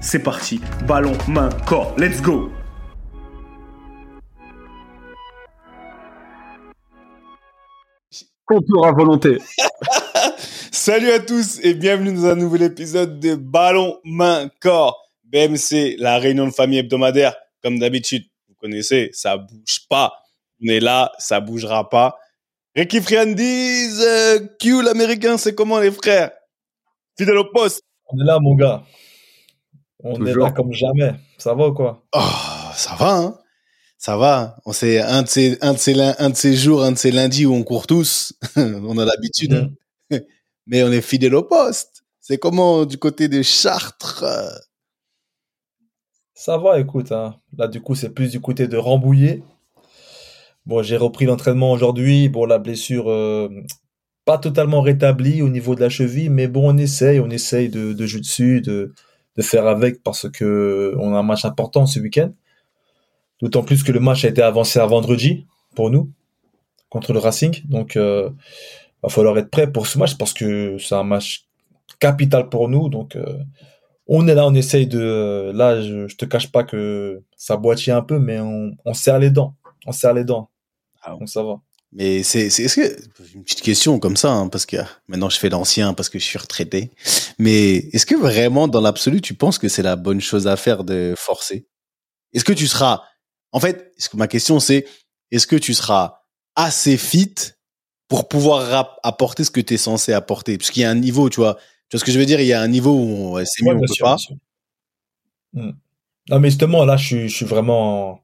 c'est 0.00 0.22
parti. 0.22 0.60
Ballon, 0.86 1.12
main, 1.28 1.50
corps. 1.66 1.94
Let's 1.98 2.20
go 2.20 2.50
Contour 8.46 8.86
à 8.86 8.92
volonté. 8.92 9.38
Salut 10.72 11.10
à 11.10 11.20
tous 11.20 11.60
et 11.62 11.74
bienvenue 11.74 12.12
dans 12.12 12.26
un 12.26 12.34
nouvel 12.34 12.62
épisode 12.62 13.20
de 13.20 13.36
Ballon, 13.36 13.98
main, 14.02 14.50
corps. 14.60 15.00
BMC, 15.24 15.94
la 15.98 16.18
réunion 16.18 16.46
de 16.46 16.50
famille 16.50 16.78
hebdomadaire. 16.78 17.36
Comme 17.62 17.78
d'habitude, 17.78 18.24
vous 18.48 18.54
connaissez, 18.60 19.10
ça 19.12 19.36
bouge 19.36 19.86
pas. 19.88 20.12
On 20.60 20.68
est 20.68 20.80
là, 20.80 21.12
ça 21.18 21.38
bougera 21.38 21.88
pas. 21.88 22.18
Ricky 22.74 23.00
Friandise, 23.00 24.02
euh, 24.04 24.40
Q 24.58 24.82
l'américain, 24.82 25.36
c'est 25.36 25.54
comment 25.54 25.78
les 25.78 25.92
frères? 25.92 26.32
Fidèle 27.16 27.38
au 27.38 27.44
poste. 27.52 27.82
On 28.08 28.20
est 28.20 28.26
là, 28.26 28.38
mon 28.40 28.56
gars. 28.56 28.82
On 30.02 30.24
est 30.24 30.34
là 30.34 30.50
comme 30.50 30.72
jamais. 30.72 31.12
Ça 31.38 31.54
va 31.54 31.68
ou 31.68 31.74
quoi? 31.74 32.02
Oh, 32.14 32.20
ça 32.74 32.94
va, 32.94 33.16
hein? 33.16 33.38
Ça 33.98 34.16
va. 34.16 34.56
On 34.64 34.72
sait 34.72 35.00
un 35.00 35.22
de 35.22 35.28
ces 35.28 35.58
un 35.60 35.74
de 35.74 35.78
ces 35.78 36.00
un 36.00 36.30
de 36.30 36.36
ces 36.36 36.54
jours, 36.54 36.82
un 36.82 36.92
de 36.92 36.96
ces 36.98 37.10
lundis 37.10 37.44
où 37.46 37.54
on 37.54 37.62
court 37.62 37.86
tous. 37.86 38.32
on 38.56 38.96
a 38.96 39.04
l'habitude, 39.04 39.52
hein. 39.52 39.70
mm. 40.10 40.20
mais 40.66 40.82
on 40.82 40.90
est 40.90 41.02
fidèle 41.02 41.34
au 41.34 41.42
poste. 41.42 42.04
C'est 42.20 42.38
comment 42.38 42.86
du 42.86 42.96
côté 42.96 43.28
de 43.28 43.42
Chartres? 43.42 44.24
Ça 46.34 46.56
va, 46.56 46.80
écoute. 46.80 47.12
Hein. 47.12 47.36
Là, 47.58 47.68
du 47.68 47.82
coup, 47.82 47.94
c'est 47.94 48.10
plus 48.14 48.30
du 48.30 48.40
côté 48.40 48.68
de 48.68 48.78
Rambouillet. 48.78 49.42
Bon, 50.64 50.82
j'ai 50.82 50.96
repris 50.96 51.26
l'entraînement 51.26 51.72
aujourd'hui. 51.72 52.30
Bon, 52.30 52.46
la 52.46 52.58
blessure 52.58 53.10
euh, 53.10 53.48
pas 54.24 54.38
totalement 54.38 54.80
rétablie 54.80 55.42
au 55.42 55.48
niveau 55.50 55.74
de 55.74 55.80
la 55.80 55.88
cheville, 55.88 56.30
mais 56.30 56.48
bon, 56.48 56.72
on 56.72 56.78
essaye, 56.78 57.20
on 57.20 57.28
essaye 57.28 57.68
de, 57.68 57.92
de 57.92 58.06
jouer 58.06 58.20
dessus, 58.20 58.60
de 58.62 58.94
de 59.36 59.42
faire 59.42 59.66
avec 59.66 60.02
parce 60.02 60.28
que 60.30 60.94
on 60.98 61.14
a 61.14 61.18
un 61.18 61.22
match 61.22 61.44
important 61.44 61.86
ce 61.86 62.00
week-end. 62.00 62.32
D'autant 63.40 63.62
plus 63.62 63.82
que 63.82 63.92
le 63.92 64.00
match 64.00 64.24
a 64.24 64.28
été 64.28 64.42
avancé 64.42 64.78
à 64.78 64.86
vendredi 64.86 65.46
pour 65.74 65.90
nous 65.90 66.10
contre 66.90 67.12
le 67.12 67.20
Racing. 67.20 67.62
Donc, 67.68 67.96
euh, 67.96 68.28
va 69.02 69.08
falloir 69.08 69.38
être 69.38 69.50
prêt 69.50 69.70
pour 69.72 69.86
ce 69.86 69.98
match 69.98 70.16
parce 70.18 70.34
que 70.34 70.76
c'est 70.78 70.94
un 70.94 71.04
match 71.04 71.46
capital 72.00 72.48
pour 72.48 72.68
nous. 72.68 72.88
Donc, 72.88 73.16
euh, 73.16 73.38
on 74.06 74.26
est 74.28 74.34
là, 74.34 74.46
on 74.46 74.54
essaye 74.54 74.86
de. 74.86 75.52
Là, 75.54 75.80
je, 75.80 76.08
je 76.08 76.16
te 76.16 76.24
cache 76.24 76.50
pas 76.50 76.64
que 76.64 77.22
ça 77.36 77.56
boitille 77.56 77.92
un 77.92 78.02
peu, 78.02 78.18
mais 78.18 78.40
on, 78.40 78.72
on 78.84 78.92
serre 78.92 79.18
les 79.18 79.30
dents. 79.30 79.54
On 79.86 79.92
serre 79.92 80.14
les 80.14 80.24
dents. 80.24 80.50
Ah, 81.02 81.12
donc 81.12 81.28
ça 81.28 81.42
va. 81.42 81.60
Mais 81.92 82.22
c'est, 82.22 82.50
c'est, 82.50 82.64
est-ce 82.64 82.76
que, 82.76 83.34
une 83.34 83.42
petite 83.42 83.62
question 83.62 83.98
comme 83.98 84.16
ça, 84.16 84.30
hein, 84.30 84.48
parce 84.48 84.64
que 84.64 84.76
maintenant 85.08 85.28
je 85.28 85.38
fais 85.38 85.48
l'ancien 85.48 85.92
parce 85.92 86.08
que 86.08 86.20
je 86.20 86.24
suis 86.24 86.38
retraité. 86.38 86.90
Mais 87.38 87.76
est-ce 87.92 88.06
que 88.06 88.14
vraiment, 88.14 88.68
dans 88.68 88.80
l'absolu, 88.80 89.20
tu 89.20 89.34
penses 89.34 89.58
que 89.58 89.68
c'est 89.68 89.82
la 89.82 89.96
bonne 89.96 90.20
chose 90.20 90.46
à 90.46 90.56
faire 90.56 90.84
de 90.84 91.14
forcer? 91.16 91.66
Est-ce 92.32 92.44
que 92.44 92.52
tu 92.52 92.68
seras, 92.68 93.02
en 93.50 93.58
fait, 93.58 93.92
ce 93.98 94.08
que 94.08 94.16
ma 94.16 94.28
question 94.28 94.60
c'est, 94.60 94.86
est-ce 95.32 95.48
que 95.48 95.56
tu 95.56 95.74
seras 95.74 96.20
assez 96.54 96.96
fit 96.96 97.34
pour 98.06 98.28
pouvoir 98.28 98.98
apporter 99.02 99.42
ce 99.42 99.50
que 99.50 99.60
tu 99.60 99.74
es 99.74 99.76
censé 99.76 100.12
apporter? 100.12 100.58
Parce 100.58 100.70
qu'il 100.70 100.82
y 100.82 100.86
a 100.86 100.90
un 100.90 100.94
niveau, 100.94 101.28
tu 101.28 101.40
vois, 101.40 101.54
tu 101.88 101.96
vois 101.96 102.00
ce 102.00 102.04
que 102.04 102.12
je 102.12 102.20
veux 102.20 102.26
dire? 102.26 102.40
Il 102.40 102.46
y 102.46 102.52
a 102.52 102.60
un 102.60 102.68
niveau 102.68 102.92
où 102.92 103.38
c'est 103.44 103.64
mieux, 103.64 103.74
on 103.74 103.80
peut 103.80 103.86
pas. 103.98 104.16
Hmm. 105.52 105.72
Non, 106.28 106.38
mais 106.38 106.50
justement, 106.50 106.84
là, 106.84 106.96
je 106.96 107.26
suis 107.26 107.44
vraiment, 107.44 108.22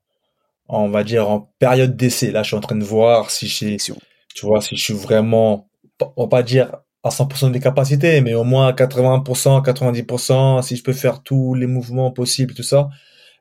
on 0.69 0.89
va 0.89 1.05
dire 1.05 1.29
en 1.29 1.53
période 1.59 1.97
d'essai. 1.97 2.31
Là, 2.31 2.43
je 2.43 2.49
suis 2.49 2.57
en 2.57 2.61
train 2.61 2.77
de 2.77 2.85
voir 2.85 3.31
si 3.31 3.47
j'ai, 3.47 3.77
tu 3.77 3.95
vois, 4.43 4.61
si 4.61 4.77
je 4.77 4.83
suis 4.83 4.95
vraiment, 4.95 5.69
on 6.17 6.25
va 6.25 6.29
pas 6.29 6.43
dire 6.43 6.77
à 7.03 7.11
100% 7.11 7.53
des 7.53 7.61
capacités, 7.61 8.21
mais 8.21 8.35
au 8.35 8.45
moins 8.45 8.73
80%, 8.73 9.65
90%, 9.65 10.63
si 10.63 10.77
je 10.77 10.83
peux 10.83 10.93
faire 10.93 11.23
tous 11.23 11.55
les 11.55 11.67
mouvements 11.67 12.11
possibles, 12.11 12.55
tout 12.55 12.65
ça. 12.65 12.89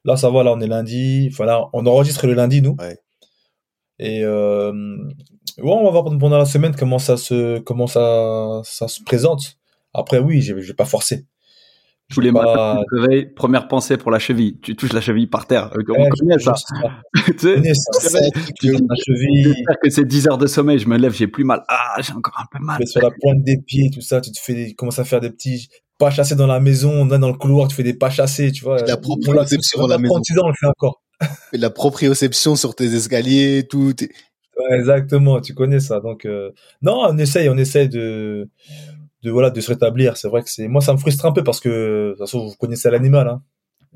Là, 0.04 0.18
ça 0.18 0.30
va, 0.30 0.44
là, 0.44 0.54
on 0.54 0.62
est 0.62 0.68
lundi. 0.68 1.30
Voilà, 1.30 1.66
on 1.74 1.86
enregistre 1.88 2.28
le 2.28 2.34
lundi, 2.34 2.62
nous. 2.62 2.76
Ouais. 2.80 3.00
Et 3.98 4.24
euh, 4.24 4.72
ouais, 5.58 5.72
on 5.72 5.84
va 5.84 5.90
voir 5.90 6.04
pendant 6.04 6.38
la 6.38 6.46
semaine 6.46 6.76
comment 6.76 7.00
ça 7.00 7.18
se, 7.18 7.60
comment 7.60 7.88
ça, 7.88 8.62
ça 8.64 8.88
se 8.88 9.02
présente. 9.04 9.58
Après, 9.94 10.20
oui, 10.20 10.42
je 10.42 10.54
vais 10.54 10.74
pas 10.74 10.86
forcer. 10.86 11.26
Tous 12.14 12.22
les 12.22 12.32
matins, 12.32 12.78
tu 12.80 12.96
te 12.96 13.02
réveilles, 13.02 13.26
première 13.34 13.68
pensée 13.68 13.98
pour 13.98 14.12
la 14.12 14.20
cheville. 14.20 14.60
Tu 14.62 14.76
touches 14.76 14.94
la 14.94 15.02
cheville 15.02 15.28
par 15.28 15.48
terre. 15.48 15.72
On 15.74 15.78
ouais, 15.78 16.10
connaît 16.10 16.40
ça. 16.40 16.54
tu 17.26 17.34
sais, 17.38 17.74
ça. 17.74 18.20
Tu 18.60 18.72
la 18.72 18.96
cheville. 18.96 19.56
que 19.82 19.90
c'est 19.90 20.06
10 20.06 20.28
heures 20.28 20.38
de 20.38 20.46
sommeil, 20.46 20.78
je 20.78 20.88
me 20.88 20.98
lève, 20.98 21.14
j'ai 21.14 21.28
plus 21.28 21.44
mal. 21.44 21.64
Ah, 21.68 21.96
j'ai 22.02 22.14
encore 22.14 22.40
un 22.40 22.46
peu 22.52 22.64
mal. 22.64 22.78
Tu 22.80 22.88
sur 22.88 23.02
la 23.02 23.10
pointe 23.10 23.44
des 23.44 23.58
pieds, 23.58 23.90
tout 23.92 24.02
ça, 24.02 24.22
tu 24.22 24.32
te 24.32 24.40
fais 24.40 24.54
des, 24.54 24.74
commences 24.76 25.00
à 25.00 25.04
faire 25.04 25.20
des 25.20 25.32
petits 25.32 25.68
pas 25.98 26.12
chassés 26.12 26.36
dans 26.36 26.48
la 26.48 26.60
maison, 26.60 27.06
dans 27.06 27.28
le 27.28 27.38
couloir, 27.38 27.68
tu 27.70 27.76
fais 27.76 27.84
des 27.84 27.94
pas 27.94 28.10
chassés, 28.10 28.52
tu 28.52 28.64
vois. 28.64 28.82
La 28.84 28.98
proprioception 28.98 29.82
dans 29.82 29.88
la 29.88 29.98
maison. 29.98 30.16
on 30.16 30.48
le 30.48 30.54
fait 30.60 30.68
encore. 30.68 31.02
la 31.54 31.70
proprioception 31.70 32.56
sur 32.56 32.76
tes 32.76 32.94
escaliers, 32.94 33.66
tout. 33.68 33.94
Ouais, 34.00 34.78
exactement, 34.78 35.42
tu 35.42 35.54
connais 35.54 35.80
ça. 35.80 36.00
Donc, 36.00 36.26
euh... 36.26 36.52
non, 36.82 37.06
on 37.10 37.18
essaye, 37.18 37.50
on 37.50 37.58
essaye 37.58 37.90
de, 37.90 38.50
de 39.26 39.32
voilà 39.32 39.50
de 39.50 39.60
se 39.60 39.72
rétablir 39.72 40.18
c'est 40.18 40.28
vrai 40.28 40.44
que 40.44 40.50
c'est 40.50 40.68
moi 40.68 40.82
ça 40.82 40.94
me 40.94 40.98
frustre 40.98 41.26
un 41.26 41.32
peu 41.32 41.44
parce 41.44 41.60
que 41.60 41.70
de 41.70 42.10
toute 42.12 42.20
façon 42.20 42.46
vous 42.46 42.56
connaissez 42.56 42.92
l'animal 42.92 43.28
hein. 43.28 43.42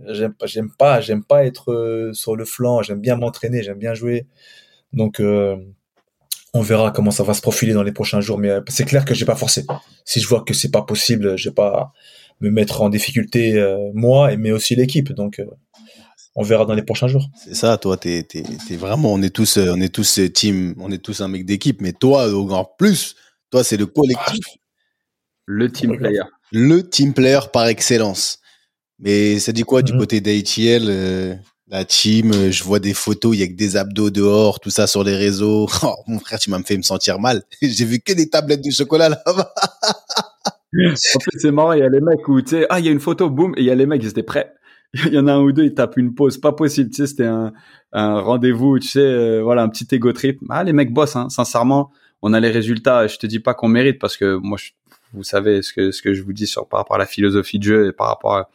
j'aime 0.07 0.33
pas 0.33 0.47
j'aime 0.47 0.71
pas 0.77 1.01
j'aime 1.01 1.23
pas 1.23 1.45
être 1.45 1.71
euh, 1.71 2.11
sur 2.13 2.35
le 2.35 2.45
flanc 2.45 2.81
j'aime 2.81 2.99
bien 2.99 3.15
m'entraîner 3.15 3.61
j'aime 3.61 3.77
bien 3.77 3.93
jouer 3.93 4.25
donc 4.91 5.19
euh, 5.19 5.55
on 6.55 6.61
verra 6.61 6.89
comment 6.89 7.11
ça 7.11 7.23
va 7.23 7.35
se 7.35 7.41
profiler 7.41 7.73
dans 7.73 7.83
les 7.83 7.91
prochains 7.91 8.21
jours 8.21 8.39
mais 8.39 8.49
euh, 8.49 8.61
c'est 8.69 8.85
clair 8.85 9.05
que 9.05 9.13
j'ai 9.13 9.25
pas 9.25 9.35
forcé 9.35 9.65
si 10.03 10.19
je 10.19 10.27
vois 10.27 10.41
que 10.41 10.55
c'est 10.55 10.71
pas 10.71 10.81
possible 10.81 11.37
je 11.37 11.49
vais 11.49 11.55
pas 11.55 11.93
me 12.41 12.49
mettre 12.49 12.81
en 12.81 12.89
difficulté 12.89 13.63
moi 13.93 14.35
mais 14.35 14.51
aussi 14.51 14.75
l'équipe 14.75 15.13
donc 15.13 15.39
on 16.35 16.43
verra 16.43 16.63
dans 16.63 16.75
les 16.75 16.83
prochains 16.83 17.07
jours. 17.07 17.27
C'est 17.35 17.55
ça, 17.55 17.77
toi, 17.77 17.97
t'es, 17.97 18.23
t'es, 18.23 18.43
t'es 18.65 18.77
vraiment, 18.77 19.11
on 19.11 19.21
est 19.21 19.31
tous, 19.31 19.57
on 19.57 19.81
est 19.81 19.93
tous 19.93 20.21
team, 20.33 20.75
on 20.79 20.89
est 20.89 21.03
tous 21.03 21.19
un 21.19 21.27
mec 21.27 21.43
d'équipe, 21.43 21.81
mais 21.81 21.91
toi, 21.91 22.31
en 22.31 22.65
plus, 22.77 23.15
toi, 23.49 23.63
c'est 23.63 23.77
le 23.77 23.87
collectif. 23.87 24.58
Le 25.51 25.71
team 25.71 25.97
player. 25.97 26.21
Le 26.51 26.87
team 26.87 27.11
player 27.11 27.39
par 27.51 27.65
excellence. 27.65 28.37
Mais 28.99 29.39
ça 29.39 29.51
dit 29.51 29.63
quoi 29.63 29.81
du 29.81 29.93
mhm. 29.93 29.99
côté 29.99 30.21
d'ATL 30.21 30.85
euh, 30.87 31.33
La 31.69 31.85
team, 31.85 32.31
euh, 32.33 32.51
je 32.51 32.63
vois 32.63 32.77
des 32.77 32.93
photos, 32.93 33.35
il 33.35 33.39
y 33.39 33.43
a 33.43 33.47
que 33.47 33.55
des 33.55 33.75
abdos 33.75 34.11
dehors, 34.11 34.59
tout 34.59 34.69
ça 34.69 34.85
sur 34.85 35.03
les 35.03 35.15
réseaux. 35.15 35.67
Oh, 35.83 35.95
mon 36.05 36.19
frère, 36.19 36.37
tu 36.37 36.51
m'as 36.51 36.61
fait 36.61 36.77
me 36.77 36.83
sentir 36.83 37.19
mal. 37.19 37.41
J'ai 37.63 37.85
vu 37.85 37.99
que 37.99 38.13
des 38.13 38.29
tablettes 38.29 38.63
de 38.63 38.69
chocolat 38.69 39.09
là-bas. 39.09 39.53
en 40.75 41.19
fait, 41.19 41.39
c'est 41.39 41.51
marrant, 41.51 41.73
il 41.73 41.79
y 41.79 41.83
a 41.83 41.89
les 41.89 42.01
mecs 42.01 42.27
où, 42.27 42.39
tu 42.43 42.49
sais, 42.49 42.67
ah, 42.69 42.79
il 42.79 42.85
y 42.85 42.89
a 42.89 42.91
une 42.91 42.99
photo, 42.99 43.27
boum, 43.31 43.55
et 43.57 43.61
il 43.61 43.65
y 43.65 43.71
a 43.71 43.75
les 43.75 43.87
mecs, 43.87 44.03
ils 44.03 44.09
étaient 44.09 44.21
prêts. 44.21 44.53
Il 45.05 45.13
y 45.13 45.19
en 45.19 45.27
a 45.27 45.33
un 45.33 45.41
ou 45.41 45.51
deux, 45.51 45.65
ils 45.65 45.73
tapent 45.75 45.97
une 45.97 46.15
pause, 46.15 46.39
pas 46.39 46.51
possible, 46.51 46.89
tu 46.89 46.95
sais, 46.95 47.07
c'était 47.07 47.27
un, 47.27 47.53
un 47.91 48.19
rendez-vous, 48.21 48.79
tu 48.79 48.87
sais, 48.87 48.99
euh, 48.99 49.41
voilà, 49.43 49.61
un 49.61 49.69
petit 49.69 49.87
ego 49.91 50.11
trip. 50.13 50.39
Ah, 50.49 50.63
les 50.63 50.73
mecs 50.73 50.91
bossent, 50.91 51.15
hein, 51.15 51.29
sincèrement, 51.29 51.91
on 52.23 52.33
a 52.33 52.39
les 52.39 52.49
résultats, 52.49 53.05
je 53.05 53.17
te 53.17 53.27
dis 53.27 53.39
pas 53.39 53.53
qu'on 53.53 53.67
mérite 53.67 53.99
parce 53.99 54.17
que 54.17 54.35
moi, 54.37 54.57
je, 54.57 54.71
vous 55.13 55.23
savez 55.23 55.61
ce 55.61 55.73
que 55.73 55.91
ce 55.91 56.01
que 56.01 56.13
je 56.13 56.23
vous 56.23 56.33
dis 56.33 56.47
sur 56.47 56.67
par 56.67 56.79
rapport 56.79 56.95
à 56.95 56.99
la 56.99 57.05
philosophie 57.05 57.59
de 57.59 57.63
jeu 57.63 57.87
et 57.87 57.91
par 57.91 58.07
rapport 58.07 58.45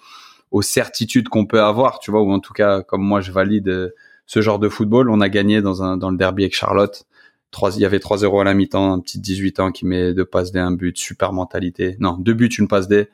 aux 0.51 0.63
certitudes 0.63 1.29
qu'on 1.29 1.47
peut 1.47 1.61
avoir, 1.61 1.99
tu 1.99 2.11
vois, 2.11 2.23
ou 2.23 2.33
en 2.33 2.41
tout 2.41 2.53
cas 2.53 2.83
comme 2.83 3.03
moi 3.03 3.21
je 3.21 3.33
valide 3.33 3.69
euh, 3.69 3.91
ce 4.27 4.41
genre 4.41 4.59
de 4.59 4.69
football. 4.69 5.11
On 5.11 5.21
a 5.21 5.29
gagné 5.29 5.63
dans 5.63 5.83
un 5.83 5.97
dans 5.97 6.11
le 6.11 6.17
derby 6.17 6.45
avec 6.45 6.55
Charlotte, 6.55 7.07
trois, 7.55 7.75
il 7.77 7.81
y 7.81 7.87
avait 7.87 7.99
3-0 7.99 8.41
à 8.41 8.45
la 8.45 8.53
mi-temps, 8.53 8.93
un 8.93 9.01
petit 9.01 9.19
18 9.19 9.61
ans 9.61 9.73
qui 9.73 9.87
met 9.87 10.13
deux 10.13 10.27
passes 10.27 10.53
D, 10.53 10.59
un 10.59 10.73
but, 10.73 10.99
super 10.99 11.33
mentalité. 11.33 11.97
Non, 12.01 12.19
deux 12.19 12.35
buts, 12.35 12.49
une 12.49 12.69
passe 12.69 12.89
D. 12.89 13.07
Tu 13.07 13.13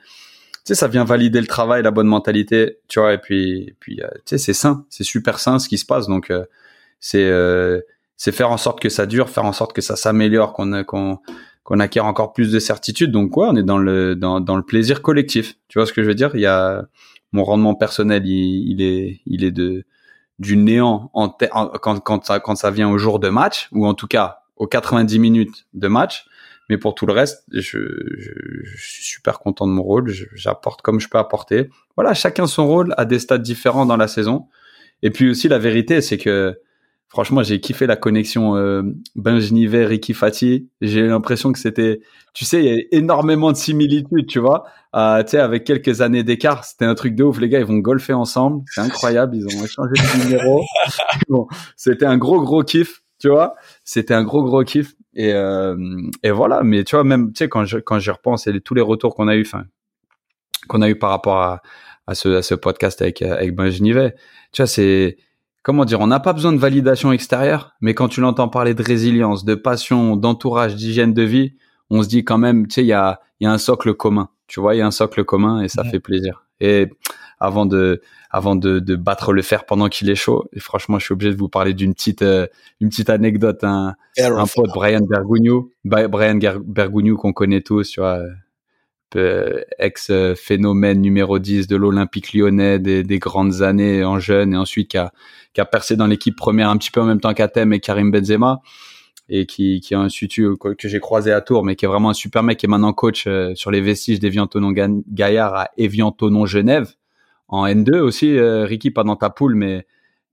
sais, 0.65 0.75
ça 0.75 0.89
vient 0.89 1.05
valider 1.05 1.41
le 1.41 1.47
travail, 1.47 1.83
la 1.83 1.91
bonne 1.91 2.09
mentalité, 2.09 2.79
tu 2.89 3.01
vois, 3.01 3.13
et 3.15 3.19
puis, 3.19 3.77
puis, 3.81 4.03
euh, 4.03 4.09
tu 4.27 4.31
sais, 4.31 4.39
c'est 4.39 4.53
sain, 4.53 4.85
c'est 4.91 5.05
super 5.05 5.39
sain 5.39 5.59
ce 5.59 5.69
qui 5.69 5.79
se 5.79 5.87
passe, 5.87 6.07
donc, 6.07 6.31
euh, 6.31 6.45
c'est, 6.99 7.25
euh, 7.25 7.81
c'est 8.17 8.33
faire 8.33 8.51
en 8.51 8.57
sorte 8.57 8.81
que 8.81 8.89
ça 8.89 9.07
dure, 9.07 9.31
faire 9.31 9.45
en 9.45 9.53
sorte 9.53 9.73
que 9.73 9.81
ça 9.81 9.97
s'améliore, 9.97 10.53
qu'on, 10.53 10.85
qu'on, 10.85 11.21
qu'on 11.65 11.79
acquiert 11.81 12.07
encore 12.07 12.33
plus 12.33 12.51
de 12.51 12.59
certitude. 12.59 13.11
Donc, 13.11 13.31
quoi, 13.31 13.51
on 13.51 13.57
est 13.57 13.63
dans 13.63 13.79
le, 13.79 14.17
dans, 14.17 14.41
dans 14.41 14.57
le 14.57 14.63
plaisir 14.63 15.03
collectif. 15.03 15.55
Tu 15.69 15.79
vois 15.79 15.87
ce 15.87 15.93
que 15.93 16.03
je 16.03 16.09
veux 16.09 16.15
dire? 16.15 16.31
Il 16.35 16.41
y 16.41 16.47
a, 16.47 16.87
mon 17.33 17.45
rendement 17.45 17.75
personnel, 17.75 18.27
il, 18.27 18.83
est, 18.83 19.21
il 19.27 19.45
est 19.45 19.51
de, 19.51 19.85
du 20.39 20.57
néant 20.57 21.11
en, 21.15 21.29
quand, 21.29 22.01
quand, 22.01 22.25
ça, 22.25 22.41
quand 22.41 22.57
ça 22.57 22.71
vient 22.71 22.91
au 22.91 22.99
jour 22.99 23.19
de 23.19 23.29
match, 23.29 23.69
ou 23.73 23.87
en 23.87 23.95
tout 23.95 24.09
cas 24.09 24.41
aux 24.57 24.67
90 24.67 25.19
minutes 25.19 25.67
de 25.75 25.89
match. 25.89 26.27
Mais 26.69 26.79
pour 26.79 26.95
tout 26.95 27.05
le 27.05 27.13
reste, 27.13 27.45
je, 27.53 27.79
je 28.65 28.77
suis 28.77 29.03
super 29.03 29.41
content 29.41 29.67
de 29.67 29.73
mon 29.73 29.83
rôle. 29.83 30.13
J'apporte 30.35 30.83
comme 30.83 31.01
je 31.01 31.09
peux 31.09 31.19
apporter. 31.19 31.69
Voilà, 31.97 32.15
chacun 32.15 32.47
son 32.47 32.67
rôle 32.67 32.95
à 32.97 33.05
des 33.05 33.19
stades 33.19 33.43
différents 33.43 33.87
dans 33.87 33.97
la 33.97 34.07
saison. 34.07 34.47
Et 35.03 35.11
puis 35.11 35.31
aussi, 35.31 35.49
la 35.49 35.59
vérité, 35.59 36.01
c'est 36.01 36.19
que 36.19 36.61
franchement, 37.11 37.43
j'ai 37.43 37.61
kiffé 37.61 37.87
la 37.87 37.97
connexion 37.97 38.57
euh, 38.57 38.83
Benjnivet, 39.17 39.85
Ricky 39.85 40.15
Fati. 40.15 40.71
J'ai 40.81 41.07
l'impression 41.07 41.53
que 41.53 41.59
c'était, 41.59 42.01
tu 42.33 42.45
sais, 42.45 42.65
il 42.65 42.73
y 42.73 42.79
a 42.79 42.83
énormément 42.93 43.53
de 43.53 43.57
similitudes, 43.57 44.27
tu 44.27 44.39
vois. 44.39 44.65
Euh, 44.95 45.23
tu 45.25 45.31
sais, 45.31 45.39
avec 45.39 45.65
quelques 45.65 46.01
années 46.01 46.23
d'écart, 46.23 46.65
c'était 46.65 46.85
un 46.85 46.95
truc 46.95 47.17
de 47.17 47.25
ouf. 47.25 47.39
Les 47.41 47.49
gars, 47.49 47.59
ils 47.59 47.67
vont 47.67 47.79
golfer 47.79 48.15
ensemble. 48.15 48.63
C'est 48.69 48.81
incroyable. 48.81 49.37
Ils 49.37 49.45
ont 49.45 49.65
échangé 49.65 49.93
de 49.93 50.25
numéro. 50.25 50.63
bon, 51.29 51.47
c'était 51.77 52.07
un 52.07 52.17
gros, 52.17 52.41
gros 52.41 52.63
kiff, 52.63 53.03
tu 53.19 53.29
vois. 53.29 53.57
C'était 53.85 54.15
un 54.15 54.23
gros, 54.23 54.45
gros 54.45 54.63
kiff. 54.63 54.95
Et, 55.15 55.33
euh, 55.33 55.77
et 56.23 56.31
voilà. 56.31 56.63
Mais 56.63 56.85
tu 56.85 56.95
vois, 56.95 57.05
même, 57.05 57.33
tu 57.33 57.39
sais, 57.39 57.49
quand 57.49 57.65
je, 57.65 57.79
quand 57.79 57.99
j'y 57.99 58.11
repense 58.11 58.47
et 58.47 58.61
tous 58.61 58.75
les 58.75 58.83
retours 58.83 59.17
qu'on 59.17 59.27
a 59.27 59.35
eu, 59.35 59.43
enfin, 59.43 59.65
qu'on 60.69 60.81
a 60.81 60.89
eu 60.89 60.97
par 60.97 61.11
rapport 61.11 61.39
à, 61.39 61.61
à 62.07 62.15
ce, 62.15 62.29
à 62.29 62.43
ce 62.43 62.55
podcast 62.55 63.03
avec, 63.03 63.21
avec 63.23 63.57
Benjnivet, 63.57 64.15
tu 64.53 64.63
vois, 64.63 64.69
c'est, 64.69 65.17
comment 65.63 65.85
dire, 65.85 66.01
on 66.01 66.07
n'a 66.07 66.21
pas 66.21 66.33
besoin 66.33 66.53
de 66.53 66.59
validation 66.59 67.13
extérieure, 67.13 67.73
mais 67.81 67.95
quand 67.95 68.09
tu 68.09 68.21
l'entends 68.21 68.49
parler 68.49 68.75
de 68.75 68.83
résilience, 68.83 69.45
de 69.45 69.55
passion, 69.55 70.17
d'entourage, 70.17 70.75
d'hygiène 70.77 71.15
de 71.15 71.23
vie, 71.23 71.55
on 71.91 72.03
se 72.03 72.09
dit 72.09 72.25
quand 72.25 72.39
même, 72.39 72.67
tu 72.67 72.75
sais, 72.75 72.83
il 72.83 72.89
y 72.89 72.93
a, 72.93 73.21
y 73.41 73.47
a 73.47 73.53
un 73.53 73.59
socle 73.59 73.95
commun. 73.95 74.29
Tu 74.47 74.61
vois, 74.61 74.75
il 74.75 74.79
y 74.79 74.81
a 74.81 74.87
un 74.87 74.91
socle 74.91 75.25
commun 75.25 75.63
et 75.63 75.69
ça 75.69 75.85
fait 75.85 76.01
plaisir. 76.01 76.45
Et 76.61 76.89
avant 77.39 77.67
de, 77.67 78.03
avant 78.31 78.57
de, 78.57 78.81
de 78.81 78.97
battre 78.97 79.33
le 79.33 79.43
fer 79.43 79.65
pendant 79.65 79.89
qu'il 79.89 80.11
est 80.11 80.15
chaud, 80.15 80.49
et 80.53 80.61
franchement, 80.61 80.99
je 80.99 81.05
suis 81.05 81.13
obligé 81.13 81.33
de 81.33 81.39
vous 81.39 81.49
parler 81.49 81.73
d'une 81.73 81.95
petite, 81.95 82.23
euh, 82.23 82.47
une 82.81 82.89
petite 82.89 83.11
anecdote. 83.11 83.65
Un, 83.65 83.95
un 84.19 84.47
pote, 84.47 84.71
Brian 84.75 85.01
Bergugno, 85.01 85.71
Brian 85.85 86.39
Bergugno 86.65 87.17
qu'on 87.17 87.33
connaît 87.33 87.63
tous, 87.63 87.91
tu 87.91 88.01
vois, 88.01 88.19
euh, 88.19 88.29
ex-phénomène 89.17 91.01
numéro 91.01 91.39
10 91.39 91.67
de 91.67 91.77
l'Olympique 91.77 92.33
lyonnais 92.33 92.79
des, 92.79 93.03
des, 93.03 93.19
grandes 93.19 93.63
années 93.63 94.05
en 94.05 94.19
jeune 94.19 94.55
et 94.55 94.57
ensuite 94.57 94.91
qui 94.91 94.99
a, 94.99 95.13
qui 95.53 95.61
a 95.61 95.65
percé 95.65 95.97
dans 95.97 96.07
l'équipe 96.07 96.37
première 96.37 96.69
un 96.69 96.77
petit 96.77 96.91
peu 96.91 97.01
en 97.01 97.07
même 97.07 97.21
temps 97.21 97.35
qu'Atem 97.35 97.73
et 97.73 97.81
Karim 97.81 98.11
Benzema 98.11 98.61
et 99.31 99.47
qui, 99.47 99.81
qui 99.81 99.95
a 99.95 100.01
un 100.01 100.09
sutu 100.09 100.57
que 100.59 100.89
j'ai 100.89 100.99
croisé 100.99 101.33
à 101.33 101.41
Tours, 101.41 101.65
mais 101.65 101.77
qui 101.77 101.85
est 101.85 101.89
vraiment 101.89 102.11
un 102.11 102.15
super 102.15 102.43
mec, 102.43 102.59
qui 102.59 102.67
est 102.67 102.69
maintenant 102.69 102.93
coach 102.93 103.27
euh, 103.27 103.55
sur 103.55 103.71
les 103.71 103.81
vestiges 103.81 104.19
d'Evian 104.19 104.49
Tonon 104.49 104.73
Gaillard 104.73 105.55
à 105.55 105.69
Evian 105.77 106.11
Tonon 106.11 106.47
Genève, 106.47 106.95
en 107.47 107.65
N2 107.67 107.99
aussi, 107.99 108.37
euh, 108.37 108.65
Ricky, 108.65 108.91
pas 108.91 109.05
dans 109.05 109.17
ta 109.17 109.31
poule, 109.31 109.55
mais, 109.55 109.87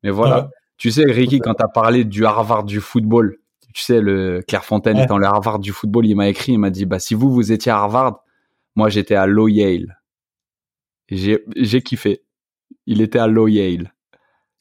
mais 0.04 0.10
voilà. 0.10 0.50
Tu 0.78 0.92
sais, 0.92 1.06
Ricky, 1.06 1.40
quand 1.40 1.54
tu 1.54 1.64
as 1.64 1.68
parlé 1.68 2.06
du 2.06 2.26
Harvard 2.26 2.64
du 2.64 2.80
football, 2.80 3.38
tu 3.74 3.84
sais, 3.84 4.02
le 4.02 4.42
Clairefontaine 4.48 4.98
étant 4.98 5.20
le 5.20 5.28
Harvard 5.28 5.60
du 5.60 5.72
football, 5.72 6.08
il 6.08 6.16
m'a 6.16 6.28
écrit, 6.28 6.54
il 6.54 6.58
m'a 6.58 6.72
dit, 6.72 6.86
bah, 6.86 7.00
si 7.00 7.14
vous, 7.14 7.32
vous 7.32 7.52
étiez 7.52 7.72
à 7.72 7.78
Harvard, 7.78 8.24
moi, 8.78 8.90
j'étais 8.90 9.16
à 9.16 9.26
Low 9.26 9.48
Yale. 9.48 9.98
J'ai 11.10 11.82
kiffé. 11.82 12.22
Il 12.86 13.02
était 13.02 13.18
à 13.18 13.26
Low 13.26 13.48
Yale. 13.48 13.92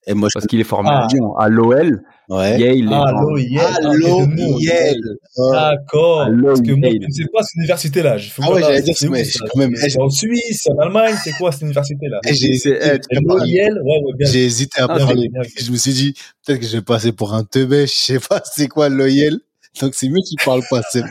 Et 0.08 0.14
moi, 0.14 0.30
Parce 0.32 0.46
qu'il 0.46 0.58
est 0.58 0.64
formé 0.64 0.88
ah. 0.90 1.06
à 1.38 1.48
l'OL. 1.48 2.02
Ouais. 2.30 2.58
Yale. 2.58 2.88
Ah, 2.92 3.12
l'OL. 3.12 3.42
Ah, 3.58 3.78
Yale. 4.58 5.18
D'accord. 5.36 6.30
Parce 6.44 6.62
que 6.62 6.72
moi, 6.72 6.88
je 6.92 7.06
ne 7.06 7.12
sais 7.12 7.26
pas 7.30 7.42
cette 7.42 7.56
université-là. 7.56 8.16
Je 8.16 8.30
ah 8.40 8.50
ouais, 8.52 8.62
j'allais 8.62 8.80
dire, 8.80 8.94
mais 9.10 9.22
quand 9.24 9.58
même. 9.58 9.76
C'est 9.76 10.00
en 10.00 10.08
Suisse, 10.08 10.66
en 10.68 10.78
Allemagne, 10.78 11.14
c'est 11.22 11.32
quoi 11.32 11.52
cette 11.52 11.60
université-là? 11.62 12.20
J'ai 12.24 12.48
hésité 14.46 14.80
à 14.80 14.88
parler. 14.88 15.28
Je 15.58 15.70
me 15.70 15.76
suis 15.76 15.92
dit, 15.92 16.14
peut-être 16.46 16.60
que 16.60 16.66
je 16.66 16.78
vais 16.78 16.82
passer 16.82 17.12
pour 17.12 17.34
un 17.34 17.44
teubé. 17.44 17.86
Je 17.86 17.92
sais 17.92 18.18
pas 18.18 18.40
c'est 18.50 18.68
quoi 18.68 18.88
l'OL. 18.88 19.40
Donc 19.82 19.94
c'est 19.94 20.08
mieux 20.08 20.22
qu'il 20.26 20.38
parle 20.42 20.62
pas. 20.70 20.80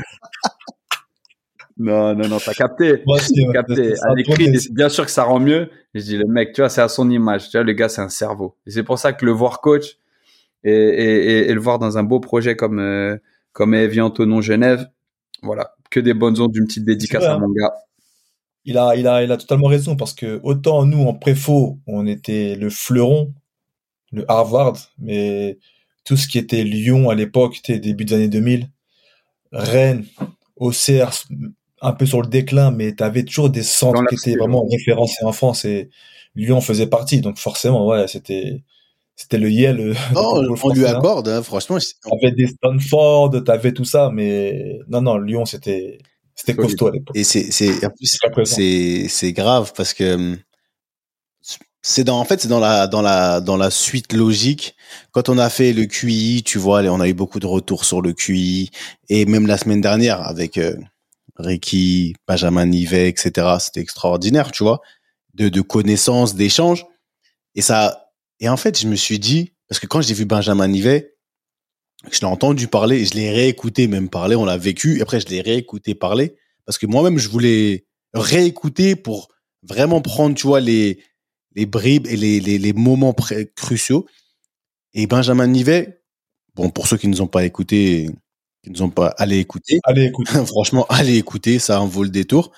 Non, 1.77 2.15
non, 2.15 2.27
non, 2.29 2.37
t'as 2.43 2.53
capté. 2.53 3.03
t'as 3.05 3.51
capté. 3.51 3.93
À 4.01 4.13
l'écrit, 4.15 4.49
bien 4.71 4.89
sûr 4.89 5.05
que 5.05 5.11
ça 5.11 5.23
rend 5.23 5.39
mieux. 5.39 5.69
Je 5.93 6.01
dis, 6.01 6.17
le 6.17 6.25
mec, 6.25 6.53
tu 6.53 6.61
vois, 6.61 6.69
c'est 6.69 6.81
à 6.81 6.87
son 6.87 7.09
image. 7.09 7.49
Tu 7.49 7.57
vois, 7.57 7.63
le 7.63 7.73
gars, 7.73 7.89
c'est 7.89 8.01
un 8.01 8.09
cerveau. 8.09 8.55
Et 8.65 8.71
c'est 8.71 8.83
pour 8.83 8.97
ça 8.97 9.11
que 9.11 9.25
le 9.25 9.31
voir 9.31 9.59
coach 9.59 9.97
et, 10.63 10.71
et, 10.71 11.49
et, 11.49 11.53
le 11.53 11.59
voir 11.59 11.77
dans 11.77 11.97
un 11.97 12.03
beau 12.03 12.19
projet 12.19 12.55
comme, 12.55 12.79
euh, 12.79 13.17
comme 13.51 13.73
Evian 13.73 14.09
Tonon 14.09 14.41
Genève, 14.41 14.87
voilà. 15.41 15.75
Que 15.91 15.99
des 15.99 16.13
bonnes 16.13 16.39
ondes 16.39 16.51
d'une 16.51 16.65
petite 16.65 16.85
dédicace 16.85 17.23
à 17.23 17.37
mon 17.37 17.49
gars. 17.49 17.73
Il 18.63 18.77
a, 18.77 18.95
il 18.95 19.07
a, 19.07 19.23
il 19.23 19.31
a 19.31 19.37
totalement 19.37 19.67
raison 19.67 19.95
parce 19.95 20.13
que 20.13 20.39
autant 20.43 20.85
nous, 20.85 21.05
en 21.05 21.13
préfaux, 21.13 21.77
on 21.85 22.07
était 22.07 22.55
le 22.55 22.69
fleuron, 22.71 23.33
le 24.11 24.25
Harvard, 24.29 24.77
mais 24.97 25.59
tout 26.03 26.17
ce 26.17 26.27
qui 26.27 26.39
était 26.39 26.63
Lyon 26.63 27.09
à 27.09 27.15
l'époque, 27.15 27.61
début 27.67 28.05
des 28.05 28.15
années 28.15 28.27
2000, 28.27 28.69
Rennes, 29.51 30.05
Auxerre, 30.55 31.11
un 31.81 31.93
peu 31.93 32.05
sur 32.05 32.21
le 32.21 32.27
déclin, 32.27 32.71
mais 32.71 32.95
tu 32.95 33.03
avais 33.03 33.23
toujours 33.23 33.49
des 33.49 33.63
centres 33.63 34.03
qui 34.09 34.15
étaient 34.15 34.37
vraiment 34.37 34.65
référencés 34.65 35.23
en 35.23 35.31
France 35.31 35.65
et 35.65 35.89
Lyon 36.35 36.61
faisait 36.61 36.87
partie. 36.87 37.21
Donc 37.21 37.37
forcément, 37.37 37.87
ouais, 37.87 38.07
c'était 38.07 38.63
c'était 39.15 39.37
le 39.37 39.49
Yale. 39.49 39.79
Euh, 39.79 39.93
non, 40.13 40.55
on 40.63 40.73
lui 40.73 40.85
hein. 40.85 40.95
accorde, 40.95 41.27
hein, 41.29 41.41
franchement. 41.41 41.77
T'avais 42.03 42.33
des 42.33 42.47
Stanford, 42.47 43.43
t'avais 43.43 43.71
tout 43.73 43.85
ça, 43.85 44.09
mais 44.13 44.79
non, 44.89 45.01
non, 45.01 45.17
Lyon, 45.17 45.45
c'était 45.45 45.99
c'était 46.35 46.55
costaud 46.55 46.87
à 46.87 46.91
l'époque. 46.91 47.15
Et 47.15 47.23
c'est 47.23 47.51
c'est 47.51 47.71
c'est 48.43 49.07
c'est 49.07 49.33
grave 49.33 49.71
parce 49.75 49.93
que 49.93 50.15
hum, 50.15 50.37
c'est 51.81 52.03
dans 52.03 52.19
en 52.19 52.25
fait 52.25 52.41
c'est 52.41 52.47
dans 52.47 52.59
la 52.59 52.87
dans 52.87 53.01
la 53.01 53.39
dans 53.39 53.57
la 53.57 53.69
suite 53.69 54.11
logique 54.11 54.75
quand 55.11 55.29
on 55.29 55.37
a 55.37 55.49
fait 55.49 55.71
le 55.71 55.85
QI 55.85 56.41
tu 56.43 56.57
vois 56.57 56.81
on 56.81 56.99
a 56.99 57.07
eu 57.07 57.13
beaucoup 57.13 57.39
de 57.39 57.45
retours 57.45 57.85
sur 57.85 58.01
le 58.01 58.11
QI 58.11 58.71
et 59.07 59.25
même 59.27 59.45
la 59.45 59.57
semaine 59.57 59.81
dernière 59.81 60.21
avec 60.21 60.57
euh, 60.57 60.75
Ricky, 61.37 62.15
Benjamin 62.27 62.65
Nivet, 62.65 63.09
etc. 63.09 63.57
C'était 63.59 63.81
extraordinaire, 63.81 64.51
tu 64.51 64.63
vois, 64.63 64.81
de, 65.33 65.49
de 65.49 65.61
connaissances, 65.61 66.35
d'échanges. 66.35 66.85
Et 67.55 67.61
ça, 67.61 68.11
et 68.39 68.49
en 68.49 68.57
fait, 68.57 68.79
je 68.79 68.87
me 68.87 68.95
suis 68.95 69.19
dit, 69.19 69.53
parce 69.67 69.79
que 69.79 69.87
quand 69.87 70.01
j'ai 70.01 70.13
vu 70.13 70.25
Benjamin 70.25 70.67
Nivet, 70.67 71.15
je 72.11 72.19
l'ai 72.19 72.25
entendu 72.25 72.67
parler, 72.67 73.05
je 73.05 73.13
l'ai 73.13 73.31
réécouté 73.31 73.87
même 73.87 74.09
parler, 74.09 74.35
on 74.35 74.45
l'a 74.45 74.57
vécu, 74.57 74.97
et 74.97 75.01
après 75.01 75.19
je 75.19 75.27
l'ai 75.27 75.41
réécouté 75.41 75.95
parler, 75.95 76.35
parce 76.65 76.77
que 76.77 76.85
moi-même, 76.85 77.17
je 77.17 77.29
voulais 77.29 77.85
réécouter 78.13 78.95
pour 78.95 79.29
vraiment 79.63 80.01
prendre, 80.01 80.35
tu 80.35 80.47
vois, 80.47 80.59
les, 80.59 80.99
les 81.55 81.65
bribes 81.65 82.07
et 82.07 82.17
les, 82.17 82.39
les, 82.39 82.57
les 82.57 82.73
moments 82.73 83.15
cruciaux. 83.55 84.05
Et 84.93 85.07
Benjamin 85.07 85.47
Nivet, 85.47 86.01
bon, 86.53 86.69
pour 86.69 86.87
ceux 86.87 86.97
qui 86.97 87.07
ne 87.07 87.13
nous 87.13 87.21
ont 87.21 87.27
pas 87.27 87.45
écouté, 87.45 88.09
qui 88.65 88.71
nous 88.71 88.81
ont 88.81 88.89
pas 88.89 89.09
allé 89.19 89.37
écouter. 89.37 89.79
Allez 89.83 90.05
écouter. 90.05 90.31
Franchement, 90.47 90.87
allez 90.89 91.17
écouter, 91.17 91.59
ça 91.59 91.79
en 91.79 91.85
vaut 91.85 92.03
le 92.03 92.09
détour. 92.09 92.51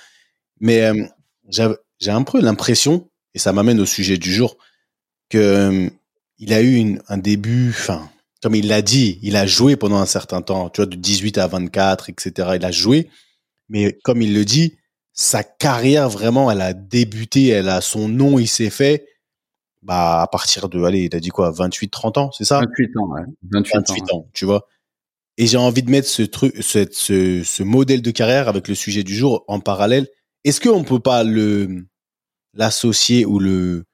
Mais 0.61 0.81
euh, 0.83 1.05
j'ai 1.49 2.11
un 2.11 2.23
peu 2.23 2.39
l'impression, 2.39 3.09
et 3.33 3.39
ça 3.39 3.51
m'amène 3.51 3.81
au 3.81 3.85
sujet 3.85 4.17
du 4.17 4.33
jour, 4.33 4.57
que 5.29 5.37
euh, 5.37 5.89
il 6.39 6.53
a 6.53 6.61
eu 6.61 6.75
une, 6.75 7.01
un 7.09 7.17
début, 7.17 7.71
enfin, 7.71 8.09
comme 8.41 8.55
il 8.55 8.69
l'a 8.69 8.81
dit, 8.81 9.19
il 9.21 9.35
a 9.35 9.45
joué 9.45 9.75
pendant 9.75 9.97
un 9.97 10.05
certain 10.05 10.41
temps, 10.41 10.69
tu 10.69 10.79
vois, 10.79 10.85
de 10.85 10.95
18 10.95 11.37
à 11.39 11.47
24, 11.47 12.09
etc. 12.09 12.51
Il 12.55 12.63
a 12.63 12.71
joué, 12.71 13.09
mais 13.67 13.91
comme 14.05 14.21
il 14.21 14.33
le 14.33 14.45
dit, 14.45 14.75
sa 15.11 15.43
carrière 15.43 16.07
vraiment, 16.07 16.49
elle 16.49 16.61
a 16.61 16.71
débuté, 16.71 17.49
elle 17.49 17.67
a 17.67 17.81
son 17.81 18.07
nom, 18.07 18.39
il 18.39 18.47
s'est 18.47 18.69
fait, 18.69 19.07
bah 19.81 20.21
à 20.21 20.27
partir 20.27 20.69
de, 20.69 20.81
allez, 20.83 21.03
il 21.11 21.15
a 21.15 21.19
dit 21.19 21.29
quoi, 21.29 21.51
28, 21.51 21.89
30 21.89 22.17
ans, 22.17 22.31
c'est 22.31 22.45
ça? 22.45 22.61
28 22.61 22.97
ans, 22.97 23.09
ouais. 23.09 23.21
28, 23.51 23.73
28 23.75 24.13
ans, 24.13 24.29
tu 24.31 24.45
vois. 24.45 24.67
Et 25.38 25.46
j'ai 25.46 25.58
envie 25.58 25.84
de 25.84 25.91
mettre 25.91 26.08
ce 26.08 26.24
truc, 26.24 26.56
ce, 26.62 26.88
ce, 26.91 27.63
modèle 27.63 28.01
de 28.01 28.12
carrière 28.12 28.48
avec 28.48 28.67
le 28.67 28.75
sujet 28.75 29.03
du 29.03 29.15
jour 29.15 29.44
en 29.48 29.60
parallèle. 29.60 30.08
Est-ce 30.44 30.60
qu'on 30.60 30.84
peut 30.84 31.00
pas 31.00 31.24
le 31.24 31.86
l'associer 32.53 33.25
ou 33.25 33.39
le 33.39 33.86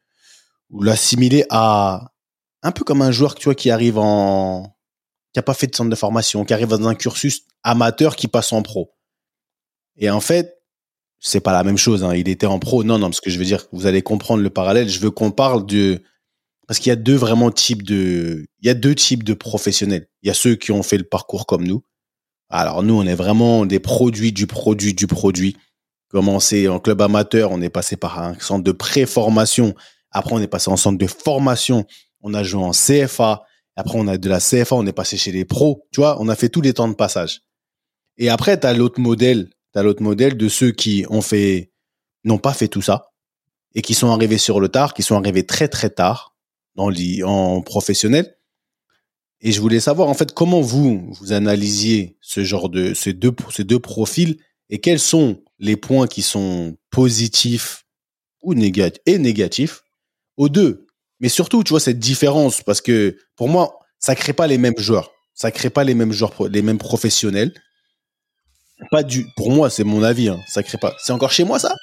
ou 0.70 0.82
l'assimiler 0.82 1.46
à 1.50 2.14
un 2.62 2.72
peu 2.72 2.86
comme 2.86 3.02
un 3.02 3.12
joueur 3.12 3.36
tu 3.36 3.46
vois 3.46 3.56
qui 3.56 3.70
arrive 3.70 3.98
en 3.98 4.78
qui 5.34 5.40
a 5.40 5.44
pas 5.44 5.54
fait 5.54 5.68
de 5.68 5.76
centre 5.76 5.90
de 5.90 5.96
formation, 5.96 6.46
qui 6.46 6.54
arrive 6.54 6.70
dans 6.70 6.88
un 6.88 6.96
cursus 6.96 7.42
amateur 7.64 8.16
qui 8.16 8.28
passe 8.28 8.54
en 8.54 8.62
pro. 8.62 8.94
Et 9.98 10.10
en 10.10 10.22
fait, 10.22 10.62
c'est 11.20 11.40
pas 11.40 11.52
la 11.52 11.64
même 11.64 11.78
chose. 11.78 12.04
Hein. 12.04 12.16
Il 12.16 12.30
était 12.30 12.46
en 12.46 12.60
pro. 12.60 12.84
Non, 12.84 13.00
non, 13.00 13.12
ce 13.12 13.22
que 13.22 13.30
je 13.30 13.40
veux 13.40 13.46
dire, 13.46 13.66
vous 13.72 13.86
allez 13.86 14.02
comprendre 14.02 14.44
le 14.44 14.50
parallèle. 14.50 14.90
Je 14.90 15.00
veux 15.00 15.12
qu'on 15.12 15.32
parle 15.32 15.66
de 15.66 16.04
parce 16.68 16.80
qu'il 16.80 16.90
y 16.90 16.94
a 16.94 16.96
deux 16.96 17.16
vraiment 17.16 17.52
types 17.52 17.84
de, 17.84 18.46
il 18.62 18.68
y 18.68 18.70
a 18.70 18.74
deux 18.74 18.96
types 18.96 19.24
de 19.24 19.34
professionnels. 19.34 20.08
Il 20.22 20.28
y 20.28 20.32
a 20.32 20.34
ceux 20.34 20.56
qui 20.56 20.72
ont 20.72 20.84
fait 20.84 20.98
le 20.98 21.04
parcours 21.04 21.46
comme 21.46 21.68
nous. 21.68 21.84
Alors 22.50 22.84
nous, 22.84 22.94
on 22.94 23.06
est 23.06 23.16
vraiment 23.16 23.66
des 23.66 23.80
produits 23.80 24.32
du 24.32 24.48
produit 24.48 24.94
du 24.94 25.08
produit. 25.08 25.58
Commencé 26.08 26.68
en 26.68 26.80
club 26.80 27.02
amateur, 27.02 27.52
on 27.52 27.62
est 27.62 27.70
passé 27.70 27.98
par 27.98 28.20
un 28.20 28.38
centre 28.40 28.64
de 28.64 28.72
pré-formation. 28.72 29.74
Après, 30.12 30.36
on 30.36 30.40
est 30.40 30.48
passé 30.48 30.70
en 30.70 30.78
centre 30.78 31.00
de 31.00 31.08
formation. 31.08 31.86
On 32.22 32.34
a 32.34 32.44
joué 32.44 32.64
en 32.64 32.72
CFA. 32.72 33.44
Après, 33.76 33.98
on 33.98 34.08
a 34.08 34.18
de 34.18 34.30
la 34.30 34.40
CFA, 34.40 34.76
on 34.76 34.86
est 34.86 34.94
passé 34.94 35.18
chez 35.18 35.32
les 35.32 35.46
pros. 35.46 35.88
Tu 35.92 36.00
vois, 36.00 36.22
on 36.22 36.30
a 36.30 36.36
fait 36.36 36.50
tous 36.50 36.62
les 36.62 36.74
temps 36.74 36.88
de 36.88 36.94
passage. 36.94 37.42
Et 38.18 38.30
après, 38.30 38.60
tu 38.60 38.68
as 38.68 38.74
l'autre 38.74 39.02
modèle. 39.02 39.50
Tu 39.74 39.80
as 39.80 39.84
l'autre 39.84 40.04
modèle 40.04 40.38
de 40.38 40.48
ceux 40.48 40.72
qui 40.72 41.04
ont 41.10 41.24
fait, 41.24 41.72
n'ont 42.24 42.38
pas 42.38 42.54
fait 42.54 42.68
tout 42.68 42.84
ça 42.84 43.08
et 43.76 43.82
qui 43.82 43.96
sont 43.96 44.12
arrivés 44.12 44.38
sur 44.38 44.60
le 44.60 44.70
tard, 44.70 44.94
qui 44.94 45.02
sont 45.02 45.16
arrivés 45.16 45.46
très 45.48 45.68
très 45.68 45.90
tard 45.90 46.33
dans 46.76 46.92
en 47.24 47.62
professionnel. 47.62 48.36
Et 49.42 49.52
je 49.52 49.60
voulais 49.60 49.82
savoir 49.82 50.08
en 50.10 50.14
fait 50.14 50.34
comment 50.34 50.62
vous 50.62 51.14
vous 51.14 51.34
analysiez 51.34 52.18
ce 52.22 52.44
genre 52.44 52.70
de 52.70 52.94
ces 52.94 53.14
deux 53.14 53.36
ces 53.52 53.66
deux 53.66 53.80
profils 53.80 54.38
et 54.70 54.80
quels 54.80 55.00
sont 55.00 55.44
les 55.60 55.76
points 55.76 56.08
qui 56.08 56.22
sont 56.22 56.78
positifs 56.90 57.86
ou 58.42 58.54
négatifs 58.54 59.02
et 59.06 59.18
négatifs 59.18 59.84
aux 60.38 60.50
deux. 60.50 60.88
Mais 61.20 61.30
surtout, 61.30 61.64
tu 61.64 61.70
vois 61.70 61.80
cette 61.80 62.00
différence 62.00 62.62
parce 62.62 62.82
que 62.82 63.18
pour 63.36 63.50
moi, 63.50 63.80
ça 64.00 64.16
crée 64.16 64.34
pas 64.34 64.48
les 64.48 64.58
mêmes 64.58 64.78
joueurs, 64.78 65.12
ça 65.34 65.52
crée 65.52 65.70
pas 65.70 65.84
les 65.84 65.94
mêmes 65.94 66.12
joueurs, 66.12 66.34
les 66.50 66.62
mêmes 66.62 66.78
professionnels. 66.78 67.54
Pas 68.92 69.04
du, 69.04 69.26
pour 69.38 69.52
moi, 69.52 69.70
c'est 69.70 69.86
mon 69.86 70.04
avis, 70.04 70.30
hein, 70.30 70.40
ça 70.48 70.64
crée 70.64 70.78
pas. 70.78 70.96
C'est 71.04 71.14
encore 71.14 71.32
chez 71.32 71.44
moi 71.44 71.60
ça? 71.60 71.76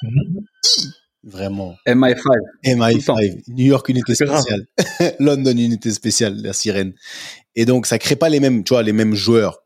Vraiment. 1.23 1.77
MI5. 1.87 2.25
MI5. 2.65 3.43
New 3.49 3.67
York 3.67 3.89
unité 3.89 4.15
spéciale. 4.15 4.67
London 5.19 5.51
unité 5.57 5.91
spéciale, 5.91 6.41
la 6.43 6.53
sirène. 6.53 6.95
Et 7.55 7.65
donc, 7.67 7.87
ça 7.87 7.99
crée 7.99 8.17
pas 8.17 8.29
les 8.29 8.41
mêmes, 8.41 8.65
tu 8.65 8.73
vois, 8.73 8.83
les 8.83 8.93
mêmes 8.93 9.15
joueurs. 9.15 9.63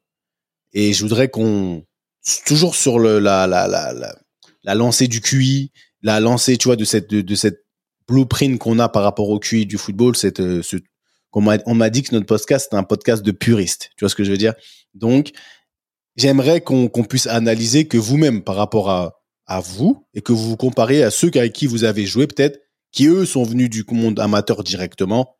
Et 0.73 0.93
je 0.93 1.03
voudrais 1.03 1.29
qu'on, 1.29 1.85
toujours 2.47 2.75
sur 2.75 2.99
le, 2.99 3.21
la, 3.21 3.47
la, 3.47 3.69
la, 3.69 3.93
la, 3.93 4.17
la 4.65 4.75
lancée 4.75 5.07
du 5.07 5.21
QI, 5.21 5.71
la 6.03 6.19
lancée, 6.19 6.57
tu 6.57 6.69
vois, 6.69 6.77
de 6.77 6.85
cette, 6.85 7.11
de, 7.11 7.35
cette 7.35 7.65
blueprint 8.09 8.59
qu'on 8.59 8.79
a 8.81 8.89
par 8.89 9.05
rapport 9.05 9.29
au 9.29 9.39
QI 9.39 9.67
du 9.67 9.79
football, 9.79 10.17
cette, 10.17 10.41
euh, 10.41 10.63
ce, 10.63 10.77
on 11.33 11.41
m'a 11.41 11.91
dit 11.91 12.03
que 12.03 12.15
notre 12.15 12.27
podcast 12.27 12.73
est 12.73 12.77
un 12.77 12.83
podcast 12.83 13.23
de 13.23 13.33
puristes. 13.33 13.91
Tu 13.97 14.05
vois 14.05 14.09
ce 14.09 14.15
que 14.15 14.25
je 14.25 14.31
veux 14.31 14.37
dire? 14.37 14.55
Donc, 14.95 15.33
j'aimerais 16.17 16.61
qu'on 16.61 16.89
qu'on 16.89 17.05
puisse 17.05 17.27
analyser 17.27 17.89
que 17.89 17.97
vous-même, 17.97 18.43
par 18.43 18.57
rapport 18.57 18.91
à, 18.91 19.24
à 19.47 19.61
vous 19.61 20.07
et 20.15 20.23
que 20.23 20.33
vous 20.33 20.49
vous 20.49 20.57
comparez 20.57 21.03
à 21.03 21.11
ceux 21.11 21.31
avec 21.35 21.53
qui 21.53 21.67
vous 21.67 21.85
avez 21.85 22.07
joué 22.07 22.27
peut-être, 22.27 22.61
qui 22.93 23.07
eux 23.07 23.27
sont 23.27 23.43
venus 23.43 23.71
du 23.71 23.85
monde 23.91 24.19
amateur 24.21 24.63
directement. 24.65 25.37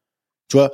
Tu 0.49 0.57
vois, 0.57 0.71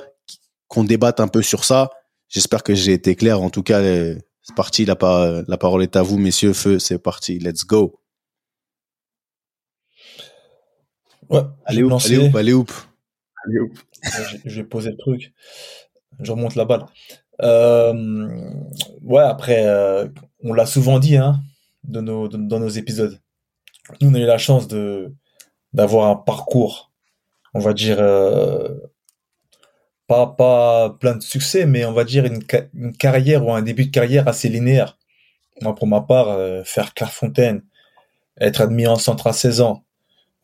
qu'on 0.67 0.83
débatte 0.83 1.19
un 1.19 1.27
peu 1.27 1.41
sur 1.41 1.63
ça. 1.63 1.89
J'espère 2.27 2.63
que 2.63 2.73
j'ai 2.75 2.93
été 2.93 3.15
clair. 3.15 3.41
En 3.41 3.49
tout 3.49 3.63
cas, 3.63 3.81
c'est 3.81 4.55
parti. 4.55 4.85
La, 4.85 4.97
la 5.47 5.57
parole 5.57 5.83
est 5.83 5.95
à 5.95 6.01
vous, 6.01 6.17
messieurs. 6.17 6.53
Feu, 6.53 6.79
c'est 6.79 6.99
parti. 6.99 7.39
Let's 7.39 7.65
go. 7.65 7.99
Ouais, 11.29 11.43
allez 11.65 11.83
où, 11.83 11.95
allez 11.95 12.17
où, 12.17 12.37
allez 12.37 12.53
où. 12.53 12.65
Je 14.43 14.55
vais 14.55 14.63
poser 14.65 14.91
le 14.91 14.97
truc. 14.97 15.33
Je 16.19 16.31
remonte 16.31 16.55
la 16.55 16.65
balle. 16.65 16.85
Euh, 17.41 18.51
ouais, 19.01 19.23
après, 19.23 19.65
euh, 19.65 20.09
on 20.43 20.53
l'a 20.53 20.65
souvent 20.65 20.99
dit, 20.99 21.15
hein, 21.15 21.41
de 21.85 22.01
nos, 22.01 22.27
dans 22.27 22.59
nos 22.59 22.67
épisodes. 22.67 23.20
Nous, 23.99 24.09
on 24.09 24.13
a 24.13 24.19
eu 24.19 24.25
la 24.25 24.37
chance 24.37 24.67
d'avoir 25.73 26.09
un 26.09 26.15
parcours, 26.15 26.91
on 27.53 27.59
va 27.59 27.73
dire, 27.73 27.97
euh, 27.99 28.69
pas, 30.07 30.27
pas 30.27 30.97
plein 30.99 31.15
de 31.15 31.23
succès, 31.23 31.65
mais 31.65 31.85
on 31.85 31.93
va 31.93 32.03
dire 32.03 32.25
une, 32.25 32.43
carrière 32.93 33.45
ou 33.45 33.53
un 33.53 33.61
début 33.61 33.85
de 33.85 33.91
carrière 33.91 34.27
assez 34.27 34.49
linéaire. 34.49 34.97
Moi, 35.61 35.75
pour 35.75 35.87
ma 35.87 36.01
part, 36.01 36.29
euh, 36.29 36.63
faire 36.63 36.93
Clairefontaine, 36.93 37.63
être 38.39 38.61
admis 38.61 38.87
en 38.87 38.95
centre 38.95 39.27
à 39.27 39.33
16 39.33 39.61
ans, 39.61 39.83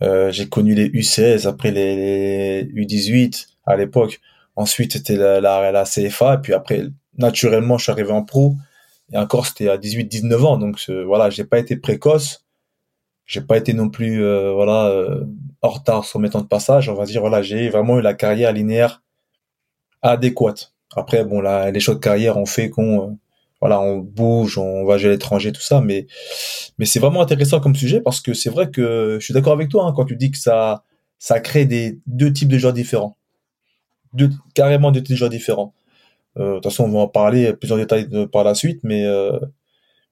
euh, 0.03 0.31
j'ai 0.31 0.47
connu 0.47 0.75
les 0.75 0.89
U16, 0.89 1.47
après 1.47 1.71
les, 1.71 2.65
U18 2.65 3.47
à 3.65 3.75
l'époque. 3.75 4.19
Ensuite, 4.55 4.93
c'était 4.93 5.15
la, 5.15 5.41
la, 5.41 5.83
CFA, 5.85 6.35
et 6.35 6.37
puis 6.37 6.53
après, 6.53 6.83
naturellement, 7.17 7.77
je 7.77 7.83
suis 7.83 7.91
arrivé 7.91 8.11
en 8.11 8.23
pro. 8.23 8.55
Et 9.11 9.17
encore, 9.17 9.45
c'était 9.45 9.69
à 9.69 9.77
18-19 9.77 10.45
ans. 10.45 10.57
Donc 10.57 10.79
voilà, 11.05 11.29
j'ai 11.29 11.45
pas 11.45 11.59
été 11.59 11.77
précoce. 11.77 12.46
J'ai 13.27 13.41
pas 13.41 13.57
été 13.57 13.73
non 13.73 13.89
plus 13.89 14.23
euh, 14.23 14.53
voilà 14.53 14.87
euh, 14.87 15.25
en 15.61 15.69
retard 15.69 16.05
sur 16.05 16.19
mes 16.19 16.29
temps 16.29 16.41
de 16.41 16.47
passage. 16.47 16.89
On 16.89 16.95
va 16.95 17.05
dire 17.05 17.21
voilà, 17.21 17.41
j'ai 17.41 17.69
vraiment 17.69 17.99
eu 17.99 18.01
la 18.01 18.13
carrière 18.13 18.53
linéaire 18.53 19.03
adéquate. 20.01 20.73
Après 20.95 21.25
bon 21.25 21.41
là, 21.41 21.69
les 21.69 21.79
choix 21.81 21.95
de 21.95 21.99
carrière 21.99 22.37
ont 22.37 22.45
fait 22.45 22.69
qu'on 22.69 23.19
voilà, 23.59 23.81
on 23.81 23.97
bouge, 23.97 24.57
on 24.57 24.85
va 24.85 24.95
à 24.95 24.97
l'étranger, 24.97 25.51
tout 25.51 25.61
ça, 25.61 25.81
mais 25.81 26.07
mais 26.77 26.85
c'est 26.85 26.99
vraiment 26.99 27.21
intéressant 27.21 27.59
comme 27.59 27.75
sujet 27.75 28.01
parce 28.01 28.21
que 28.21 28.33
c'est 28.33 28.49
vrai 28.49 28.71
que 28.71 29.17
je 29.19 29.25
suis 29.25 29.33
d'accord 29.33 29.53
avec 29.53 29.69
toi 29.69 29.85
hein, 29.85 29.93
quand 29.95 30.05
tu 30.05 30.15
dis 30.15 30.31
que 30.31 30.37
ça 30.37 30.83
ça 31.19 31.39
crée 31.39 31.65
des 31.65 31.99
deux 32.07 32.31
types 32.31 32.49
de 32.49 32.57
joueurs 32.57 32.73
différents, 32.73 33.17
deux 34.13 34.29
carrément 34.53 34.91
deux 34.91 35.01
types 35.01 35.13
de 35.13 35.17
joueurs 35.17 35.29
différents. 35.31 35.73
Euh, 36.37 36.49
de 36.49 36.53
toute 36.55 36.65
façon, 36.65 36.85
on 36.85 36.89
va 36.89 36.99
en 36.99 37.07
parler 37.07 37.53
plus 37.53 37.71
en 37.71 37.77
détail 37.77 38.07
par 38.31 38.43
la 38.43 38.55
suite, 38.55 38.79
mais 38.83 39.05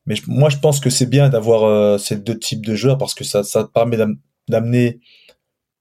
euh, 0.08 0.14
mais 0.14 0.16
moi 0.28 0.50
je 0.50 0.58
pense 0.58 0.80
que 0.80 0.90
c'est 0.90 1.06
bien 1.08 1.30
d'avoir 1.30 1.64
euh, 1.64 1.98
ces 1.98 2.18
deux 2.18 2.38
types 2.38 2.66
de 2.66 2.76
joueurs 2.76 2.98
parce 2.98 3.14
que 3.14 3.24
ça 3.24 3.44
permet 3.74 3.98
d'amener 4.48 5.00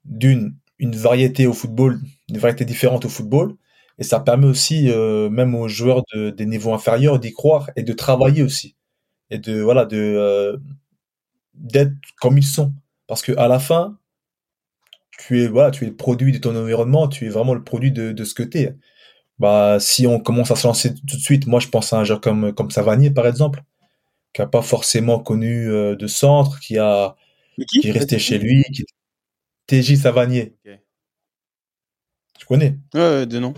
d'une 0.05 0.55
une 0.79 0.95
variété 0.95 1.47
au 1.47 1.53
football, 1.53 2.01
une 2.29 2.37
variété 2.37 2.65
différente 2.65 3.05
au 3.05 3.09
football, 3.09 3.55
et 3.99 4.03
ça 4.03 4.19
permet 4.19 4.47
aussi 4.47 4.89
même 5.31 5.55
aux 5.55 5.67
joueurs 5.69 6.03
de, 6.13 6.31
des 6.31 6.45
niveaux 6.45 6.73
inférieurs 6.73 7.19
d'y 7.19 7.31
croire 7.33 7.69
et 7.77 7.83
de 7.83 7.93
travailler 7.93 8.43
aussi. 8.43 8.75
Et 9.31 9.39
de 9.39 9.61
voilà 9.61 9.85
de 9.85 10.59
d'être 11.55 11.93
comme 12.21 12.37
ils 12.37 12.43
sont. 12.45 12.73
Parce 13.07 13.21
que 13.21 13.33
à 13.37 13.47
la 13.47 13.59
fin 13.59 13.97
tu 15.17 15.41
es 15.41 15.47
voilà 15.47 15.71
tu 15.71 15.85
es 15.85 15.87
le 15.87 15.95
produit 15.95 16.31
de 16.33 16.37
ton 16.39 16.55
environnement 16.55 17.07
tu 17.07 17.25
es 17.25 17.29
vraiment 17.29 17.53
le 17.53 17.63
produit 17.63 17.91
de, 17.91 18.11
de 18.11 18.23
ce 18.23 18.33
que 18.33 18.43
tu 18.43 18.59
es 18.59 18.75
bah, 19.39 19.79
si 19.79 20.07
on 20.07 20.19
commence 20.19 20.51
à 20.51 20.55
se 20.55 20.67
lancer 20.67 20.93
tout 20.93 21.17
de 21.17 21.21
suite, 21.21 21.47
moi 21.47 21.59
je 21.59 21.67
pense 21.67 21.91
à 21.93 21.99
un 21.99 22.03
joueur 22.03 22.21
comme, 22.21 22.53
comme 22.53 22.71
Savanier 22.71 23.11
par 23.11 23.27
exemple, 23.27 23.63
qui 24.35 24.41
a 24.41 24.47
pas 24.47 24.61
forcément 24.61 25.19
connu 25.19 25.71
euh, 25.71 25.95
de 25.95 26.07
centre, 26.07 26.59
qui 26.59 26.77
a 26.77 27.15
qui, 27.69 27.87
est 27.87 27.91
resté 27.91 28.19
chez 28.19 28.37
lui, 28.37 28.63
qui... 28.63 28.83
TJ 29.67 29.95
Savanier. 29.95 30.57
Tu 32.37 32.45
connais? 32.45 32.77
Ouais, 32.93 33.25
de 33.25 33.39
nom. 33.39 33.53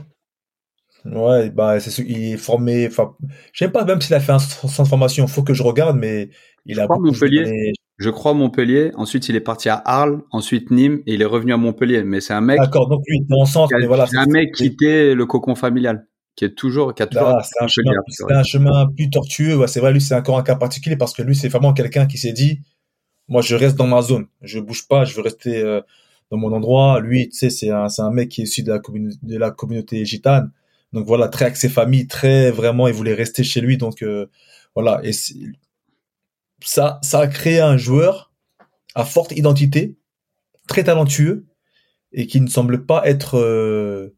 Ouais, 1.04 1.50
bah 1.50 1.80
c'est 1.80 2.04
il 2.04 2.34
est 2.34 2.38
formé. 2.38 2.88
Enfin, 2.88 3.16
je 3.54 3.66
sais 3.66 3.72
pas 3.72 3.86
même 3.86 4.02
s'il 4.02 4.14
a 4.14 4.20
fait 4.20 4.34
un 4.34 4.40
centre 4.40 4.84
de 4.84 4.88
formation. 4.88 5.26
Faut 5.26 5.42
que 5.42 5.56
je 5.56 5.64
regarde, 5.64 5.98
mais 5.98 6.30
il 6.66 6.80
a. 6.80 6.88
Montpellier 6.88 7.74
je 7.98 8.12
crois 8.12 8.34
Montpellier. 8.34 8.92
Ensuite, 8.96 9.28
il 9.28 9.36
est 9.36 9.42
parti 9.42 9.70
à 9.70 9.82
Arles, 9.84 10.22
ensuite 10.32 10.70
Nîmes, 10.70 11.02
et 11.08 11.16
il 11.16 11.22
est 11.22 11.26
revenu 11.26 11.54
à 11.54 11.58
Montpellier. 11.58 12.04
Mais 12.04 12.22
c'est 12.22 12.34
un 12.34 12.42
mec. 12.42 12.60
D'accord, 12.60 12.88
donc 12.88 13.02
lui, 13.08 13.26
dans 13.28 13.42
le 13.42 13.48
centre, 13.48 13.74
mais 13.80 13.88
voilà. 13.88 14.06
C'est 14.06 14.18
un 14.18 14.28
mec 14.28 14.54
qui 14.54 14.66
était 14.66 15.16
le 15.16 15.26
cocon 15.26 15.56
familial, 15.56 16.07
qui 16.38 16.46
est 16.46 16.56
toujours, 16.56 16.94
qui 16.94 17.02
a 17.02 17.08
toujours. 17.08 17.28
Ah, 17.28 17.44
c'est 17.44 17.62
un, 17.62 17.68
chemin, 17.68 17.92
un 18.30 18.44
chemin 18.44 18.88
plus 18.96 19.10
tortueux. 19.10 19.58
Ouais, 19.58 19.68
c'est 19.68 19.80
vrai, 19.80 19.92
lui, 19.92 20.00
c'est 20.00 20.16
encore 20.16 20.38
un 20.38 20.44
cas 20.44 20.56
particulier 20.56 20.96
parce 20.96 21.14
que 21.14 21.24
lui, 21.24 21.36
c'est 21.36 21.50
vraiment 21.50 21.74
quelqu'un 21.74 22.06
qui 22.06 22.20
s'est 22.20 22.32
dit, 22.32 22.62
moi, 23.28 23.42
je 23.42 23.56
reste 23.56 23.76
dans 23.76 23.88
ma 23.88 24.04
zone, 24.04 24.28
je 24.44 24.60
bouge 24.60 24.88
pas, 24.88 25.04
je 25.04 25.16
veux 25.16 25.24
rester 25.24 25.58
euh, 25.58 25.82
dans 26.30 26.38
mon 26.38 26.54
endroit. 26.54 27.00
Lui, 27.02 27.28
tu 27.30 27.38
sais, 27.38 27.50
c'est 27.50 27.72
un, 27.72 27.90
c'est 27.90 28.04
un 28.04 28.12
mec 28.12 28.30
qui 28.30 28.42
est 28.42 28.44
issu 28.44 28.62
de 28.62 28.72
la, 28.72 28.80
de 28.80 29.38
la 29.38 29.50
communauté 29.50 30.06
gitane. 30.06 30.52
Donc 30.94 31.08
voilà, 31.08 31.28
très 31.28 31.46
axé 31.46 31.70
famille, 31.70 32.08
très 32.08 32.52
vraiment, 32.52 32.88
il 32.88 32.94
voulait 32.94 33.16
rester 33.16 33.44
chez 33.44 33.60
lui. 33.60 33.78
Donc 33.78 34.04
euh, 34.04 34.28
voilà, 34.76 35.02
et 35.04 35.12
ça, 36.64 37.00
ça 37.02 37.20
a 37.20 37.28
créé 37.28 37.60
un 37.60 37.78
joueur 37.78 38.32
à 38.94 39.06
forte 39.06 39.32
identité, 39.32 39.98
très 40.68 40.84
talentueux, 40.84 41.48
et 42.14 42.28
qui 42.28 42.42
ne 42.42 42.48
semble 42.48 42.86
pas 42.86 43.08
être 43.08 43.40
euh, 43.40 44.16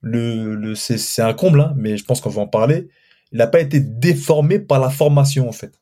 le, 0.00 0.54
le 0.54 0.74
c'est 0.74 1.22
un 1.22 1.34
comble, 1.34 1.60
hein, 1.60 1.74
mais 1.76 1.96
je 1.96 2.04
pense 2.04 2.20
qu'on 2.20 2.30
va 2.30 2.42
en 2.42 2.46
parler. 2.46 2.88
Il 3.32 3.38
n'a 3.38 3.46
pas 3.46 3.60
été 3.60 3.80
déformé 3.80 4.58
par 4.58 4.80
la 4.80 4.90
formation 4.90 5.48
en 5.48 5.52
fait. 5.52 5.80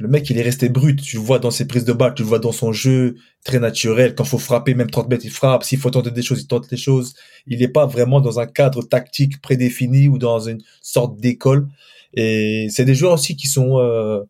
Le 0.00 0.06
mec, 0.06 0.30
il 0.30 0.38
est 0.38 0.42
resté 0.42 0.68
brut. 0.68 1.00
Tu 1.02 1.16
le 1.16 1.22
vois 1.22 1.40
dans 1.40 1.50
ses 1.50 1.66
prises 1.66 1.84
de 1.84 1.92
balle, 1.92 2.14
tu 2.14 2.22
le 2.22 2.28
vois 2.28 2.38
dans 2.38 2.52
son 2.52 2.72
jeu 2.72 3.16
très 3.44 3.58
naturel. 3.58 4.14
Quand 4.14 4.24
faut 4.24 4.38
frapper, 4.38 4.74
même 4.74 4.90
30 4.90 5.08
mètres, 5.08 5.24
il 5.24 5.30
frappe. 5.30 5.64
S'il 5.64 5.78
faut 5.78 5.90
tenter 5.90 6.12
des 6.12 6.22
choses, 6.22 6.42
il 6.42 6.46
tente 6.46 6.70
des 6.70 6.76
choses. 6.76 7.14
Il 7.46 7.58
n'est 7.58 7.68
pas 7.68 7.86
vraiment 7.86 8.20
dans 8.20 8.38
un 8.38 8.46
cadre 8.46 8.82
tactique 8.82 9.40
prédéfini 9.40 10.08
ou 10.08 10.18
dans 10.18 10.38
une 10.38 10.60
sorte 10.82 11.18
d'école. 11.18 11.68
Et 12.14 12.68
c'est 12.70 12.84
des 12.84 12.94
joueurs 12.94 13.14
aussi 13.14 13.36
qui 13.36 13.48
sont 13.48 13.78
euh, 13.78 14.22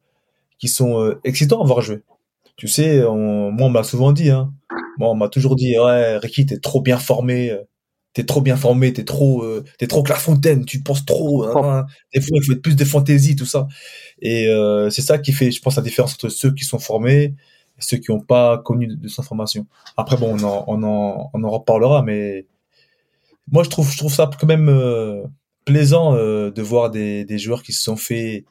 qui 0.58 0.68
sont 0.68 1.00
euh, 1.02 1.20
excitants 1.24 1.62
à 1.62 1.66
voir 1.66 1.82
jouer. 1.82 2.02
Tu 2.56 2.66
sais, 2.66 3.04
on, 3.04 3.50
moi 3.52 3.66
on 3.66 3.70
m'a 3.70 3.84
souvent 3.84 4.12
dit, 4.12 4.30
hein. 4.30 4.52
Moi 4.98 5.10
on 5.10 5.14
m'a 5.14 5.28
toujours 5.28 5.54
dit, 5.54 5.78
ouais, 5.78 6.16
Ricky, 6.18 6.46
t'es 6.46 6.58
trop 6.58 6.80
bien 6.80 6.98
formé, 6.98 7.56
t'es 8.18 8.24
trop 8.24 8.40
bien 8.40 8.56
formé, 8.56 8.92
t'es 8.92 9.04
trop, 9.04 9.44
euh, 9.44 9.64
t'es 9.78 9.86
trop 9.86 10.02
Clairefontaine, 10.02 10.64
tu 10.64 10.82
penses 10.82 11.06
trop. 11.06 11.44
Hein, 11.44 11.52
hein. 11.54 11.86
Des 12.12 12.20
fois 12.20 12.30
il 12.32 12.44
faut 12.44 12.52
être 12.52 12.62
plus 12.62 12.74
de 12.74 12.84
fantaisie, 12.84 13.36
tout 13.36 13.46
ça. 13.46 13.68
Et 14.20 14.48
euh, 14.48 14.90
c'est 14.90 15.02
ça 15.02 15.18
qui 15.18 15.30
fait, 15.30 15.52
je 15.52 15.62
pense, 15.62 15.76
la 15.76 15.82
différence 15.82 16.14
entre 16.14 16.28
ceux 16.28 16.52
qui 16.52 16.64
sont 16.64 16.80
formés 16.80 17.22
et 17.22 17.34
ceux 17.78 17.98
qui 17.98 18.10
n'ont 18.10 18.20
pas 18.20 18.58
connu 18.58 18.88
de, 18.88 18.96
de, 18.96 19.08
formation. 19.08 19.68
Après 19.96 20.16
bon, 20.16 20.36
on 20.36 20.42
en, 20.42 20.64
on 20.66 20.82
en, 20.82 21.30
on 21.32 21.44
en 21.44 21.50
reparlera, 21.50 22.02
mais 22.02 22.46
moi 23.52 23.62
je 23.62 23.70
trouve 23.70 23.88
je 23.88 23.96
trouve 23.98 24.12
ça 24.12 24.28
quand 24.36 24.48
même 24.48 24.68
euh, 24.68 25.22
plaisant 25.64 26.16
euh, 26.16 26.50
de 26.50 26.62
voir 26.62 26.90
des, 26.90 27.24
des 27.24 27.38
joueurs 27.38 27.62
qui 27.62 27.72
se 27.72 27.84
sont 27.84 27.96
fait 27.96 28.46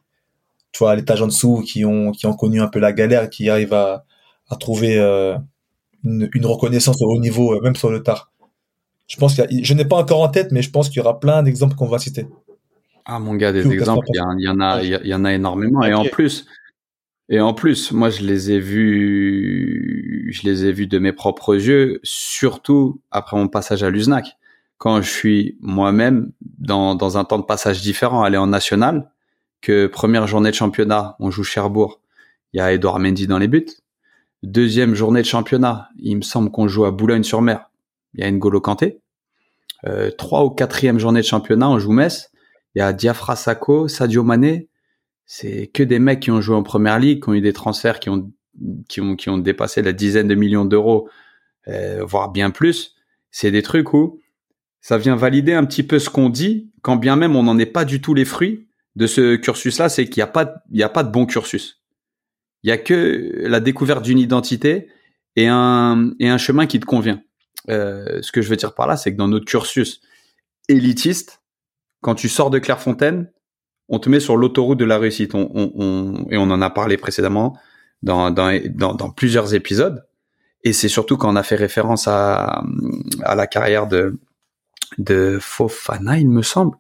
tu 0.72 0.80
vois 0.80 0.92
à 0.92 0.96
l'étage 0.96 1.22
en 1.22 1.28
dessous 1.28 1.62
qui 1.62 1.84
ont 1.84 2.14
qui 2.14 2.26
ont 2.26 2.34
connu 2.34 2.62
un 2.62 2.70
peu 2.70 2.80
la 2.80 2.94
galère 2.94 3.30
qui 3.30 3.50
arrivent 3.50 3.74
à 3.74 4.06
à 4.50 4.56
trouver 4.56 4.98
une, 6.06 6.30
une, 6.34 6.46
reconnaissance 6.46 7.02
au 7.02 7.08
haut 7.14 7.20
niveau 7.20 7.60
même 7.62 7.76
sur 7.76 7.92
le 7.92 8.02
tard 8.02 8.32
je 9.08 9.18
pense 9.18 9.36
que 9.36 9.44
je 9.50 9.74
n'ai 9.74 9.86
pas 9.86 9.98
encore 9.98 10.22
en 10.22 10.30
tête 10.30 10.52
mais 10.52 10.62
je 10.62 10.70
pense 10.70 10.90
qu'il 10.90 10.98
y 10.98 11.00
aura 11.02 11.20
plein 11.20 11.44
d'exemples 11.44 11.76
qu'on 11.76 11.88
va 11.88 12.00
citer. 12.00 12.28
Ah 13.06 13.20
mon 13.20 13.36
gars 13.36 13.54
des 13.54 13.66
exemples 13.72 14.06
il 14.10 14.18
y, 14.18 14.50
en 14.50 14.60
a 14.60 14.84
il 14.84 15.08
y, 15.08 15.14
en 15.14 15.24
a 15.24 15.34
énormément. 15.34 15.84
Et 15.84 15.94
en 15.94 16.04
plus 16.06 16.46
et 17.30 17.42
en 17.42 17.54
plus, 17.54 17.92
moi, 17.92 18.10
je 18.10 18.22
les 18.22 18.52
ai 18.52 18.60
vus, 18.60 20.30
je 20.32 20.48
les 20.48 20.66
ai 20.66 20.72
vus 20.72 20.88
de 20.88 20.98
mes 20.98 21.12
propres 21.12 21.56
yeux, 21.56 22.00
surtout 22.04 23.02
après 23.12 23.36
mon 23.36 23.50
passage 23.50 23.84
à 23.84 23.90
l'USNAC. 23.90 24.38
Quand 24.78 25.02
je 25.02 25.10
suis 25.10 25.58
moi-même 25.60 26.32
dans, 26.60 26.96
dans 26.96 27.18
un 27.18 27.26
temps 27.26 27.40
de 27.40 27.44
passage 27.44 27.82
différent, 27.82 28.24
aller 28.24 28.38
en 28.38 28.48
national, 28.48 29.12
que 29.62 29.88
première 29.88 30.28
journée 30.28 30.52
de 30.52 30.56
championnat, 30.56 31.16
on 31.20 31.32
joue 31.32 31.44
Cherbourg, 31.44 32.00
il 32.54 32.58
y 32.58 32.62
a 32.62 32.72
Edouard 32.72 33.00
Mendy 33.00 33.28
dans 33.28 33.40
les 33.40 33.48
buts. 33.48 33.68
Deuxième 34.44 34.96
journée 34.96 35.22
de 35.22 35.28
championnat, 35.28 35.90
il 35.98 36.18
me 36.18 36.22
semble 36.22 36.52
qu'on 36.52 36.68
joue 36.68 36.86
à 36.86 36.92
Boulogne-sur-Mer, 36.92 37.67
il 38.18 38.24
y 38.24 38.28
a 38.28 38.32
N'Golo 38.32 38.60
Kanté. 38.60 39.00
Euh, 39.86 40.12
trois 40.12 40.44
ou 40.44 40.50
quatrième 40.50 41.00
journée 41.00 41.22
de 41.22 41.26
championnat, 41.26 41.70
on 41.70 41.80
joue 41.80 41.92
Metz, 41.92 42.32
il 42.76 42.80
y 42.80 42.82
a 42.82 42.94
Diafra 42.94 43.36
Sako, 43.36 43.88
Sadio 43.88 44.24
Mané, 44.24 44.70
c'est 45.26 45.68
que 45.68 45.84
des 45.84 46.00
mecs 46.00 46.20
qui 46.22 46.32
ont 46.32 46.42
joué 46.42 46.56
en 46.56 46.64
première 46.64 47.00
ligue, 47.00 47.24
qui 47.24 47.30
ont 47.30 47.34
eu 47.34 47.42
des 47.42 47.54
transferts 47.54 48.00
qui 48.00 48.10
ont 48.10 48.32
qui 48.88 49.02
ont 49.02 49.16
qui 49.16 49.30
ont 49.30 49.38
dépassé 49.38 49.84
la 49.84 49.94
dizaine 49.94 50.28
de 50.28 50.36
millions 50.36 50.66
d'euros, 50.66 51.10
euh, 51.68 52.04
voire 52.04 52.32
bien 52.32 52.50
plus. 52.50 52.96
C'est 53.30 53.52
des 53.52 53.62
trucs 53.62 53.94
où 53.94 54.20
ça 54.82 54.98
vient 54.98 55.16
valider 55.16 55.54
un 55.54 55.66
petit 55.66 55.84
peu 55.84 56.00
ce 56.00 56.10
qu'on 56.10 56.30
dit, 56.30 56.72
quand 56.82 56.96
bien 56.96 57.16
même 57.16 57.36
on 57.36 57.44
n'en 57.44 57.58
est 57.60 57.68
pas 57.68 57.86
du 57.86 58.02
tout 58.02 58.14
les 58.14 58.26
fruits 58.26 58.68
de 58.96 59.06
ce 59.06 59.36
cursus-là, 59.36 59.90
c'est 59.90 60.06
qu'il 60.06 60.22
n'y 60.22 60.24
a 60.24 60.28
pas 60.28 60.64
a 60.80 60.90
pas 60.90 61.04
de 61.04 61.12
bon 61.12 61.28
cursus. 61.28 61.84
Il 62.64 62.70
y 62.70 62.72
a 62.72 62.78
que 62.78 63.44
la 63.44 63.60
découverte 63.60 64.04
d'une 64.04 64.18
identité 64.18 64.88
et 65.36 65.48
un 65.48 66.14
et 66.20 66.30
un 66.30 66.40
chemin 66.40 66.66
qui 66.66 66.80
te 66.80 66.86
convient. 66.86 67.22
Euh, 67.70 68.22
ce 68.22 68.32
que 68.32 68.42
je 68.42 68.50
veux 68.50 68.56
dire 68.56 68.74
par 68.74 68.88
là, 68.88 68.98
c'est 68.98 69.12
que 69.12 69.18
dans 69.18 69.28
notre 69.28 69.46
cursus 69.46 70.02
élitiste, 70.70 71.42
quand 72.02 72.16
tu 72.16 72.30
sors 72.30 72.50
de 72.50 72.60
Clairefontaine, 72.60 73.32
on 73.90 74.00
te 74.00 74.10
met 74.10 74.20
sur 74.20 74.38
l'autoroute 74.38 74.78
de 74.78 74.86
la 74.86 74.98
réussite. 74.98 75.34
On, 75.34 75.50
on, 75.54 76.28
et 76.30 76.38
on 76.38 76.44
en 76.44 76.62
a 76.62 76.70
parlé 76.70 76.98
précédemment 76.98 77.58
dans, 78.04 78.32
dans, 78.32 78.60
dans, 78.94 79.10
plusieurs 79.10 79.54
épisodes. 79.54 80.06
Et 80.64 80.74
c'est 80.74 80.90
surtout 80.90 81.18
quand 81.18 81.32
on 81.32 81.36
a 81.36 81.44
fait 81.44 81.56
référence 81.56 82.08
à, 82.08 82.64
à 83.24 83.36
la 83.36 83.48
carrière 83.48 83.88
de, 83.88 84.20
de 84.98 85.38
Fofana, 85.40 86.18
il 86.18 86.30
me 86.30 86.42
semble. 86.42 86.78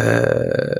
Euh, 0.00 0.74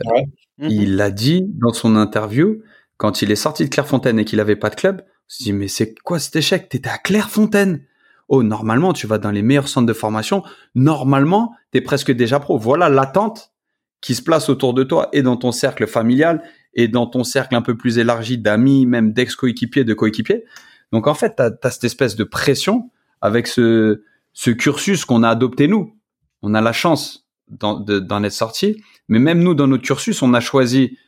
Il 0.58 0.90
mhm. 0.90 0.96
l'a 0.96 1.10
dit 1.10 1.46
dans 1.54 1.72
son 1.72 1.96
interview 1.96 2.62
quand 2.96 3.22
il 3.22 3.30
est 3.30 3.36
sorti 3.36 3.64
de 3.64 3.70
Clairefontaine 3.70 4.18
et 4.18 4.24
qu'il 4.24 4.40
avait 4.40 4.56
pas 4.56 4.70
de 4.70 4.76
club. 4.76 5.02
On 5.02 5.28
s'est 5.28 5.44
dit 5.44 5.52
mais 5.52 5.68
c'est 5.68 5.98
quoi 6.00 6.18
cet 6.18 6.36
échec? 6.36 6.68
T'étais 6.68 6.90
à 6.90 6.98
Clairefontaine. 6.98 7.82
Oh 8.28 8.42
normalement 8.42 8.92
tu 8.92 9.06
vas 9.06 9.18
dans 9.18 9.30
les 9.30 9.42
meilleurs 9.42 9.68
centres 9.68 9.86
de 9.86 9.92
formation. 9.92 10.42
Normalement 10.74 11.54
t'es 11.70 11.80
presque 11.80 12.10
déjà 12.10 12.40
pro. 12.40 12.58
Voilà 12.58 12.88
l'attente 12.88 13.52
qui 14.00 14.14
se 14.14 14.22
place 14.22 14.48
autour 14.48 14.74
de 14.74 14.84
toi 14.84 15.08
et 15.12 15.22
dans 15.22 15.36
ton 15.36 15.52
cercle 15.52 15.86
familial 15.86 16.42
et 16.74 16.88
dans 16.88 17.06
ton 17.06 17.24
cercle 17.24 17.54
un 17.54 17.62
peu 17.62 17.76
plus 17.76 17.98
élargi 17.98 18.38
d'amis, 18.38 18.86
même 18.86 19.12
d'ex-coéquipiers, 19.12 19.84
de 19.84 19.94
coéquipiers. 19.94 20.44
Donc 20.92 21.06
en 21.06 21.14
fait, 21.14 21.36
tu 21.36 21.42
as, 21.42 21.70
cette 21.70 21.84
espèce 21.84 22.16
de 22.16 22.24
pression 22.24 22.90
avec 23.20 23.46
ce, 23.46 24.02
ce 24.32 24.50
cursus 24.50 25.04
qu'on 25.04 25.22
a 25.22 25.30
adopté 25.30 25.68
nous. 25.68 25.96
On 26.42 26.54
a 26.54 26.60
la 26.60 26.72
chance 26.72 27.26
d'en 27.48 28.24
être 28.24 28.32
sorti, 28.32 28.82
mais 29.08 29.18
même 29.18 29.42
nous, 29.42 29.54
dans 29.54 29.66
notre 29.66 29.82
cursus, 29.82 30.20
on 30.22 30.34
a 30.34 30.40
choisi, 30.40 30.98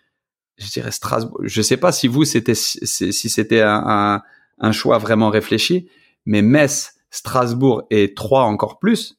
je 0.56 0.70
dirais 0.70 0.92
Strasbourg. 0.92 1.40
Je 1.42 1.62
sais 1.62 1.76
pas 1.76 1.92
si 1.92 2.08
vous, 2.08 2.24
c'était 2.24 2.54
si 2.54 3.12
c'était 3.12 3.60
un, 3.60 4.22
un, 4.58 4.72
choix 4.72 4.98
vraiment 4.98 5.30
réfléchi, 5.30 5.88
mais 6.24 6.42
Metz, 6.42 6.94
Strasbourg 7.16 7.84
et 7.90 8.12
Troyes 8.14 8.44
encore 8.44 8.78
plus, 8.78 9.18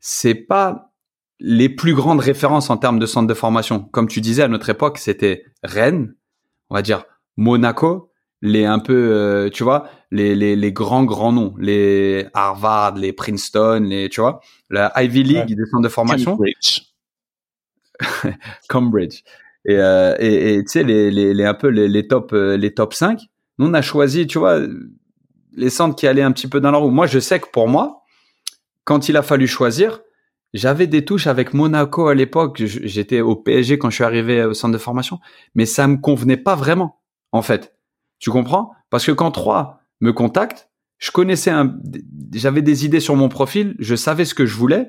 c'est 0.00 0.34
pas 0.34 0.92
les 1.38 1.68
plus 1.68 1.94
grandes 1.94 2.18
références 2.18 2.68
en 2.68 2.76
termes 2.76 2.98
de 2.98 3.06
centre 3.06 3.28
de 3.28 3.34
formation, 3.34 3.80
comme 3.80 4.08
tu 4.08 4.20
disais 4.20 4.42
à 4.42 4.48
notre 4.48 4.68
époque, 4.70 4.98
c'était 4.98 5.44
Rennes, 5.62 6.16
on 6.68 6.74
va 6.74 6.82
dire 6.82 7.04
Monaco, 7.36 8.10
les 8.42 8.64
un 8.64 8.80
peu, 8.80 9.12
euh, 9.12 9.50
tu 9.50 9.62
vois, 9.62 9.88
les, 10.10 10.34
les, 10.34 10.56
les, 10.56 10.72
grands 10.72 11.04
grands 11.04 11.32
noms, 11.32 11.54
les 11.58 12.26
Harvard, 12.34 12.96
les 12.96 13.12
Princeton, 13.12 13.86
les, 13.88 14.08
tu 14.08 14.20
vois, 14.20 14.40
la 14.68 14.92
Ivy 15.00 15.22
League 15.22 15.54
des 15.54 15.66
centres 15.66 15.84
de 15.84 15.88
formation. 15.88 16.32
Cambridge. 16.32 16.82
Cambridge. 18.68 19.22
Et, 19.64 19.76
euh, 19.76 20.16
et, 20.18 20.54
et 20.54 20.64
tu 20.64 20.70
sais, 20.70 20.82
les, 20.82 21.12
les, 21.12 21.34
les, 21.34 21.44
un 21.44 21.54
peu 21.54 21.68
les, 21.68 21.88
les 21.88 22.08
top, 22.08 22.32
euh, 22.32 22.56
les 22.56 22.74
top 22.74 22.94
5. 22.94 23.20
Nous, 23.58 23.66
on 23.66 23.74
a 23.74 23.82
choisi, 23.82 24.26
tu 24.26 24.38
vois, 24.38 24.60
les 25.58 25.70
centres 25.70 25.96
qui 25.96 26.06
allaient 26.06 26.22
un 26.22 26.32
petit 26.32 26.46
peu 26.46 26.60
dans 26.60 26.70
la 26.70 26.78
roue. 26.78 26.90
Moi, 26.90 27.06
je 27.06 27.18
sais 27.18 27.40
que 27.40 27.48
pour 27.52 27.68
moi, 27.68 28.04
quand 28.84 29.08
il 29.08 29.16
a 29.16 29.22
fallu 29.22 29.46
choisir, 29.46 30.00
j'avais 30.54 30.86
des 30.86 31.04
touches 31.04 31.26
avec 31.26 31.52
Monaco 31.52 32.08
à 32.08 32.14
l'époque. 32.14 32.62
J'étais 32.64 33.20
au 33.20 33.36
PSG 33.36 33.78
quand 33.78 33.90
je 33.90 33.96
suis 33.96 34.04
arrivé 34.04 34.44
au 34.44 34.54
centre 34.54 34.72
de 34.72 34.78
formation, 34.78 35.18
mais 35.54 35.66
ça 35.66 35.86
me 35.86 35.96
convenait 35.96 36.38
pas 36.38 36.54
vraiment, 36.54 37.00
en 37.32 37.42
fait. 37.42 37.74
Tu 38.18 38.30
comprends? 38.30 38.72
Parce 38.90 39.04
que 39.04 39.12
quand 39.12 39.30
trois 39.30 39.80
me 40.00 40.12
contactent, 40.12 40.70
je 40.98 41.10
connaissais 41.10 41.50
un, 41.50 41.76
j'avais 42.32 42.62
des 42.62 42.84
idées 42.84 43.00
sur 43.00 43.14
mon 43.14 43.28
profil, 43.28 43.76
je 43.78 43.94
savais 43.94 44.24
ce 44.24 44.34
que 44.34 44.46
je 44.46 44.56
voulais, 44.56 44.88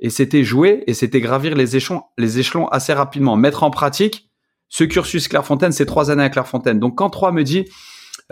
et 0.00 0.10
c'était 0.10 0.42
jouer 0.42 0.82
et 0.86 0.94
c'était 0.94 1.20
gravir 1.20 1.54
les 1.54 1.76
échelons, 1.76 2.02
les 2.16 2.38
échelons 2.38 2.66
assez 2.68 2.92
rapidement, 2.92 3.36
mettre 3.36 3.62
en 3.62 3.70
pratique 3.70 4.30
ce 4.68 4.84
cursus 4.84 5.28
Clairefontaine, 5.28 5.72
c'est 5.72 5.84
trois 5.84 6.10
années 6.10 6.22
à 6.22 6.30
Clairefontaine. 6.30 6.78
Donc 6.78 6.96
quand 6.96 7.10
trois 7.10 7.32
me 7.32 7.42
dit, 7.42 7.66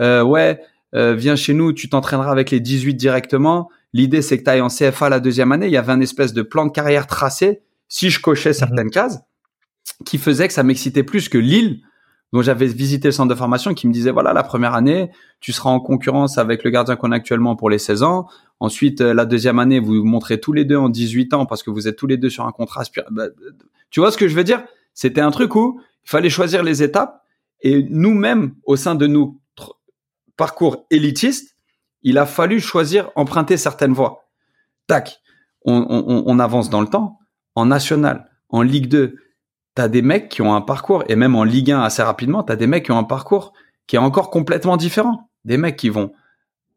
euh, 0.01 0.23
ouais, 0.23 0.59
euh, 0.95 1.15
viens 1.15 1.35
chez 1.35 1.53
nous, 1.53 1.73
tu 1.73 1.89
t'entraîneras 1.89 2.31
avec 2.31 2.51
les 2.51 2.59
18 2.59 2.95
directement, 2.95 3.69
L'idée, 3.93 4.21
c'est 4.21 4.37
que 4.37 4.43
tu 4.43 4.49
ailles 4.49 4.61
en 4.61 4.69
CFA 4.69 5.09
la 5.09 5.19
deuxième 5.19 5.51
année. 5.51 5.67
Il 5.67 5.71
y 5.71 5.77
avait 5.77 5.91
un 5.91 6.01
espèce 6.01 6.33
de 6.33 6.41
plan 6.41 6.65
de 6.65 6.71
carrière 6.71 7.07
tracé, 7.07 7.61
si 7.87 8.09
je 8.09 8.21
cochais 8.21 8.53
certaines 8.53 8.85
mhm. 8.85 8.91
cases, 8.91 9.19
qui 10.05 10.17
faisait 10.17 10.47
que 10.47 10.53
ça 10.53 10.63
m'excitait 10.63 11.03
plus 11.03 11.27
que 11.29 11.37
Lille, 11.37 11.81
dont 12.31 12.43
j'avais 12.43 12.67
visité 12.67 13.07
le 13.07 13.11
centre 13.11 13.29
de 13.29 13.35
formation, 13.35 13.73
qui 13.73 13.87
me 13.87 13.93
disait, 13.93 14.11
voilà, 14.11 14.33
la 14.33 14.43
première 14.43 14.75
année, 14.75 15.09
tu 15.39 15.51
seras 15.51 15.71
en 15.71 15.79
concurrence 15.79 16.37
avec 16.37 16.63
le 16.63 16.69
gardien 16.69 16.95
qu'on 16.95 17.11
a 17.11 17.15
actuellement 17.15 17.55
pour 17.55 17.71
les 17.71 17.79
16 17.79 18.03
ans. 18.03 18.27
Ensuite, 18.59 19.01
euh, 19.01 19.15
la 19.15 19.25
deuxième 19.25 19.57
année, 19.57 19.79
vous 19.79 19.95
vous 19.95 20.05
montrez 20.05 20.39
tous 20.39 20.53
les 20.53 20.65
deux 20.65 20.77
en 20.77 20.89
18 20.89 21.33
ans 21.33 21.45
parce 21.47 21.63
que 21.63 21.71
vous 21.71 21.87
êtes 21.87 21.95
tous 21.95 22.07
les 22.07 22.17
deux 22.17 22.29
sur 22.29 22.45
un 22.45 22.51
contrat. 22.51 22.83
Bah, 23.09 23.29
tu 23.89 23.99
vois 23.99 24.11
ce 24.11 24.17
que 24.17 24.27
je 24.27 24.35
veux 24.35 24.43
dire? 24.43 24.63
C'était 24.93 25.21
un 25.21 25.31
truc 25.31 25.55
où 25.55 25.81
il 26.05 26.09
fallait 26.09 26.29
choisir 26.29 26.61
les 26.61 26.83
étapes 26.83 27.23
et 27.61 27.83
nous-mêmes, 27.89 28.53
au 28.63 28.75
sein 28.75 28.93
de 28.93 29.07
nos 29.07 29.38
parcours 30.39 30.87
élitistes, 30.89 31.57
il 32.01 32.17
a 32.17 32.25
fallu 32.25 32.61
choisir, 32.61 33.11
emprunter 33.15 33.57
certaines 33.57 33.91
voies. 33.91 34.23
Tac, 34.87 35.19
on, 35.65 36.39
avance 36.39 36.69
dans 36.69 36.79
le 36.79 36.87
temps. 36.87 37.19
En 37.55 37.65
national, 37.65 38.31
en 38.47 38.61
Ligue 38.61 38.87
2, 38.87 39.15
t'as 39.75 39.89
des 39.89 40.01
mecs 40.01 40.29
qui 40.29 40.41
ont 40.41 40.55
un 40.55 40.61
parcours, 40.61 41.03
et 41.09 41.17
même 41.17 41.35
en 41.35 41.43
Ligue 41.43 41.71
1 41.71 41.81
assez 41.81 42.01
rapidement, 42.01 42.41
t'as 42.41 42.55
des 42.55 42.67
mecs 42.67 42.85
qui 42.85 42.91
ont 42.91 42.97
un 42.97 43.03
parcours 43.03 43.51
qui 43.85 43.97
est 43.97 43.99
encore 43.99 44.31
complètement 44.31 44.77
différent. 44.77 45.29
Des 45.43 45.57
mecs 45.57 45.75
qui 45.75 45.89
vont 45.89 46.13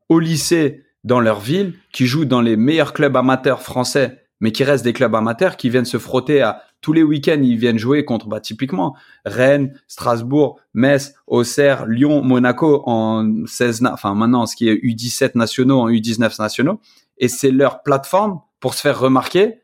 au 0.08 0.18
lycée 0.18 0.84
dans 1.04 1.20
leur 1.20 1.38
ville, 1.38 1.74
qui 1.92 2.06
jouent 2.06 2.24
dans 2.24 2.40
les 2.40 2.56
meilleurs 2.56 2.92
clubs 2.92 3.16
amateurs 3.16 3.62
français, 3.62 4.24
mais 4.40 4.50
qui 4.50 4.64
restent 4.64 4.84
des 4.84 4.92
clubs 4.92 5.14
amateurs, 5.14 5.56
qui 5.56 5.70
viennent 5.70 5.84
se 5.84 5.98
frotter 5.98 6.42
à 6.42 6.64
tous 6.82 6.92
les 6.92 7.02
week-ends, 7.02 7.40
ils 7.40 7.56
viennent 7.56 7.78
jouer 7.78 8.04
contre, 8.04 8.26
bah, 8.26 8.40
typiquement, 8.40 8.94
Rennes, 9.24 9.72
Strasbourg, 9.86 10.60
Metz, 10.74 11.14
Auxerre, 11.26 11.86
Lyon, 11.86 12.22
Monaco 12.22 12.82
en 12.86 13.46
16, 13.46 13.84
enfin, 13.90 14.14
maintenant, 14.14 14.44
ce 14.46 14.56
qui 14.56 14.68
est 14.68 14.74
U17 14.74 15.38
nationaux, 15.38 15.80
en 15.80 15.88
U19 15.88 16.40
nationaux. 16.40 16.80
Et 17.18 17.28
c'est 17.28 17.52
leur 17.52 17.82
plateforme 17.82 18.40
pour 18.60 18.74
se 18.74 18.80
faire 18.80 18.98
remarquer 18.98 19.60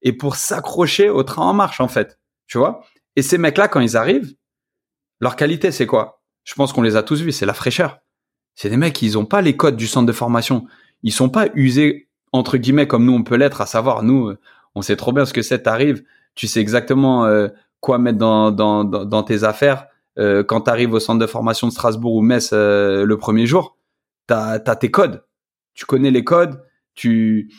et 0.00 0.14
pour 0.14 0.34
s'accrocher 0.34 1.10
au 1.10 1.22
train 1.22 1.42
en 1.42 1.52
marche, 1.52 1.80
en 1.80 1.88
fait. 1.88 2.18
Tu 2.46 2.58
vois? 2.58 2.82
Et 3.16 3.22
ces 3.22 3.38
mecs-là, 3.38 3.68
quand 3.68 3.80
ils 3.80 3.96
arrivent, 3.96 4.34
leur 5.20 5.36
qualité, 5.36 5.72
c'est 5.72 5.86
quoi? 5.86 6.22
Je 6.42 6.54
pense 6.54 6.72
qu'on 6.72 6.82
les 6.82 6.96
a 6.96 7.02
tous 7.02 7.20
vus, 7.20 7.32
c'est 7.32 7.46
la 7.46 7.54
fraîcheur. 7.54 8.00
C'est 8.54 8.70
des 8.70 8.78
mecs, 8.78 9.00
ils 9.02 9.18
ont 9.18 9.26
pas 9.26 9.42
les 9.42 9.56
codes 9.56 9.76
du 9.76 9.86
centre 9.86 10.06
de 10.06 10.12
formation. 10.12 10.66
Ils 11.02 11.12
sont 11.12 11.28
pas 11.28 11.48
usés, 11.54 12.08
entre 12.32 12.56
guillemets, 12.56 12.86
comme 12.86 13.04
nous, 13.04 13.12
on 13.12 13.22
peut 13.22 13.36
l'être, 13.36 13.60
à 13.60 13.66
savoir, 13.66 14.02
nous, 14.02 14.34
on 14.74 14.80
sait 14.80 14.96
trop 14.96 15.12
bien 15.12 15.26
ce 15.26 15.34
que 15.34 15.42
c'est, 15.42 15.62
t'arrives, 15.62 16.02
tu 16.34 16.46
sais 16.46 16.60
exactement 16.60 17.26
euh, 17.26 17.48
quoi 17.80 17.98
mettre 17.98 18.18
dans, 18.18 19.22
tes 19.22 19.44
affaires. 19.44 19.86
Euh, 20.18 20.44
quand 20.44 20.62
tu 20.62 20.70
arrives 20.70 20.92
au 20.92 21.00
centre 21.00 21.18
de 21.18 21.26
formation 21.26 21.66
de 21.66 21.72
Strasbourg 21.72 22.14
ou 22.14 22.22
Metz 22.22 22.50
euh, 22.52 23.04
le 23.04 23.16
premier 23.16 23.46
jour, 23.46 23.76
tu 24.28 24.34
as, 24.34 24.58
tes 24.58 24.90
codes. 24.90 25.24
Tu 25.74 25.86
connais 25.86 26.10
les 26.10 26.22
codes, 26.22 26.62
tu, 26.94 27.50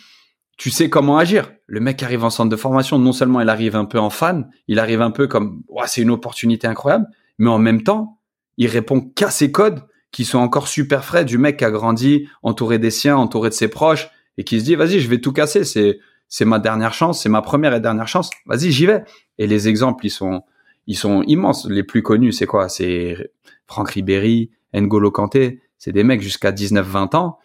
tu 0.57 0.69
sais 0.69 0.89
comment 0.89 1.17
agir. 1.17 1.51
Le 1.65 1.79
mec 1.79 2.03
arrive 2.03 2.23
en 2.23 2.29
centre 2.29 2.49
de 2.49 2.55
formation, 2.55 2.99
non 2.99 3.11
seulement 3.11 3.41
il 3.41 3.49
arrive 3.49 3.75
un 3.75 3.85
peu 3.85 3.99
en 3.99 4.09
fan, 4.09 4.49
il 4.67 4.79
arrive 4.79 5.01
un 5.01 5.11
peu 5.11 5.27
comme 5.27 5.63
c'est 5.87 6.01
une 6.01 6.11
opportunité 6.11 6.67
incroyable, 6.67 7.07
mais 7.39 7.49
en 7.49 7.57
même 7.57 7.81
temps, 7.81 8.19
il 8.57 8.67
répond 8.67 9.01
qu'à 9.01 9.31
ses 9.31 9.51
codes 9.51 9.81
qui 10.11 10.25
sont 10.25 10.37
encore 10.37 10.67
super 10.67 11.03
frais 11.03 11.25
du 11.25 11.39
mec 11.39 11.57
qui 11.57 11.65
a 11.65 11.71
grandi 11.71 12.29
entouré 12.43 12.77
des 12.77 12.91
siens, 12.91 13.17
entouré 13.17 13.49
de 13.49 13.55
ses 13.55 13.67
proches 13.67 14.09
et 14.37 14.43
qui 14.43 14.59
se 14.59 14.65
dit 14.65 14.75
vas-y, 14.75 14.99
je 14.99 15.09
vais 15.09 15.19
tout 15.19 15.33
casser, 15.33 15.63
c'est 15.63 15.99
c'est 16.33 16.45
ma 16.45 16.57
dernière 16.57 16.95
chance, 16.95 17.21
c'est 17.21 17.29
ma 17.29 17.43
première 17.43 17.75
et 17.75 17.79
dernière 17.79 18.07
chance. 18.07 18.31
Vas-y, 18.47 18.71
j'y 18.71 18.87
vais. 18.87 19.03
Et 19.37 19.45
les 19.45 19.67
exemples, 19.67 20.03
ils 20.03 20.09
sont, 20.09 20.41
ils 20.87 20.97
sont 20.97 21.21
immenses. 21.27 21.67
Les 21.69 21.83
plus 21.83 22.01
connus, 22.01 22.31
c'est 22.31 22.47
quoi? 22.47 22.69
C'est 22.69 23.29
Franck 23.67 23.91
Ribéry, 23.91 24.49
N'Golo 24.73 25.11
Kanté. 25.11 25.61
C'est 25.77 25.91
des 25.91 26.03
mecs 26.03 26.23
jusqu'à 26.23 26.51
19-20 26.51 27.15
ans. 27.15 27.37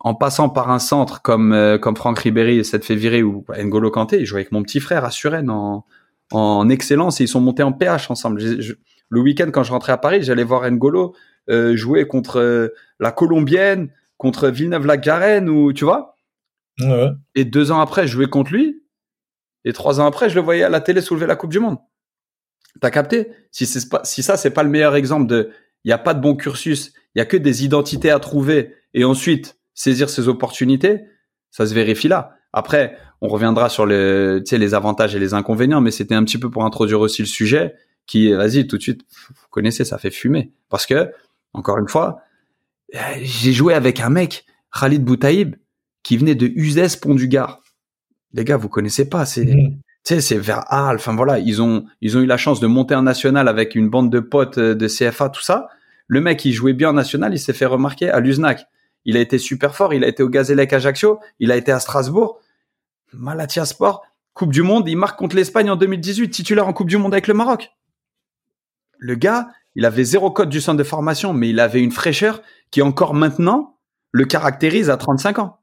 En 0.00 0.14
passant 0.14 0.48
par 0.48 0.70
un 0.70 0.78
centre 0.78 1.20
comme 1.20 1.52
euh, 1.52 1.76
comme 1.76 1.96
Franck 1.96 2.20
Ribéry 2.20 2.64
s'est 2.64 2.78
fait 2.78 2.94
virer 2.94 3.22
ou 3.22 3.44
N'Golo 3.62 3.90
Kanté, 3.90 4.20
ils 4.20 4.24
jouaient 4.24 4.40
avec 4.40 4.52
mon 4.52 4.62
petit 4.62 4.80
frère 4.80 5.04
à 5.04 5.10
Suresnes 5.10 5.50
en, 5.50 5.84
en 6.32 6.68
excellence 6.70 7.20
et 7.20 7.24
ils 7.24 7.28
sont 7.28 7.42
montés 7.42 7.62
en 7.62 7.72
PH 7.72 8.10
ensemble. 8.10 8.40
le 8.40 9.20
week-end, 9.20 9.50
quand 9.52 9.64
je 9.64 9.72
rentrais 9.72 9.92
à 9.92 9.98
Paris, 9.98 10.22
j'allais 10.22 10.44
voir 10.44 10.62
N'Golo 10.70 11.14
euh, 11.50 11.76
jouer 11.76 12.06
contre 12.06 12.40
euh, 12.40 12.68
la 13.00 13.12
Colombienne, 13.12 13.90
contre 14.16 14.48
Villeneuve-la-Garenne 14.48 15.50
ou 15.50 15.74
tu 15.74 15.84
vois? 15.84 16.14
Et 17.34 17.44
deux 17.44 17.72
ans 17.72 17.80
après, 17.80 18.06
je 18.06 18.12
jouais 18.12 18.28
contre 18.28 18.52
lui. 18.52 18.82
Et 19.64 19.72
trois 19.72 20.00
ans 20.00 20.06
après, 20.06 20.30
je 20.30 20.34
le 20.34 20.40
voyais 20.40 20.62
à 20.62 20.68
la 20.68 20.80
télé 20.80 21.00
soulever 21.00 21.26
la 21.26 21.36
Coupe 21.36 21.50
du 21.50 21.58
Monde. 21.58 21.78
T'as 22.80 22.90
capté? 22.90 23.32
Si, 23.50 23.88
pas, 23.88 24.02
si 24.04 24.22
ça, 24.22 24.36
c'est 24.36 24.50
pas 24.50 24.62
le 24.62 24.70
meilleur 24.70 24.94
exemple 24.94 25.26
de, 25.26 25.50
il 25.84 25.88
n'y 25.88 25.92
a 25.92 25.98
pas 25.98 26.14
de 26.14 26.20
bon 26.20 26.36
cursus, 26.36 26.92
il 27.14 27.18
y 27.18 27.20
a 27.20 27.24
que 27.24 27.36
des 27.36 27.64
identités 27.64 28.10
à 28.10 28.20
trouver 28.20 28.74
et 28.94 29.04
ensuite 29.04 29.58
saisir 29.74 30.10
ces 30.10 30.28
opportunités, 30.28 31.02
ça 31.50 31.66
se 31.66 31.74
vérifie 31.74 32.08
là. 32.08 32.36
Après, 32.52 32.96
on 33.20 33.28
reviendra 33.28 33.68
sur 33.68 33.84
les, 33.84 34.40
les 34.40 34.74
avantages 34.74 35.14
et 35.14 35.18
les 35.18 35.34
inconvénients, 35.34 35.80
mais 35.80 35.90
c'était 35.90 36.14
un 36.14 36.24
petit 36.24 36.38
peu 36.38 36.50
pour 36.50 36.64
introduire 36.64 37.00
aussi 37.00 37.22
le 37.22 37.26
sujet 37.26 37.74
qui, 38.06 38.32
vas-y, 38.32 38.66
tout 38.66 38.78
de 38.78 38.82
suite, 38.82 39.02
vous 39.28 39.48
connaissez, 39.50 39.84
ça 39.84 39.98
fait 39.98 40.10
fumer. 40.10 40.52
Parce 40.68 40.86
que, 40.86 41.12
encore 41.52 41.78
une 41.78 41.88
fois, 41.88 42.22
j'ai 43.20 43.52
joué 43.52 43.74
avec 43.74 44.00
un 44.00 44.08
mec, 44.08 44.46
Khalid 44.72 45.04
Boutaïb, 45.04 45.56
qui 46.08 46.16
venait 46.16 46.34
de 46.34 46.50
Uzès 46.54 46.96
Pont 46.96 47.14
du 47.14 47.28
Gard. 47.28 47.60
Les 48.32 48.42
gars, 48.42 48.56
vous 48.56 48.70
connaissez 48.70 49.10
pas, 49.10 49.26
c'est 49.26 49.44
mmh. 49.44 49.76
sais, 50.04 50.22
c'est 50.22 50.38
vers 50.38 50.64
Arles. 50.72 50.96
Enfin 50.96 51.14
voilà, 51.14 51.38
ils 51.38 51.60
ont 51.60 51.84
ils 52.00 52.16
ont 52.16 52.20
eu 52.20 52.24
la 52.26 52.38
chance 52.38 52.60
de 52.60 52.66
monter 52.66 52.94
en 52.94 53.02
national 53.02 53.46
avec 53.46 53.74
une 53.74 53.90
bande 53.90 54.10
de 54.10 54.18
potes 54.18 54.56
euh, 54.56 54.74
de 54.74 54.88
CFA, 54.88 55.28
tout 55.28 55.42
ça. 55.42 55.68
Le 56.06 56.22
mec, 56.22 56.42
il 56.46 56.52
jouait 56.52 56.72
bien 56.72 56.88
en 56.88 56.92
national, 56.94 57.34
il 57.34 57.38
s'est 57.38 57.52
fait 57.52 57.66
remarquer 57.66 58.08
à 58.08 58.20
l'Uznac. 58.20 58.64
Il 59.04 59.18
a 59.18 59.20
été 59.20 59.36
super 59.36 59.74
fort, 59.76 59.92
il 59.92 60.02
a 60.02 60.08
été 60.08 60.22
au 60.22 60.30
Gazélec 60.30 60.72
Ajaccio, 60.72 61.20
il 61.40 61.52
a 61.52 61.56
été 61.56 61.72
à 61.72 61.78
Strasbourg. 61.78 62.40
Malatia 63.12 63.66
Sport, 63.66 64.02
Coupe 64.32 64.54
du 64.54 64.62
Monde, 64.62 64.88
il 64.88 64.96
marque 64.96 65.18
contre 65.18 65.36
l'Espagne 65.36 65.68
en 65.68 65.76
2018, 65.76 66.30
titulaire 66.30 66.68
en 66.68 66.72
Coupe 66.72 66.88
du 66.88 66.96
Monde 66.96 67.12
avec 67.12 67.26
le 67.26 67.34
Maroc. 67.34 67.72
Le 68.96 69.14
gars, 69.14 69.48
il 69.74 69.84
avait 69.84 70.04
zéro 70.04 70.30
code 70.30 70.48
du 70.48 70.62
centre 70.62 70.78
de 70.78 70.84
formation, 70.84 71.34
mais 71.34 71.50
il 71.50 71.60
avait 71.60 71.82
une 71.82 71.92
fraîcheur 71.92 72.40
qui 72.70 72.80
encore 72.80 73.12
maintenant 73.12 73.76
le 74.10 74.24
caractérise 74.24 74.88
à 74.88 74.96
35 74.96 75.40
ans. 75.40 75.57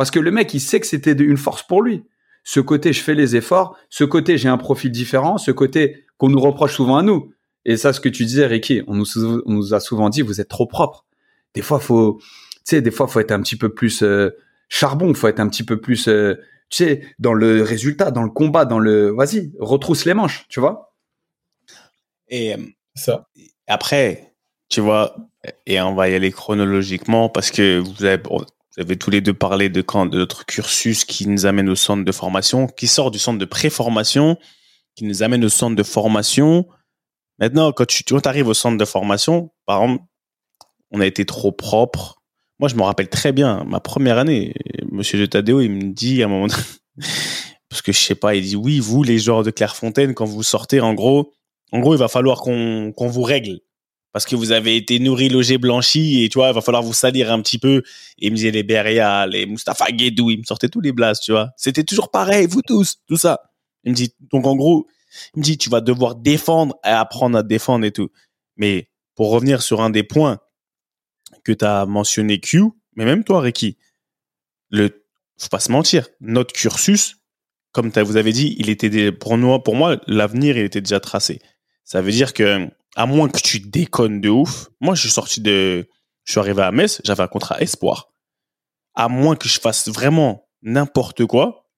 Parce 0.00 0.10
que 0.10 0.18
le 0.18 0.30
mec, 0.30 0.54
il 0.54 0.60
sait 0.60 0.80
que 0.80 0.86
c'était 0.86 1.12
une 1.12 1.36
force 1.36 1.62
pour 1.62 1.82
lui. 1.82 2.04
Ce 2.42 2.58
côté, 2.58 2.94
je 2.94 3.02
fais 3.02 3.14
les 3.14 3.36
efforts. 3.36 3.76
Ce 3.90 4.02
côté, 4.02 4.38
j'ai 4.38 4.48
un 4.48 4.56
profil 4.56 4.90
différent. 4.90 5.36
Ce 5.36 5.50
côté 5.50 6.06
qu'on 6.16 6.30
nous 6.30 6.40
reproche 6.40 6.74
souvent 6.74 6.96
à 6.96 7.02
nous. 7.02 7.34
Et 7.66 7.76
ça, 7.76 7.92
ce 7.92 8.00
que 8.00 8.08
tu 8.08 8.24
disais, 8.24 8.46
Ricky, 8.46 8.80
on 8.86 8.94
nous, 8.94 9.74
a 9.74 9.78
souvent 9.78 10.08
dit, 10.08 10.22
vous 10.22 10.40
êtes 10.40 10.48
trop 10.48 10.64
propre. 10.64 11.04
Des 11.52 11.60
fois, 11.60 11.80
faut, 11.80 12.18
tu 12.18 12.60
sais, 12.64 12.80
des 12.80 12.90
fois, 12.90 13.08
faut 13.08 13.20
être 13.20 13.30
un 13.30 13.42
petit 13.42 13.56
peu 13.56 13.74
plus 13.74 14.02
euh, 14.02 14.30
charbon. 14.70 15.12
Faut 15.12 15.28
être 15.28 15.38
un 15.38 15.50
petit 15.50 15.64
peu 15.64 15.78
plus, 15.78 16.08
euh, 16.08 16.36
tu 16.70 16.82
sais, 16.82 17.02
dans 17.18 17.34
le 17.34 17.62
résultat, 17.62 18.10
dans 18.10 18.22
le 18.22 18.30
combat, 18.30 18.64
dans 18.64 18.78
le, 18.78 19.10
vas-y, 19.10 19.52
retrousse 19.60 20.06
les 20.06 20.14
manches, 20.14 20.46
tu 20.48 20.60
vois. 20.60 20.94
Et 22.28 22.54
euh, 22.54 22.58
ça. 22.94 23.28
Après, 23.66 24.32
tu 24.70 24.80
vois, 24.80 25.14
et 25.66 25.78
on 25.82 25.94
va 25.94 26.08
y 26.08 26.14
aller 26.14 26.32
chronologiquement 26.32 27.28
parce 27.28 27.50
que 27.50 27.80
vous 27.80 28.02
avez, 28.06 28.22
vous 28.76 28.82
avez 28.82 28.96
tous 28.96 29.10
les 29.10 29.20
deux 29.20 29.34
parlé 29.34 29.68
de 29.68 29.82
quand 29.82 30.06
de 30.06 30.18
notre 30.18 30.46
cursus 30.46 31.04
qui 31.04 31.26
nous 31.26 31.44
amène 31.44 31.68
au 31.68 31.74
centre 31.74 32.04
de 32.04 32.12
formation, 32.12 32.68
qui 32.68 32.86
sort 32.86 33.10
du 33.10 33.18
centre 33.18 33.38
de 33.38 33.44
préformation, 33.44 34.38
qui 34.94 35.04
nous 35.04 35.22
amène 35.22 35.44
au 35.44 35.48
centre 35.48 35.74
de 35.74 35.82
formation. 35.82 36.68
Maintenant, 37.40 37.72
quand 37.72 37.86
tu, 37.86 38.04
tu 38.04 38.14
arrives 38.24 38.46
au 38.46 38.54
centre 38.54 38.78
de 38.78 38.84
formation, 38.84 39.50
par 39.66 39.82
exemple, 39.82 40.04
on 40.92 41.00
a 41.00 41.06
été 41.06 41.24
trop 41.24 41.50
propre. 41.50 42.22
Moi, 42.60 42.68
je 42.68 42.76
me 42.76 42.82
rappelle 42.82 43.08
très 43.08 43.32
bien, 43.32 43.64
ma 43.64 43.80
première 43.80 44.18
année, 44.18 44.54
Monsieur 44.92 45.18
de 45.18 45.26
Tadeo, 45.26 45.60
il 45.60 45.70
me 45.70 45.92
dit 45.92 46.22
à 46.22 46.26
un 46.26 46.28
moment 46.28 46.46
parce 47.68 47.82
que 47.82 47.92
je 47.92 47.98
sais 47.98 48.14
pas, 48.14 48.34
il 48.36 48.44
dit 48.44 48.56
oui, 48.56 48.78
vous, 48.78 49.02
les 49.02 49.18
joueurs 49.18 49.42
de 49.42 49.50
Clairefontaine, 49.50 50.14
quand 50.14 50.26
vous 50.26 50.42
sortez, 50.42 50.80
en 50.80 50.94
gros, 50.94 51.32
en 51.72 51.80
gros, 51.80 51.94
il 51.94 51.98
va 51.98 52.08
falloir 52.08 52.40
qu'on 52.40 52.92
qu'on 52.94 53.08
vous 53.08 53.22
règle 53.22 53.60
parce 54.12 54.24
que 54.24 54.34
vous 54.34 54.52
avez 54.52 54.76
été 54.76 54.98
nourri, 54.98 55.28
logé, 55.28 55.58
blanchi, 55.58 56.24
et 56.24 56.28
tu 56.28 56.38
vois, 56.38 56.48
il 56.48 56.54
va 56.54 56.60
falloir 56.60 56.82
vous 56.82 56.92
salir 56.92 57.32
un 57.32 57.40
petit 57.40 57.58
peu. 57.58 57.82
Et 58.18 58.26
il 58.26 58.30
me 58.30 58.36
disait 58.36 58.50
les 58.50 58.62
Beria, 58.62 59.26
les 59.26 59.46
Mustafa 59.46 59.90
Guedou, 59.92 60.30
il 60.30 60.38
me 60.38 60.44
sortait 60.44 60.68
tous 60.68 60.80
les 60.80 60.92
blasts, 60.92 61.22
tu 61.22 61.32
vois. 61.32 61.50
C'était 61.56 61.84
toujours 61.84 62.10
pareil, 62.10 62.46
vous 62.46 62.62
tous, 62.62 62.96
tout 63.06 63.16
ça. 63.16 63.40
Il 63.84 63.92
me 63.92 63.96
dit, 63.96 64.12
donc 64.32 64.46
en 64.46 64.56
gros, 64.56 64.88
il 65.34 65.40
me 65.40 65.44
dit, 65.44 65.58
tu 65.58 65.70
vas 65.70 65.80
devoir 65.80 66.16
défendre 66.16 66.76
et 66.84 66.88
apprendre 66.88 67.38
à 67.38 67.42
défendre 67.42 67.84
et 67.84 67.92
tout. 67.92 68.10
Mais 68.56 68.88
pour 69.14 69.30
revenir 69.30 69.62
sur 69.62 69.80
un 69.80 69.90
des 69.90 70.02
points 70.02 70.38
que 71.44 71.52
tu 71.52 71.64
as 71.64 71.86
mentionné, 71.86 72.40
Q, 72.40 72.64
mais 72.96 73.04
même 73.04 73.22
toi, 73.22 73.40
Ricky, 73.40 73.78
le, 74.70 75.04
faut 75.38 75.48
pas 75.48 75.60
se 75.60 75.70
mentir, 75.70 76.08
notre 76.20 76.52
cursus, 76.52 77.16
comme 77.72 77.90
vous 77.90 78.16
avez 78.16 78.32
dit, 78.32 78.56
il 78.58 78.68
était 78.68 79.12
pour 79.12 79.38
nous, 79.38 79.58
pour 79.60 79.76
moi, 79.76 80.00
l'avenir, 80.06 80.56
il 80.56 80.64
était 80.64 80.80
déjà 80.80 80.98
tracé. 80.98 81.40
Ça 81.84 82.02
veut 82.02 82.10
dire 82.10 82.32
que 82.32 82.68
à 82.96 83.06
moins 83.06 83.28
que 83.28 83.40
tu 83.40 83.60
déconnes 83.60 84.20
de 84.20 84.28
ouf. 84.28 84.68
Moi, 84.80 84.94
je 84.94 85.02
suis 85.02 85.10
sorti 85.10 85.40
de, 85.40 85.88
je 86.24 86.32
suis 86.32 86.40
arrivé 86.40 86.62
à 86.62 86.72
Metz, 86.72 87.00
j'avais 87.04 87.22
un 87.22 87.28
contrat 87.28 87.60
espoir. 87.60 88.12
À 88.94 89.08
moins 89.08 89.36
que 89.36 89.48
je 89.48 89.60
fasse 89.60 89.88
vraiment 89.88 90.48
n'importe 90.62 91.24
quoi, 91.26 91.70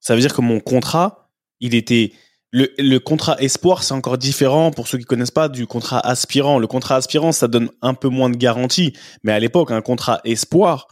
ça 0.00 0.14
veut 0.14 0.20
dire 0.20 0.34
que 0.34 0.40
mon 0.40 0.60
contrat, 0.60 1.30
il 1.60 1.74
était, 1.74 2.12
le, 2.50 2.72
le 2.78 2.98
contrat 2.98 3.40
espoir, 3.40 3.84
c'est 3.84 3.94
encore 3.94 4.18
différent 4.18 4.72
pour 4.72 4.88
ceux 4.88 4.98
qui 4.98 5.04
connaissent 5.04 5.30
pas 5.30 5.48
du 5.48 5.66
contrat 5.66 6.00
aspirant. 6.00 6.58
Le 6.58 6.66
contrat 6.66 6.96
aspirant, 6.96 7.32
ça 7.32 7.46
donne 7.46 7.70
un 7.80 7.94
peu 7.94 8.08
moins 8.08 8.30
de 8.30 8.36
garantie. 8.36 8.92
Mais 9.22 9.32
à 9.32 9.38
l'époque, 9.38 9.70
un 9.70 9.80
contrat 9.80 10.20
espoir, 10.24 10.88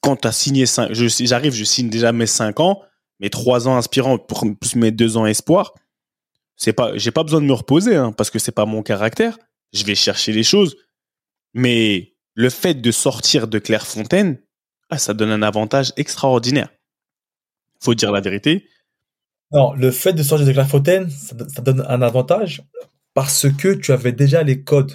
quand 0.00 0.16
tu 0.16 0.26
as 0.26 0.32
signé 0.32 0.64
5, 0.64 0.92
j'arrive, 0.92 1.52
je 1.52 1.64
signe 1.64 1.90
déjà 1.90 2.12
mes 2.12 2.26
5 2.26 2.60
ans, 2.60 2.80
mes 3.20 3.28
3 3.28 3.68
ans 3.68 3.76
aspirant 3.76 4.16
plus 4.18 4.74
mes 4.74 4.90
2 4.90 5.18
ans 5.18 5.26
espoir 5.26 5.74
j'ai 6.94 7.10
pas 7.10 7.22
besoin 7.22 7.40
de 7.40 7.46
me 7.46 7.52
reposer 7.52 7.96
hein, 7.96 8.12
parce 8.12 8.30
que 8.30 8.38
c'est 8.38 8.52
pas 8.52 8.66
mon 8.66 8.82
caractère. 8.82 9.38
Je 9.72 9.84
vais 9.84 9.94
chercher 9.94 10.32
les 10.32 10.42
choses, 10.42 10.76
mais 11.54 12.14
le 12.34 12.50
fait 12.50 12.74
de 12.74 12.90
sortir 12.90 13.48
de 13.48 13.58
Clairefontaine, 13.58 14.38
ah, 14.90 14.98
ça 14.98 15.14
donne 15.14 15.30
un 15.30 15.42
avantage 15.42 15.92
extraordinaire. 15.96 16.68
Faut 17.80 17.94
dire 17.94 18.12
la 18.12 18.20
vérité. 18.20 18.68
Non, 19.50 19.72
le 19.72 19.90
fait 19.90 20.12
de 20.12 20.22
sortir 20.22 20.46
de 20.46 20.52
Clairefontaine, 20.52 21.10
ça 21.10 21.62
donne 21.62 21.84
un 21.88 22.02
avantage 22.02 22.62
parce 23.14 23.46
que 23.50 23.74
tu 23.74 23.92
avais 23.92 24.12
déjà 24.12 24.42
les 24.42 24.62
codes 24.62 24.94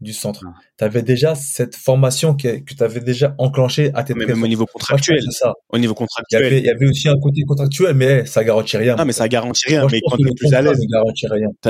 du 0.00 0.12
centre. 0.12 0.42
Ah. 0.46 0.54
Tu 0.78 0.84
avais 0.84 1.02
déjà 1.02 1.34
cette 1.34 1.76
formation 1.76 2.34
que, 2.34 2.58
que 2.58 2.74
tu 2.74 2.82
avais 2.82 3.00
déjà 3.00 3.34
enclenchée 3.38 3.90
à 3.94 4.02
tes 4.02 4.14
mais 4.14 4.26
Même 4.26 4.42
au 4.42 4.48
niveau 4.48 4.66
contractuel. 4.66 5.22
ça. 5.30 5.54
Au 5.68 5.78
niveau 5.78 5.94
contractuel. 5.94 6.52
Il 6.52 6.64
y, 6.64 6.70
avait, 6.70 6.86
aussi 6.86 7.08
un 7.08 7.18
côté 7.18 7.42
contractuel, 7.42 7.94
mais 7.94 8.26
ça 8.26 8.44
garantit 8.44 8.76
rien. 8.76 8.96
Non, 8.96 9.04
mais 9.04 9.12
ça 9.12 9.28
garantit 9.28 9.68
rien. 9.68 9.86
mais 9.90 10.00
quand 10.08 10.16
tu 10.16 10.28
es 10.28 10.34
plus 10.34 10.54
à 10.54 10.62
l'aise, 10.62 10.78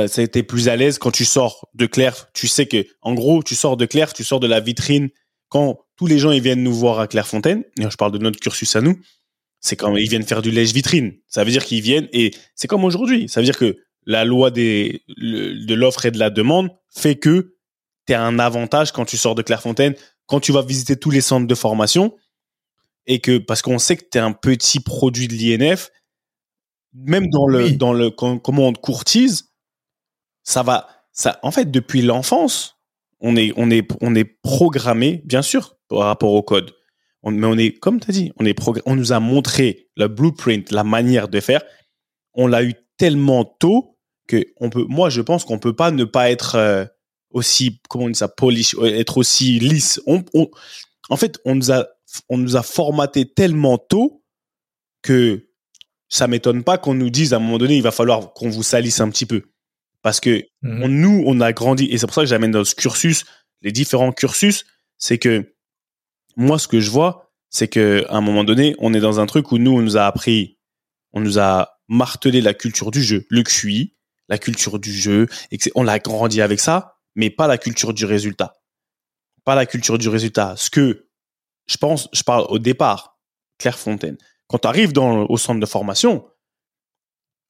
ça 0.09 0.23
été 0.23 0.43
plus 0.43 0.69
à 0.69 0.77
l'aise 0.77 0.99
quand 0.99 1.11
tu 1.11 1.25
sors 1.25 1.69
de 1.75 1.87
Claire. 1.87 2.29
Tu 2.33 2.49
sais 2.49 2.67
que, 2.67 2.85
en 3.03 3.15
gros, 3.15 3.43
tu 3.43 3.55
sors 3.55 3.77
de 3.77 3.87
Claire, 3.87 4.13
tu 4.13 4.25
sors 4.25 4.41
de 4.41 4.47
la 4.47 4.61
vitrine. 4.61 5.11
Quand 5.49 5.79
tous 5.97 6.07
les 6.07 6.19
gens 6.19 6.33
ils 6.33 6.43
viennent 6.43 6.63
nous 6.63 6.75
voir 6.75 6.99
à 6.99 7.07
Clairefontaine, 7.07 7.63
je 7.79 7.97
parle 7.97 8.13
de 8.13 8.19
notre 8.19 8.41
cursus 8.41 8.75
à 8.75 8.81
nous, 8.81 8.99
c'est 9.61 9.77
quand 9.77 9.97
ils 9.97 10.09
viennent 10.09 10.25
faire 10.25 10.43
du 10.43 10.51
lèche 10.51 10.73
vitrine. 10.73 11.15
Ça 11.29 11.45
veut 11.45 11.51
dire 11.51 11.65
qu'ils 11.65 11.81
viennent 11.81 12.09
et 12.13 12.33
c'est 12.57 12.67
comme 12.67 12.85
aujourd'hui. 12.85 13.29
Ça 13.29 13.41
veut 13.41 13.45
dire 13.45 13.57
que 13.57 13.77
la 14.07 14.25
loi 14.25 14.51
des, 14.51 15.03
de 15.09 15.75
l'offre 15.75 16.07
et 16.07 16.11
de 16.11 16.19
la 16.19 16.31
demande 16.31 16.71
fait 16.91 17.17
que 17.17 17.54
tu 18.07 18.15
as 18.15 18.23
un 18.23 18.39
avantage 18.39 18.93
quand 18.93 19.05
tu 19.05 19.17
sors 19.17 19.35
de 19.35 19.43
Clairefontaine, 19.43 19.95
quand 20.27 20.41
tu 20.41 20.53
vas 20.53 20.63
visiter 20.63 20.97
tous 20.97 21.11
les 21.11 21.21
centres 21.21 21.47
de 21.47 21.55
formation, 21.55 22.15
et 23.07 23.21
que 23.21 23.39
parce 23.39 23.63
qu'on 23.63 23.79
sait 23.79 23.97
que 23.97 24.05
tu 24.11 24.19
es 24.19 24.21
un 24.21 24.33
petit 24.33 24.81
produit 24.81 25.29
de 25.29 25.35
l'INF, 25.35 25.91
même 26.95 27.29
dans 27.29 27.47
le, 27.47 27.73
dans 27.73 27.93
le 27.93 28.11
comment 28.11 28.69
on 28.69 28.73
te 28.73 28.81
courtise, 28.81 29.51
ça 30.43 30.63
va, 30.63 30.89
ça, 31.13 31.39
en 31.43 31.51
fait, 31.51 31.71
depuis 31.71 32.03
l'enfance, 32.03 32.79
on 33.21 33.37
est, 33.37 33.53
on 33.57 33.71
est, 33.71 33.87
on 34.01 34.15
est 34.15 34.25
programmé, 34.25 35.23
bien 35.25 35.43
sûr, 35.43 35.77
par 35.89 36.01
rapport 36.01 36.33
au 36.33 36.43
code. 36.43 36.75
mais 37.25 37.47
on 37.47 37.57
est, 37.57 37.73
comme 37.79 38.01
tu 38.01 38.11
as 38.11 38.13
dit, 38.13 38.33
on 38.39 38.45
est 38.45 38.59
on 38.87 38.97
nous 38.97 39.13
a 39.13 39.21
montré 39.21 39.89
le 39.97 40.09
blueprint, 40.09 40.71
la 40.71 40.85
manière 40.85 41.29
de 41.29 41.41
faire. 41.41 41.63
On 42.35 42.47
l'a 42.47 42.63
eu 42.63 42.75
tellement 42.97 43.45
tôt 43.45 43.97
que 44.27 44.45
on 44.59 44.71
peut, 44.71 44.85
moi, 44.89 45.09
je 45.11 45.21
pense 45.21 45.45
qu'on 45.45 45.59
peut 45.59 45.75
pas 45.75 45.91
ne 45.91 46.05
pas 46.05 46.31
être, 46.31 46.57
euh, 46.57 46.85
aussi, 47.35 47.81
comment 47.89 48.07
on 48.07 48.09
dit 48.09 48.15
ça, 48.15 48.29
polish, 48.29 48.75
être 48.83 49.19
aussi 49.19 49.59
lisse. 49.59 50.01
On, 50.07 50.25
en 51.11 51.17
fait, 51.17 51.39
on 51.45 51.55
nous 51.55 51.71
a, 51.71 51.87
on 52.31 52.39
nous 52.39 52.57
a 52.57 52.63
formaté 52.63 53.27
tellement 53.27 53.77
tôt 53.77 54.23
que 55.03 55.49
ça 56.09 56.29
m'étonne 56.29 56.63
pas 56.63 56.79
qu'on 56.79 56.95
nous 56.95 57.11
dise 57.11 57.35
à 57.35 57.37
un 57.37 57.41
moment 57.41 57.59
donné, 57.59 57.77
il 57.77 57.83
va 57.83 57.91
falloir 57.91 58.33
qu'on 58.33 58.49
vous 58.49 58.63
salisse 58.63 59.01
un 59.01 59.11
petit 59.11 59.27
peu. 59.27 59.43
Parce 60.01 60.21
que 60.21 60.45
mhm. 60.63 60.87
nous, 60.87 61.25
on 61.27 61.41
a 61.41 61.53
grandi, 61.53 61.87
et 61.87 61.99
c'est 61.99 62.07
pour 62.07 62.15
ça 62.15 62.23
que 62.23 62.29
j'amène 62.29 62.53
dans 62.53 62.65
ce 62.65 62.75
cursus, 62.75 63.25
les 63.63 63.73
différents 63.73 64.13
cursus, 64.13 64.65
c'est 64.97 65.19
que 65.19 65.55
moi, 66.37 66.59
ce 66.59 66.69
que 66.69 66.81
je 66.81 66.91
vois, 66.91 67.33
c'est 67.51 67.69
que 67.69 68.07
à 68.09 68.17
un 68.17 68.21
moment 68.21 68.45
donné, 68.45 68.77
on 68.79 68.95
est 68.95 69.01
dans 69.01 69.19
un 69.19 69.27
truc 69.27 69.51
où 69.51 69.59
nous, 69.59 69.73
on 69.73 69.83
nous 69.83 69.97
a 69.97 70.07
appris, 70.07 70.59
on 71.13 71.21
nous 71.21 71.39
a 71.39 71.81
martelé 71.89 72.41
la 72.41 72.55
culture 72.55 72.91
du 72.91 73.03
jeu, 73.03 73.27
le 73.29 73.43
QI, 73.43 73.95
la 74.29 74.39
culture 74.39 74.79
du 74.79 74.93
jeu, 74.93 75.27
et 75.51 75.59
que 75.59 75.71
on 75.75 75.83
l'a 75.83 75.99
grandi 75.99 76.41
avec 76.41 76.61
ça, 76.61 76.94
mais 77.15 77.31
pas 77.31 77.47
la 77.47 77.59
culture 77.59 77.93
du 77.93 78.05
résultat. 78.05 78.55
Pas 79.45 79.55
la 79.55 79.67
culture 79.67 79.99
du 79.99 80.09
résultat. 80.09 80.55
Ce 80.57 80.71
que 80.71 81.09
je 81.67 81.77
pense, 81.77 82.09
je 82.13 82.23
parle 82.23 82.47
au 82.49 82.59
départ, 82.59 83.19
Claire 83.59 83.79
Fontaine. 83.79 84.17
Quand 84.49 84.59
tu 84.59 84.69
arrives 84.69 84.93
dans, 84.93 85.27
au 85.27 85.37
centre 85.37 85.61
de 85.61 85.67
formation, 85.67 86.27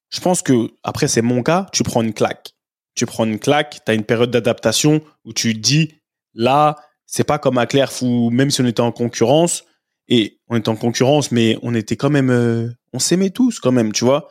je 0.09 0.19
pense 0.21 0.41
que, 0.41 0.71
après, 0.83 1.07
c'est 1.07 1.21
mon 1.21 1.43
cas, 1.43 1.67
tu 1.73 1.83
prends 1.83 2.01
une 2.01 2.13
claque. 2.13 2.53
Tu 2.95 3.05
prends 3.05 3.25
une 3.25 3.39
claque, 3.39 3.81
tu 3.85 3.91
as 3.91 3.95
une 3.95 4.05
période 4.05 4.31
d'adaptation 4.31 5.01
où 5.25 5.33
tu 5.33 5.53
dis, 5.53 5.99
là, 6.33 6.77
c'est 7.05 7.25
pas 7.25 7.39
comme 7.39 7.57
à 7.57 7.65
Claire, 7.65 7.91
où 8.01 8.29
même 8.29 8.51
si 8.51 8.61
on 8.61 8.65
était 8.65 8.81
en 8.81 8.91
concurrence, 8.91 9.65
et 10.07 10.39
on 10.47 10.55
était 10.55 10.69
en 10.69 10.75
concurrence, 10.75 11.31
mais 11.31 11.57
on 11.61 11.73
était 11.73 11.97
quand 11.97 12.09
même, 12.09 12.29
euh, 12.29 12.69
on 12.93 12.99
s'aimait 12.99 13.31
tous 13.31 13.59
quand 13.59 13.71
même, 13.71 13.91
tu 13.91 14.05
vois. 14.05 14.29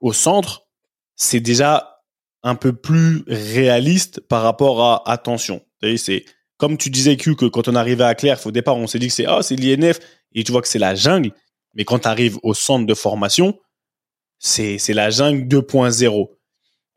Au 0.00 0.12
centre, 0.12 0.66
c'est 1.16 1.40
déjà 1.40 1.93
un 2.44 2.54
peu 2.54 2.74
plus 2.74 3.24
réaliste 3.26 4.20
par 4.20 4.42
rapport 4.42 4.82
à 4.84 5.10
attention. 5.10 5.62
C'est 5.96 6.24
comme 6.58 6.76
tu 6.76 6.90
disais 6.90 7.16
Q 7.16 7.34
que 7.34 7.46
quand 7.46 7.68
on 7.68 7.74
arrivait 7.74 8.04
à 8.04 8.14
Claire, 8.14 8.38
au 8.46 8.52
départ, 8.52 8.76
on 8.76 8.86
s'est 8.86 8.98
dit 8.98 9.08
que 9.08 9.12
c'est 9.12 9.26
ah, 9.26 9.42
c'est 9.42 9.56
l'INF 9.56 9.98
et 10.32 10.44
tu 10.44 10.52
vois 10.52 10.62
que 10.62 10.68
c'est 10.68 10.78
la 10.78 10.94
jungle. 10.94 11.32
Mais 11.74 11.84
quand 11.84 12.00
tu 12.00 12.08
arrives 12.08 12.38
au 12.42 12.54
centre 12.54 12.86
de 12.86 12.94
formation, 12.94 13.58
c'est 14.38 14.78
c'est 14.78 14.94
la 14.94 15.10
jungle 15.10 15.48
2.0. 15.48 16.28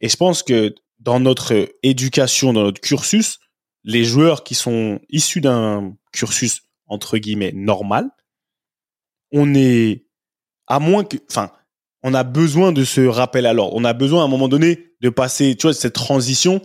Et 0.01 0.09
je 0.09 0.17
pense 0.17 0.43
que 0.43 0.75
dans 0.99 1.19
notre 1.19 1.69
éducation, 1.81 2.53
dans 2.53 2.63
notre 2.63 2.81
cursus, 2.81 3.39
les 3.83 4.03
joueurs 4.03 4.43
qui 4.43 4.53
sont 4.53 4.99
issus 5.09 5.41
d'un 5.41 5.95
cursus 6.11 6.61
entre 6.87 7.17
guillemets 7.17 7.53
normal, 7.53 8.09
on 9.31 9.53
est 9.55 10.05
à 10.67 10.79
moins 10.79 11.05
que, 11.05 11.17
enfin, 11.29 11.51
on 12.03 12.13
a 12.13 12.23
besoin 12.23 12.71
de 12.71 12.83
ce 12.83 13.01
rappel 13.01 13.45
à 13.45 13.53
l'ordre. 13.53 13.75
On 13.75 13.83
a 13.83 13.93
besoin 13.93 14.21
à 14.21 14.25
un 14.25 14.29
moment 14.29 14.47
donné 14.47 14.93
de 15.01 15.09
passer, 15.09 15.55
tu 15.55 15.67
vois, 15.67 15.73
cette 15.73 15.93
transition. 15.93 16.61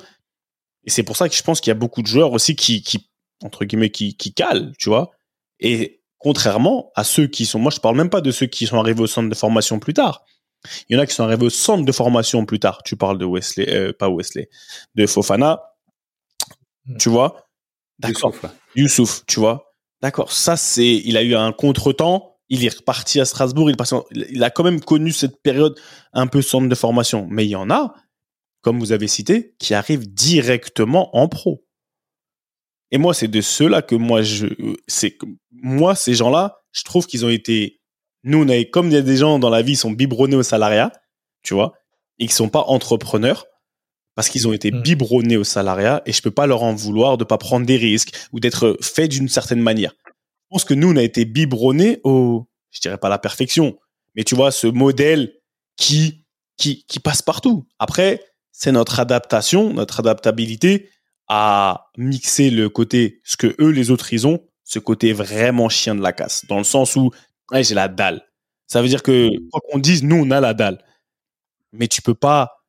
Et 0.85 0.91
c'est 0.91 1.03
pour 1.03 1.17
ça 1.17 1.29
que 1.29 1.35
je 1.35 1.43
pense 1.43 1.61
qu'il 1.61 1.71
y 1.71 1.73
a 1.73 1.79
beaucoup 1.79 2.03
de 2.03 2.07
joueurs 2.07 2.33
aussi 2.33 2.57
qui, 2.57 2.83
qui 2.83 3.11
entre 3.45 3.65
guillemets, 3.65 3.91
qui, 3.91 4.17
qui 4.17 4.33
calent, 4.33 4.73
tu 4.79 4.89
vois. 4.89 5.11
Et 5.61 6.03
contrairement 6.19 6.91
à 6.95 7.05
ceux 7.05 7.27
qui 7.27 7.47
sont, 7.47 7.59
moi, 7.59 7.71
je 7.75 7.81
parle 7.81 7.97
même 7.97 8.11
pas 8.11 8.21
de 8.21 8.31
ceux 8.31 8.47
qui 8.47 8.67
sont 8.67 8.79
arrivés 8.79 9.03
au 9.03 9.07
centre 9.07 9.29
de 9.29 9.35
formation 9.35 9.79
plus 9.79 9.95
tard. 9.95 10.25
Il 10.89 10.95
y 10.95 10.99
en 10.99 11.03
a 11.03 11.07
qui 11.07 11.15
sont 11.15 11.25
arrivés 11.25 11.47
au 11.47 11.51
centre 11.51 11.85
de 11.85 11.93
formation 11.93 12.45
plus 12.47 12.61
tard. 12.61 12.83
Tu 12.85 12.97
parles 12.97 13.19
de 13.19 13.25
Wesley, 13.25 13.69
euh, 13.75 13.93
pas 13.93 14.09
Wesley, 14.09 14.49
de 14.95 15.07
Fofana. 15.07 15.61
Hmm. 16.87 16.97
Tu 16.99 17.09
vois? 17.09 17.49
D'accord. 17.99 18.33
Youssouf, 18.77 19.25
tu 19.27 19.41
vois? 19.41 19.73
D'accord. 20.01 20.33
Ça, 20.33 20.57
c'est, 20.57 21.03
il 21.05 21.17
a 21.17 21.23
eu 21.23 21.35
un 21.35 21.53
contretemps 21.53 22.32
il 22.49 22.65
est 22.65 22.77
reparti 22.77 23.21
à 23.21 23.25
Strasbourg, 23.25 23.71
il, 23.71 23.77
il 24.31 24.45
a 24.45 24.51
quand 24.51 24.65
même 24.65 24.81
connu 24.81 25.13
cette 25.13 25.43
période 25.43 25.79
un 26.13 26.27
peu 26.27 26.43
centre 26.43 26.69
de 26.69 26.75
formation. 26.75 27.27
Mais 27.31 27.47
il 27.47 27.51
y 27.51 27.57
en 27.57 27.71
a, 27.71 27.95
comme 28.61 28.79
vous 28.79 28.93
avez 28.93 29.09
cité, 29.09 29.55
qui 29.59 29.75
arrivent 29.75 30.13
directement 30.13 31.17
en 31.17 31.29
pro. 31.29 31.65
Et 32.91 32.99
moi, 32.99 33.15
c'est 33.15 33.29
de 33.29 33.41
ceux-là 33.41 33.83
que 33.83 33.95
moi, 33.95 34.23
je, 34.23 34.47
c'est, 34.87 35.17
moi, 35.51 35.95
ces 35.95 36.15
gens-là, 36.15 36.59
je 36.73 36.85
trouve 36.85 37.07
qu'ils 37.07 37.25
ont 37.25 37.31
été, 37.31 37.81
nous, 38.23 38.43
on 38.43 38.49
avait, 38.49 38.69
comme 38.69 38.89
il 38.89 38.93
y 38.93 38.97
a 38.97 39.03
des 39.03 39.17
gens 39.17 39.39
dans 39.39 39.51
la 39.51 39.63
vie, 39.63 39.73
ils 39.73 39.77
sont 39.77 39.91
biberonnés 39.91 40.37
au 40.37 40.43
salariat, 40.43 40.93
tu 41.43 41.55
vois, 41.55 41.73
et 42.19 42.27
qui 42.27 42.35
sont 42.35 42.51
pas 42.51 42.65
entrepreneurs, 42.67 43.47
parce 44.15 44.29
qu'ils 44.29 44.47
ont 44.47 44.53
été 44.53 44.71
hmm. 44.71 44.83
biberonnés 44.83 45.39
au 45.39 45.45
salariat, 45.45 46.03
et 46.05 46.13
je 46.13 46.21
peux 46.21 46.31
pas 46.31 46.47
leur 46.47 46.63
en 46.63 46.75
vouloir 46.75 47.17
de 47.17 47.25
pas 47.25 47.39
prendre 47.39 47.65
des 47.65 47.79
risques, 47.79 48.15
ou 48.31 48.41
d'être 48.41 48.77
fait 48.83 49.09
d'une 49.09 49.29
certaine 49.29 49.63
manière 49.63 49.95
pense 50.53 50.65
que 50.65 50.75
nous, 50.75 50.93
on 50.93 50.97
a 50.97 51.03
été 51.03 51.25
biberonnés 51.25 52.01
au, 52.05 52.47
je 52.71 52.81
dirais 52.81 52.99
pas 52.99 53.09
la 53.09 53.19
perfection, 53.19 53.79
mais 54.15 54.23
tu 54.23 54.35
vois, 54.35 54.53
ce 54.53 54.67
modèle 54.67 55.33
qui, 55.77 56.27
qui, 56.59 56.85
qui 56.85 57.01
passe 57.01 57.23
partout. 57.23 57.67
Après, 57.79 58.23
c'est 58.53 58.71
notre 58.71 59.01
adaptation, 59.01 59.73
notre 59.73 60.01
adaptabilité 60.01 60.91
à 61.27 61.87
mixer 61.97 62.51
le 62.51 62.69
côté, 62.69 63.21
ce 63.25 63.39
que 63.39 63.57
eux, 63.61 63.71
les 63.71 63.91
autres, 63.91 64.13
ils 64.13 64.27
ont, 64.27 64.41
ce 64.63 64.79
côté 64.79 65.15
vraiment 65.15 65.71
chien 65.71 65.95
de 65.95 66.03
la 66.03 66.13
casse, 66.13 66.45
dans 66.47 66.59
le 66.59 66.65
sens 66.65 66.97
où, 66.97 67.11
j'ai 67.53 67.75
la 67.75 67.89
dalle. 67.89 68.23
Ça 68.67 68.83
veut 68.83 68.89
dire 68.89 69.03
que, 69.03 69.31
quoi 69.51 69.61
qu'on 69.71 69.79
dise, 69.79 70.03
nous, 70.03 70.17
on 70.17 70.31
a 70.31 70.41
la 70.41 70.55
dalle. 70.55 70.79
Mais 71.73 71.89
tu 71.89 72.03
peux 72.03 72.15
pas, 72.15 72.63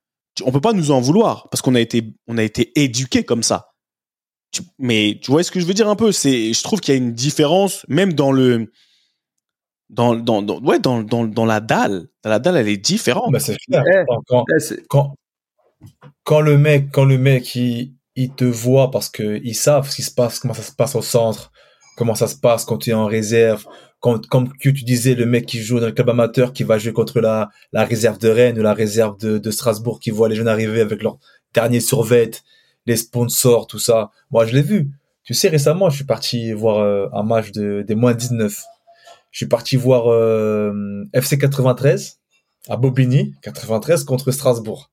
on 0.44 0.52
peut 0.52 0.62
pas 0.62 0.74
nous 0.74 0.92
en 0.92 1.02
vouloir 1.02 1.50
parce 1.50 1.62
qu'on 1.62 1.76
a 1.76 1.82
été, 1.82 2.14
on 2.28 2.38
a 2.38 2.44
été 2.44 2.72
éduqués 2.80 3.24
comme 3.24 3.44
ça 3.44 3.73
mais 4.80 5.20
tu 5.22 5.32
vois 5.32 5.44
ce 5.44 5.52
que 5.52 5.60
je 5.60 5.66
veux 5.66 5.74
dire 5.74 5.90
un 5.90 5.96
peu? 5.96 6.12
C'est, 6.12 6.54
je 6.54 6.64
trouve 6.64 6.80
qu'il 6.80 6.94
y 6.94 6.98
a 6.98 7.00
une 7.00 7.14
différence 7.14 7.86
même 7.88 8.14
dans 8.14 8.32
le, 8.32 8.72
dans, 9.90 10.16
dans, 10.16 10.44
ouais, 10.62 10.80
dans, 10.80 11.04
dans, 11.04 11.26
dans 11.26 11.46
la 11.46 11.60
dalle. 11.60 12.08
la 12.24 12.40
dalle, 12.40 12.58
elle 12.58 12.68
est 12.68 12.78
différente. 12.78 13.32
Bah, 13.32 13.40
c'est 13.40 13.58
clair. 13.58 13.84
quand, 14.28 14.46
quand, 14.90 15.16
quand, 16.24 16.42
le 16.42 16.58
mec, 16.58 16.90
quand 16.92 17.06
le 17.06 17.18
mec, 17.18 17.56
il, 17.56 17.94
il 18.16 18.34
te 18.34 18.46
voit 18.46 18.92
parce 18.92 19.10
que 19.10 19.40
ils 19.44 19.56
savent 19.56 19.90
ce 19.90 19.96
qui 19.96 20.04
se 20.04 20.12
passe, 20.14 20.40
comment 20.40 20.54
ça 20.54 20.64
se 20.64 20.72
passe 20.72 20.96
au 20.96 21.02
centre, 21.02 21.52
comment 21.96 22.16
ça 22.16 22.28
se 22.28 22.36
passe 22.36 22.66
quand 22.66 22.78
tu 22.78 22.92
es 22.92 22.94
en 22.94 23.06
réserve. 23.06 23.66
Quand, 24.00 24.28
comme 24.28 24.52
tu 24.60 24.74
disais, 24.74 25.16
le 25.16 25.26
mec 25.26 25.46
qui 25.46 25.62
joue 25.62 25.80
dans 25.80 25.86
le 25.86 25.94
club 25.94 26.10
amateur, 26.10 26.52
qui 26.52 26.64
va 26.64 26.78
jouer 26.78 26.92
contre 26.92 27.22
la, 27.22 27.50
la 27.72 27.86
réserve 27.86 28.18
de 28.18 28.28
Rennes 28.28 28.60
ou 28.60 28.62
la 28.62 28.74
réserve 28.74 29.18
de, 29.18 29.38
de 29.38 29.52
Strasbourg, 29.52 30.02
qui 30.02 30.12
voit 30.12 30.28
les 30.28 30.36
jeunes 30.36 30.50
arriver 30.50 30.82
avec 30.82 31.02
leur 31.02 31.18
dernier 31.54 31.80
survêt 31.80 32.32
les 32.86 32.98
sponsors, 32.98 33.68
tout 33.68 33.80
ça. 33.80 34.12
Moi, 34.32 34.46
je 34.46 34.54
l'ai 34.54 34.62
vu. 34.62 34.92
Tu 35.24 35.34
sais, 35.34 35.48
récemment, 35.48 35.90
je 35.90 35.96
suis 35.96 36.06
parti 36.06 36.52
voir 36.52 36.80
euh, 36.80 37.08
un 37.14 37.24
match 37.24 37.52
de, 37.52 37.84
des 37.88 37.96
moins 37.96 38.14
19. 38.14 38.64
Je 39.32 39.38
suis 39.38 39.48
parti 39.48 39.78
voir 39.78 40.12
euh, 40.12 41.04
FC 41.14 41.38
93 41.38 42.20
à 42.70 42.78
Bobigny, 42.78 43.34
93 43.42 44.04
contre 44.04 44.32
Strasbourg. 44.32 44.92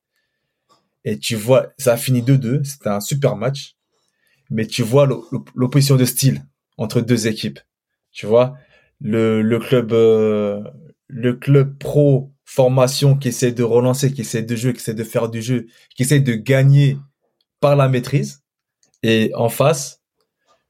Et 1.05 1.19
tu 1.19 1.35
vois, 1.35 1.69
ça 1.79 1.95
a 1.95 1.97
fini 1.97 2.23
2-2. 2.23 2.65
C'était 2.65 2.89
un 2.89 3.01
super 3.01 3.37
match. 3.37 3.77
Mais 4.51 4.67
tu 4.67 4.83
vois 4.83 5.09
l'opposition 5.55 5.97
de 5.97 6.05
style 6.05 6.45
entre 6.77 7.01
deux 7.01 7.27
équipes. 7.29 7.61
Tu 8.13 8.27
vois, 8.27 8.57
le, 9.01 9.43
le 9.43 9.59
club, 9.59 9.93
euh, 9.93 10.63
le 11.07 11.35
club 11.35 11.79
pro 11.79 12.33
formation 12.45 13.17
qui 13.17 13.29
essaie 13.29 13.53
de 13.53 13.63
relancer, 13.63 14.13
qui 14.13 14.23
essaie 14.23 14.43
de 14.43 14.57
jouer, 14.57 14.73
qui 14.73 14.81
essaie 14.81 14.95
de 14.95 15.05
faire 15.05 15.29
du 15.29 15.41
jeu, 15.41 15.67
qui 15.95 16.03
essaie 16.03 16.19
de 16.19 16.35
gagner 16.35 16.99
par 17.61 17.77
la 17.77 17.89
maîtrise. 17.89 18.43
Et 19.03 19.33
en 19.35 19.49
face, 19.49 20.01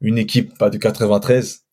une 0.01 0.19
équipe 0.19 0.57
pas 0.59 0.71
de 0.71 0.79
93, 0.79 1.65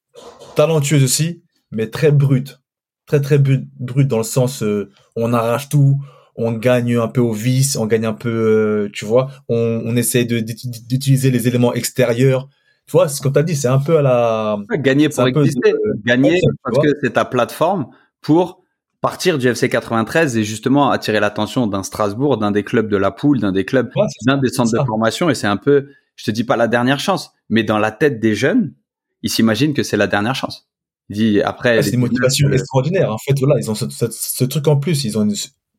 talentueuse 0.55 1.03
aussi, 1.03 1.43
mais 1.71 1.89
très 1.89 2.11
brute. 2.11 2.59
Très 3.05 3.21
très 3.21 3.37
brute 3.37 4.07
dans 4.07 4.17
le 4.17 4.23
sens 4.23 4.63
euh, 4.63 4.91
on 5.15 5.33
arrache 5.33 5.69
tout, 5.69 5.97
on 6.35 6.51
gagne 6.51 6.97
un 6.97 7.07
peu 7.07 7.21
au 7.21 7.31
vice, 7.31 7.77
on 7.77 7.85
gagne 7.85 8.05
un 8.05 8.13
peu, 8.13 8.29
euh, 8.29 8.89
tu 8.91 9.05
vois, 9.05 9.29
on, 9.47 9.81
on 9.85 9.95
essaie 9.95 10.25
d'utiliser 10.25 11.31
les 11.31 11.47
éléments 11.47 11.73
extérieurs. 11.73 12.49
Tu 12.85 12.91
vois, 12.91 13.07
ce 13.07 13.21
qu'on 13.21 13.31
t'a 13.31 13.43
dit, 13.43 13.55
c'est 13.55 13.67
un 13.67 13.79
peu 13.79 13.97
à 13.97 14.01
la... 14.01 14.57
Gagner 14.77 15.09
pour 15.09 15.27
exister. 15.27 15.73
Gagner 16.05 16.39
parce 16.63 16.77
que 16.79 16.89
c'est 17.01 17.13
ta 17.13 17.25
plateforme 17.25 17.87
pour 18.21 18.61
partir 19.07 19.37
du 19.37 19.47
FC 19.47 19.69
93 19.69 20.35
et 20.35 20.43
justement 20.43 20.91
attirer 20.91 21.21
l'attention 21.21 21.65
d'un 21.65 21.81
Strasbourg, 21.81 22.37
d'un 22.37 22.51
des 22.51 22.65
clubs 22.65 22.89
de 22.89 22.97
la 22.97 23.09
poule, 23.09 23.39
d'un 23.39 23.53
des 23.53 23.63
clubs, 23.63 23.89
d'un 24.25 24.37
des 24.37 24.49
centres 24.49 24.77
de 24.77 24.85
formation. 24.85 25.29
Et 25.29 25.33
c'est 25.33 25.47
un 25.47 25.55
peu, 25.55 25.87
je 26.17 26.25
te 26.25 26.31
dis 26.31 26.43
pas 26.43 26.57
la 26.57 26.67
dernière 26.67 26.99
chance, 26.99 27.31
mais 27.47 27.63
dans 27.63 27.77
la 27.77 27.91
tête 27.91 28.19
des 28.19 28.35
jeunes, 28.35 28.73
ils 29.21 29.29
s'imaginent 29.29 29.73
que 29.73 29.81
c'est 29.81 29.95
la 29.95 30.07
dernière 30.07 30.35
chance. 30.35 30.67
Dit 31.09 31.41
après. 31.41 31.81
c'est 31.83 31.91
une 31.91 32.01
motivation 32.01 32.51
extraordinaire. 32.51 33.13
En 33.13 33.17
fait, 33.17 33.39
voilà, 33.39 33.55
ils 33.57 33.71
ont 33.71 33.75
ce, 33.75 34.43
truc 34.43 34.67
en 34.67 34.75
plus. 34.75 35.05
Ils 35.05 35.17
ont 35.17 35.25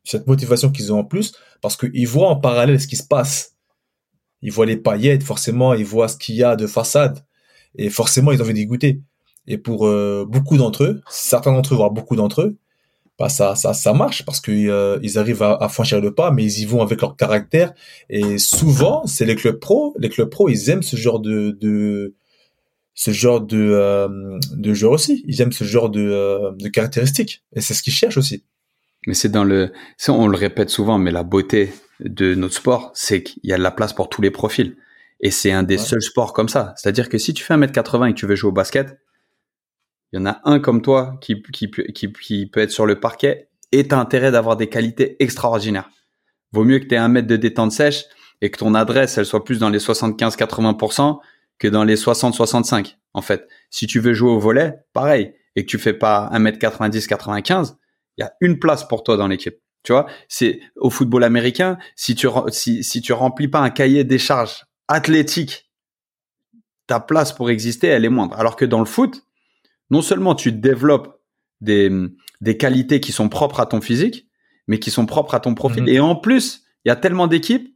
cette 0.03 0.25
motivation 0.25 0.71
qu'ils 0.71 0.91
ont 0.91 0.97
en 0.97 1.03
plus 1.03 1.33
parce 1.61 1.77
qu'ils 1.77 2.07
voient 2.07 2.29
en 2.29 2.35
parallèle 2.35 2.81
ce 2.81 2.87
qui 2.87 2.95
se 2.95 3.05
passe. 3.05 3.57
Ils 4.41 4.51
voient 4.51 4.65
les 4.65 4.77
paillettes, 4.77 5.21
forcément, 5.21 5.75
ils 5.75 5.85
voient 5.85 6.07
ce 6.07 6.17
qu'il 6.17 6.33
y 6.33 6.43
a 6.43 6.55
de 6.55 6.65
façade 6.65 7.23
et 7.75 7.91
forcément, 7.91 8.31
ils 8.31 8.41
ont 8.41 8.45
envie 8.45 8.55
d'y 8.55 8.65
goûter. 8.65 9.03
Et 9.45 9.59
pour 9.59 9.85
euh, 9.85 10.25
beaucoup 10.27 10.57
d'entre 10.57 10.83
eux, 10.83 11.01
certains 11.11 11.51
d'entre 11.51 11.75
eux, 11.75 11.77
voire 11.77 11.91
beaucoup 11.91 12.15
d'entre 12.15 12.41
eux, 12.41 12.57
bah 13.19 13.27
ça, 13.27 13.55
ça, 13.55 13.73
ça 13.73 13.93
marche 13.93 14.23
parce 14.23 14.39
qu'ils 14.39 14.69
euh, 14.69 14.97
ils 15.03 15.17
arrivent 15.17 15.43
à, 15.43 15.57
à, 15.59 15.67
franchir 15.67 15.99
le 15.99 16.13
pas, 16.13 16.31
mais 16.31 16.45
ils 16.45 16.61
y 16.61 16.65
vont 16.65 16.81
avec 16.81 17.01
leur 17.01 17.17
caractère. 17.17 17.73
Et 18.09 18.37
souvent, 18.37 19.05
c'est 19.05 19.25
les 19.25 19.35
clubs 19.35 19.59
pro. 19.59 19.93
Les 19.99 20.07
clubs 20.07 20.29
pro, 20.29 20.47
ils 20.47 20.69
aiment 20.69 20.83
ce 20.83 20.95
genre 20.95 21.19
de, 21.19 21.51
de 21.59 22.15
ce 22.93 23.11
genre 23.11 23.41
de, 23.41 23.57
euh, 23.57 24.39
de 24.53 24.73
joueurs 24.73 24.93
aussi. 24.93 25.23
Ils 25.27 25.41
aiment 25.41 25.51
ce 25.51 25.65
genre 25.65 25.89
de, 25.89 26.01
euh, 26.01 26.51
de 26.53 26.69
caractéristiques. 26.69 27.43
Et 27.53 27.61
c'est 27.61 27.73
ce 27.73 27.83
qu'ils 27.83 27.93
cherchent 27.93 28.17
aussi. 28.17 28.45
Mais 29.05 29.13
c'est 29.13 29.29
dans 29.29 29.43
le, 29.43 29.71
on 30.07 30.27
le 30.27 30.37
répète 30.37 30.69
souvent, 30.69 30.97
mais 30.97 31.11
la 31.11 31.23
beauté 31.23 31.73
de 31.99 32.35
notre 32.35 32.55
sport, 32.55 32.91
c'est 32.93 33.23
qu'il 33.23 33.41
y 33.43 33.51
a 33.51 33.57
de 33.57 33.63
la 33.63 33.71
place 33.71 33.91
pour 33.91 34.07
tous 34.07 34.21
les 34.21 34.31
profils. 34.31 34.77
Et 35.21 35.31
c'est 35.31 35.51
un 35.51 35.63
des 35.63 35.77
seuls 35.77 36.01
sports 36.01 36.31
comme 36.31 36.47
ça. 36.47 36.73
C'est-à-dire 36.77 37.09
que 37.09 37.17
si 37.17 37.33
tu 37.33 37.43
fais 37.43 37.53
1m80 37.53 38.09
et 38.09 38.13
que 38.13 38.19
tu 38.19 38.25
veux 38.25 38.35
jouer 38.35 38.49
au 38.49 38.53
basket, 38.53 38.97
il 40.11 40.19
y 40.19 40.21
en 40.21 40.25
a 40.25 40.41
un 40.43 40.59
comme 40.59 40.81
toi 40.81 41.17
qui, 41.21 41.35
peut 41.35 42.61
être 42.61 42.71
sur 42.71 42.85
le 42.85 42.99
parquet 42.99 43.49
et 43.71 43.87
t'as 43.87 43.99
intérêt 43.99 44.31
d'avoir 44.31 44.57
des 44.57 44.67
qualités 44.67 45.15
extraordinaires. 45.21 45.89
Vaut 46.51 46.63
mieux 46.63 46.79
que 46.79 46.85
tu 46.85 46.95
un 46.95 47.07
mètre 47.07 47.27
de 47.27 47.35
détente 47.35 47.71
sèche 47.71 48.05
et 48.41 48.49
que 48.49 48.57
ton 48.57 48.73
adresse, 48.73 49.17
elle 49.17 49.25
soit 49.25 49.43
plus 49.43 49.59
dans 49.59 49.69
les 49.69 49.79
75-80% 49.79 51.19
que 51.59 51.67
dans 51.67 51.83
les 51.83 51.95
60-65, 51.95 52.95
en 53.13 53.21
fait. 53.21 53.47
Si 53.69 53.85
tu 53.85 53.99
veux 53.99 54.13
jouer 54.13 54.31
au 54.31 54.39
volet, 54.39 54.75
pareil. 54.93 55.33
et 55.55 55.65
que 55.65 55.69
tu 55.69 55.77
fais 55.77 55.93
pas 55.93 56.29
1m90, 56.33 57.07
95, 57.07 57.77
il 58.17 58.21
y 58.21 58.23
a 58.23 58.33
une 58.39 58.59
place 58.59 58.87
pour 58.87 59.03
toi 59.03 59.17
dans 59.17 59.27
l'équipe. 59.27 59.57
Tu 59.83 59.91
vois, 59.91 60.07
c'est 60.27 60.59
au 60.75 60.89
football 60.89 61.23
américain, 61.23 61.77
tu 61.95 62.27
si 62.51 63.01
tu 63.01 63.13
remplis 63.13 63.47
pas 63.47 63.59
un 63.59 63.69
cahier 63.69 64.03
des 64.03 64.17
charges 64.17 64.65
athlétique, 64.89 65.69
ta 66.87 66.99
place 66.99 67.31
pour 67.31 67.49
exister, 67.49 67.87
elle 67.87 68.03
est 68.03 68.09
moindre. 68.09 68.37
Alors 68.37 68.55
que 68.55 68.65
dans 68.65 68.79
le 68.79 68.85
foot, 68.85 69.23
non 69.89 70.01
seulement 70.01 70.35
tu 70.35 70.51
développes 70.51 71.21
des, 71.61 71.91
des 72.41 72.57
qualités 72.57 72.99
qui 72.99 73.11
sont 73.11 73.29
propres 73.29 73.59
à 73.59 73.65
ton 73.65 73.81
physique, 73.81 74.27
mais 74.67 74.79
qui 74.79 74.91
sont 74.91 75.05
propres 75.05 75.35
à 75.35 75.39
ton 75.39 75.55
profil. 75.55 75.83
Mhm. 75.83 75.89
Et 75.89 75.99
en 75.99 76.15
plus, 76.15 76.63
il 76.85 76.89
y 76.89 76.91
a 76.91 76.95
tellement 76.95 77.27
d'équipes, 77.27 77.75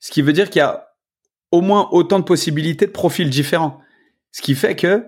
ce 0.00 0.10
qui 0.10 0.22
veut 0.22 0.32
dire 0.32 0.50
qu'il 0.50 0.60
y 0.60 0.62
a 0.62 0.88
au 1.50 1.60
moins 1.60 1.88
autant 1.92 2.18
de 2.18 2.24
possibilités 2.24 2.86
de 2.86 2.90
profils 2.90 3.30
différents. 3.30 3.80
Ce 4.32 4.42
qui 4.42 4.54
fait 4.54 4.74
que 4.74 5.06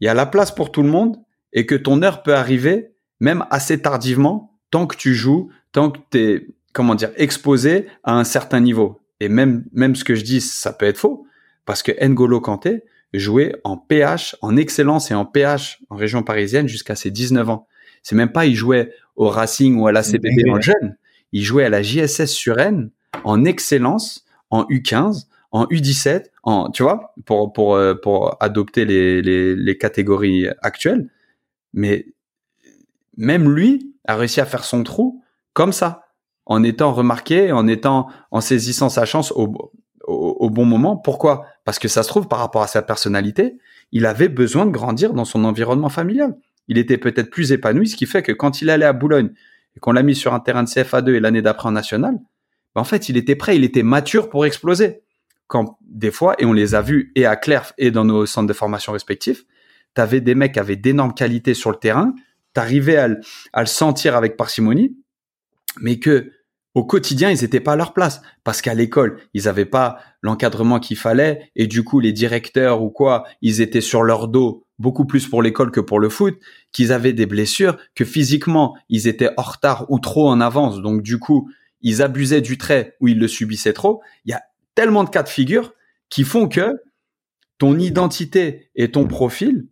il 0.00 0.04
y 0.04 0.08
a 0.08 0.14
la 0.14 0.26
place 0.26 0.54
pour 0.54 0.70
tout 0.70 0.82
le 0.82 0.90
monde 0.90 1.16
et 1.54 1.64
que 1.64 1.74
ton 1.74 2.02
heure 2.02 2.22
peut 2.22 2.34
arriver 2.34 2.92
même 3.18 3.46
assez 3.50 3.80
tardivement 3.80 4.60
tant 4.70 4.86
que 4.86 4.96
tu 4.96 5.14
joues, 5.14 5.50
tant 5.72 5.90
que 5.90 5.98
tu 6.10 6.18
es 6.18 6.46
comment 6.74 6.94
dire 6.94 7.10
exposé 7.16 7.86
à 8.04 8.18
un 8.18 8.24
certain 8.24 8.60
niveau. 8.60 9.00
Et 9.20 9.30
même 9.30 9.64
même 9.72 9.96
ce 9.96 10.04
que 10.04 10.14
je 10.14 10.22
dis, 10.22 10.42
ça 10.42 10.74
peut 10.74 10.84
être 10.84 10.98
faux 10.98 11.26
parce 11.64 11.82
que 11.82 11.92
N'Golo 12.06 12.40
Kanté 12.40 12.84
jouait 13.14 13.54
en 13.64 13.76
PH, 13.76 14.36
en 14.42 14.56
excellence 14.56 15.10
et 15.10 15.14
en 15.14 15.24
PH 15.24 15.78
en 15.90 15.96
région 15.96 16.22
parisienne 16.22 16.68
jusqu'à 16.68 16.94
ses 16.94 17.10
19 17.10 17.48
ans. 17.50 17.66
C'est 18.02 18.14
même 18.14 18.32
pas 18.32 18.46
il 18.46 18.54
jouait 18.54 18.92
au 19.16 19.28
Racing 19.28 19.78
ou 19.78 19.86
à 19.86 19.92
la 19.92 20.02
CBB 20.02 20.48
en 20.50 20.60
jeune, 20.60 20.96
il 21.32 21.42
jouait 21.42 21.64
à 21.64 21.68
la 21.68 21.82
JSS 21.82 22.26
sur 22.26 22.58
N 22.58 22.90
en 23.24 23.44
excellence 23.44 24.24
en 24.50 24.64
U15, 24.64 25.26
en 25.50 25.64
U17, 25.66 26.26
en 26.42 26.70
tu 26.70 26.82
vois, 26.82 27.14
pour 27.24 27.52
pour 27.52 27.74
euh, 27.76 27.94
pour 27.94 28.36
adopter 28.40 28.84
les, 28.84 29.22
les, 29.22 29.56
les 29.56 29.78
catégories 29.78 30.48
actuelles. 30.62 31.10
Mais 31.72 32.06
même 33.16 33.52
lui 33.52 33.94
a 34.06 34.16
réussi 34.16 34.40
à 34.40 34.46
faire 34.46 34.64
son 34.64 34.82
trou 34.82 35.22
comme 35.52 35.72
ça, 35.72 36.06
en 36.44 36.62
étant 36.62 36.92
remarqué, 36.92 37.50
en 37.50 37.66
étant 37.66 38.08
en 38.30 38.40
saisissant 38.40 38.88
sa 38.88 39.04
chance 39.04 39.32
au, 39.32 39.72
au, 40.06 40.50
bon 40.50 40.64
moment. 40.64 40.96
Pourquoi? 40.96 41.46
Parce 41.64 41.78
que 41.78 41.88
ça 41.88 42.02
se 42.02 42.08
trouve 42.08 42.28
par 42.28 42.38
rapport 42.38 42.62
à 42.62 42.66
sa 42.66 42.82
personnalité, 42.82 43.58
il 43.92 44.06
avait 44.06 44.28
besoin 44.28 44.66
de 44.66 44.70
grandir 44.70 45.12
dans 45.12 45.24
son 45.24 45.44
environnement 45.44 45.88
familial. 45.88 46.36
Il 46.68 46.78
était 46.78 46.98
peut-être 46.98 47.30
plus 47.30 47.52
épanoui, 47.52 47.88
ce 47.88 47.96
qui 47.96 48.06
fait 48.06 48.22
que 48.22 48.32
quand 48.32 48.60
il 48.62 48.70
allait 48.70 48.86
à 48.86 48.92
Boulogne 48.92 49.30
et 49.76 49.80
qu'on 49.80 49.92
l'a 49.92 50.02
mis 50.02 50.14
sur 50.14 50.34
un 50.34 50.40
terrain 50.40 50.62
de 50.62 50.68
CFA2 50.68 51.14
et 51.14 51.20
l'année 51.20 51.42
d'après 51.42 51.68
en 51.68 51.72
national, 51.72 52.18
ben 52.74 52.80
en 52.80 52.84
fait, 52.84 53.08
il 53.08 53.16
était 53.16 53.36
prêt, 53.36 53.56
il 53.56 53.64
était 53.64 53.82
mature 53.82 54.28
pour 54.28 54.46
exploser. 54.46 55.02
Quand 55.46 55.78
des 55.82 56.10
fois, 56.10 56.34
et 56.38 56.44
on 56.44 56.52
les 56.52 56.74
a 56.74 56.82
vus 56.82 57.12
et 57.14 57.24
à 57.24 57.36
Clerf 57.36 57.72
et 57.78 57.90
dans 57.90 58.04
nos 58.04 58.26
centres 58.26 58.48
de 58.48 58.52
formation 58.52 58.92
respectifs, 58.92 59.44
tu 59.94 60.00
avais 60.00 60.20
des 60.20 60.34
mecs 60.34 60.52
qui 60.52 60.60
avaient 60.60 60.76
d'énormes 60.76 61.14
qualités 61.14 61.54
sur 61.54 61.70
le 61.70 61.76
terrain, 61.76 62.14
tu 62.54 62.60
arrivais 62.60 62.96
à, 62.96 63.08
à 63.52 63.60
le 63.60 63.66
sentir 63.66 64.16
avec 64.16 64.36
parcimonie, 64.36 64.96
mais 65.80 65.98
que 65.98 66.32
au 66.76 66.84
quotidien, 66.84 67.30
ils 67.30 67.40
n'étaient 67.40 67.60
pas 67.60 67.72
à 67.72 67.76
leur 67.76 67.94
place 67.94 68.20
parce 68.44 68.60
qu'à 68.60 68.74
l'école, 68.74 69.18
ils 69.32 69.44
n'avaient 69.44 69.64
pas 69.64 69.98
l'encadrement 70.20 70.78
qu'il 70.78 70.98
fallait 70.98 71.50
et 71.56 71.66
du 71.66 71.82
coup, 71.82 72.00
les 72.00 72.12
directeurs 72.12 72.82
ou 72.82 72.90
quoi, 72.90 73.24
ils 73.40 73.62
étaient 73.62 73.80
sur 73.80 74.02
leur 74.02 74.28
dos 74.28 74.66
beaucoup 74.78 75.06
plus 75.06 75.26
pour 75.26 75.42
l'école 75.42 75.70
que 75.70 75.80
pour 75.80 75.98
le 75.98 76.10
foot, 76.10 76.38
qu'ils 76.72 76.92
avaient 76.92 77.14
des 77.14 77.24
blessures, 77.24 77.78
que 77.94 78.04
physiquement, 78.04 78.76
ils 78.90 79.08
étaient 79.08 79.30
en 79.38 79.42
retard 79.42 79.86
ou 79.88 79.98
trop 80.00 80.28
en 80.28 80.38
avance. 80.42 80.82
Donc 80.82 81.00
du 81.00 81.18
coup, 81.18 81.50
ils 81.80 82.02
abusaient 82.02 82.42
du 82.42 82.58
trait 82.58 82.94
ou 83.00 83.08
ils 83.08 83.18
le 83.18 83.26
subissaient 83.26 83.72
trop. 83.72 84.02
Il 84.26 84.32
y 84.32 84.34
a 84.34 84.42
tellement 84.74 85.04
de 85.04 85.08
cas 85.08 85.22
de 85.22 85.30
figure 85.30 85.72
qui 86.10 86.24
font 86.24 86.46
que 86.46 86.74
ton 87.56 87.78
identité 87.78 88.68
et 88.74 88.90
ton 88.90 89.06
profil 89.06 89.66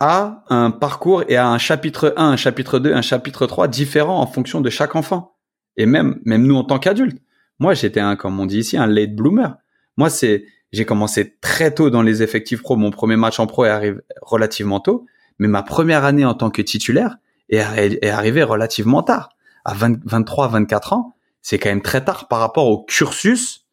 a 0.00 0.42
un 0.48 0.72
parcours 0.72 1.22
et 1.28 1.36
a 1.36 1.46
un 1.46 1.58
chapitre 1.58 2.14
1, 2.16 2.30
un 2.30 2.36
chapitre 2.36 2.80
2, 2.80 2.92
un 2.92 3.00
chapitre 3.00 3.46
3 3.46 3.68
différent 3.68 4.20
en 4.20 4.26
fonction 4.26 4.60
de 4.60 4.70
chaque 4.70 4.96
enfant. 4.96 5.35
Et 5.76 5.86
même, 5.86 6.20
même 6.24 6.46
nous 6.46 6.56
en 6.56 6.64
tant 6.64 6.78
qu'adultes. 6.78 7.20
Moi, 7.58 7.74
j'étais 7.74 8.00
un, 8.00 8.16
comme 8.16 8.38
on 8.38 8.46
dit 8.46 8.58
ici, 8.58 8.76
un 8.76 8.86
late 8.86 9.14
bloomer. 9.14 9.56
Moi, 9.96 10.10
c'est, 10.10 10.44
j'ai 10.72 10.84
commencé 10.84 11.36
très 11.40 11.72
tôt 11.72 11.90
dans 11.90 12.02
les 12.02 12.22
effectifs 12.22 12.62
pro. 12.62 12.76
Mon 12.76 12.90
premier 12.90 13.16
match 13.16 13.40
en 13.40 13.46
pro 13.46 13.64
est 13.64 13.70
arrivé 13.70 13.98
relativement 14.20 14.80
tôt, 14.80 15.06
mais 15.38 15.48
ma 15.48 15.62
première 15.62 16.04
année 16.04 16.24
en 16.24 16.34
tant 16.34 16.50
que 16.50 16.62
titulaire 16.62 17.16
est, 17.48 18.08
arrivée 18.08 18.42
relativement 18.42 19.02
tard. 19.02 19.30
À 19.64 19.74
23, 19.74 20.48
24 20.48 20.92
ans, 20.92 21.16
c'est 21.42 21.58
quand 21.58 21.70
même 21.70 21.82
très 21.82 22.04
tard 22.04 22.28
par 22.28 22.40
rapport 22.40 22.66
au 22.66 22.84
cursus 22.84 23.66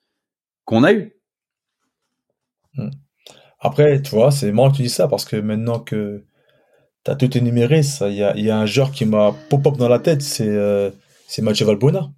qu'on 0.66 0.84
a 0.84 0.94
eu. 0.94 1.14
Hmm. 2.76 2.90
Après, 3.60 4.02
tu 4.02 4.12
vois, 4.12 4.32
c'est 4.32 4.52
marrant 4.52 4.72
que 4.72 4.78
tu 4.78 4.82
dis 4.84 4.90
ça 4.90 5.08
parce 5.08 5.26
que 5.26 5.36
maintenant 5.36 5.80
que 5.80 6.24
tu 7.06 7.12
as 7.12 7.16
tout 7.16 7.38
énuméré, 7.38 7.82
il 8.02 8.14
y 8.14 8.24
a, 8.24 8.36
y 8.38 8.50
a, 8.50 8.58
un 8.58 8.66
joueur 8.66 8.92
qui 8.92 9.06
m'a 9.06 9.34
pop-up 9.50 9.78
dans 9.78 9.88
la 9.88 10.00
tête, 10.00 10.22
c'est 10.22 10.48
euh, 10.48 10.90
c'est 11.28 11.42
Mathieu 11.42 11.66
Valbona. 11.66 12.12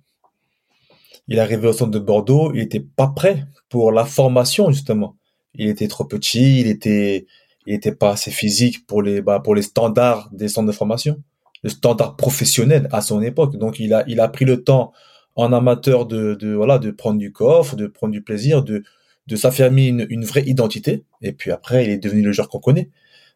Il 1.28 1.38
est 1.38 1.42
arrivé 1.42 1.68
au 1.68 1.74
centre 1.74 1.92
de 1.92 2.00
Bordeaux, 2.00 2.52
il 2.54 2.62
était 2.62 2.80
pas 2.80 3.08
prêt 3.08 3.46
pour 3.70 3.92
la 3.92 4.06
formation 4.06 4.72
justement. 4.72 5.16
Il 5.56 5.68
était 5.68 5.88
trop 5.88 6.06
petit, 6.06 6.62
il 6.62 6.68
était 6.68 7.26
il 7.66 7.74
était 7.74 7.96
pas 7.96 8.12
assez 8.12 8.32
physique 8.32 8.86
pour 8.86 9.02
les 9.02 9.22
bah, 9.22 9.40
pour 9.40 9.56
les 9.56 9.64
standards 9.64 10.30
des 10.32 10.48
centres 10.50 10.68
de 10.68 10.72
formation, 10.72 11.22
le 11.64 11.70
standard 11.70 12.16
professionnel 12.16 12.88
à 12.92 13.02
son 13.02 13.22
époque. 13.22 13.58
Donc 13.58 13.80
il 13.80 13.94
a 13.94 14.04
il 14.08 14.20
a 14.20 14.28
pris 14.28 14.46
le 14.46 14.64
temps 14.64 14.92
en 15.36 15.52
amateur 15.52 16.06
de, 16.06 16.36
de 16.36 16.54
voilà 16.54 16.78
de 16.78 16.92
prendre 16.92 17.18
du 17.20 17.32
coffre, 17.32 17.76
de 17.76 17.88
prendre 17.88 18.12
du 18.14 18.22
plaisir, 18.22 18.64
de 18.64 18.84
de 19.28 19.36
s'affirmer 19.36 19.88
une, 19.88 20.06
une 20.10 20.26
vraie 20.26 20.44
identité. 20.46 21.04
Et 21.22 21.32
puis 21.32 21.52
après, 21.52 21.86
il 21.86 21.90
est 21.92 21.98
devenu 21.98 22.22
le 22.22 22.32
joueur 22.32 22.50
qu'on 22.50 22.60
connaît. 22.60 22.90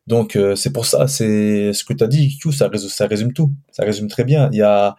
Donc 0.07 0.35
euh, 0.35 0.55
c'est 0.55 0.71
pour 0.71 0.85
ça, 0.85 1.07
c'est 1.07 1.73
ce 1.73 1.83
que 1.83 1.93
tu 1.93 2.03
as 2.03 2.07
dit, 2.07 2.37
tout 2.39 2.51
ça 2.51 2.67
résume, 2.67 2.89
ça 2.89 3.07
résume 3.07 3.33
tout. 3.33 3.51
Ça 3.71 3.83
résume 3.83 4.07
très 4.07 4.23
bien. 4.23 4.49
Il 4.51 4.57
y 4.57 4.61
a 4.61 4.95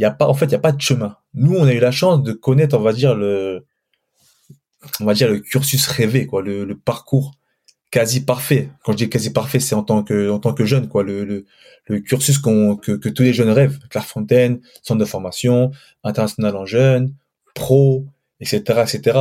il 0.00 0.02
y 0.02 0.06
a 0.06 0.10
pas 0.10 0.28
en 0.28 0.34
fait 0.34 0.46
il 0.46 0.52
y 0.52 0.54
a 0.54 0.60
pas 0.60 0.72
de 0.72 0.80
chemin. 0.80 1.16
Nous 1.34 1.54
on 1.54 1.64
a 1.64 1.74
eu 1.74 1.78
la 1.78 1.90
chance 1.90 2.22
de 2.22 2.32
connaître 2.32 2.74
on 2.78 2.80
va 2.80 2.94
dire 2.94 3.14
le 3.14 3.66
on 4.98 5.04
va 5.04 5.12
dire 5.12 5.28
le 5.30 5.40
cursus 5.40 5.86
rêvé 5.88 6.26
quoi, 6.26 6.40
le, 6.40 6.74
parcours 6.74 7.34
quasi 7.90 8.24
parfait. 8.24 8.70
Quand 8.82 8.92
je 8.92 8.96
dis 8.96 9.10
quasi 9.10 9.30
parfait, 9.30 9.60
c'est 9.60 9.74
en 9.74 9.82
tant 9.82 10.02
que 10.02 10.30
en 10.30 10.38
tant 10.38 10.54
que 10.54 10.64
jeune 10.64 10.88
quoi, 10.88 11.02
le 11.02 11.24
le, 11.26 11.44
le 11.84 12.00
cursus 12.00 12.38
que, 12.38 12.96
que 12.96 13.08
tous 13.10 13.22
les 13.22 13.34
jeunes 13.34 13.50
rêvent. 13.50 13.78
Clairefontaine, 13.90 14.62
centre 14.82 15.00
de 15.00 15.04
formation, 15.04 15.70
international 16.02 16.56
en 16.56 16.64
jeune, 16.64 17.12
pro, 17.54 18.06
etc. 18.40 18.62
etc. 18.82 19.18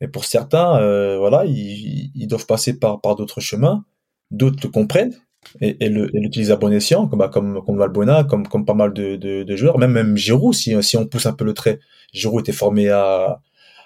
Mais 0.00 0.08
pour 0.08 0.24
certains, 0.24 0.78
euh, 0.78 1.18
voilà, 1.18 1.44
ils, 1.44 2.10
ils, 2.14 2.26
doivent 2.26 2.46
passer 2.46 2.78
par 2.78 3.02
par 3.02 3.16
d'autres 3.16 3.42
chemins. 3.42 3.84
D'autres 4.30 4.60
le 4.64 4.70
comprennent 4.70 5.14
et, 5.60 5.84
et 5.84 5.88
l'utilise 5.88 6.50
à 6.50 6.56
bon 6.56 6.72
escient, 6.72 7.06
comme, 7.06 7.18
bah, 7.18 7.28
comme, 7.28 7.62
comme 7.64 7.78
Valbona, 7.78 8.24
comme, 8.24 8.46
comme 8.46 8.64
pas 8.64 8.74
mal 8.74 8.92
de, 8.92 9.16
de, 9.16 9.42
de, 9.42 9.56
joueurs, 9.56 9.78
même, 9.78 9.92
même 9.92 10.16
Giroud, 10.16 10.54
si, 10.54 10.80
si 10.82 10.96
on 10.96 11.06
pousse 11.06 11.26
un 11.26 11.32
peu 11.32 11.44
le 11.44 11.54
trait. 11.54 11.80
Giroud 12.12 12.40
était 12.40 12.52
formé 12.52 12.88
à, 12.90 13.40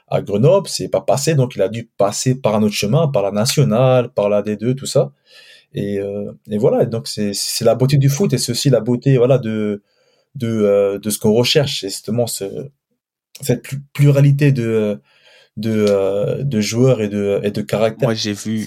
à 0.09 0.23
Grenoble, 0.23 0.69
c'est 0.69 0.89
pas 0.89 1.01
passé, 1.01 1.35
donc 1.35 1.57
il 1.57 1.63
a 1.63 1.69
dû 1.69 1.89
passer 1.97 2.35
par 2.41 2.55
un 2.55 2.63
autre 2.63 2.75
chemin, 2.75 3.09
par 3.09 3.23
la 3.23 3.31
nationale, 3.33 4.11
par 4.13 4.29
la 4.29 4.43
D2, 4.43 4.75
tout 4.75 4.87
ça. 4.87 5.13
Et, 5.75 5.99
euh, 5.99 6.33
et 6.51 6.59
voilà, 6.59 6.87
donc 6.87 7.09
c'est 7.09 7.35
la 7.63 7.75
beauté 7.75 7.99
du 7.99 8.09
foot 8.09 8.33
et 8.33 8.39
c'est 8.39 8.53
aussi 8.53 8.71
la 8.71 8.81
beauté 8.81 9.19
voilà 9.19 9.39
de 9.39 9.83
de, 10.37 10.49
euh, 10.49 10.99
de 10.99 11.11
ce 11.11 11.19
qu'on 11.19 11.33
recherche, 11.33 11.81
c'est 11.81 11.89
justement 11.89 12.27
ce, 12.27 12.69
cette 13.41 13.63
pluralité 13.93 14.53
de 14.53 15.01
de, 15.57 15.87
euh, 15.89 16.43
de 16.43 16.61
joueurs 16.61 17.01
et 17.01 17.09
de, 17.09 17.41
et 17.43 17.51
de 17.51 17.63
caractères. 17.63 18.09
Moi, 18.09 18.15
j'ai 18.15 18.35
vu, 18.35 18.67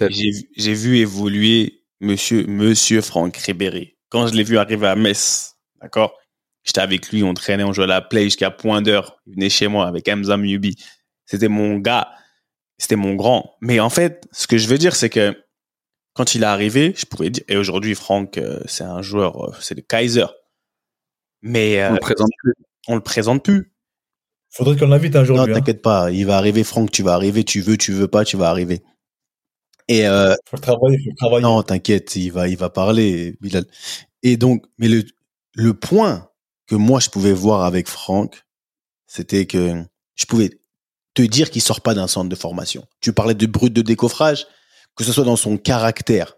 j'ai 0.57 0.73
vu 0.73 0.97
évoluer 0.97 1.78
monsieur, 1.99 2.45
monsieur 2.47 3.01
Franck 3.01 3.37
Ribéry. 3.37 3.97
Quand 4.09 4.27
je 4.27 4.33
l'ai 4.33 4.43
vu 4.43 4.57
arriver 4.57 4.87
à 4.87 4.95
Metz, 4.95 5.55
d'accord 5.81 6.15
J'étais 6.63 6.81
avec 6.81 7.09
lui, 7.11 7.23
on 7.23 7.33
traînait, 7.33 7.63
on 7.63 7.73
jouait 7.73 7.85
à 7.85 7.87
la 7.87 8.01
play 8.01 8.25
jusqu'à 8.25 8.51
point 8.51 8.81
d'heure. 8.81 9.17
Il 9.25 9.33
venait 9.33 9.49
chez 9.49 9.67
moi 9.67 9.87
avec 9.87 10.07
Hamza 10.07 10.35
Yubi. 10.35 10.75
C'était 11.25 11.47
mon 11.47 11.77
gars, 11.77 12.09
c'était 12.77 12.97
mon 12.97 13.15
grand. 13.15 13.55
Mais 13.61 13.79
en 13.79 13.89
fait, 13.89 14.27
ce 14.31 14.45
que 14.45 14.57
je 14.57 14.67
veux 14.67 14.77
dire, 14.77 14.95
c'est 14.95 15.09
que 15.09 15.35
quand 16.13 16.35
il 16.35 16.43
est 16.43 16.47
arrivé, 16.47 16.93
je 16.97 17.05
pouvais 17.05 17.29
dire, 17.29 17.43
et 17.47 17.55
aujourd'hui, 17.55 17.95
Franck, 17.95 18.37
euh, 18.37 18.59
c'est 18.65 18.83
un 18.83 19.01
joueur, 19.01 19.49
euh, 19.49 19.55
c'est 19.61 19.75
le 19.75 19.81
Kaiser. 19.81 20.25
Mais 21.41 21.87
on 21.87 21.93
le 21.93 21.99
présente 21.99 22.31
plus. 22.37 22.53
On 22.87 22.95
le 22.95 23.01
présente 23.01 23.43
plus. 23.43 23.73
Faudrait 24.51 24.75
qu'on 24.75 24.87
l'invite 24.87 25.15
un 25.15 25.23
jour. 25.23 25.37
Non, 25.37 25.43
hein. 25.43 25.53
t'inquiète 25.53 25.81
pas, 25.81 26.11
il 26.11 26.25
va 26.25 26.37
arriver, 26.37 26.63
Franck, 26.63 26.91
tu 26.91 27.03
vas 27.03 27.13
arriver, 27.13 27.43
tu 27.43 27.61
veux, 27.61 27.77
tu 27.77 27.93
veux 27.93 28.07
pas, 28.07 28.25
tu 28.25 28.35
vas 28.35 28.49
arriver. 28.49 28.83
Et 29.89 30.07
euh, 30.07 30.35
faut 30.45 30.57
travailler, 30.57 30.99
faut 31.03 31.15
travailler. 31.15 31.43
Non, 31.43 31.63
t'inquiète, 31.63 32.15
il 32.15 32.31
va, 32.31 32.47
il 32.47 32.55
va 32.55 32.69
parler, 32.69 33.35
Bilal. 33.41 33.65
Et 34.21 34.37
donc, 34.37 34.63
mais 34.77 34.87
le, 34.87 35.03
le 35.55 35.73
point 35.73 36.29
que 36.67 36.75
moi 36.75 36.99
je 36.99 37.09
pouvais 37.09 37.33
voir 37.33 37.65
avec 37.65 37.87
Franck, 37.87 38.45
c'était 39.07 39.47
que 39.47 39.83
je 40.15 40.25
pouvais 40.25 40.51
te 41.15 41.23
dire 41.23 41.49
qu'il 41.49 41.63
sort 41.63 41.81
pas 41.81 41.95
d'un 41.95 42.07
centre 42.07 42.29
de 42.29 42.35
formation. 42.35 42.85
Tu 43.01 43.13
parlais 43.13 43.33
de 43.33 43.47
brut 43.47 43.73
de 43.73 43.81
décoffrage, 43.81 44.45
que 44.95 45.03
ce 45.03 45.11
soit 45.11 45.23
dans 45.23 45.35
son 45.35 45.57
caractère, 45.57 46.37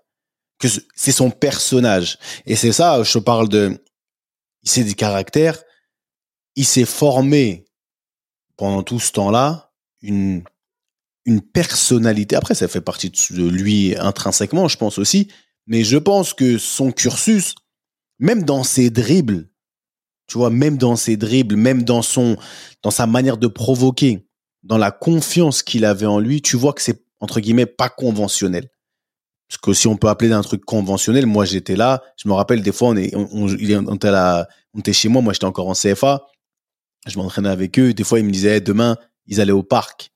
que 0.58 0.70
c'est 0.96 1.12
son 1.12 1.30
personnage. 1.30 2.18
Et 2.46 2.56
c'est 2.56 2.72
ça, 2.72 3.04
je 3.04 3.20
parle 3.20 3.50
de, 3.50 3.84
c'est 4.64 4.86
du 4.86 4.96
caractère. 4.96 5.62
Il 6.56 6.66
s'est 6.66 6.86
formé 6.86 7.66
pendant 8.56 8.84
tout 8.84 9.00
ce 9.00 9.12
temps-là 9.12 9.74
une 10.02 10.44
une 11.32 11.42
personnalité. 11.42 12.36
Après, 12.36 12.56
ça 12.56 12.68
fait 12.68 12.82
partie 12.82 13.10
de 13.10 13.48
lui 13.48 13.96
intrinsèquement, 13.98 14.68
je 14.68 14.78
pense 14.78 14.98
aussi. 14.98 15.28
Mais 15.68 15.84
je 15.84 15.98
pense 15.98 16.34
que 16.34 16.58
son 16.58 16.92
cursus, 16.92 17.56
même 18.20 18.44
dans 18.44 18.64
ses 18.64 18.90
dribbles, 18.90 19.50
tu 20.28 20.38
vois, 20.38 20.50
même 20.50 20.78
dans 20.78 20.96
ses 20.96 21.18
dribbles, 21.18 21.56
même 21.56 21.84
dans 21.84 22.02
son, 22.02 22.38
dans 22.84 22.92
sa 22.92 23.08
manière 23.08 23.38
de 23.38 23.48
provoquer, 23.48 24.28
dans 24.64 24.78
la 24.78 24.92
confiance 24.92 25.64
qu'il 25.64 25.86
avait 25.86 26.06
en 26.06 26.20
lui, 26.20 26.42
tu 26.42 26.56
vois 26.56 26.74
que 26.74 26.82
c'est 26.82 27.04
entre 27.20 27.40
guillemets 27.40 27.66
pas 27.66 27.90
conventionnel. 27.90 28.70
Parce 29.48 29.60
que 29.60 29.74
si 29.74 29.88
on 29.88 29.98
peut 29.98 30.08
appeler 30.08 30.30
d'un 30.30 30.42
truc 30.42 30.64
conventionnel, 30.64 31.26
moi 31.26 31.46
j'étais 31.46 31.76
là, 31.76 32.02
je 32.16 32.30
me 32.30 32.34
rappelle 32.34 32.62
des 32.62 32.72
fois 32.72 32.90
on 32.90 32.96
est, 32.96 33.14
on, 33.16 33.48
était 33.96 34.12
là, 34.12 34.48
on 34.74 34.80
était 34.80 34.94
chez 34.94 35.10
moi, 35.10 35.22
moi 35.22 35.34
j'étais 35.34 35.46
encore 35.46 35.68
en 35.68 35.74
CFA, 35.74 36.26
je 37.08 37.18
m'entraînais 37.18 37.50
avec 37.50 37.78
eux, 37.78 37.94
des 37.94 38.04
fois 38.04 38.20
ils 38.20 38.26
me 38.26 38.32
disaient 38.32 38.62
demain 38.62 38.98
ils 39.28 39.42
allaient 39.42 39.52
au 39.52 39.64
parc, 39.64 40.11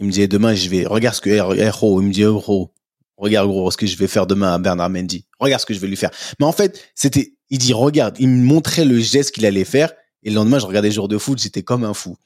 ils 0.00 0.06
me 0.06 0.10
disaient 0.10 0.28
demain 0.28 0.54
je 0.54 0.68
vais, 0.68 0.86
regarde 0.86 1.14
ce 1.14 1.20
que 1.20 1.30
héros, 1.30 2.00
il 2.00 2.08
me 2.08 2.12
dit 2.12 2.22
héros, 2.22 2.72
regarde 3.16 3.48
gros 3.48 3.70
ce 3.70 3.76
que 3.76 3.86
je 3.86 3.96
vais 3.96 4.08
faire 4.08 4.26
demain 4.26 4.54
à 4.54 4.58
Bernard 4.58 4.90
Mendy, 4.90 5.26
regarde 5.38 5.60
ce 5.60 5.66
que 5.66 5.74
je 5.74 5.78
vais 5.78 5.88
lui 5.88 5.96
faire. 5.96 6.10
Mais 6.40 6.46
en 6.46 6.52
fait 6.52 6.90
c'était, 6.94 7.34
il 7.50 7.58
dit 7.58 7.72
regarde, 7.72 8.16
il 8.18 8.28
me 8.28 8.44
montrait 8.44 8.84
le 8.84 8.98
geste 8.98 9.32
qu'il 9.32 9.46
allait 9.46 9.64
faire 9.64 9.92
et 10.22 10.30
le 10.30 10.34
lendemain 10.34 10.58
je 10.58 10.66
regardais 10.66 10.90
jour 10.90 11.06
de 11.06 11.18
foot, 11.18 11.38
j'étais 11.38 11.62
comme 11.62 11.84
un 11.84 11.94
fou. 11.94 12.16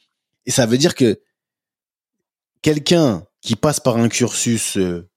Et 0.47 0.51
ça 0.51 0.67
veut 0.67 0.79
dire 0.79 0.95
que 0.95 1.21
quelqu'un 2.63 3.27
qui 3.41 3.57
passe 3.57 3.81
par 3.81 3.97
un 3.97 4.09
cursus 4.09 4.77
euh, 4.77 5.09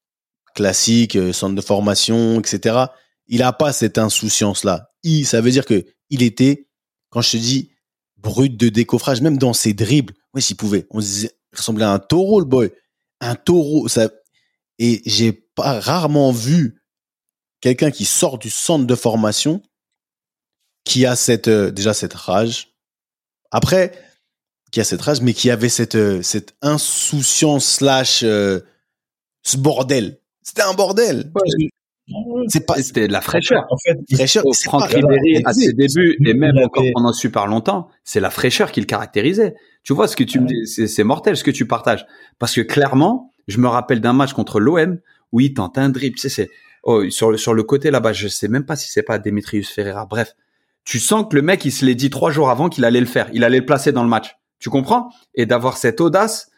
classique, 0.53 1.15
euh, 1.15 1.31
centre 1.31 1.55
de 1.55 1.61
formation, 1.61 2.39
etc., 2.39 2.85
il 3.27 3.39
n'a 3.39 3.53
pas 3.53 3.71
cette 3.71 3.97
insouciance-là. 3.97 4.91
Il, 5.03 5.25
ça 5.25 5.41
veut 5.41 5.51
dire 5.51 5.65
que 5.65 5.85
il 6.09 6.23
était, 6.23 6.67
quand 7.09 7.21
je 7.21 7.31
te 7.31 7.37
dis 7.37 7.69
brut 8.17 8.57
de 8.57 8.69
décoffrage, 8.69 9.21
même 9.21 9.37
dans 9.37 9.53
ses 9.53 9.73
dribbles, 9.73 10.13
oui, 10.33 10.41
s'il 10.41 10.57
pouvait, 10.57 10.87
on 10.89 10.99
disait, 10.99 11.31
il 11.53 11.57
ressemblait 11.57 11.85
à 11.85 11.91
un 11.91 11.99
taureau, 11.99 12.39
le 12.39 12.45
boy. 12.45 12.71
Un 13.19 13.35
taureau, 13.35 13.87
ça, 13.87 14.09
et 14.79 15.01
j'ai 15.05 15.33
pas 15.33 15.79
rarement 15.79 16.31
vu 16.31 16.83
quelqu'un 17.61 17.91
qui 17.91 18.05
sort 18.05 18.37
du 18.37 18.49
centre 18.49 18.85
de 18.85 18.95
formation 18.95 19.63
qui 20.83 21.05
a 21.05 21.15
cette, 21.15 21.47
euh, 21.47 21.71
déjà 21.71 21.93
cette 21.93 22.13
rage. 22.13 22.75
Après, 23.51 23.91
qui 24.71 24.79
a 24.79 24.83
cette 24.83 25.01
rage, 25.01 25.21
mais 25.21 25.33
qui 25.33 25.49
avait 25.49 25.69
cette, 25.69 25.95
euh, 25.95 26.21
cette 26.21 26.55
insouciance 26.61 27.65
slash 27.65 28.23
euh, 28.23 28.61
ce 29.43 29.57
bordel. 29.57 30.19
C'était 30.43 30.61
un 30.61 30.73
bordel. 30.73 31.31
C'est 32.47 32.65
pas 32.65 32.75
c'était 32.81 33.07
de 33.07 33.13
la 33.13 33.21
fraîcheur. 33.21 33.65
en 33.69 33.77
fait. 33.77 33.97
Fraîcheur 34.13 34.43
Franck 34.63 34.85
Ribéry 34.85 35.41
à 35.43 35.53
ses 35.53 35.73
débuts 35.73 36.17
et 36.25 36.33
même 36.33 36.57
encore 36.57 36.85
pendant 36.93 37.13
super 37.13 37.47
longtemps 37.47 37.89
c'est 38.03 38.19
la 38.19 38.29
fraîcheur 38.29 38.71
qui 38.71 38.79
le 38.79 38.85
caractérisait. 38.85 39.55
Tu 39.83 39.93
vois 39.93 40.07
ce 40.07 40.15
que 40.15 40.23
tu 40.23 40.39
me 40.39 40.47
dis 40.47 40.67
c'est 40.67 41.03
mortel 41.03 41.35
ce 41.35 41.43
que 41.43 41.51
tu 41.51 41.67
partages. 41.67 42.05
Parce 42.39 42.53
que 42.53 42.61
clairement 42.61 43.33
je 43.47 43.59
me 43.59 43.67
rappelle 43.67 44.01
d'un 44.01 44.13
match 44.13 44.33
contre 44.33 44.59
l'OM 44.59 44.99
où 45.31 45.39
il 45.39 45.53
tente 45.53 45.77
un 45.77 45.89
dribble 45.89 46.15
tu 46.15 46.21
sais 46.21 46.29
c'est 46.29 46.49
oh, 46.83 47.09
sur 47.09 47.31
le 47.31 47.37
sur 47.37 47.53
le 47.53 47.63
côté 47.63 47.91
là-bas 47.91 48.13
je 48.13 48.27
sais 48.27 48.47
même 48.47 48.65
pas 48.65 48.75
si 48.75 48.89
c'est 48.89 49.03
pas 49.03 49.19
Demetrius 49.19 49.69
Ferreira. 49.69 50.05
Bref 50.05 50.35
tu 50.87 50.99
sens 50.99 51.25
que 51.29 51.35
le 51.35 51.41
mec 51.41 51.65
il 51.65 51.71
se 51.71 51.83
l'est 51.85 51.95
dit 51.95 52.09
trois 52.09 52.31
jours 52.31 52.49
avant 52.49 52.69
qu'il 52.69 52.85
allait 52.85 53.01
le 53.01 53.05
faire. 53.05 53.29
Il 53.33 53.43
allait 53.43 53.59
le 53.59 53.65
placer 53.65 53.91
dans 53.91 54.03
le 54.03 54.09
match. 54.09 54.37
Tu 54.59 54.69
comprends? 54.69 55.09
Et 55.35 55.45
d'avoir 55.45 55.75
cette 55.75 55.99
audace, 55.99 56.49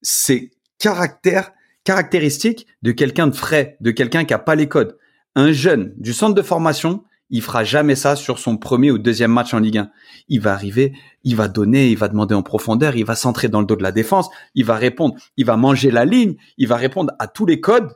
c'est 0.00 0.52
caractère, 0.78 1.52
caractéristique 1.84 2.66
de 2.82 2.92
quelqu'un 2.92 3.26
de 3.26 3.34
frais, 3.34 3.76
de 3.80 3.90
quelqu'un 3.90 4.24
qui 4.24 4.34
a 4.34 4.38
pas 4.38 4.54
les 4.54 4.68
codes. 4.68 4.96
Un 5.34 5.52
jeune 5.52 5.94
du 5.96 6.12
centre 6.12 6.34
de 6.34 6.42
formation, 6.42 7.04
il 7.30 7.42
fera 7.42 7.64
jamais 7.64 7.94
ça 7.94 8.14
sur 8.16 8.38
son 8.38 8.56
premier 8.58 8.90
ou 8.90 8.98
deuxième 8.98 9.32
match 9.32 9.54
en 9.54 9.58
Ligue 9.58 9.78
1. 9.78 9.90
Il 10.28 10.40
va 10.40 10.52
arriver, 10.52 10.92
il 11.24 11.34
va 11.34 11.48
donner, 11.48 11.88
il 11.88 11.96
va 11.96 12.08
demander 12.08 12.34
en 12.34 12.42
profondeur, 12.42 12.96
il 12.96 13.04
va 13.04 13.14
centrer 13.14 13.48
dans 13.48 13.60
le 13.60 13.66
dos 13.66 13.76
de 13.76 13.82
la 13.82 13.92
défense, 13.92 14.28
il 14.54 14.64
va 14.64 14.76
répondre, 14.76 15.14
il 15.36 15.46
va 15.46 15.56
manger 15.56 15.90
la 15.90 16.04
ligne, 16.04 16.36
il 16.58 16.68
va 16.68 16.76
répondre 16.76 17.12
à 17.18 17.26
tous 17.26 17.46
les 17.46 17.60
codes 17.60 17.90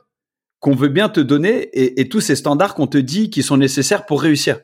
qu'on 0.59 0.73
veut 0.73 0.89
bien 0.89 1.07
te 1.07 1.19
donner 1.19 1.61
et, 1.73 2.01
et 2.01 2.09
tous 2.09 2.19
ces 2.19 2.35
standards 2.35 2.73
qu'on 2.73 2.87
te 2.87 2.97
dit 2.97 3.29
qui 3.29 3.43
sont 3.43 3.57
nécessaires 3.57 4.07
pour 4.07 4.21
réussir. 4.21 4.59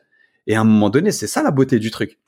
Et 0.46 0.56
à 0.56 0.60
un 0.60 0.64
moment 0.64 0.90
donné, 0.90 1.12
c'est 1.12 1.28
ça 1.28 1.42
la 1.42 1.52
beauté 1.52 1.78
du 1.78 1.90
truc 1.90 2.18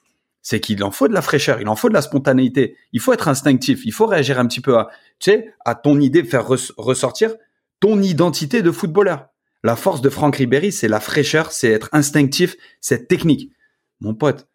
c'est 0.46 0.60
qu'il 0.60 0.84
en 0.84 0.92
faut 0.92 1.08
de 1.08 1.12
la 1.12 1.22
fraîcheur, 1.22 1.60
il 1.60 1.66
en 1.66 1.74
faut 1.74 1.88
de 1.88 1.94
la 1.94 2.02
spontanéité, 2.02 2.76
il 2.92 3.00
faut 3.00 3.12
être 3.12 3.26
instinctif, 3.26 3.84
il 3.84 3.92
faut 3.92 4.06
réagir 4.06 4.38
un 4.38 4.46
petit 4.46 4.60
peu 4.60 4.78
à, 4.78 4.90
tu 5.18 5.32
sais, 5.32 5.52
à 5.64 5.74
ton 5.74 5.98
idée, 5.98 6.22
faire 6.22 6.46
ressortir 6.46 7.34
ton 7.80 8.00
identité 8.00 8.62
de 8.62 8.70
footballeur. 8.70 9.26
La 9.64 9.74
force 9.74 10.02
de 10.02 10.08
Franck 10.08 10.36
Ribéry, 10.36 10.70
c'est 10.70 10.86
la 10.86 11.00
fraîcheur, 11.00 11.50
c'est 11.50 11.70
être 11.70 11.88
instinctif, 11.90 12.54
c'est 12.80 13.08
technique. 13.08 13.50
Mon 13.98 14.14
pote, 14.14 14.46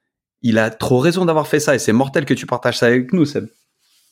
il 0.42 0.60
a 0.60 0.70
trop 0.70 1.00
raison 1.00 1.26
d'avoir 1.26 1.50
fait 1.50 1.60
ça 1.60 1.76
et 1.76 1.80
c'est 1.80 1.92
mortel 1.92 2.24
que 2.24 2.34
tu 2.34 2.46
partages 2.46 2.78
ça 2.78 2.86
avec 2.86 3.12
nous, 3.12 3.26
Seb. 3.26 3.50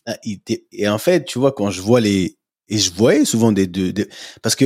Ah, 0.06 0.18
et 0.26 0.90
en 0.90 0.98
fait, 0.98 1.24
tu 1.24 1.40
vois, 1.40 1.54
quand 1.54 1.72
je 1.72 1.82
vois 1.82 2.02
les, 2.02 2.38
et 2.68 2.78
je 2.78 2.92
voyais 2.92 3.24
souvent 3.24 3.54
des 3.54 3.68
deux, 3.68 3.94
parce 4.42 4.58
que 4.58 4.66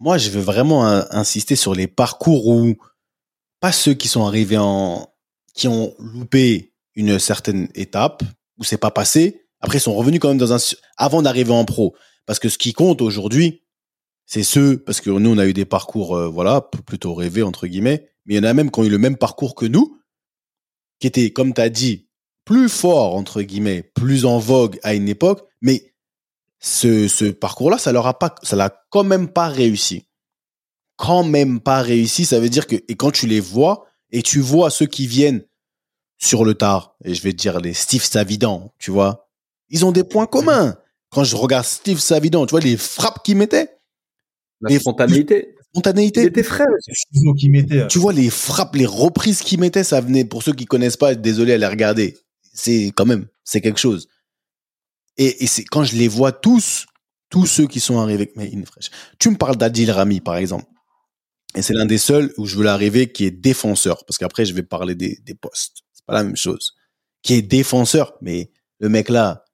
moi, 0.00 0.18
je 0.18 0.30
veux 0.30 0.42
vraiment 0.42 0.84
insister 0.84 1.54
sur 1.54 1.76
les 1.76 1.86
parcours 1.86 2.48
où, 2.48 2.74
pas 3.60 3.70
ceux 3.70 3.94
qui 3.94 4.08
sont 4.08 4.26
arrivés 4.26 4.58
en, 4.58 5.13
qui 5.54 5.68
ont 5.68 5.94
loupé 5.98 6.74
une 6.94 7.18
certaine 7.18 7.68
étape 7.74 8.22
où 8.58 8.64
c'est 8.64 8.78
pas 8.78 8.90
passé. 8.90 9.46
Après, 9.60 9.78
ils 9.78 9.80
sont 9.80 9.94
revenus 9.94 10.20
quand 10.20 10.28
même 10.28 10.38
dans 10.38 10.52
un 10.52 10.58
avant 10.96 11.22
d'arriver 11.22 11.52
en 11.52 11.64
pro. 11.64 11.96
Parce 12.26 12.38
que 12.38 12.48
ce 12.48 12.58
qui 12.58 12.72
compte 12.72 13.00
aujourd'hui, 13.00 13.62
c'est 14.26 14.42
ceux 14.42 14.78
parce 14.78 15.00
que 15.00 15.10
nous 15.10 15.30
on 15.30 15.38
a 15.38 15.46
eu 15.46 15.52
des 15.52 15.66
parcours 15.66 16.16
euh, 16.16 16.28
voilà 16.28 16.62
plutôt 16.62 17.14
rêvés 17.14 17.42
entre 17.42 17.66
guillemets, 17.66 18.08
mais 18.24 18.34
il 18.34 18.36
y 18.38 18.40
en 18.40 18.44
a 18.44 18.54
même 18.54 18.70
qui 18.70 18.80
ont 18.80 18.84
eu 18.84 18.88
le 18.88 18.98
même 18.98 19.16
parcours 19.16 19.54
que 19.54 19.66
nous, 19.66 20.00
qui 20.98 21.06
étaient 21.06 21.30
comme 21.30 21.52
tu 21.52 21.60
as 21.60 21.68
dit 21.68 22.08
plus 22.44 22.68
forts 22.68 23.14
entre 23.16 23.42
guillemets, 23.42 23.82
plus 23.82 24.24
en 24.24 24.38
vogue 24.38 24.78
à 24.82 24.94
une 24.94 25.08
époque, 25.08 25.46
mais 25.60 25.94
ce, 26.60 27.30
parcours-là, 27.30 27.76
ça 27.76 27.92
leur 27.92 28.06
a 28.06 28.18
pas, 28.18 28.34
ça 28.42 28.56
l'a 28.56 28.74
quand 28.90 29.04
même 29.04 29.28
pas 29.28 29.48
réussi. 29.48 30.06
Quand 30.96 31.24
même 31.24 31.60
pas 31.60 31.82
réussi, 31.82 32.24
ça 32.24 32.40
veut 32.40 32.48
dire 32.48 32.66
que 32.66 32.76
et 32.88 32.96
quand 32.96 33.10
tu 33.10 33.26
les 33.26 33.40
vois, 33.40 33.86
et 34.10 34.22
tu 34.22 34.40
vois 34.40 34.70
ceux 34.70 34.86
qui 34.86 35.06
viennent 35.06 35.44
sur 36.18 36.44
le 36.44 36.54
tard, 36.54 36.96
et 37.04 37.14
je 37.14 37.22
vais 37.22 37.32
te 37.32 37.36
dire 37.36 37.60
les 37.60 37.74
Steve 37.74 38.02
Savidan, 38.02 38.72
tu 38.78 38.90
vois, 38.90 39.28
ils 39.68 39.84
ont 39.84 39.92
des 39.92 40.04
points 40.04 40.26
communs. 40.26 40.76
Quand 41.10 41.24
je 41.24 41.36
regarde 41.36 41.64
Steve 41.64 41.98
Savidan, 41.98 42.46
tu 42.46 42.52
vois 42.52 42.60
les 42.60 42.76
frappes 42.76 43.22
qu'il 43.24 43.36
mettait. 43.36 43.78
La 44.60 44.78
spontanéité. 44.78 45.54
Spontanéité. 45.72 46.22
Il 46.22 46.26
était 46.26 46.42
frais. 46.42 46.64
Qui 47.38 47.48
mettait. 47.50 47.86
Tu 47.88 47.98
vois 47.98 48.12
les 48.12 48.30
frappes, 48.30 48.76
les 48.76 48.86
reprises 48.86 49.40
qu'il 49.40 49.60
mettait, 49.60 49.84
ça 49.84 50.00
venait, 50.00 50.24
pour 50.24 50.42
ceux 50.42 50.52
qui 50.52 50.64
connaissent 50.64 50.96
pas, 50.96 51.14
désolé 51.14 51.52
à 51.52 51.58
les 51.58 51.66
regarder. 51.66 52.16
C'est 52.52 52.92
quand 52.96 53.06
même, 53.06 53.26
c'est 53.42 53.60
quelque 53.60 53.80
chose. 53.80 54.08
Et, 55.16 55.44
et 55.44 55.46
c'est 55.46 55.64
quand 55.64 55.84
je 55.84 55.96
les 55.96 56.08
vois 56.08 56.32
tous, 56.32 56.86
tous 57.28 57.46
ceux 57.46 57.66
qui 57.66 57.80
sont 57.80 57.98
arrivés 57.98 58.32
avec 58.36 58.52
une 58.52 58.66
fraîche. 58.66 58.90
Tu 59.18 59.30
me 59.30 59.36
parles 59.36 59.56
d'Adil 59.56 59.90
Rami, 59.90 60.20
par 60.20 60.36
exemple. 60.36 60.66
Et 61.54 61.62
c'est 61.62 61.74
l'un 61.74 61.86
des 61.86 61.98
seuls 61.98 62.32
où 62.36 62.46
je 62.46 62.56
veux 62.56 62.64
l'arriver 62.64 63.12
qui 63.12 63.24
est 63.24 63.30
défenseur. 63.30 64.04
Parce 64.04 64.18
qu'après, 64.18 64.44
je 64.44 64.54
vais 64.54 64.62
parler 64.62 64.94
des, 64.94 65.18
des 65.22 65.34
postes. 65.34 65.84
C'est 65.92 66.04
pas 66.04 66.14
la 66.14 66.24
même 66.24 66.36
chose. 66.36 66.74
Qui 67.22 67.34
est 67.34 67.42
défenseur. 67.42 68.14
Mais 68.20 68.50
le 68.80 68.88
mec 68.88 69.08
là, 69.08 69.44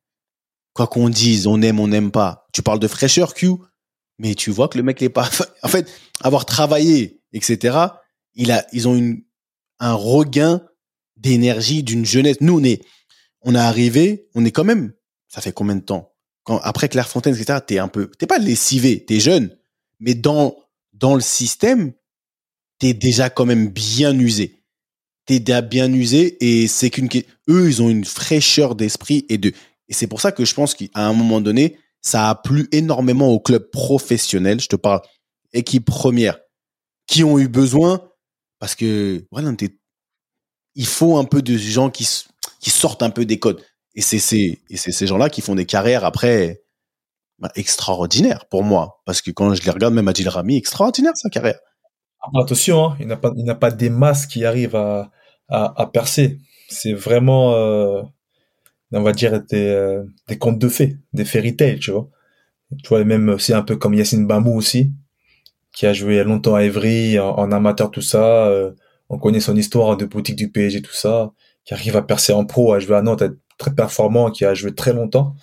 quoi 0.72 0.86
qu'on 0.86 1.09
dise, 1.09 1.46
on 1.46 1.61
aime, 1.62 1.80
on 1.80 1.88
n'aime 1.88 2.11
pas. 2.11 2.46
Tu 2.53 2.62
parles 2.62 2.80
de 2.80 2.88
fraîcheur, 2.88 3.34
Q. 3.34 3.51
Mais 4.18 4.34
tu 4.34 4.51
vois 4.51 4.68
que 4.68 4.76
le 4.76 4.84
mec 4.84 5.01
n'est 5.01 5.09
pas, 5.09 5.28
en 5.62 5.68
fait, 5.68 5.90
avoir 6.20 6.44
travaillé, 6.44 7.22
etc., 7.32 7.78
il 8.34 8.53
a, 8.53 8.66
ils 8.72 8.86
ont 8.86 8.94
une, 8.94 9.22
un 9.80 9.94
regain 9.94 10.62
d'énergie, 11.16 11.82
d'une 11.82 12.05
jeunesse. 12.05 12.36
Nous, 12.40 12.61
on 12.61 12.62
est, 12.62 12.84
on 13.42 13.55
est 13.55 13.59
arrivé, 13.59 14.28
on 14.34 14.44
est 14.44 14.51
quand 14.51 14.64
même, 14.64 14.92
ça 15.28 15.40
fait 15.40 15.53
combien 15.53 15.74
de 15.74 15.80
temps? 15.80 16.12
Quand, 16.44 16.59
après 16.59 16.88
Clairefontaine, 16.88 17.34
etc., 17.34 17.61
t'es 17.66 17.78
un 17.78 17.88
peu, 17.88 18.11
t'es 18.18 18.26
pas 18.26 18.38
lessivé, 18.38 19.05
t'es 19.05 19.20
jeune. 19.20 19.57
Mais 19.98 20.14
dans, 20.14 20.55
dans 21.01 21.14
le 21.14 21.20
système, 21.20 21.92
t'es 22.78 22.94
déjà 22.94 23.30
quand 23.30 23.46
même 23.46 23.68
bien 23.68 24.16
usé. 24.16 24.62
T'es 25.26 25.40
déjà 25.40 25.62
bien 25.62 25.92
usé 25.92 26.36
et 26.40 26.68
c'est 26.68 26.90
qu'une, 26.90 27.09
eux, 27.48 27.68
ils 27.68 27.82
ont 27.82 27.88
une 27.88 28.05
fraîcheur 28.05 28.74
d'esprit 28.74 29.26
et 29.28 29.38
de, 29.38 29.53
et 29.88 29.94
c'est 29.94 30.07
pour 30.07 30.20
ça 30.20 30.30
que 30.30 30.44
je 30.44 30.55
pense 30.55 30.74
qu'à 30.74 30.86
un 30.94 31.12
moment 31.12 31.40
donné, 31.40 31.78
ça 32.03 32.30
a 32.30 32.34
plu 32.34 32.68
énormément 32.70 33.28
aux 33.28 33.40
clubs 33.40 33.70
professionnels. 33.70 34.61
Je 34.61 34.68
te 34.68 34.76
parle 34.76 35.01
équipe 35.53 35.84
première 35.84 36.38
qui 37.07 37.24
ont 37.24 37.38
eu 37.38 37.48
besoin 37.48 38.09
parce 38.59 38.74
que 38.74 39.26
voilà, 39.30 39.53
il 40.74 40.86
faut 40.86 41.16
un 41.16 41.24
peu 41.24 41.42
de 41.42 41.57
gens 41.57 41.90
qui, 41.90 42.07
qui 42.61 42.70
sortent 42.70 43.03
un 43.03 43.11
peu 43.11 43.24
des 43.24 43.38
codes. 43.38 43.64
Et 43.94 44.03
c'est 44.03 44.18
ces, 44.18 44.62
et 44.68 44.76
c'est 44.76 44.92
ces 44.92 45.07
gens-là 45.07 45.30
qui 45.30 45.40
font 45.40 45.55
des 45.55 45.66
carrières 45.66 46.05
après 46.05 46.62
bah, 47.41 47.51
extraordinaire 47.57 48.45
pour 48.51 48.62
moi. 48.62 49.01
Parce 49.07 49.22
que 49.22 49.30
quand 49.30 49.55
je 49.55 49.62
les 49.62 49.70
regarde, 49.70 49.95
même 49.95 50.09
Adil 50.09 50.28
Rami, 50.28 50.57
extraordinaire 50.57 51.16
sa 51.16 51.30
carrière. 51.30 51.59
Ah, 52.20 52.28
attention, 52.43 52.84
hein, 52.84 52.97
il 53.01 53.07
n'a 53.07 53.16
pas, 53.16 53.32
il 53.36 53.45
n'a 53.45 53.55
pas 53.55 53.70
des 53.70 53.88
masses 53.88 54.26
qui 54.26 54.45
arrivent 54.45 54.76
à, 54.76 55.11
à, 55.49 55.86
percer. 55.86 56.38
C'est 56.68 56.93
vraiment, 56.93 57.55
euh, 57.55 58.03
on 58.93 59.03
va 59.03 59.12
dire, 59.12 59.43
des, 59.43 59.68
euh, 59.68 60.05
des 60.28 60.38
contes 60.38 60.59
de 60.59 60.68
fées, 60.68 60.99
des 61.14 61.24
fairy 61.24 61.57
tales, 61.57 61.78
tu 61.78 61.93
vois. 61.93 62.09
Tu 62.82 62.88
vois, 62.88 63.05
même, 63.05 63.38
c'est 63.38 63.55
un 63.55 63.62
peu 63.62 63.76
comme 63.76 63.95
Yacine 63.95 64.26
Bamou 64.26 64.55
aussi, 64.55 64.93
qui 65.72 65.86
a 65.86 65.93
joué 65.93 66.22
longtemps 66.24 66.55
à 66.55 66.62
Evry, 66.62 67.18
en, 67.18 67.51
amateur, 67.53 67.91
tout 67.91 68.03
ça. 68.03 68.47
Euh, 68.47 68.72
on 69.09 69.18
connaît 69.18 69.41
son 69.41 69.57
histoire 69.57 69.97
de 69.97 70.05
boutique 70.05 70.36
du 70.36 70.51
PSG, 70.51 70.82
tout 70.82 70.93
ça, 70.93 71.32
qui 71.64 71.74
arrive 71.74 71.97
à 71.97 72.03
percer 72.03 72.32
en 72.32 72.45
pro, 72.45 72.74
à 72.74 72.80
jouer 72.80 72.97
à 72.97 73.03
Nantes, 73.03 73.22
être 73.22 73.38
très 73.59 73.74
performant, 73.74 74.30
qui 74.30 74.45
a 74.45 74.55
joué 74.55 74.74
très 74.74 74.93
longtemps 74.93 75.34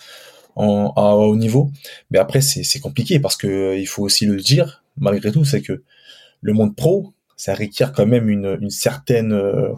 en, 0.57 0.91
à 0.95 1.15
haut 1.15 1.35
niveau. 1.35 1.71
Mais 2.11 2.17
après, 2.17 2.41
c'est 2.41 2.79
compliqué 2.79 3.19
parce 3.19 3.37
que 3.37 3.47
euh, 3.47 3.77
il 3.77 3.87
faut 3.87 4.03
aussi 4.03 4.25
le 4.25 4.37
dire, 4.37 4.83
malgré 4.97 5.31
tout, 5.31 5.45
c'est 5.45 5.61
que 5.61 5.83
le 6.41 6.53
monde 6.53 6.75
pro, 6.75 7.13
ça 7.35 7.53
requiert 7.53 7.93
quand 7.93 8.05
même 8.05 8.29
une, 8.29 8.57
une 8.61 8.69
certaine, 8.69 9.31
euh, 9.33 9.71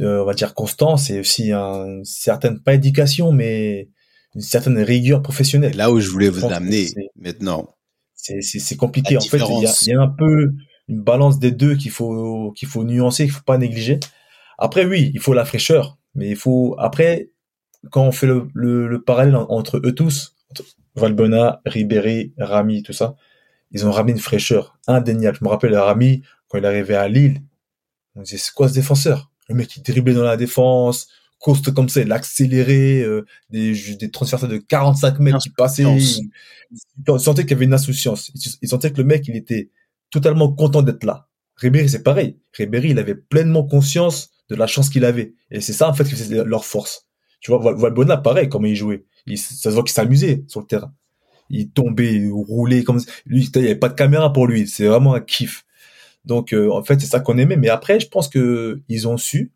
euh, 0.00 0.22
on 0.22 0.24
va 0.24 0.34
dire, 0.34 0.54
constance 0.54 1.10
et 1.10 1.20
aussi 1.20 1.52
une 1.52 2.04
certaine, 2.04 2.60
pas 2.60 2.74
éducation, 2.74 3.32
mais 3.32 3.88
une 4.34 4.40
certaine 4.40 4.78
rigueur 4.78 5.22
professionnelle. 5.22 5.76
Là 5.76 5.90
où 5.90 6.00
je 6.00 6.08
voulais 6.08 6.30
vous 6.30 6.46
amener 6.46 6.88
maintenant. 7.16 7.68
C'est 8.14 8.76
compliqué. 8.76 9.18
En 9.18 9.20
fait, 9.20 9.38
il 9.38 9.58
y, 9.58 9.90
y 9.90 9.92
a 9.92 10.00
un 10.00 10.08
peu 10.08 10.54
une 10.88 11.02
balance 11.02 11.38
des 11.38 11.50
deux 11.50 11.76
qu'il 11.76 11.90
faut 11.90 12.52
qu'il 12.52 12.68
faut 12.68 12.84
nuancer, 12.84 13.24
qu'il 13.24 13.32
faut 13.32 13.44
pas 13.44 13.58
négliger. 13.58 14.00
Après, 14.58 14.86
oui, 14.86 15.10
il 15.14 15.20
faut 15.20 15.34
la 15.34 15.44
fraîcheur, 15.44 15.98
mais 16.14 16.30
il 16.30 16.36
faut 16.36 16.74
après 16.78 17.30
quand 17.90 18.02
on 18.02 18.12
fait 18.12 18.26
le, 18.26 18.48
le, 18.54 19.02
parallèle 19.02 19.36
entre 19.36 19.78
eux 19.78 19.92
tous, 19.92 20.36
Valbona, 20.94 21.60
Ribéry, 21.66 22.32
Rami, 22.38 22.82
tout 22.82 22.92
ça, 22.92 23.16
ils 23.70 23.86
ont 23.86 23.90
ramené 23.90 24.12
une 24.12 24.18
fraîcheur 24.18 24.78
indéniable. 24.86 25.38
Je 25.40 25.44
me 25.44 25.50
rappelle 25.50 25.74
Rami 25.76 26.22
quand 26.48 26.58
il 26.58 26.66
arrivé 26.66 26.94
à 26.94 27.08
Lille, 27.08 27.42
on 28.14 28.22
disait 28.22 28.38
c'est 28.38 28.52
quoi 28.52 28.68
ce 28.68 28.74
défenseur? 28.74 29.30
Le 29.48 29.54
mec 29.54 29.76
il 29.76 29.82
driblait 29.82 30.14
dans 30.14 30.22
la 30.22 30.36
défense, 30.36 31.08
course 31.44 31.60
comme 31.72 31.90
ça, 31.90 32.00
il 32.00 32.10
accéléré, 32.10 33.02
euh, 33.02 33.26
des, 33.50 33.74
des 33.96 34.10
transferts 34.10 34.48
de 34.48 34.56
45 34.56 35.18
mètres 35.18 35.38
qui 35.38 35.50
passaient. 35.50 35.82
Il, 35.82 36.30
il 36.70 37.20
sentait 37.20 37.42
qu'il 37.42 37.50
y 37.50 37.54
avait 37.54 37.66
une 37.66 37.74
insouciance. 37.74 38.32
Il, 38.62 38.68
sentait 38.68 38.90
que 38.90 38.96
le 38.96 39.04
mec 39.04 39.28
il 39.28 39.36
était 39.36 39.70
totalement 40.10 40.50
content 40.50 40.80
d'être 40.80 41.04
là. 41.04 41.28
Ribéry 41.56 41.90
c'est 41.90 42.02
pareil. 42.02 42.38
Ribéry 42.54 42.90
il 42.90 42.98
avait 42.98 43.14
pleinement 43.14 43.62
conscience 43.62 44.30
de 44.48 44.54
la 44.54 44.66
chance 44.66 44.88
qu'il 44.88 45.04
avait. 45.04 45.34
Et 45.50 45.60
c'est 45.60 45.74
ça 45.74 45.88
en 45.88 45.92
fait 45.92 46.04
que 46.04 46.16
c'était 46.16 46.44
leur 46.44 46.64
force. 46.64 47.03
Tu 47.44 47.52
vois, 47.52 47.74
Valbona 47.74 48.16
pareil 48.16 48.48
comment 48.48 48.66
il 48.66 48.74
jouait. 48.74 49.04
Il, 49.26 49.38
ça 49.38 49.54
se 49.54 49.68
voit 49.68 49.84
qu'il 49.84 49.92
s'amusait 49.92 50.44
sur 50.48 50.60
le 50.60 50.66
terrain. 50.66 50.92
Il 51.50 51.70
tombait, 51.70 52.14
il 52.14 52.32
roulait 52.32 52.82
comme 52.82 53.00
lui. 53.26 53.50
Il 53.54 53.60
n'y 53.60 53.66
avait 53.66 53.76
pas 53.76 53.90
de 53.90 53.94
caméra 53.94 54.32
pour 54.32 54.46
lui. 54.46 54.66
C'est 54.66 54.86
vraiment 54.86 55.12
un 55.12 55.20
kiff. 55.20 55.66
Donc 56.24 56.54
euh, 56.54 56.70
en 56.70 56.82
fait 56.82 56.98
c'est 57.00 57.06
ça 57.06 57.20
qu'on 57.20 57.36
aimait. 57.36 57.58
Mais 57.58 57.68
après 57.68 58.00
je 58.00 58.08
pense 58.08 58.28
que 58.28 58.80
ils 58.88 59.06
ont 59.06 59.18
su, 59.18 59.52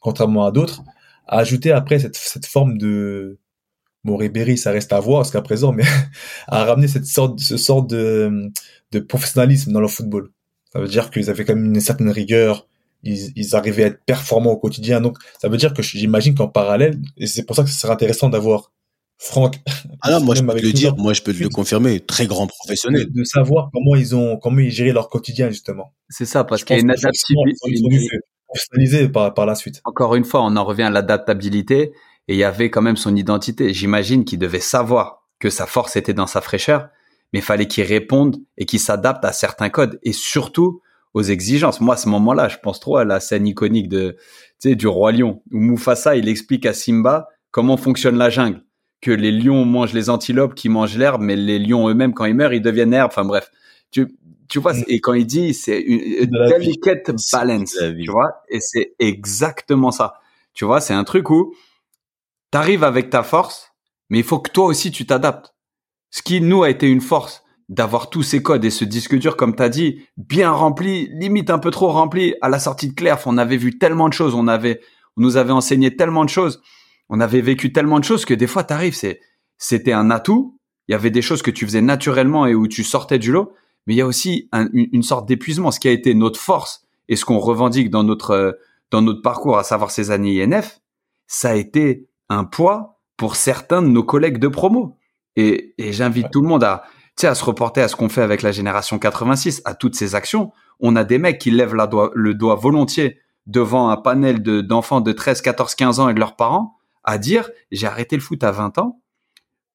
contrairement 0.00 0.46
à 0.46 0.52
d'autres, 0.52 0.82
ajouter 1.26 1.70
après 1.70 1.98
cette, 1.98 2.16
cette 2.16 2.46
forme 2.46 2.78
de 2.78 3.38
bon 4.04 4.16
Ribéry 4.16 4.56
ça 4.56 4.70
reste 4.70 4.94
à 4.94 5.00
voir 5.00 5.24
jusqu'à 5.24 5.42
présent, 5.42 5.72
mais 5.72 5.84
à 6.48 6.64
ramener 6.64 6.88
cette 6.88 7.04
sorte, 7.04 7.40
ce 7.40 7.58
sort 7.58 7.82
de, 7.86 8.50
de 8.92 9.00
professionnalisme 9.00 9.72
dans 9.72 9.82
le 9.82 9.88
football. 9.88 10.30
Ça 10.72 10.80
veut 10.80 10.88
dire 10.88 11.10
qu'ils 11.10 11.28
avaient 11.28 11.44
quand 11.44 11.54
même 11.54 11.74
une 11.74 11.80
certaine 11.80 12.10
rigueur, 12.10 12.67
ils, 13.02 13.32
ils, 13.36 13.54
arrivaient 13.54 13.84
à 13.84 13.86
être 13.88 14.04
performants 14.04 14.52
au 14.52 14.56
quotidien. 14.56 15.00
Donc, 15.00 15.18
ça 15.40 15.48
veut 15.48 15.56
dire 15.56 15.72
que 15.72 15.82
j'imagine 15.82 16.34
qu'en 16.34 16.48
parallèle, 16.48 17.00
et 17.16 17.26
c'est 17.26 17.44
pour 17.44 17.56
ça 17.56 17.62
que 17.62 17.70
ce 17.70 17.78
serait 17.78 17.92
intéressant 17.92 18.28
d'avoir 18.28 18.72
Franck. 19.18 19.56
Ah 20.00 20.12
non, 20.12 20.20
moi 20.20 20.34
je 20.34 20.42
peux 20.44 20.60
le 20.60 20.72
dire, 20.72 20.96
moi 20.96 21.12
je 21.12 21.22
peux 21.22 21.32
le 21.32 21.48
confirmer, 21.48 22.00
très 22.00 22.26
grand 22.26 22.46
professionnel. 22.46 23.10
De, 23.10 23.24
savoir 23.24 23.70
comment 23.72 23.96
ils 23.96 24.14
ont, 24.14 24.36
comment 24.36 24.60
ils 24.60 24.70
géraient 24.70 24.92
leur 24.92 25.08
quotidien 25.08 25.50
justement. 25.50 25.92
C'est 26.08 26.24
ça, 26.24 26.44
parce 26.44 26.64
qu'il 26.64 26.76
y 26.76 26.78
a 26.78 26.82
une 26.82 26.90
adaptabilité. 26.90 28.18
Par, 29.12 29.34
par 29.34 29.44
la 29.44 29.54
suite. 29.54 29.82
Encore 29.84 30.14
une 30.14 30.24
fois, 30.24 30.42
on 30.42 30.56
en 30.56 30.64
revient 30.64 30.84
à 30.84 30.90
l'adaptabilité 30.90 31.92
et 32.28 32.34
il 32.34 32.36
y 32.36 32.44
avait 32.44 32.70
quand 32.70 32.80
même 32.80 32.96
son 32.96 33.14
identité. 33.14 33.74
J'imagine 33.74 34.24
qu'il 34.24 34.38
devait 34.38 34.60
savoir 34.60 35.26
que 35.38 35.50
sa 35.50 35.66
force 35.66 35.96
était 35.96 36.14
dans 36.14 36.26
sa 36.26 36.40
fraîcheur, 36.40 36.88
mais 37.32 37.40
il 37.40 37.42
fallait 37.42 37.66
qu'il 37.66 37.84
réponde 37.84 38.38
et 38.56 38.64
qu'il 38.64 38.80
s'adapte 38.80 39.22
à 39.26 39.32
certains 39.32 39.68
codes 39.68 39.98
et 40.02 40.12
surtout 40.12 40.80
aux 41.14 41.22
exigences. 41.22 41.80
Moi, 41.80 41.94
à 41.94 41.96
ce 41.96 42.08
moment-là, 42.08 42.48
je 42.48 42.58
pense 42.62 42.80
trop 42.80 42.96
à 42.96 43.04
la 43.04 43.20
scène 43.20 43.46
iconique 43.46 43.88
de, 43.88 44.16
tu 44.60 44.70
sais, 44.70 44.74
du 44.74 44.86
roi 44.86 45.12
lion 45.12 45.42
où 45.50 45.58
Mufasa, 45.58 46.16
il 46.16 46.28
explique 46.28 46.66
à 46.66 46.72
Simba 46.72 47.28
comment 47.50 47.76
fonctionne 47.76 48.16
la 48.16 48.30
jungle, 48.30 48.62
que 49.00 49.10
les 49.10 49.32
lions 49.32 49.64
mangent 49.64 49.94
les 49.94 50.10
antilopes 50.10 50.54
qui 50.54 50.68
mangent 50.68 50.96
l'herbe, 50.96 51.22
mais 51.22 51.36
les 51.36 51.58
lions 51.58 51.88
eux-mêmes, 51.88 52.14
quand 52.14 52.24
ils 52.24 52.34
meurent, 52.34 52.52
ils 52.52 52.62
deviennent 52.62 52.92
herbe. 52.92 53.10
Enfin 53.10 53.24
bref, 53.24 53.50
tu, 53.90 54.08
tu 54.48 54.58
vois, 54.58 54.74
mm. 54.74 54.84
et 54.88 55.00
quand 55.00 55.14
il 55.14 55.26
dit, 55.26 55.54
c'est 55.54 55.80
une, 55.80 56.26
delicate 56.26 57.10
balance, 57.32 57.76
tu 57.76 58.10
vois, 58.10 58.42
et 58.48 58.60
c'est 58.60 58.94
exactement 58.98 59.90
ça. 59.90 60.14
Tu 60.54 60.64
vois, 60.64 60.80
c'est 60.80 60.94
un 60.94 61.04
truc 61.04 61.30
où 61.30 61.54
t'arrives 62.50 62.84
avec 62.84 63.10
ta 63.10 63.22
force, 63.22 63.72
mais 64.10 64.18
il 64.18 64.24
faut 64.24 64.38
que 64.38 64.50
toi 64.50 64.66
aussi 64.66 64.90
tu 64.90 65.06
t'adaptes. 65.06 65.54
Ce 66.10 66.22
qui 66.22 66.40
nous 66.40 66.62
a 66.62 66.70
été 66.70 66.88
une 66.88 67.02
force, 67.02 67.42
d'avoir 67.68 68.08
tous 68.08 68.22
ces 68.22 68.42
codes 68.42 68.64
et 68.64 68.70
ce 68.70 68.84
disque 68.84 69.16
dur, 69.16 69.36
comme 69.36 69.54
tu 69.54 69.62
as 69.62 69.68
dit, 69.68 70.00
bien 70.16 70.50
rempli, 70.50 71.10
limite 71.12 71.50
un 71.50 71.58
peu 71.58 71.70
trop 71.70 71.88
rempli. 71.88 72.34
À 72.40 72.48
la 72.48 72.58
sortie 72.58 72.88
de 72.88 72.94
Claire, 72.94 73.18
on 73.26 73.36
avait 73.36 73.58
vu 73.58 73.78
tellement 73.78 74.08
de 74.08 74.14
choses, 74.14 74.34
on 74.34 74.48
avait, 74.48 74.80
on 75.16 75.22
nous 75.22 75.36
avait 75.36 75.52
enseigné 75.52 75.94
tellement 75.94 76.24
de 76.24 76.30
choses, 76.30 76.62
on 77.10 77.20
avait 77.20 77.42
vécu 77.42 77.72
tellement 77.72 78.00
de 78.00 78.04
choses 78.04 78.24
que 78.24 78.34
des 78.34 78.46
fois, 78.46 78.64
t'arrives, 78.64 78.94
c'est, 78.94 79.20
c'était 79.58 79.92
un 79.92 80.10
atout. 80.10 80.58
Il 80.88 80.92
y 80.92 80.94
avait 80.94 81.10
des 81.10 81.20
choses 81.20 81.42
que 81.42 81.50
tu 81.50 81.66
faisais 81.66 81.82
naturellement 81.82 82.46
et 82.46 82.54
où 82.54 82.66
tu 82.66 82.84
sortais 82.84 83.18
du 83.18 83.32
lot, 83.32 83.52
mais 83.86 83.94
il 83.94 83.98
y 83.98 84.00
a 84.00 84.06
aussi 84.06 84.48
une, 84.52 85.02
sorte 85.02 85.28
d'épuisement. 85.28 85.70
Ce 85.70 85.80
qui 85.80 85.88
a 85.88 85.92
été 85.92 86.14
notre 86.14 86.40
force 86.40 86.86
et 87.08 87.16
ce 87.16 87.26
qu'on 87.26 87.38
revendique 87.38 87.90
dans 87.90 88.04
notre 88.04 88.58
dans 88.90 89.02
notre 89.02 89.20
parcours, 89.20 89.58
à 89.58 89.64
savoir 89.64 89.90
ces 89.90 90.10
années 90.10 90.42
INF, 90.42 90.80
ça 91.26 91.50
a 91.50 91.54
été 91.54 92.08
un 92.30 92.44
poids 92.44 93.00
pour 93.18 93.36
certains 93.36 93.82
de 93.82 93.88
nos 93.88 94.02
collègues 94.02 94.38
de 94.38 94.48
promo. 94.48 94.96
Et, 95.36 95.74
et 95.76 95.92
j'invite 95.92 96.30
tout 96.30 96.40
le 96.40 96.48
monde 96.48 96.64
à, 96.64 96.84
sais, 97.20 97.26
à 97.26 97.34
se 97.34 97.44
reporter 97.44 97.82
à 97.82 97.88
ce 97.88 97.96
qu'on 97.96 98.08
fait 98.08 98.22
avec 98.22 98.42
la 98.42 98.52
génération 98.52 98.98
86, 98.98 99.62
à 99.64 99.74
toutes 99.74 99.94
ces 99.94 100.14
actions. 100.14 100.52
On 100.80 100.96
a 100.96 101.04
des 101.04 101.18
mecs 101.18 101.38
qui 101.38 101.50
lèvent 101.50 101.74
le 101.74 102.34
doigt 102.34 102.54
volontiers 102.54 103.18
devant 103.46 103.88
un 103.88 103.96
panel 103.96 104.42
de, 104.42 104.60
d'enfants 104.60 105.00
de 105.00 105.12
13, 105.12 105.40
14, 105.40 105.74
15 105.74 106.00
ans 106.00 106.08
et 106.08 106.14
de 106.14 106.20
leurs 106.20 106.36
parents 106.36 106.76
à 107.02 107.18
dire 107.18 107.50
j'ai 107.72 107.86
arrêté 107.86 108.16
le 108.16 108.22
foot 108.22 108.44
à 108.44 108.50
20 108.50 108.78
ans 108.78 109.00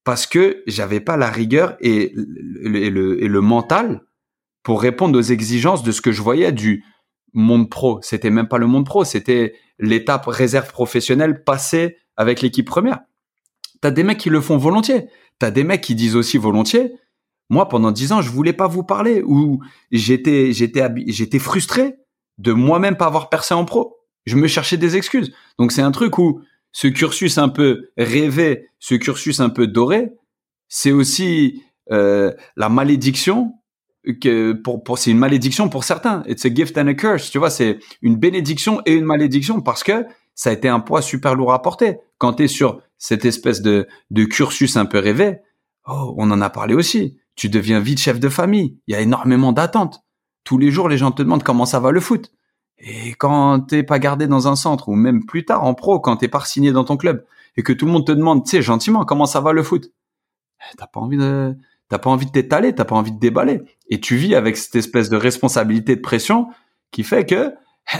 parce 0.04 0.28
que 0.28 0.64
j'avais 0.68 1.00
pas 1.00 1.18
la 1.18 1.30
rigueur 1.30 1.76
et 1.80 2.12
le, 2.16 3.24
et 3.24 3.28
le 3.28 3.42
mental 3.42 4.04
pour 4.62 4.82
répondre 4.82 5.18
aux 5.18 5.24
exigences 5.24 5.84
de 5.84 5.92
ce 5.92 6.02
que 6.02 6.12
je 6.12 6.22
voyais 6.22 6.52
du 6.52 6.84
monde 7.34 7.70
pro. 7.70 8.00
C'était 8.02 8.30
même 8.30 8.48
pas 8.48 8.60
le 8.60 8.68
monde 8.68 8.86
pro, 8.86 9.04
c'était 9.04 9.56
l'étape 9.80 10.26
réserve 10.28 10.72
professionnelle 10.72 11.44
passée 11.44 11.98
avec 12.16 12.42
l'équipe 12.42 12.68
première. 12.68 13.00
T'as 13.82 13.92
des 13.92 14.04
mecs 14.04 14.20
qui 14.20 14.30
le 14.30 14.40
font 14.40 14.58
volontiers. 14.58 15.08
T'as 15.40 15.52
des 15.52 15.64
mecs 15.64 15.82
qui 15.82 15.96
disent 15.96 16.16
aussi 16.16 16.38
volontiers, 16.38 16.94
moi, 17.50 17.70
pendant 17.70 17.92
dix 17.92 18.12
ans, 18.12 18.22
je 18.22 18.30
voulais 18.30 18.54
pas 18.54 18.68
vous 18.68 18.84
parler 18.84 19.22
ou 19.26 19.62
j'étais, 19.92 20.54
j'étais, 20.54 20.88
j'étais 21.08 21.40
frustré 21.40 21.96
de 22.38 22.52
moi-même 22.52 22.96
pas 22.96 23.06
avoir 23.06 23.30
percé 23.30 23.54
en 23.54 23.66
pro. 23.66 23.98
Je 24.26 24.36
me 24.36 24.48
cherchais 24.48 24.78
des 24.78 24.96
excuses. 24.96 25.34
Donc 25.60 25.72
c'est 25.72 25.82
un 25.82 25.92
truc 25.92 26.18
où 26.18 26.42
ce 26.72 26.88
cursus 26.88 27.38
un 27.38 27.50
peu 27.50 27.90
rêvé, 27.98 28.70
ce 28.80 28.96
cursus 28.96 29.40
un 29.40 29.50
peu 29.50 29.68
doré, 29.68 30.14
c'est 30.68 30.92
aussi 30.92 31.62
euh, 31.92 32.32
la 32.56 32.70
malédiction 32.70 33.54
que 34.22 34.54
pour, 34.54 34.84
pour 34.84 34.98
c'est 34.98 35.12
une 35.12 35.20
malédiction 35.20 35.70
pour 35.70 35.84
certains. 35.84 36.24
It's 36.28 36.46
a 36.46 36.54
gift 36.54 36.78
and 36.78 36.88
a 36.88 36.94
curse. 36.94 37.30
Tu 37.30 37.38
vois, 37.38 37.50
c'est 37.50 37.80
une 38.02 38.16
bénédiction 38.16 38.82
et 38.86 38.94
une 38.94 39.06
malédiction 39.06 39.62
parce 39.62 39.84
que 39.84 40.06
ça 40.34 40.50
a 40.50 40.54
été 40.54 40.68
un 40.68 40.80
poids 40.80 41.02
super 41.02 41.36
lourd 41.36 41.54
à 41.54 41.62
porter. 41.62 41.98
Quand 42.18 42.34
tu 42.34 42.44
es 42.44 42.48
sur 42.48 42.82
cette 42.98 43.26
espèce 43.26 43.62
de, 43.62 43.88
de 44.10 44.24
cursus 44.24 44.76
un 44.78 44.86
peu 44.86 44.98
rêvé, 44.98 45.40
oh, 45.86 46.16
on 46.18 46.32
en 46.32 46.42
a 46.42 46.50
parlé 46.50 46.74
aussi 46.74 47.20
tu 47.36 47.50
deviens 47.50 47.80
vite 47.80 48.00
chef 48.00 48.20
de 48.20 48.30
famille. 48.30 48.78
Il 48.88 48.94
y 48.94 48.96
a 48.96 49.02
énormément 49.02 49.52
d'attentes. 49.52 50.02
Tous 50.44 50.58
les 50.58 50.72
jours, 50.72 50.90
les 50.90 50.98
gens 50.98 51.12
te 51.12 51.24
demandent 51.24 51.44
comment 51.44 51.66
ça 51.66 51.80
va 51.80 51.92
le 51.92 52.02
foot. 52.02 52.32
Et 52.78 53.12
quand 53.12 53.62
t'es 53.62 53.84
pas 53.84 54.00
gardé 54.00 54.28
dans 54.28 54.48
un 54.48 54.56
centre, 54.56 54.90
ou 54.90 54.96
même 54.96 55.26
plus 55.26 55.46
tard 55.46 55.64
en 55.64 55.74
pro, 55.74 56.00
quand 56.00 56.18
t'es 56.18 56.28
pas 56.28 56.44
signé 56.44 56.72
dans 56.72 56.84
ton 56.84 56.98
club, 56.98 57.26
et 57.56 57.64
que 57.64 57.72
tout 57.72 57.86
le 57.86 57.92
monde 57.92 58.06
te 58.06 58.12
demande, 58.12 58.44
tu 58.44 58.52
sais, 58.52 58.62
gentiment, 58.62 59.06
comment 59.06 59.26
ça 59.26 59.40
va 59.40 59.54
le 59.54 59.64
foot, 59.64 59.92
eh, 60.60 60.76
t'as 60.78 60.88
pas 60.88 61.00
envie 61.00 61.18
de, 61.18 61.56
t'as 61.88 62.00
pas 62.00 62.10
envie 62.10 62.26
de 62.26 62.32
t'étaler, 62.32 62.76
t'as 62.76 62.86
pas 62.86 62.96
envie 62.96 63.12
de 63.12 63.20
déballer. 63.20 63.62
Et 63.88 64.00
tu 64.00 64.16
vis 64.16 64.36
avec 64.36 64.58
cette 64.58 64.76
espèce 64.76 65.10
de 65.10 65.18
responsabilité 65.18 65.96
de 65.96 66.02
pression 66.02 66.48
qui 66.92 67.04
fait 67.04 67.26
que, 67.26 67.54
eh, 67.94 67.98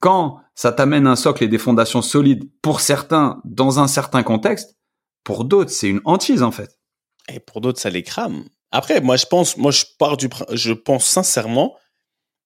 quand 0.00 0.40
ça 0.54 0.72
t'amène 0.72 1.06
un 1.06 1.16
socle 1.16 1.44
et 1.44 1.48
des 1.48 1.58
fondations 1.58 2.02
solides 2.02 2.48
pour 2.62 2.80
certains 2.80 3.40
dans 3.44 3.80
un 3.80 3.86
certain 3.86 4.22
contexte, 4.22 4.76
pour 5.24 5.44
d'autres, 5.44 5.70
c'est 5.70 5.88
une 5.88 6.00
hantise, 6.04 6.42
en 6.42 6.52
fait. 6.52 6.78
Et 7.28 7.40
pour 7.40 7.60
d'autres, 7.60 7.80
ça 7.80 7.90
les 7.90 8.02
crame. 8.02 8.44
Après, 8.72 9.00
moi, 9.00 9.16
je 9.16 9.26
pense, 9.26 9.56
moi, 9.56 9.70
je 9.70 9.84
pars 9.98 10.16
du, 10.16 10.28
je 10.52 10.72
pense 10.72 11.06
sincèrement 11.06 11.76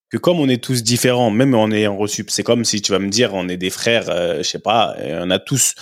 que 0.09 0.17
comme 0.17 0.39
on 0.39 0.49
est 0.49 0.63
tous 0.63 0.83
différents, 0.83 1.31
même 1.31 1.55
en 1.55 1.71
ayant 1.71 1.97
reçu, 1.97 2.25
c'est 2.27 2.43
comme 2.43 2.65
si 2.65 2.81
tu 2.81 2.91
vas 2.91 2.99
me 2.99 3.09
dire, 3.09 3.33
on 3.33 3.47
est 3.47 3.57
des 3.57 3.69
frères, 3.69 4.09
euh, 4.09 4.37
je 4.39 4.43
sais 4.43 4.59
pas, 4.59 4.95
on 4.99 5.29
a 5.31 5.39
tous, 5.39 5.73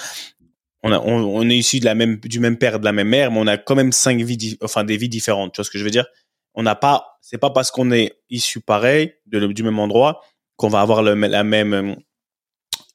on, 0.84 0.92
a, 0.92 1.00
on, 1.00 1.50
est 1.50 1.58
issus 1.58 1.80
de 1.80 1.86
la 1.86 1.96
même, 1.96 2.18
du 2.18 2.40
même 2.40 2.58
père, 2.58 2.80
de 2.80 2.86
la 2.86 2.92
même 2.92 3.10
mère, 3.10 3.32
mais 3.32 3.40
on 3.40 3.48
a 3.48 3.58
quand 3.58 3.76
même 3.76 3.92
cinq 3.92 4.22
vies, 4.22 4.58
enfin 4.62 4.84
des 4.84 4.98
vies 4.98 5.10
différentes. 5.10 5.54
Tu 5.54 5.58
vois 5.58 5.66
ce 5.66 5.72
que 5.72 5.80
je 5.80 5.84
veux 5.84 5.90
dire? 5.90 6.06
On 6.54 6.64
n'a 6.64 6.76
pas, 6.76 7.18
c'est 7.22 7.38
pas 7.38 7.50
parce 7.50 7.72
qu'on 7.72 7.92
est 7.92 8.20
issus 8.30 8.62
pareil, 8.62 9.14
de, 9.26 9.48
du 9.48 9.64
même 9.64 9.80
endroit, 9.80 10.22
qu'on 10.58 10.70
va 10.70 10.82
avoir 10.82 11.02
le, 11.02 11.16
même, 11.16 11.98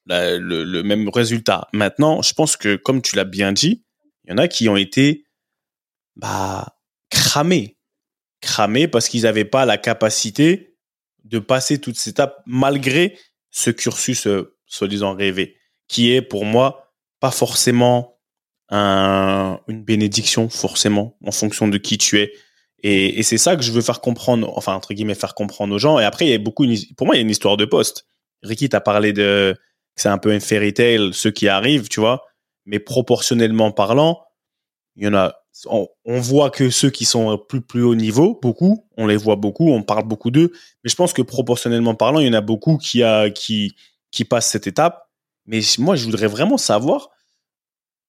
le, 0.06 0.38
le 0.38 0.82
même 0.82 1.08
résultat. 1.08 1.68
Maintenant, 1.72 2.22
je 2.22 2.32
pense 2.32 2.56
que 2.56 2.76
comme 2.76 3.02
tu 3.02 3.16
l'as 3.16 3.24
bien 3.24 3.52
dit, 3.52 3.84
il 4.24 4.30
y 4.30 4.32
en 4.32 4.38
a 4.38 4.48
qui 4.48 4.68
ont 4.68 4.76
été 4.76 5.24
bah 6.16 6.74
cramés, 7.14 7.78
cramés 8.40 8.88
parce 8.88 9.08
qu'ils 9.08 9.22
n'avaient 9.22 9.44
pas 9.44 9.64
la 9.64 9.78
capacité 9.78 10.76
de 11.24 11.38
passer 11.38 11.80
toutes 11.80 11.96
ces 11.96 12.10
étapes 12.10 12.42
malgré 12.44 13.18
ce 13.50 13.70
cursus 13.70 14.26
euh, 14.26 14.56
soi-disant 14.66 15.14
rêvé, 15.14 15.56
qui 15.88 16.12
est 16.12 16.20
pour 16.20 16.44
moi 16.44 16.92
pas 17.20 17.30
forcément 17.30 18.18
un, 18.68 19.60
une 19.68 19.82
bénédiction 19.82 20.48
forcément 20.48 21.16
en 21.24 21.32
fonction 21.32 21.68
de 21.68 21.78
qui 21.78 21.96
tu 21.98 22.18
es 22.18 22.32
Et, 22.82 23.22
c'est 23.22 23.38
ça 23.38 23.56
que 23.56 23.62
je 23.62 23.72
veux 23.72 23.80
faire 23.80 24.00
comprendre, 24.00 24.52
enfin, 24.56 24.74
entre 24.74 24.92
guillemets, 24.92 25.14
faire 25.14 25.34
comprendre 25.34 25.74
aux 25.74 25.78
gens. 25.78 25.98
Et 25.98 26.04
après, 26.04 26.26
il 26.26 26.30
y 26.30 26.34
a 26.34 26.38
beaucoup, 26.38 26.66
pour 26.96 27.06
moi, 27.06 27.14
il 27.14 27.18
y 27.18 27.20
a 27.20 27.22
une 27.22 27.30
histoire 27.30 27.56
de 27.56 27.64
poste. 27.64 28.06
Ricky 28.42 28.68
t'a 28.68 28.80
parlé 28.80 29.12
de, 29.12 29.56
c'est 29.96 30.08
un 30.08 30.18
peu 30.18 30.32
un 30.32 30.40
fairy 30.40 30.74
tale, 30.74 31.14
ceux 31.14 31.30
qui 31.30 31.48
arrivent, 31.48 31.88
tu 31.88 32.00
vois. 32.00 32.24
Mais 32.66 32.78
proportionnellement 32.78 33.70
parlant, 33.72 34.22
il 34.96 35.04
y 35.04 35.08
en 35.08 35.14
a, 35.14 35.43
on, 35.66 35.88
voit 36.20 36.50
que 36.50 36.70
ceux 36.70 36.90
qui 36.90 37.04
sont 37.04 37.38
plus, 37.38 37.60
plus 37.60 37.82
haut 37.82 37.94
niveau, 37.94 38.38
beaucoup, 38.42 38.86
on 38.96 39.06
les 39.06 39.16
voit 39.16 39.36
beaucoup, 39.36 39.70
on 39.70 39.82
parle 39.82 40.04
beaucoup 40.04 40.30
d'eux. 40.30 40.50
Mais 40.82 40.90
je 40.90 40.96
pense 40.96 41.12
que 41.12 41.22
proportionnellement 41.22 41.94
parlant, 41.94 42.20
il 42.20 42.26
y 42.26 42.30
en 42.30 42.34
a 42.34 42.40
beaucoup 42.40 42.76
qui 42.76 43.02
a, 43.02 43.30
qui, 43.30 43.76
qui 44.10 44.24
passent 44.24 44.50
cette 44.50 44.66
étape. 44.66 45.08
Mais 45.46 45.60
moi, 45.78 45.96
je 45.96 46.04
voudrais 46.04 46.26
vraiment 46.26 46.58
savoir, 46.58 47.10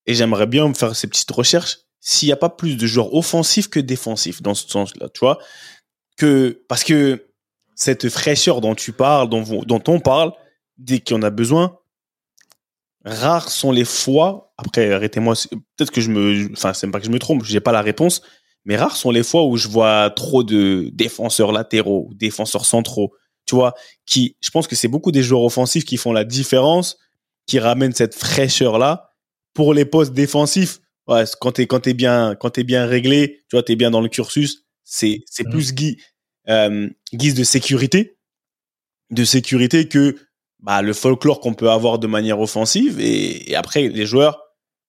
et 0.05 0.13
j'aimerais 0.13 0.47
bien 0.47 0.73
faire 0.73 0.95
ces 0.95 1.07
petites 1.07 1.31
recherches, 1.31 1.79
s'il 1.99 2.27
n'y 2.27 2.33
a 2.33 2.37
pas 2.37 2.49
plus 2.49 2.77
de 2.77 2.87
joueurs 2.87 3.13
offensifs 3.13 3.67
que 3.67 3.79
défensifs 3.79 4.41
dans 4.41 4.53
ce 4.53 4.67
sens-là, 4.69 5.09
tu 5.09 5.19
vois. 5.19 5.39
Que, 6.17 6.63
parce 6.69 6.83
que 6.83 7.27
cette 7.75 8.09
fraîcheur 8.09 8.61
dont 8.61 8.75
tu 8.75 8.93
parles, 8.93 9.29
dont, 9.29 9.43
dont 9.65 9.83
on 9.87 9.99
parle, 9.99 10.31
dès 10.77 10.99
qu'on 10.99 11.21
a 11.23 11.29
besoin, 11.29 11.77
rares 13.05 13.49
sont 13.49 13.71
les 13.71 13.85
fois, 13.85 14.53
après 14.57 14.91
arrêtez-moi, 14.91 15.35
peut-être 15.77 15.91
que 15.91 16.01
je 16.01 16.09
me, 16.09 16.51
enfin 16.53 16.73
c'est 16.73 16.89
pas 16.89 16.99
que 16.99 17.05
je 17.05 17.11
me 17.11 17.19
trompe, 17.19 17.43
j'ai 17.45 17.59
pas 17.61 17.71
la 17.71 17.81
réponse, 17.81 18.21
mais 18.65 18.75
rares 18.75 18.97
sont 18.97 19.11
les 19.11 19.23
fois 19.23 19.45
où 19.45 19.57
je 19.57 19.67
vois 19.67 20.09
trop 20.09 20.43
de 20.43 20.89
défenseurs 20.91 21.51
latéraux, 21.51 22.09
défenseurs 22.15 22.65
centraux, 22.65 23.13
tu 23.45 23.55
vois, 23.55 23.75
qui, 24.05 24.35
je 24.41 24.49
pense 24.49 24.67
que 24.67 24.75
c'est 24.75 24.87
beaucoup 24.87 25.11
des 25.11 25.23
joueurs 25.23 25.43
offensifs 25.43 25.85
qui 25.85 25.97
font 25.97 26.11
la 26.11 26.23
différence, 26.23 26.97
qui 27.45 27.59
ramènent 27.59 27.93
cette 27.93 28.15
fraîcheur 28.15 28.79
là 28.79 29.11
pour 29.53 29.73
les 29.73 29.85
postes 29.85 30.13
défensifs 30.13 30.79
ouais, 31.07 31.23
quand 31.39 31.53
t'es 31.53 31.67
quand 31.67 31.81
t'es 31.81 31.93
bien 31.93 32.35
quand 32.35 32.51
t'es 32.51 32.63
bien 32.63 32.85
réglé, 32.85 33.43
tu 33.49 33.55
vois, 33.55 33.63
t'es 33.63 33.75
bien 33.75 33.91
dans 33.91 34.01
le 34.01 34.09
cursus, 34.09 34.65
c'est 34.83 35.23
c'est 35.25 35.47
mmh. 35.47 35.51
plus 35.51 35.73
gui, 35.73 36.01
euh, 36.49 36.89
guise 37.13 37.35
de 37.35 37.43
sécurité, 37.43 38.17
de 39.11 39.23
sécurité 39.23 39.87
que 39.87 40.17
bah, 40.59 40.81
le 40.81 40.93
folklore 40.93 41.39
qu'on 41.39 41.53
peut 41.53 41.69
avoir 41.69 41.99
de 41.99 42.07
manière 42.07 42.39
offensive 42.39 42.99
et, 42.99 43.51
et 43.51 43.55
après 43.55 43.87
les 43.87 44.05
joueurs. 44.05 44.41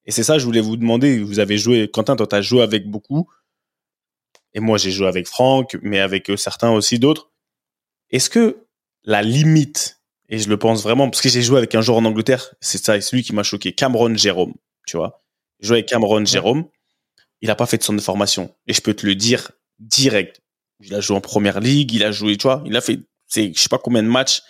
Et 0.05 0.12
c'est 0.12 0.23
ça, 0.23 0.39
je 0.39 0.45
voulais 0.45 0.61
vous 0.61 0.77
demander. 0.77 1.21
Vous 1.21 1.39
avez 1.39 1.59
joué, 1.59 1.89
Quentin, 1.89 2.17
toi, 2.17 2.27
t'as 2.27 2.43
joué 2.43 2.62
avec 2.62 2.89
beaucoup. 2.89 3.29
Et 4.55 4.61
moi, 4.61 4.79
j'ai 4.79 4.91
joué 4.91 5.07
avec 5.07 5.27
Franck, 5.27 5.77
mais 5.83 6.01
avec 6.01 6.31
euh, 6.31 6.37
certains 6.37 6.71
aussi 6.71 6.99
d'autres. 6.99 7.31
Est-ce 8.11 8.31
que 8.31 8.67
la 9.05 9.23
limite, 9.23 10.01
et 10.29 10.39
je 10.39 10.49
le 10.49 10.57
pense 10.57 10.83
vraiment, 10.83 11.11
parce 11.11 11.21
que 11.21 11.29
j'ai 11.29 11.43
joué 11.43 11.59
avec 11.59 11.75
un 11.75 11.83
joueur 11.83 11.99
en 11.99 12.05
Angleterre, 12.05 12.55
c'est 12.61 12.83
ça, 12.83 13.01
c'est 13.01 13.14
lui 13.14 13.23
qui 13.23 13.35
m'a 13.35 13.43
choqué, 13.43 13.73
Cameron 13.73 14.14
Jérôme, 14.17 14.55
tu 14.87 14.97
vois 14.97 15.23
joué 15.61 15.79
avec 15.79 15.87
Cameron 15.87 16.25
Jérôme. 16.25 16.67
Il 17.41 17.49
n'a 17.49 17.55
pas 17.55 17.67
fait 17.67 17.79
de 17.79 17.83
son 17.83 17.99
formation. 17.99 18.55
Et 18.67 18.73
je 18.73 18.81
peux 18.81 18.95
te 18.95 19.07
le 19.07 19.14
dire 19.14 19.53
direct. 19.79 20.41
Il 20.81 20.95
a 20.95 21.01
joué 21.01 21.17
en 21.17 21.21
première 21.21 21.61
ligue, 21.61 21.93
il 21.93 22.05
a 22.05 22.12
joué, 22.12 22.37
tu 22.37 22.45
vois, 22.45 22.62
il 22.67 22.77
a 22.77 22.81
fait, 22.81 23.01
c'est, 23.27 23.53
je 23.55 23.61
sais 23.61 23.69
pas 23.69 23.79
combien 23.79 24.03
de 24.03 24.09
matchs. 24.09 24.43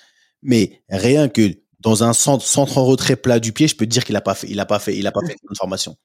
Mais 0.47 0.81
rien 0.89 1.29
que 1.29 1.53
dans 1.81 2.05
un 2.05 2.13
centre, 2.13 2.45
centre 2.45 2.79
en 2.79 2.85
retrait 2.85 3.17
plat 3.17 3.39
du 3.39 3.53
pied, 3.53 3.69
je 3.69 3.77
peux 3.77 3.85
te 3.85 3.91
dire 3.91 4.05
qu'il 4.05 4.17
a 4.17 4.21
pas 4.21 4.35
fait, 4.35 4.49
il 4.49 4.59
a 4.59 4.67
pas 4.67 4.79
fait, 4.79 4.97
il 4.97 5.07
a 5.07 5.13
pas 5.13 5.21
fait 5.27 5.35
de 5.35 5.57
formation. 5.57 5.97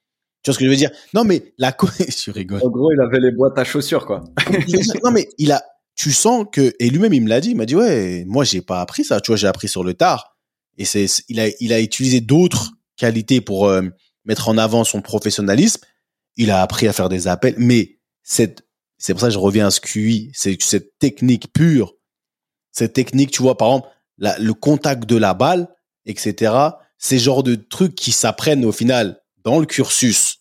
Tu 0.43 0.49
vois 0.49 0.55
ce 0.55 0.59
que 0.59 0.65
je 0.65 0.69
veux 0.69 0.75
dire? 0.75 0.91
Non, 1.13 1.23
mais 1.23 1.53
la, 1.57 1.71
tu 2.17 2.31
rigoles. 2.31 2.61
En 2.63 2.69
gros, 2.69 2.91
il 2.91 2.99
avait 2.99 3.19
les 3.19 3.31
boîtes 3.31 3.57
à 3.57 3.63
chaussures, 3.63 4.05
quoi. 4.05 4.23
non, 5.03 5.11
mais 5.11 5.29
il 5.37 5.51
a, 5.51 5.63
tu 5.95 6.11
sens 6.11 6.45
que, 6.51 6.73
et 6.79 6.89
lui-même, 6.89 7.13
il 7.13 7.21
me 7.21 7.29
l'a 7.29 7.39
dit, 7.39 7.51
il 7.51 7.57
m'a 7.57 7.65
dit, 7.65 7.75
ouais, 7.75 8.25
moi, 8.27 8.43
j'ai 8.43 8.61
pas 8.61 8.81
appris 8.81 9.03
ça, 9.03 9.21
tu 9.21 9.31
vois, 9.31 9.37
j'ai 9.37 9.47
appris 9.47 9.67
sur 9.67 9.83
le 9.83 9.93
tard. 9.93 10.35
Et 10.77 10.85
c'est, 10.85 11.05
il 11.29 11.39
a, 11.39 11.47
il 11.59 11.71
a 11.73 11.79
utilisé 11.79 12.21
d'autres 12.21 12.71
qualités 12.97 13.39
pour, 13.39 13.67
euh, 13.67 13.83
mettre 14.25 14.49
en 14.49 14.57
avant 14.57 14.83
son 14.83 15.01
professionnalisme. 15.01 15.81
Il 16.37 16.51
a 16.51 16.61
appris 16.61 16.87
à 16.87 16.93
faire 16.93 17.09
des 17.09 17.27
appels, 17.27 17.55
mais 17.57 17.99
cette, 18.23 18.65
c'est 18.97 19.13
pour 19.13 19.21
ça 19.21 19.27
que 19.27 19.33
je 19.33 19.39
reviens 19.39 19.67
à 19.67 19.71
ce 19.71 19.81
QI, 19.81 20.31
c'est 20.33 20.61
cette 20.61 20.97
technique 20.99 21.51
pure, 21.53 21.95
cette 22.71 22.93
technique, 22.93 23.31
tu 23.31 23.41
vois, 23.41 23.57
par 23.57 23.69
exemple, 23.69 23.89
le 24.22 24.53
contact 24.53 25.05
de 25.05 25.17
la 25.17 25.34
balle, 25.34 25.67
etc. 26.05 26.53
Ces 26.97 27.19
genres 27.19 27.43
de 27.43 27.55
trucs 27.55 27.95
qui 27.95 28.11
s'apprennent 28.11 28.65
au 28.65 28.72
final 28.72 29.22
dans 29.43 29.59
le 29.59 29.65
cursus 29.65 30.39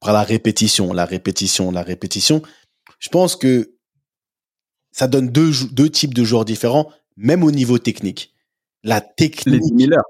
par 0.00 0.12
la 0.12 0.22
répétition, 0.22 0.92
la 0.92 1.04
répétition, 1.04 1.70
la 1.70 1.82
répétition. 1.82 2.42
Je 2.98 3.08
pense 3.08 3.36
que 3.36 3.74
ça 4.92 5.06
donne 5.06 5.28
deux, 5.28 5.52
deux 5.70 5.88
types 5.88 6.14
de 6.14 6.24
joueurs 6.24 6.44
différents, 6.44 6.90
même 7.16 7.44
au 7.44 7.50
niveau 7.50 7.78
technique. 7.78 8.34
La 8.82 9.00
technique. 9.00 9.62
Les 9.62 9.74
Miller. 9.74 10.02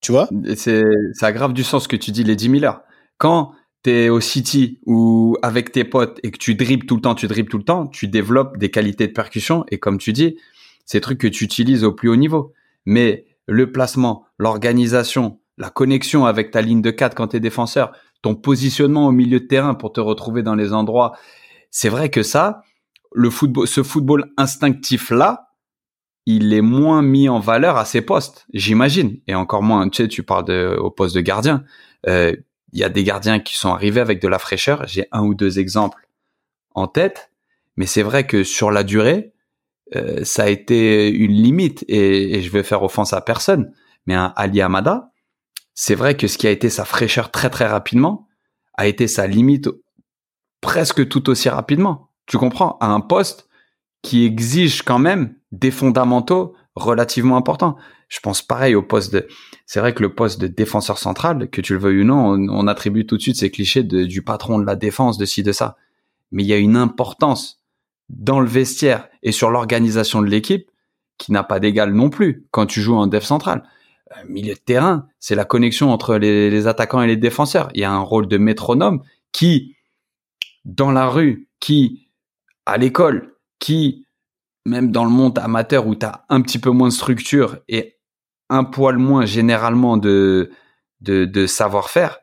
Tu 0.00 0.12
vois? 0.12 0.28
C'est 0.56 0.84
ça 1.14 1.32
grave 1.32 1.52
du 1.52 1.64
sens 1.64 1.84
ce 1.84 1.88
que 1.88 1.96
tu 1.96 2.12
dis, 2.12 2.22
les 2.22 2.36
10 2.36 2.50
000 2.60 2.64
heures. 2.64 2.82
Quand 3.18 3.52
tu 3.82 3.90
es 3.90 4.08
au 4.08 4.20
City 4.20 4.78
ou 4.86 5.36
avec 5.42 5.72
tes 5.72 5.84
potes 5.84 6.20
et 6.22 6.30
que 6.30 6.38
tu 6.38 6.54
dribbles 6.54 6.86
tout 6.86 6.96
le 6.96 7.02
temps, 7.02 7.14
tu 7.14 7.26
dribbles 7.26 7.48
tout 7.48 7.58
le 7.58 7.64
temps, 7.64 7.86
tu 7.86 8.08
développes 8.08 8.56
des 8.58 8.70
qualités 8.70 9.06
de 9.06 9.12
percussion 9.12 9.64
et 9.70 9.78
comme 9.78 9.98
tu 9.98 10.12
dis, 10.12 10.36
des 10.92 11.00
trucs 11.00 11.20
que 11.20 11.26
tu 11.26 11.44
utilises 11.44 11.84
au 11.84 11.92
plus 11.92 12.08
haut 12.08 12.16
niveau. 12.16 12.52
Mais 12.84 13.26
le 13.46 13.72
placement, 13.72 14.26
l'organisation, 14.38 15.40
la 15.58 15.70
connexion 15.70 16.26
avec 16.26 16.50
ta 16.50 16.60
ligne 16.62 16.82
de 16.82 16.90
4 16.90 17.14
quand 17.14 17.28
tu 17.28 17.36
es 17.36 17.40
défenseur, 17.40 17.92
ton 18.22 18.34
positionnement 18.34 19.06
au 19.06 19.12
milieu 19.12 19.40
de 19.40 19.46
terrain 19.46 19.74
pour 19.74 19.92
te 19.92 20.00
retrouver 20.00 20.42
dans 20.42 20.54
les 20.54 20.72
endroits, 20.72 21.16
c'est 21.70 21.88
vrai 21.88 22.10
que 22.10 22.22
ça, 22.22 22.62
le 23.12 23.30
football, 23.30 23.66
ce 23.66 23.82
football 23.82 24.32
instinctif 24.36 25.10
là, 25.10 25.46
il 26.26 26.52
est 26.52 26.60
moins 26.60 27.02
mis 27.02 27.28
en 27.28 27.38
valeur 27.38 27.76
à 27.76 27.84
ses 27.84 28.02
postes, 28.02 28.46
j'imagine. 28.52 29.20
Et 29.28 29.34
encore 29.34 29.62
moins, 29.62 29.88
tu 29.88 30.02
sais, 30.02 30.08
tu 30.08 30.24
parles 30.24 30.44
de, 30.44 30.76
au 30.76 30.90
poste 30.90 31.14
de 31.14 31.20
gardien. 31.20 31.64
Euh, 32.08 32.34
il 32.72 32.80
y 32.80 32.84
a 32.84 32.88
des 32.88 33.04
gardiens 33.04 33.38
qui 33.38 33.56
sont 33.56 33.70
arrivés 33.70 34.00
avec 34.00 34.20
de 34.20 34.26
la 34.26 34.40
fraîcheur. 34.40 34.86
J'ai 34.86 35.06
un 35.12 35.22
ou 35.22 35.34
deux 35.34 35.60
exemples 35.60 36.08
en 36.74 36.88
tête, 36.88 37.30
mais 37.76 37.86
c'est 37.86 38.02
vrai 38.02 38.26
que 38.26 38.42
sur 38.42 38.72
la 38.72 38.82
durée, 38.82 39.32
euh, 39.94 40.24
ça 40.24 40.44
a 40.44 40.48
été 40.48 41.08
une 41.08 41.32
limite. 41.32 41.84
Et, 41.88 42.42
je 42.42 42.50
vais 42.50 42.62
faire 42.62 42.82
offense 42.82 43.12
à 43.12 43.20
personne, 43.20 43.72
mais 44.06 44.14
un 44.14 44.32
Ali 44.36 44.60
Amada, 44.60 45.12
c'est 45.74 45.94
vrai 45.94 46.16
que 46.16 46.26
ce 46.26 46.38
qui 46.38 46.46
a 46.46 46.50
été 46.50 46.70
sa 46.70 46.84
fraîcheur 46.84 47.30
très 47.30 47.50
très 47.50 47.66
rapidement 47.66 48.26
a 48.74 48.86
été 48.86 49.06
sa 49.08 49.26
limite 49.26 49.68
presque 50.60 51.06
tout 51.08 51.28
aussi 51.30 51.48
rapidement. 51.48 52.10
Tu 52.26 52.38
comprends? 52.38 52.76
À 52.80 52.86
un 52.88 53.00
poste 53.00 53.48
qui 54.02 54.24
exige 54.24 54.82
quand 54.82 54.98
même 54.98 55.34
des 55.52 55.70
fondamentaux 55.70 56.54
relativement 56.74 57.36
importants. 57.36 57.76
Je 58.08 58.20
pense 58.20 58.42
pareil 58.42 58.74
au 58.74 58.82
poste 58.82 59.12
de. 59.12 59.26
C'est 59.66 59.80
vrai 59.80 59.94
que 59.94 60.02
le 60.02 60.14
poste 60.14 60.40
de 60.40 60.46
défenseur 60.46 60.98
central, 60.98 61.50
que 61.50 61.60
tu 61.60 61.72
le 61.72 61.78
veuilles 61.80 62.02
ou 62.02 62.04
non, 62.04 62.36
on, 62.50 62.66
attribue 62.68 63.04
tout 63.04 63.16
de 63.16 63.22
suite 63.22 63.36
ces 63.36 63.50
clichés 63.50 63.82
du 63.82 64.22
patron 64.22 64.58
de 64.58 64.64
la 64.64 64.76
défense, 64.76 65.18
de 65.18 65.24
ci, 65.24 65.42
de 65.42 65.52
ça. 65.52 65.76
Mais 66.30 66.44
il 66.44 66.46
y 66.46 66.52
a 66.52 66.58
une 66.58 66.76
importance 66.76 67.64
dans 68.08 68.40
le 68.40 68.46
vestiaire 68.46 69.08
et 69.22 69.32
sur 69.32 69.50
l'organisation 69.50 70.22
de 70.22 70.26
l'équipe 70.26 70.70
qui 71.18 71.32
n'a 71.32 71.42
pas 71.42 71.60
d'égal 71.60 71.92
non 71.92 72.10
plus 72.10 72.46
quand 72.50 72.66
tu 72.66 72.80
joues 72.80 72.96
en 72.96 73.06
def 73.06 73.24
central. 73.24 73.62
Euh, 74.12 74.20
milieu 74.28 74.54
de 74.54 74.60
terrain, 74.60 75.08
c'est 75.18 75.34
la 75.34 75.44
connexion 75.44 75.90
entre 75.90 76.16
les, 76.16 76.50
les 76.50 76.66
attaquants 76.66 77.02
et 77.02 77.06
les 77.06 77.16
défenseurs. 77.16 77.68
Il 77.74 77.80
y 77.80 77.84
a 77.84 77.90
un 77.90 78.00
rôle 78.00 78.28
de 78.28 78.38
métronome 78.38 79.02
qui, 79.32 79.76
dans 80.64 80.92
la 80.92 81.08
rue, 81.08 81.48
qui, 81.60 82.08
à 82.66 82.76
l'école, 82.76 83.34
qui, 83.58 84.06
même 84.64 84.92
dans 84.92 85.04
le 85.04 85.10
monde 85.10 85.38
amateur 85.38 85.86
où 85.86 85.94
tu 85.94 86.06
as 86.06 86.24
un 86.28 86.40
petit 86.40 86.58
peu 86.58 86.70
moins 86.70 86.88
de 86.88 86.92
structure 86.92 87.58
et 87.68 87.96
un 88.48 88.64
poil 88.64 88.98
moins 88.98 89.26
généralement 89.26 89.96
de, 89.96 90.50
de, 91.00 91.24
de 91.24 91.46
savoir-faire, 91.46 92.18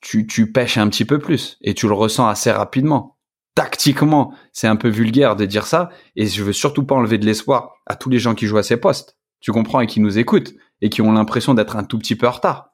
tu, 0.00 0.26
tu 0.26 0.52
pêches 0.52 0.76
un 0.76 0.88
petit 0.88 1.04
peu 1.04 1.18
plus 1.18 1.56
et 1.62 1.72
tu 1.74 1.86
le 1.88 1.94
ressens 1.94 2.26
assez 2.26 2.50
rapidement. 2.50 3.13
Tactiquement, 3.54 4.34
c'est 4.52 4.66
un 4.66 4.76
peu 4.76 4.88
vulgaire 4.88 5.36
de 5.36 5.44
dire 5.44 5.66
ça 5.66 5.90
et 6.16 6.26
je 6.26 6.42
veux 6.42 6.52
surtout 6.52 6.84
pas 6.84 6.96
enlever 6.96 7.18
de 7.18 7.26
l'espoir 7.26 7.76
à 7.86 7.94
tous 7.94 8.10
les 8.10 8.18
gens 8.18 8.34
qui 8.34 8.46
jouent 8.46 8.58
à 8.58 8.62
ces 8.64 8.76
postes. 8.76 9.16
Tu 9.40 9.52
comprends 9.52 9.80
et 9.80 9.86
qui 9.86 10.00
nous 10.00 10.18
écoutent 10.18 10.54
et 10.80 10.90
qui 10.90 11.02
ont 11.02 11.12
l'impression 11.12 11.54
d'être 11.54 11.76
un 11.76 11.84
tout 11.84 11.98
petit 11.98 12.16
peu 12.16 12.26
en 12.26 12.32
retard. 12.32 12.70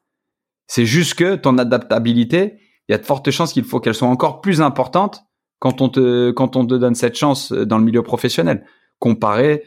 C'est 0.67 0.87
juste 0.87 1.15
que 1.15 1.35
ton 1.35 1.59
adaptabilité, 1.59 2.61
il 2.89 2.93
y 2.93 2.95
a 2.95 2.99
de 2.99 3.05
fortes 3.05 3.31
chances 3.31 3.53
qu'il 3.53 3.65
faut 3.65 3.81
qu'elle 3.81 3.95
soit 3.95 4.09
encore 4.09 4.41
plus 4.41 4.63
importante 4.63 5.23
quand 5.59 5.83
on 5.83 5.89
te, 5.89 6.31
quand 6.31 6.57
on 6.57 6.67
te 6.67 6.75
donne 6.75 6.95
cette 6.95 7.17
chance 7.17 7.53
dans 7.53 7.79
le 7.79 7.85
milieu 7.85 8.03
professionnel 8.03 8.65
comparé 8.99 9.65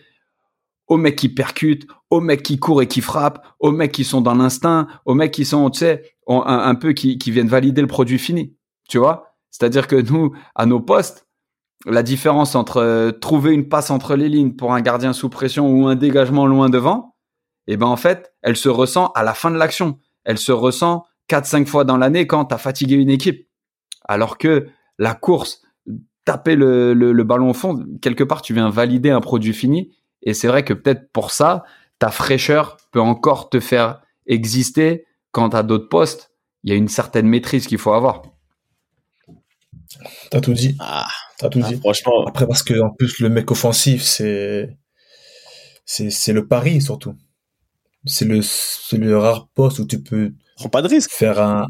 aux 0.87 0.97
mecs 0.97 1.15
qui 1.15 1.29
percutent, 1.29 1.87
aux 2.09 2.21
mecs 2.21 2.43
qui 2.43 2.59
courent 2.59 2.81
et 2.81 2.87
qui 2.87 3.01
frappent, 3.01 3.45
aux 3.59 3.71
mecs 3.71 3.91
qui 3.91 4.03
sont 4.03 4.21
dans 4.21 4.35
l'instinct, 4.35 4.87
aux 5.05 5.13
mecs 5.13 5.31
qui 5.31 5.45
sont, 5.45 5.69
tu 5.69 5.79
sais, 5.79 6.03
un, 6.27 6.75
peu 6.75 6.93
qui, 6.93 7.17
qui 7.17 7.31
viennent 7.31 7.47
valider 7.47 7.81
le 7.81 7.87
produit 7.87 8.19
fini. 8.19 8.55
Tu 8.89 8.97
vois? 8.97 9.32
C'est-à-dire 9.53 9.87
que 9.87 9.95
nous, 9.95 10.33
à 10.55 10.65
nos 10.65 10.79
postes, 10.79 11.27
la 11.85 12.01
différence 12.01 12.55
entre 12.55 12.77
euh, 12.77 13.11
trouver 13.11 13.53
une 13.53 13.69
passe 13.69 13.91
entre 13.91 14.15
les 14.15 14.27
lignes 14.27 14.55
pour 14.55 14.73
un 14.73 14.81
gardien 14.81 15.13
sous 15.13 15.29
pression 15.29 15.69
ou 15.69 15.87
un 15.87 15.95
dégagement 15.95 16.47
loin 16.47 16.69
devant, 16.69 17.15
eh 17.67 17.77
ben 17.77 17.85
en 17.85 17.95
fait, 17.95 18.33
elle 18.41 18.57
se 18.57 18.67
ressent 18.67 19.11
à 19.15 19.23
la 19.23 19.33
fin 19.33 19.51
de 19.51 19.57
l'action. 19.57 19.99
Elle 20.25 20.39
se 20.39 20.51
ressent 20.51 21.05
4-5 21.29 21.67
fois 21.67 21.83
dans 21.83 21.97
l'année 21.97 22.25
quand 22.25 22.45
tu 22.45 22.55
as 22.55 22.57
fatigué 22.57 22.95
une 22.95 23.11
équipe. 23.11 23.47
Alors 24.05 24.37
que 24.37 24.67
la 24.97 25.13
course, 25.13 25.61
taper 26.25 26.55
le, 26.55 26.93
le, 26.93 27.23
ballon 27.23 27.51
au 27.51 27.53
fond, 27.53 27.85
quelque 28.01 28.23
part, 28.23 28.41
tu 28.41 28.53
viens 28.53 28.69
valider 28.69 29.11
un 29.11 29.21
produit 29.21 29.53
fini. 29.53 29.95
Et 30.23 30.33
c'est 30.33 30.47
vrai 30.47 30.63
que 30.63 30.73
peut-être 30.73 31.11
pour 31.11 31.31
ça, 31.31 31.63
ta 31.99 32.09
fraîcheur 32.09 32.77
peut 32.91 33.01
encore 33.01 33.49
te 33.49 33.59
faire 33.59 34.01
exister 34.25 35.05
quand 35.31 35.53
à 35.53 35.63
d'autres 35.63 35.89
postes, 35.89 36.31
il 36.63 36.71
y 36.71 36.73
a 36.73 36.77
une 36.77 36.87
certaine 36.87 37.27
maîtrise 37.27 37.67
qu'il 37.67 37.77
faut 37.77 37.93
avoir. 37.93 38.23
T'as 40.29 40.41
tout 40.41 40.53
dit. 40.53 40.75
Ah, 40.79 41.05
T'as 41.37 41.49
tout 41.49 41.61
ah, 41.63 41.67
dit. 41.67 41.79
Franchement. 41.79 42.25
Après, 42.27 42.47
parce 42.47 42.63
que, 42.63 42.79
en 42.79 42.89
plus, 42.89 43.19
le 43.19 43.29
mec 43.29 43.49
offensif, 43.51 44.03
c'est, 44.03 44.77
c'est, 45.85 46.09
c'est 46.09 46.33
le 46.33 46.47
pari, 46.47 46.81
surtout. 46.81 47.15
C'est 48.05 48.25
le, 48.25 48.41
c'est 48.41 48.97
le 48.97 49.17
rare 49.17 49.47
poste 49.53 49.79
où 49.79 49.87
tu 49.87 50.01
peux. 50.01 50.33
Prends 50.57 50.69
pas 50.69 50.81
de 50.81 50.87
risque. 50.87 51.11
Faire 51.11 51.41
un, 51.41 51.67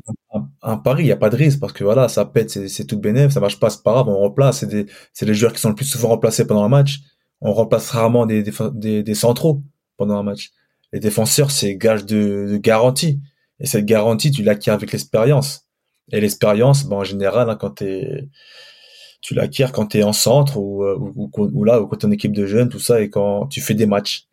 un, 0.62 0.78
pari. 0.78 1.04
Il 1.04 1.08
y 1.08 1.12
a 1.12 1.18
pas 1.18 1.30
de 1.30 1.36
risque 1.36 1.60
parce 1.60 1.74
que 1.74 1.84
voilà, 1.84 2.10
ça 2.10 2.26
pète, 2.26 2.50
c'est, 2.50 2.86
tout 2.86 3.00
bénéf, 3.00 3.32
ça 3.32 3.40
marche 3.40 3.60
pas, 3.60 3.70
c'est 3.70 3.84
pas 3.84 3.94
grave, 3.94 4.10
on 4.10 4.18
remplace. 4.18 4.60
C'est 4.60 4.68
des, 4.68 4.86
c'est 5.14 5.26
les 5.26 5.34
joueurs 5.34 5.54
qui 5.54 5.62
sont 5.62 5.70
le 5.70 5.76
plus 5.76 5.86
souvent 5.86 6.10
remplacés 6.10 6.46
pendant 6.46 6.64
un 6.64 6.70
match. 6.70 7.00
On 7.42 7.54
remplace 7.54 7.90
rarement 7.92 8.26
des, 8.26 8.44
des, 8.44 9.04
des, 9.04 9.16
centraux 9.16 9.64
pendant 9.98 10.18
un 10.18 10.24
match. 10.24 10.52
Les 10.92 11.00
défenseurs, 11.00 11.52
c'est 11.52 11.76
gage 11.76 12.06
de, 12.06 12.48
de 12.50 12.58
garantie. 12.58 13.22
Et 13.60 13.68
cette 13.68 13.86
garantie, 13.86 14.32
tu 14.32 14.44
l'acquiers 14.44 14.72
avec 14.72 14.92
l'expérience. 14.92 15.63
Et 16.12 16.20
l'expérience, 16.22 16.86
ben, 16.86 16.98
en 16.98 17.04
général, 17.04 17.50
hein, 17.50 17.56
quand 17.56 17.76
tu 17.76 19.34
l'acquiers 19.36 19.68
quand 19.72 19.88
tu 19.88 20.00
es 20.00 20.04
en 20.04 20.14
centre 20.14 20.58
ou, 20.58 20.84
euh, 20.84 20.98
ou, 20.98 21.64
là, 21.64 21.82
ou 21.82 21.88
quand 21.88 21.98
tu 21.98 22.06
es 22.06 22.10
en 22.10 22.12
équipe 22.12 22.34
de 22.34 22.46
jeunes, 22.46 22.70
tout 22.70 22.80
ça, 22.80 23.02
et 23.02 23.10
quand 23.10 23.48
tu 23.48 23.62
fais 23.62 23.74
des 23.74 23.86
matchs 23.86 24.28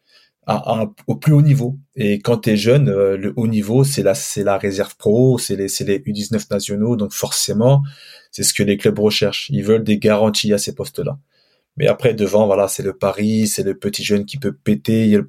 au 1.07 1.17
plus 1.17 1.33
haut 1.33 1.43
niveau. 1.43 1.79
Et 1.97 2.21
quand 2.21 2.39
tu 2.39 2.51
es 2.51 2.57
jeune, 2.57 2.89
euh, 2.89 3.17
le 3.17 3.33
haut 3.37 3.47
niveau, 3.47 3.85
c'est 3.85 4.03
la, 4.03 4.15
la 4.37 4.59
réserve 4.59 4.97
pro, 4.97 5.39
c'est 5.39 5.57
les, 5.57 5.69
c'est 5.69 5.85
les 5.85 5.99
U19 6.01 6.47
nationaux, 6.51 6.97
donc 6.97 7.13
forcément, 7.13 7.83
c'est 8.33 8.43
ce 8.43 8.55
que 8.55 8.63
les 8.63 8.77
clubs 8.77 8.99
recherchent. 8.99 9.49
Ils 9.51 9.65
veulent 9.65 9.85
des 9.85 9.99
garanties 9.99 10.53
à 10.53 10.59
ces 10.59 10.75
postes-là. 10.75 11.19
Mais 11.81 11.87
après, 11.87 12.13
devant, 12.13 12.45
voilà, 12.45 12.69
c'est 12.69 12.83
le 12.83 12.93
pari, 12.93 13.49
c'est 13.49 13.63
le 13.63 13.75
petit 13.75 14.05
jeune 14.05 14.27
qui 14.27 14.37
peut 14.37 14.53
péter, 14.53 15.05
il 15.05 15.11
y 15.13 15.17
a 15.17 15.23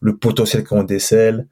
le, 0.00 0.16
potentiel 0.16 0.62
qu'on 0.62 0.84
décèle. 0.84 1.48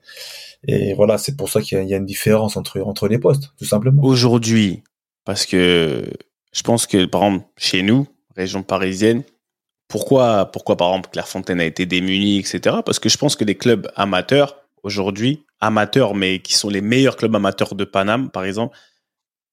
Et 0.68 0.94
voilà, 0.94 1.18
c'est 1.18 1.36
pour 1.36 1.48
ça 1.48 1.61
qu'il 1.61 1.82
y, 1.82 1.92
a 1.92 1.96
une 1.96 2.07
différence 2.07 2.57
entre, 2.57 2.80
entre 2.80 3.09
les 3.09 3.18
postes, 3.18 3.50
tout 3.59 3.64
simplement. 3.64 4.00
Aujourd'hui, 4.05 4.84
parce 5.24 5.44
que 5.44 6.05
je 6.52 6.62
pense 6.62 6.86
que, 6.86 7.05
par 7.05 7.24
exemple, 7.24 7.46
chez 7.57 7.82
nous, 7.82 8.07
région 8.36 8.62
parisienne, 8.62 9.24
pourquoi, 9.88 10.46
pourquoi 10.52 10.76
par 10.76 10.90
exemple 10.90 11.11
Clairefontaine 11.11 11.59
a 11.59 11.64
été 11.64 11.84
démunie, 11.84 12.38
etc. 12.38 12.76
Parce 12.86 13.00
que 13.00 13.09
je 13.09 13.18
pense 13.18 13.34
que 13.34 13.44
les 13.44 13.57
clubs 13.57 13.90
amateurs, 13.96 14.57
aujourd'hui, 14.84 15.44
amateurs, 15.61 16.14
mais 16.14 16.38
qui 16.38 16.55
sont 16.55 16.68
les 16.70 16.80
meilleurs 16.80 17.16
clubs 17.16 17.34
amateurs 17.34 17.74
de 17.74 17.84
Paname, 17.84 18.30
par 18.30 18.44
exemple, 18.44 18.78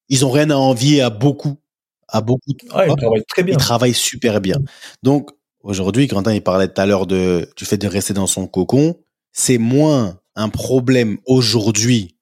ils 0.09 0.27
ont 0.27 0.31
rien 0.31 0.51
à 0.51 0.55
envier 0.57 1.01
à 1.01 1.09
beaucoup. 1.09 1.57
À 2.11 2.21
beaucoup. 2.21 2.51
Ah, 2.71 2.87
ils 2.87 2.95
travaillent 2.95 3.25
très 3.25 3.43
bien. 3.43 3.55
Ils 3.55 3.57
travaillent 3.57 3.93
super 3.93 4.41
bien. 4.41 4.57
Donc, 5.01 5.31
aujourd'hui, 5.61 6.07
Quentin, 6.07 6.33
il 6.33 6.43
parlait 6.43 6.67
tout 6.67 6.81
à 6.81 6.85
l'heure 6.85 7.07
de, 7.07 7.49
du 7.55 7.65
fait 7.65 7.77
de 7.77 7.87
rester 7.87 8.13
dans 8.13 8.27
son 8.27 8.47
cocon. 8.47 8.99
C'est 9.31 9.57
moins 9.57 10.19
un 10.35 10.49
problème 10.49 11.17
aujourd'hui 11.25 12.17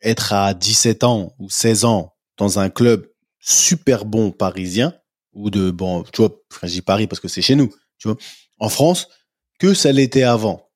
être 0.00 0.32
à 0.32 0.54
17 0.54 1.04
ans 1.04 1.34
ou 1.38 1.50
16 1.50 1.84
ans 1.84 2.14
dans 2.36 2.58
un 2.58 2.70
club 2.70 3.08
super 3.40 4.04
bon 4.04 4.30
parisien 4.30 4.94
ou 5.32 5.50
de 5.50 5.70
bon, 5.70 6.02
tu 6.12 6.22
vois, 6.22 6.30
je 6.62 6.68
dis 6.68 6.82
Paris 6.82 7.06
parce 7.06 7.20
que 7.20 7.28
c'est 7.28 7.42
chez 7.42 7.56
nous, 7.56 7.72
tu 7.98 8.08
vois, 8.08 8.16
en 8.58 8.68
France, 8.68 9.08
que 9.58 9.74
ça 9.74 9.92
l'était 9.92 10.22
avant. 10.22 10.70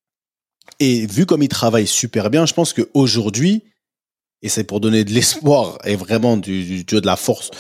Et 0.79 1.07
vu 1.07 1.27
comme 1.27 1.43
il 1.43 1.49
travaille 1.49 1.87
super 1.87 2.31
bien, 2.31 2.47
je 2.47 2.55
pense 2.55 2.73
qu'aujourd'hui, 2.73 3.65
et 4.43 4.49
c'est 4.49 4.65
pour 4.65 4.81
donner 4.81 5.05
de 5.05 5.13
l'espoir 5.13 5.79
et 5.85 5.97
vraiment 5.97 6.37
du, 6.37 6.85
du, 6.85 6.85
de 6.85 7.07
la 7.07 7.17
force 7.17 7.51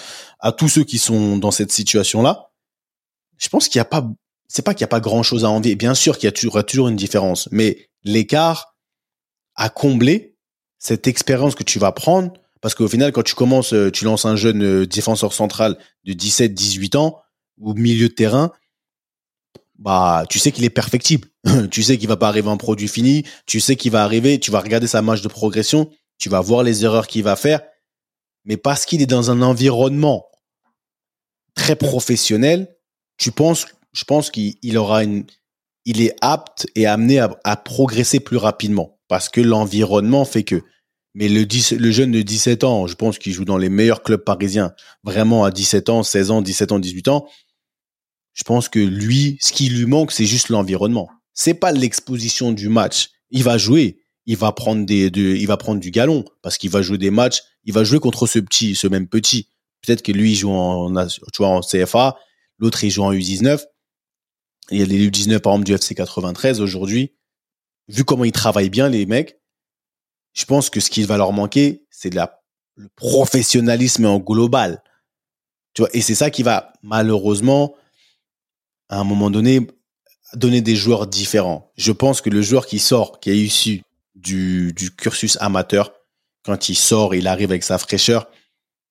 à 0.40 0.52
tous 0.52 0.68
ceux 0.68 0.84
qui 0.84 0.98
sont 0.98 1.36
dans 1.36 1.50
cette 1.50 1.72
situation-là, 1.72 2.50
je 3.38 3.48
pense 3.48 3.68
qu'il 3.68 3.78
n'y 3.78 3.82
a 3.82 3.86
pas, 3.86 4.06
c'est 4.48 4.62
pas 4.62 4.74
qu'il 4.74 4.82
n'y 4.82 4.88
a 4.88 4.88
pas 4.88 5.00
grand 5.00 5.22
chose 5.22 5.44
à 5.44 5.50
envier. 5.50 5.76
Bien 5.76 5.94
sûr 5.94 6.18
qu'il 6.18 6.26
y 6.26 6.28
a 6.28 6.62
toujours, 6.62 6.88
une 6.88 6.96
différence, 6.96 7.48
mais 7.50 7.88
l'écart 8.04 8.74
à 9.54 9.68
combler 9.68 10.36
cette 10.78 11.06
expérience 11.06 11.54
que 11.54 11.64
tu 11.64 11.78
vas 11.78 11.92
prendre 11.92 12.32
parce 12.60 12.74
qu'au 12.74 12.88
final, 12.88 13.12
quand 13.12 13.22
tu 13.22 13.34
commences, 13.34 13.72
euh, 13.72 13.90
tu 13.90 14.04
lances 14.04 14.26
un 14.26 14.36
jeune 14.36 14.62
euh, 14.62 14.86
défenseur 14.86 15.32
central 15.32 15.78
de 16.04 16.12
17, 16.12 16.52
18 16.52 16.96
ans, 16.96 17.22
au 17.58 17.74
milieu 17.74 18.08
de 18.08 18.14
terrain, 18.14 18.52
bah, 19.78 20.24
tu 20.28 20.38
sais 20.38 20.52
qu'il 20.52 20.64
est 20.64 20.70
perfectible. 20.70 21.28
tu 21.70 21.82
sais 21.82 21.96
qu'il 21.96 22.08
va 22.08 22.18
pas 22.18 22.28
arriver 22.28 22.48
en 22.48 22.58
produit 22.58 22.88
fini. 22.88 23.24
Tu 23.46 23.60
sais 23.60 23.76
qu'il 23.76 23.92
va 23.92 24.04
arriver, 24.04 24.38
tu 24.38 24.50
vas 24.50 24.60
regarder 24.60 24.86
sa 24.86 25.00
marge 25.00 25.22
de 25.22 25.28
progression. 25.28 25.90
Tu 26.18 26.28
vas 26.28 26.40
voir 26.40 26.62
les 26.62 26.84
erreurs 26.84 27.06
qu'il 27.06 27.22
va 27.22 27.34
faire. 27.34 27.62
Mais 28.44 28.58
parce 28.58 28.84
qu'il 28.84 29.00
est 29.00 29.06
dans 29.06 29.30
un 29.30 29.40
environnement 29.40 30.26
très 31.54 31.76
professionnel, 31.76 32.68
tu 33.16 33.32
penses, 33.32 33.66
je 33.92 34.04
pense 34.04 34.30
qu'il 34.30 34.78
aura 34.78 35.04
une, 35.04 35.24
il 35.84 36.00
est 36.00 36.14
apte 36.20 36.66
et 36.74 36.86
amené 36.86 37.18
à, 37.18 37.56
progresser 37.56 38.20
plus 38.20 38.36
rapidement 38.36 38.98
parce 39.08 39.28
que 39.28 39.40
l'environnement 39.40 40.24
fait 40.24 40.44
que 40.44 40.62
mais 41.14 41.28
le, 41.28 41.44
le 41.76 41.90
jeune 41.90 42.12
de 42.12 42.22
17 42.22 42.62
ans, 42.62 42.86
je 42.86 42.94
pense 42.94 43.18
qu'il 43.18 43.32
joue 43.32 43.44
dans 43.44 43.58
les 43.58 43.68
meilleurs 43.68 44.04
clubs 44.04 44.22
parisiens, 44.22 44.72
vraiment 45.02 45.44
à 45.44 45.50
17 45.50 45.88
ans, 45.88 46.02
16 46.04 46.30
ans, 46.30 46.40
17 46.40 46.70
ans, 46.70 46.78
18 46.78 47.08
ans. 47.08 47.28
Je 48.32 48.44
pense 48.44 48.68
que 48.68 48.78
lui, 48.78 49.36
ce 49.40 49.52
qui 49.52 49.68
lui 49.70 49.86
manque, 49.86 50.12
c'est 50.12 50.24
juste 50.24 50.50
l'environnement. 50.50 51.10
C'est 51.34 51.54
pas 51.54 51.72
l'exposition 51.72 52.52
du 52.52 52.68
match. 52.68 53.10
Il 53.30 53.42
va 53.42 53.58
jouer, 53.58 53.98
il 54.26 54.36
va 54.36 54.52
prendre 54.52 54.86
des, 54.86 55.06
il 55.08 55.46
va 55.48 55.56
prendre 55.56 55.80
du 55.80 55.90
galon 55.90 56.24
parce 56.42 56.58
qu'il 56.58 56.70
va 56.70 56.80
jouer 56.80 56.98
des 56.98 57.10
matchs. 57.10 57.42
Il 57.64 57.72
va 57.72 57.82
jouer 57.82 57.98
contre 57.98 58.28
ce 58.28 58.38
petit, 58.38 58.76
ce 58.76 58.86
même 58.86 59.08
petit. 59.08 59.48
Peut-être 59.82 60.02
que 60.02 60.12
lui 60.12 60.32
il 60.32 60.36
joue 60.36 60.50
en, 60.50 60.92
tu 61.06 61.38
vois, 61.38 61.48
en 61.48 61.60
CFA, 61.60 62.16
l'autre 62.58 62.84
il 62.84 62.90
joue 62.90 63.02
en 63.02 63.12
U19. 63.12 63.64
Il 64.70 64.78
y 64.78 64.82
a 64.82 64.86
les 64.86 65.08
U19 65.10 65.40
par 65.40 65.52
exemple 65.54 65.66
du 65.66 65.74
FC 65.74 65.94
93 65.94 66.60
aujourd'hui. 66.60 67.14
Vu 67.88 68.04
comment 68.04 68.24
ils 68.24 68.32
travaillent 68.32 68.70
bien 68.70 68.88
les 68.88 69.06
mecs, 69.06 69.40
je 70.32 70.44
pense 70.44 70.70
que 70.70 70.80
ce 70.80 70.90
qui 70.90 71.02
va 71.02 71.16
leur 71.16 71.32
manquer, 71.32 71.84
c'est 71.90 72.14
la, 72.14 72.40
le 72.76 72.88
professionnalisme 72.94 74.06
en 74.06 74.18
global. 74.18 74.82
Tu 75.74 75.82
vois, 75.82 75.90
et 75.92 76.00
c'est 76.00 76.14
ça 76.14 76.30
qui 76.30 76.42
va 76.42 76.72
malheureusement, 76.82 77.74
à 78.88 79.00
un 79.00 79.04
moment 79.04 79.30
donné, 79.30 79.66
donner 80.34 80.60
des 80.60 80.76
joueurs 80.76 81.06
différents. 81.06 81.72
Je 81.76 81.92
pense 81.92 82.20
que 82.20 82.30
le 82.30 82.42
joueur 82.42 82.66
qui 82.66 82.78
sort, 82.78 83.20
qui 83.20 83.30
est 83.30 83.38
issu 83.38 83.82
du, 84.14 84.72
du 84.72 84.94
cursus 84.94 85.36
amateur, 85.40 85.92
quand 86.42 86.68
il 86.68 86.74
sort, 86.74 87.14
il 87.14 87.26
arrive 87.26 87.50
avec 87.50 87.64
sa 87.64 87.78
fraîcheur. 87.78 88.30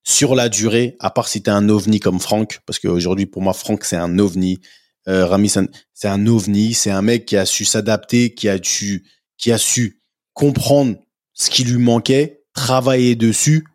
Sur 0.04 0.36
la 0.36 0.50
durée, 0.50 0.96
à 1.00 1.12
part 1.12 1.28
si 1.28 1.42
t'es 1.44 1.52
un 1.52 1.70
ovni 1.70 2.00
comme 2.00 2.20
Franck, 2.20 2.60
parce 2.66 2.80
qu'aujourd'hui 2.80 3.26
pour 3.26 3.42
moi 3.42 3.54
Franck 3.54 3.84
c'est 3.84 3.96
un 3.96 4.18
ovni, 4.18 4.60
euh, 5.08 5.26
Rami 5.26 5.50
c'est 5.50 6.08
un 6.08 6.28
ovni, 6.28 6.74
c'est 6.74 6.92
un 6.92 7.02
mec 7.02 7.26
qui 7.26 7.38
a 7.38 7.46
su 7.46 7.66
s'adapter, 7.66 8.34
qui 8.34 8.50
a 8.50 8.58
su, 8.62 9.06
qui 9.38 9.52
a 9.52 9.58
su 9.58 10.02
comprendre 10.34 10.96
ce 11.34 11.50
qui 11.50 11.64
lui 11.64 11.82
manquait, 11.82 12.44
travailler 12.54 13.16
dessus, 13.16 13.66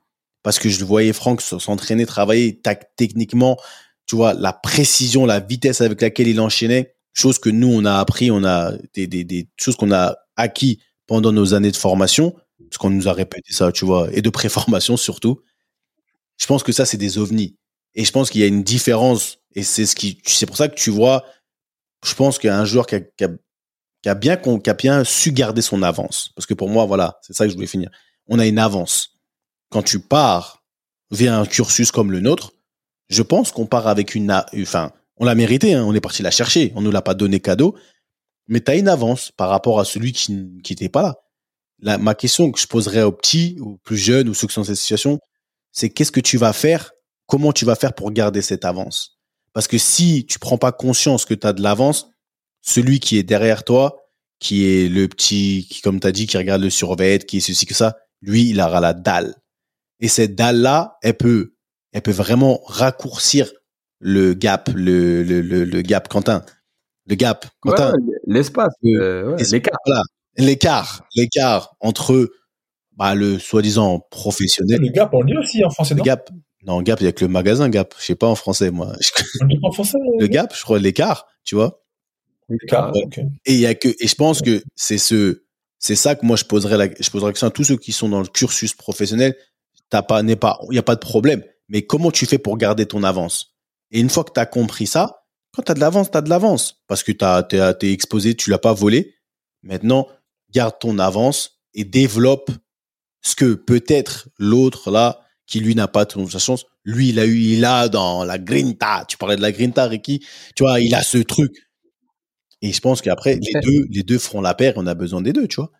parce 0.43 0.59
que 0.59 0.69
je 0.69 0.85
voyais 0.85 1.13
Franck 1.13 1.41
s'entraîner, 1.41 2.05
travailler 2.07 2.61
techniquement, 2.97 3.59
tu 4.07 4.17
vois, 4.17 4.35
la 4.35 4.53
précision, 4.53 5.25
la 5.25 5.41
vitesse 5.41 5.81
avec 5.81 6.01
laquelle 6.03 6.29
il 6.29 6.41
enchaînait, 6.41 6.95
chose 7.15 7.39
que 7.39 7.49
nous, 7.49 7.69
on 7.69 7.85
a 7.85 7.95
appris, 7.95 8.31
on 8.31 8.45
a 8.45 8.73
des, 8.93 9.07
des, 9.07 9.25
des 9.25 9.49
choses 9.57 9.77
qu'on 9.77 9.93
a 9.93 10.17
acquis 10.37 10.81
pendant 11.07 11.33
nos 11.33 11.55
années 11.55 11.71
de 11.71 11.77
formation, 11.77 12.35
parce 12.69 12.79
qu'on 12.79 12.91
nous 12.91 13.09
a 13.09 13.13
répété 13.13 13.53
ça, 13.53 13.73
tu 13.73 13.85
vois, 13.85 14.09
et 14.13 14.21
de 14.21 14.31
préformation 14.31 14.97
surtout. 14.97 15.41
Je 16.37 16.47
pense 16.47 16.63
que 16.63 16.73
ça, 16.73 16.87
c'est 16.87 16.97
des 16.97 17.19
ovnis. 17.19 17.57
Et 17.95 18.05
je 18.05 18.13
pense 18.13 18.31
qu'il 18.31 18.41
y 18.41 18.45
a 18.45 18.49
une 18.49 18.63
différence, 18.63 19.39
et 19.55 19.63
c'est 19.63 19.87
ce 19.87 19.95
qui, 19.95 20.21
c'est 20.25 20.47
pour 20.47 20.57
ça 20.57 20.69
que 20.69 20.75
tu 20.75 20.91
vois, 20.91 21.25
je 22.05 22.15
pense 22.15 22.39
qu'il 22.39 22.49
y 22.49 22.51
a 22.51 22.59
un 22.59 22.65
joueur 22.65 22.87
qui 22.87 22.97
a, 22.97 24.15
bien, 24.15 24.37
qui 24.37 24.71
a 24.71 24.75
bien 24.75 25.05
su 25.05 25.33
garder 25.33 25.63
son 25.63 25.83
avance. 25.83 26.31
Parce 26.35 26.47
que 26.47 26.55
pour 26.55 26.69
moi, 26.69 26.85
voilà, 26.87 27.19
c'est 27.23 27.35
ça 27.35 27.45
que 27.45 27.51
je 27.51 27.55
voulais 27.55 27.67
finir. 27.67 27.91
On 28.27 28.39
a 28.39 28.47
une 28.47 28.59
avance. 28.59 29.19
Quand 29.71 29.83
tu 29.83 30.01
pars 30.01 30.65
via 31.11 31.39
un 31.39 31.47
cursus 31.47 31.91
comme 31.91 32.11
le 32.11 32.21
nôtre, 32.21 32.53
je 33.09 33.23
pense 33.23 33.53
qu'on 33.53 33.67
part 33.67 33.87
avec 33.87 34.15
une, 34.15 34.33
enfin, 34.61 34.93
on 35.17 35.25
l'a 35.25 35.35
mérité, 35.35 35.75
hein, 35.75 35.85
on 35.85 35.95
est 35.95 36.01
parti 36.01 36.23
la 36.23 36.31
chercher, 36.31 36.73
on 36.75 36.81
ne 36.81 36.91
l'a 36.91 37.03
pas 37.03 37.15
donné 37.15 37.41
cadeau, 37.41 37.77
mais 38.49 38.61
tu 38.61 38.71
as 38.71 38.77
une 38.77 38.89
avance 38.89 39.31
par 39.31 39.49
rapport 39.49 39.79
à 39.79 39.85
celui 39.85 40.13
qui 40.13 40.33
n'était 40.33 40.89
pas 40.89 41.03
là. 41.03 41.99
Ma 41.99 42.15
question 42.15 42.51
que 42.51 42.59
je 42.59 42.67
poserais 42.67 43.03
aux 43.03 43.13
petits, 43.13 43.59
aux 43.61 43.77
plus 43.79 43.97
jeunes, 43.97 44.29
ou 44.29 44.35
ceux 44.35 44.47
qui 44.47 44.55
sont 44.55 44.63
dans 44.63 44.67
cette 44.67 44.77
situation, 44.77 45.21
c'est 45.75 45.91
qu'est-ce 45.91 46.13
que 46.13 46.21
tu 46.21 46.39
vas 46.39 46.55
faire, 46.55 46.93
comment 47.27 47.53
tu 47.53 47.67
vas 47.67 47.75
faire 47.75 47.93
pour 47.93 48.13
garder 48.13 48.41
cette 48.41 48.65
avance 48.65 49.19
Parce 49.53 49.69
que 49.69 49.77
si 49.77 50.25
tu 50.25 50.39
prends 50.39 50.57
pas 50.57 50.73
conscience 50.73 51.27
que 51.27 51.35
tu 51.35 51.47
as 51.47 51.53
de 51.53 51.61
l'avance, 51.61 52.09
celui 52.63 53.01
qui 53.01 53.19
est 53.19 53.25
derrière 53.25 53.65
toi, 53.65 54.05
qui 54.39 54.67
est 54.67 54.89
le 54.89 55.09
petit, 55.09 55.67
qui, 55.69 55.83
comme 55.83 56.01
tu 56.01 56.07
as 56.07 56.13
dit, 56.13 56.27
qui 56.27 56.39
regarde 56.39 56.63
le 56.63 56.71
survêt, 56.71 57.19
qui 57.19 57.39
est 57.39 57.41
ceci 57.41 57.67
que 57.67 57.75
ça, 57.75 57.97
lui, 58.23 58.49
il 58.49 58.61
aura 58.61 58.81
la 58.81 58.95
dalle. 58.95 59.35
Et 60.01 60.09
cette 60.09 60.35
dalle-là, 60.35 60.97
elle 61.03 61.17
peut, 61.17 61.55
elle 61.93 62.03
peut 62.03 62.13
vraiment 62.13 62.61
raccourcir 62.67 63.51
le 63.99 64.35
gap, 64.35 64.71
le, 64.75 65.23
le, 65.23 65.41
le, 65.41 65.83
gap, 65.83 66.09
Quentin. 66.09 66.45
Le 67.07 67.17
gap, 67.17 67.47
Quentin. 67.61 67.93
l'espace, 68.27 68.75
euh, 68.85 69.37
l'écart. 69.51 69.79
L'écart, 70.37 71.07
l'écart 71.15 71.77
entre 71.81 72.29
bah, 72.97 73.15
le 73.15 73.39
soi-disant 73.39 74.01
professionnel. 74.11 74.81
Le 74.81 74.89
gap, 74.89 75.11
on 75.13 75.25
dit 75.25 75.37
aussi 75.37 75.65
en 75.65 75.71
français. 75.71 75.95
Le 75.95 76.03
gap, 76.03 76.31
non, 76.67 76.81
gap, 76.83 77.01
il 77.01 77.05
y 77.05 77.07
a 77.09 77.13
que 77.13 77.25
le 77.25 77.31
magasin 77.31 77.69
gap. 77.69 77.95
Je 77.99 78.05
sais 78.05 78.15
pas 78.15 78.27
en 78.27 78.35
français, 78.35 78.71
moi. 78.71 78.93
En 79.63 79.73
français, 79.73 79.99
le 80.19 80.27
gap, 80.27 80.55
je 80.57 80.63
crois, 80.63 80.79
l'écart, 80.79 81.27
tu 81.45 81.55
vois? 81.55 81.85
Et 83.47 83.55
il 83.55 83.61
y 83.61 83.67
a 83.67 83.75
que, 83.75 83.89
et 83.89 84.07
je 84.07 84.15
pense 84.15 84.43
que 84.43 84.63
c'est 84.75 84.99
ce, 84.99 85.45
c'est 85.79 85.97
ça 85.97 86.15
que 86.15 86.25
moi 86.27 86.37
je 86.37 86.45
poserais 86.45 86.77
la, 86.77 86.89
je 86.99 87.11
poserais 87.11 87.29
la 87.29 87.33
question 87.33 87.47
à 87.47 87.51
tous 87.51 87.65
ceux 87.65 87.77
qui 87.77 87.93
sont 87.93 88.09
dans 88.09 88.21
le 88.21 88.27
cursus 88.27 88.75
professionnel. 88.75 89.35
T'as 89.91 90.03
pas, 90.03 90.23
n'est 90.23 90.37
pas, 90.37 90.59
il 90.71 90.77
y 90.77 90.79
a 90.79 90.83
pas 90.83 90.95
de 90.95 91.01
problème. 91.01 91.43
Mais 91.69 91.83
comment 91.83 92.11
tu 92.11 92.27
fais 92.27 92.39
pour 92.39 92.57
garder 92.59 92.87
ton 92.87 93.03
avance? 93.03 93.55
Et 93.91 94.01
une 94.01 94.11
fois 94.11 94.25
que 94.25 94.33
tu 94.33 94.41
as 94.41 94.47
compris 94.47 94.87
ça, 94.87 95.25
quand 95.53 95.63
tu 95.63 95.73
as 95.73 95.75
de 95.75 95.81
l'avance, 95.81 96.11
tu 96.11 96.19
as 96.19 96.21
de 96.21 96.29
l'avance. 96.29 96.83
Parce 96.89 97.03
que 97.03 97.13
tu 97.13 97.87
es, 97.87 97.93
exposé, 97.93 98.35
tu 98.35 98.51
l'as 98.51 98.59
pas 98.59 98.73
volé. 98.73 99.15
Maintenant, 99.63 100.09
garde 100.51 100.79
ton 100.79 100.99
avance 100.99 101.63
et 101.75 101.85
développe 101.85 102.51
ce 103.25 103.35
que 103.35 103.55
peut-être 103.55 104.29
l'autre 104.39 104.91
là, 104.91 105.21
qui 105.47 105.61
lui 105.61 105.75
n'a 105.75 105.89
pas 105.89 106.07
toute 106.07 106.31
sa 106.31 106.39
chance, 106.39 106.67
lui 106.85 107.09
il 107.09 107.19
a 107.19 107.27
eu, 107.27 107.37
il 107.37 107.65
a 107.65 107.89
dans 107.89 108.25
la 108.25 108.39
grinta. 108.39 109.05
Tu 109.09 109.17
parlais 109.17 109.37
de 109.37 109.43
la 109.43 109.51
grinta, 109.51 109.87
Ricky. 109.87 110.25
Tu 110.55 110.63
vois, 110.63 110.81
il 110.81 110.95
a 110.95 111.03
ce 111.03 111.19
truc. 111.19 111.53
Et 112.63 112.73
je 112.73 112.81
pense 112.81 113.03
qu'après, 113.03 113.37
les 113.37 113.61
deux, 113.61 113.87
les 113.91 114.03
deux 114.03 114.19
feront 114.19 114.41
la 114.41 114.55
paire. 114.55 114.75
On 114.77 114.87
a 114.87 114.95
besoin 114.95 115.21
des 115.21 115.33
deux, 115.33 115.49
tu 115.49 115.57
vois. 115.57 115.71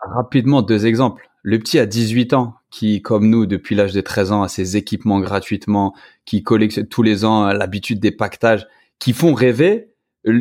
Rapidement, 0.00 0.62
deux 0.62 0.86
exemples. 0.86 1.28
Le 1.42 1.58
petit 1.58 1.78
a 1.78 1.86
18 1.86 2.34
ans, 2.34 2.54
qui, 2.70 3.02
comme 3.02 3.28
nous, 3.28 3.46
depuis 3.46 3.74
l'âge 3.74 3.92
de 3.92 4.00
13 4.00 4.32
ans, 4.32 4.42
a 4.42 4.48
ses 4.48 4.76
équipements 4.76 5.20
gratuitement, 5.20 5.94
qui 6.24 6.42
collectionne 6.42 6.86
tous 6.86 7.02
les 7.02 7.24
ans 7.24 7.46
l'habitude 7.52 7.98
des 7.98 8.12
pactages, 8.12 8.66
qui 8.98 9.12
font 9.12 9.34
rêver. 9.34 9.88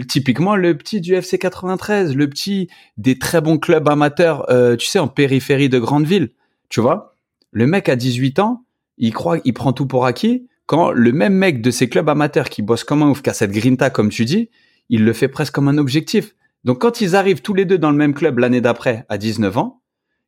Typiquement, 0.07 0.55
le 0.55 0.77
petit 0.77 0.99
du 0.99 1.13
FC 1.13 1.39
93, 1.39 2.15
le 2.15 2.29
petit 2.29 2.69
des 2.97 3.17
très 3.17 3.39
bons 3.41 3.57
clubs 3.57 3.87
amateurs, 3.87 4.49
euh, 4.51 4.75
tu 4.75 4.85
sais, 4.85 4.99
en 4.99 5.07
périphérie 5.07 5.69
de 5.69 5.79
grandes 5.79 6.05
villes. 6.05 6.31
Tu 6.69 6.81
vois, 6.81 7.15
le 7.51 7.67
mec 7.67 7.89
a 7.89 7.95
18 7.95 8.39
ans, 8.39 8.63
il 8.97 9.13
croit, 9.13 9.39
il 9.43 9.53
prend 9.53 9.73
tout 9.73 9.87
pour 9.87 10.05
acquis. 10.05 10.47
Quand 10.65 10.91
le 10.91 11.11
même 11.11 11.33
mec 11.33 11.61
de 11.61 11.71
ces 11.71 11.89
clubs 11.89 12.07
amateurs 12.07 12.49
qui 12.49 12.61
bosse 12.61 12.83
comme 12.83 13.01
un 13.01 13.07
ouf, 13.07 13.21
qui 13.21 13.29
a 13.29 13.33
cette 13.33 13.51
grinta, 13.51 13.89
comme 13.89 14.09
tu 14.09 14.25
dis, 14.25 14.49
il 14.89 15.03
le 15.03 15.13
fait 15.13 15.27
presque 15.27 15.53
comme 15.53 15.67
un 15.67 15.77
objectif. 15.77 16.35
Donc 16.63 16.81
quand 16.81 17.01
ils 17.01 17.15
arrivent 17.15 17.41
tous 17.41 17.53
les 17.53 17.65
deux 17.65 17.77
dans 17.77 17.91
le 17.91 17.97
même 17.97 18.13
club 18.13 18.39
l'année 18.39 18.61
d'après, 18.61 19.05
à 19.09 19.17
19 19.17 19.57
ans, 19.57 19.81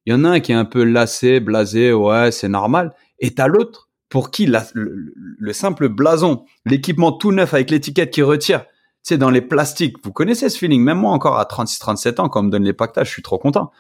il 0.05 0.13
y 0.13 0.15
en 0.15 0.23
a 0.23 0.29
un 0.29 0.39
qui 0.39 0.51
est 0.51 0.55
un 0.55 0.65
peu 0.65 0.83
lassé, 0.83 1.39
blasé, 1.39 1.93
ouais, 1.93 2.31
c'est 2.31 2.47
normal. 2.47 2.95
Et 3.19 3.35
t'as 3.35 3.47
l'autre 3.47 3.89
pour 4.09 4.31
qui 4.31 4.45
le, 4.45 5.53
simple 5.53 5.89
blason, 5.89 6.43
l'équipement 6.65 7.11
tout 7.11 7.31
neuf 7.31 7.53
avec 7.53 7.69
l'étiquette 7.69 8.11
qui 8.11 8.21
retire, 8.23 8.65
c'est 9.03 9.17
dans 9.17 9.29
les 9.29 9.41
plastiques. 9.41 9.97
Vous 10.03 10.11
connaissez 10.11 10.49
ce 10.49 10.57
feeling? 10.57 10.81
Même 10.81 10.97
moi 10.97 11.11
encore 11.11 11.39
à 11.39 11.45
36, 11.45 11.79
37 11.79 12.19
ans, 12.19 12.29
quand 12.29 12.41
on 12.41 12.43
me 12.43 12.49
donne 12.49 12.63
les 12.63 12.73
pactages, 12.73 13.07
je 13.07 13.13
suis 13.13 13.21
trop 13.21 13.37
content. 13.37 13.71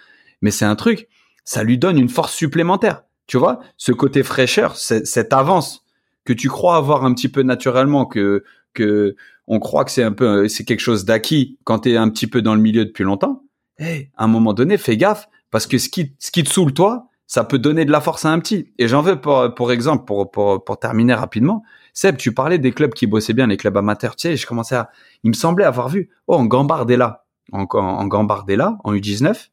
Mais 0.41 0.51
c'est 0.51 0.65
un 0.65 0.75
truc, 0.75 1.09
ça 1.43 1.63
lui 1.63 1.77
donne 1.77 1.97
une 1.97 2.09
force 2.09 2.33
supplémentaire. 2.33 3.03
Tu 3.27 3.37
vois, 3.37 3.59
ce 3.77 3.91
côté 3.91 4.23
fraîcheur, 4.23 4.75
cette 4.75 5.33
avance 5.33 5.85
que 6.25 6.33
tu 6.33 6.49
crois 6.49 6.75
avoir 6.75 7.05
un 7.05 7.13
petit 7.13 7.29
peu 7.29 7.43
naturellement, 7.43 8.05
que 8.05 8.43
que 8.73 9.15
on 9.47 9.59
croit 9.59 9.85
que 9.85 9.91
c'est 9.91 10.03
un 10.03 10.11
peu 10.11 10.47
c'est 10.47 10.65
quelque 10.65 10.81
chose 10.81 11.05
d'acquis 11.05 11.57
quand 11.63 11.79
tu 11.79 11.91
es 11.91 11.97
un 11.97 12.09
petit 12.09 12.27
peu 12.27 12.41
dans 12.41 12.55
le 12.55 12.61
milieu 12.61 12.85
depuis 12.85 13.03
longtemps. 13.03 13.43
Hey, 13.77 14.11
à 14.17 14.25
un 14.25 14.27
moment 14.27 14.53
donné, 14.53 14.77
fais 14.77 14.97
gaffe 14.97 15.27
parce 15.49 15.67
que 15.67 15.77
ce 15.77 15.89
qui 15.89 16.13
ce 16.19 16.31
qui 16.31 16.43
te 16.43 16.49
saoule 16.49 16.73
toi, 16.73 17.07
ça 17.25 17.43
peut 17.43 17.59
donner 17.59 17.85
de 17.85 17.91
la 17.91 18.01
force 18.01 18.25
à 18.25 18.31
un 18.31 18.39
petit. 18.39 18.73
Et 18.77 18.87
j'en 18.87 19.01
veux 19.01 19.19
pour 19.19 19.55
pour 19.55 19.71
exemple 19.71 20.05
pour 20.05 20.29
pour 20.31 20.63
pour 20.63 20.79
terminer 20.79 21.13
rapidement. 21.13 21.63
Seb, 21.93 22.17
tu 22.17 22.33
parlais 22.33 22.57
des 22.57 22.71
clubs 22.71 22.93
qui 22.93 23.07
bossaient 23.07 23.33
bien, 23.33 23.47
les 23.47 23.57
clubs 23.57 23.75
amateurs. 23.75 24.15
Tu 24.15 24.29
sais, 24.29 24.37
je 24.37 24.47
commençais 24.47 24.75
à, 24.75 24.89
il 25.23 25.29
me 25.29 25.35
semblait 25.35 25.65
avoir 25.65 25.89
vu, 25.89 26.09
oh, 26.27 26.35
en 26.35 26.45
Gambardella, 26.45 27.25
en, 27.51 27.65
en, 27.69 28.07
Gambardella, 28.07 28.77
en 28.83 28.93
U19, 28.93 29.49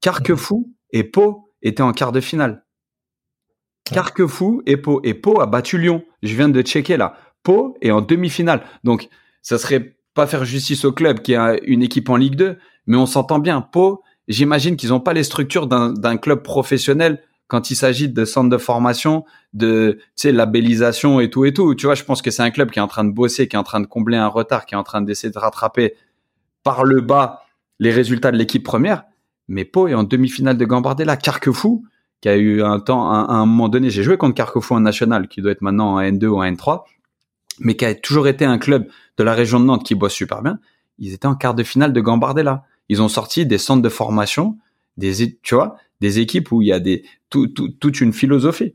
Carquefou 0.00 0.72
et 0.90 1.04
Pau 1.04 1.50
étaient 1.62 1.82
en 1.82 1.92
quart 1.92 2.12
de 2.12 2.20
finale. 2.20 2.64
Carquefou 3.84 4.62
et 4.66 4.76
Pau. 4.76 5.00
Et 5.04 5.14
Pau 5.14 5.40
a 5.40 5.46
battu 5.46 5.78
Lyon. 5.78 6.04
Je 6.22 6.34
viens 6.34 6.48
de 6.48 6.62
checker 6.62 6.96
là. 6.96 7.16
Pau 7.42 7.76
est 7.80 7.90
en 7.90 8.00
demi-finale. 8.00 8.62
Donc, 8.84 9.08
ça 9.42 9.58
serait 9.58 9.96
pas 10.14 10.26
faire 10.26 10.44
justice 10.44 10.84
au 10.84 10.92
club 10.92 11.20
qui 11.20 11.34
a 11.34 11.56
une 11.62 11.82
équipe 11.82 12.08
en 12.08 12.16
Ligue 12.16 12.34
2, 12.34 12.58
mais 12.86 12.96
on 12.96 13.06
s'entend 13.06 13.38
bien. 13.38 13.60
Pau, 13.60 14.02
j'imagine 14.26 14.76
qu'ils 14.76 14.90
n'ont 14.90 15.00
pas 15.00 15.12
les 15.12 15.22
structures 15.22 15.66
d'un 15.66 16.16
club 16.16 16.42
professionnel 16.42 17.22
quand 17.46 17.70
il 17.70 17.76
s'agit 17.76 18.08
de 18.08 18.24
centres 18.26 18.50
de 18.50 18.58
formation, 18.58 19.24
de 19.54 19.98
labellisation 20.22 21.20
et 21.20 21.30
tout 21.30 21.46
et 21.46 21.54
tout. 21.54 21.74
Tu 21.74 21.86
vois, 21.86 21.94
je 21.94 22.04
pense 22.04 22.20
que 22.20 22.30
c'est 22.30 22.42
un 22.42 22.50
club 22.50 22.70
qui 22.70 22.78
est 22.78 22.82
en 22.82 22.88
train 22.88 23.04
de 23.04 23.12
bosser, 23.12 23.48
qui 23.48 23.56
est 23.56 23.58
en 23.58 23.62
train 23.64 23.80
de 23.80 23.86
combler 23.86 24.18
un 24.18 24.26
retard, 24.26 24.66
qui 24.66 24.74
est 24.74 24.78
en 24.78 24.82
train 24.82 25.00
d'essayer 25.00 25.32
de 25.32 25.38
rattraper 25.38 25.94
par 26.62 26.84
le 26.84 27.00
bas 27.00 27.42
les 27.78 27.90
résultats 27.90 28.32
de 28.32 28.36
l'équipe 28.36 28.62
première. 28.62 29.04
Mais 29.48 29.64
Pau 29.64 29.88
est 29.88 29.94
en 29.94 30.04
demi-finale 30.04 30.56
de 30.56 30.64
Gambardella. 30.64 31.16
Carquefou, 31.16 31.84
qui 32.20 32.28
a 32.28 32.36
eu 32.36 32.62
un 32.62 32.80
temps, 32.80 33.10
un 33.10 33.46
moment 33.46 33.68
donné, 33.68 33.90
j'ai 33.90 34.02
joué 34.02 34.16
contre 34.16 34.34
Carquefou 34.34 34.74
en 34.74 34.80
national, 34.80 35.28
qui 35.28 35.40
doit 35.40 35.52
être 35.52 35.62
maintenant 35.62 35.94
en 35.94 36.00
N2 36.00 36.26
ou 36.26 36.38
en 36.38 36.44
N3 36.44 36.84
mais 37.60 37.76
qui 37.76 37.84
a 37.84 37.94
toujours 37.94 38.28
été 38.28 38.44
un 38.44 38.58
club 38.58 38.88
de 39.16 39.24
la 39.24 39.34
région 39.34 39.60
de 39.60 39.64
Nantes 39.64 39.84
qui 39.84 39.94
bosse 39.94 40.14
super 40.14 40.42
bien, 40.42 40.58
ils 40.98 41.12
étaient 41.12 41.26
en 41.26 41.34
quart 41.34 41.54
de 41.54 41.62
finale 41.62 41.92
de 41.92 42.00
Gambardella. 42.00 42.64
Ils 42.88 43.02
ont 43.02 43.08
sorti 43.08 43.46
des 43.46 43.58
centres 43.58 43.82
de 43.82 43.88
formation, 43.88 44.56
des, 44.96 45.38
tu 45.42 45.54
vois, 45.54 45.76
des 46.00 46.18
équipes 46.20 46.50
où 46.52 46.62
il 46.62 46.68
y 46.68 46.72
a 46.72 46.80
des, 46.80 47.04
toute 47.30 48.00
une 48.00 48.12
philosophie. 48.12 48.74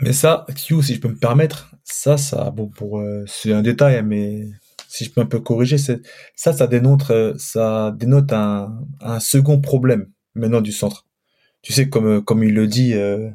Mais 0.00 0.12
ça, 0.12 0.44
Q, 0.54 0.82
si 0.82 0.94
je 0.94 1.00
peux 1.00 1.08
me 1.08 1.16
permettre, 1.16 1.74
ça, 1.84 2.16
ça, 2.16 2.50
bon, 2.50 2.66
pour, 2.68 2.98
euh, 2.98 3.24
c'est 3.26 3.52
un 3.52 3.62
détail, 3.62 3.96
hein, 3.96 4.02
mais 4.02 4.48
si 4.94 5.04
je 5.04 5.10
peux 5.10 5.20
un 5.20 5.26
peu 5.26 5.40
corriger, 5.40 5.76
ça, 5.76 6.52
ça 6.52 6.66
dénote, 6.68 7.10
euh, 7.10 7.34
ça 7.36 7.92
dénote 7.96 8.32
un, 8.32 8.78
un 9.00 9.18
second 9.18 9.60
problème 9.60 10.06
maintenant 10.36 10.60
du 10.60 10.70
centre. 10.70 11.04
Tu 11.62 11.72
sais, 11.72 11.88
comme, 11.88 12.22
comme 12.22 12.44
il 12.44 12.54
le 12.54 12.68
dit, 12.68 12.94
euh, 12.94 13.28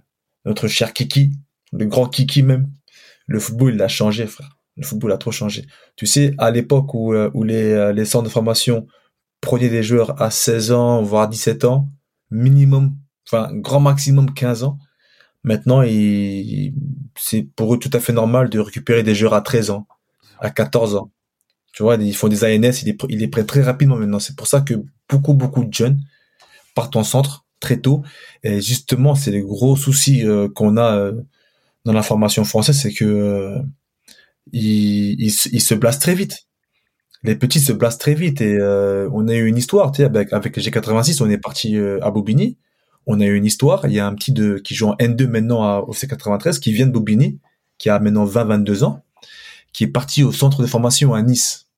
notre 0.45 0.69
cher 0.69 0.93
Kiki, 0.93 1.31
le 1.73 1.85
grand 1.85 2.07
Kiki 2.07 2.43
même, 2.43 2.71
le 3.27 3.39
football, 3.39 3.73
il 3.73 3.81
a 3.81 3.89
changé, 3.89 4.25
frère. 4.25 4.57
Le 4.77 4.85
football 4.85 5.11
a 5.11 5.17
trop 5.17 5.31
changé. 5.31 5.65
Tu 5.97 6.05
sais, 6.05 6.33
à 6.37 6.49
l'époque 6.49 6.93
où, 6.93 7.13
euh, 7.13 7.29
où 7.33 7.43
les, 7.43 7.73
euh, 7.73 7.91
les 7.91 8.05
centres 8.05 8.23
de 8.23 8.29
formation 8.29 8.87
prenaient 9.41 9.67
des 9.67 9.83
joueurs 9.83 10.21
à 10.21 10.31
16 10.31 10.71
ans, 10.71 11.01
voire 11.01 11.27
17 11.27 11.65
ans, 11.65 11.89
minimum, 12.31 12.95
enfin, 13.27 13.49
grand 13.51 13.81
maximum 13.81 14.33
15 14.33 14.63
ans, 14.63 14.77
maintenant, 15.43 15.83
c'est 17.17 17.41
pour 17.57 17.73
eux 17.73 17.79
tout 17.79 17.91
à 17.91 17.99
fait 17.99 18.13
normal 18.13 18.49
de 18.49 18.59
récupérer 18.59 19.03
des 19.03 19.13
joueurs 19.13 19.33
à 19.33 19.41
13 19.41 19.71
ans, 19.71 19.87
à 20.39 20.51
14 20.51 20.95
ans. 20.95 21.11
Tu 21.79 21.83
vois, 21.83 21.95
ils 21.95 22.13
font 22.13 22.27
des 22.27 22.43
ANS, 22.43 22.83
ils 22.83 23.17
les, 23.17 23.27
prennent 23.29 23.45
très 23.45 23.61
rapidement 23.61 23.95
maintenant. 23.95 24.19
C'est 24.19 24.35
pour 24.35 24.47
ça 24.47 24.59
que 24.59 24.73
beaucoup, 25.07 25.33
beaucoup 25.33 25.63
de 25.63 25.73
jeunes 25.73 26.01
partent 26.75 26.97
en 26.97 27.05
centre 27.05 27.45
très 27.61 27.77
tôt. 27.77 28.03
Et 28.43 28.59
justement, 28.59 29.15
c'est 29.15 29.31
le 29.31 29.45
gros 29.45 29.77
souci 29.77 30.27
euh, 30.27 30.49
qu'on 30.49 30.75
a 30.75 31.13
dans 31.85 31.93
la 31.93 32.03
formation 32.03 32.43
française, 32.43 32.77
c'est 32.77 32.91
que 32.91 33.05
euh, 33.05 33.61
ils, 34.51 35.31
se 35.31 35.73
blasent 35.73 35.99
très 35.99 36.15
vite. 36.15 36.47
Les 37.23 37.37
petits 37.37 37.61
se 37.61 37.71
blasent 37.71 37.97
très 37.97 38.13
vite 38.13 38.41
et 38.41 38.57
euh, 38.59 39.09
on 39.13 39.29
a 39.29 39.33
eu 39.35 39.45
une 39.45 39.55
histoire, 39.55 39.93
tu 39.93 40.01
sais, 40.01 40.03
avec, 40.03 40.33
avec 40.33 40.57
les 40.57 40.61
G86, 40.61 41.23
on 41.23 41.29
est 41.29 41.37
parti 41.37 41.77
euh, 41.77 41.97
à 42.01 42.11
Bobigny. 42.11 42.57
On 43.07 43.21
a 43.21 43.25
eu 43.25 43.35
une 43.35 43.45
histoire. 43.45 43.85
Il 43.87 43.93
y 43.93 44.01
a 44.01 44.05
un 44.05 44.15
petit 44.15 44.33
de 44.33 44.57
qui 44.57 44.75
joue 44.75 44.89
en 44.89 44.95
N2 44.97 45.27
maintenant 45.27 45.79
au 45.79 45.93
C93, 45.93 46.59
qui 46.59 46.73
vient 46.73 46.87
de 46.87 46.91
Bobigny, 46.91 47.39
qui 47.77 47.89
a 47.89 47.99
maintenant 47.99 48.25
20-22 48.25 48.83
ans, 48.83 49.05
qui 49.71 49.85
est 49.85 49.87
parti 49.87 50.23
au 50.23 50.33
centre 50.33 50.61
de 50.61 50.67
formation 50.67 51.13
à 51.13 51.21
Nice. 51.21 51.68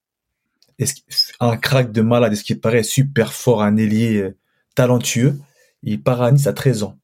Un 1.40 1.58
crack 1.58 1.92
de 1.92 2.02
malade, 2.02 2.34
ce 2.36 2.44
qui 2.44 2.56
paraît 2.56 2.84
super 2.84 3.34
fort, 3.34 3.62
un 3.62 3.78
ailier 3.78 4.32
talentueux? 4.76 5.40
Il 5.84 6.02
part 6.02 6.22
à 6.22 6.32
Nice 6.32 6.48
à 6.48 6.54
13 6.54 6.84
ans 6.84 6.98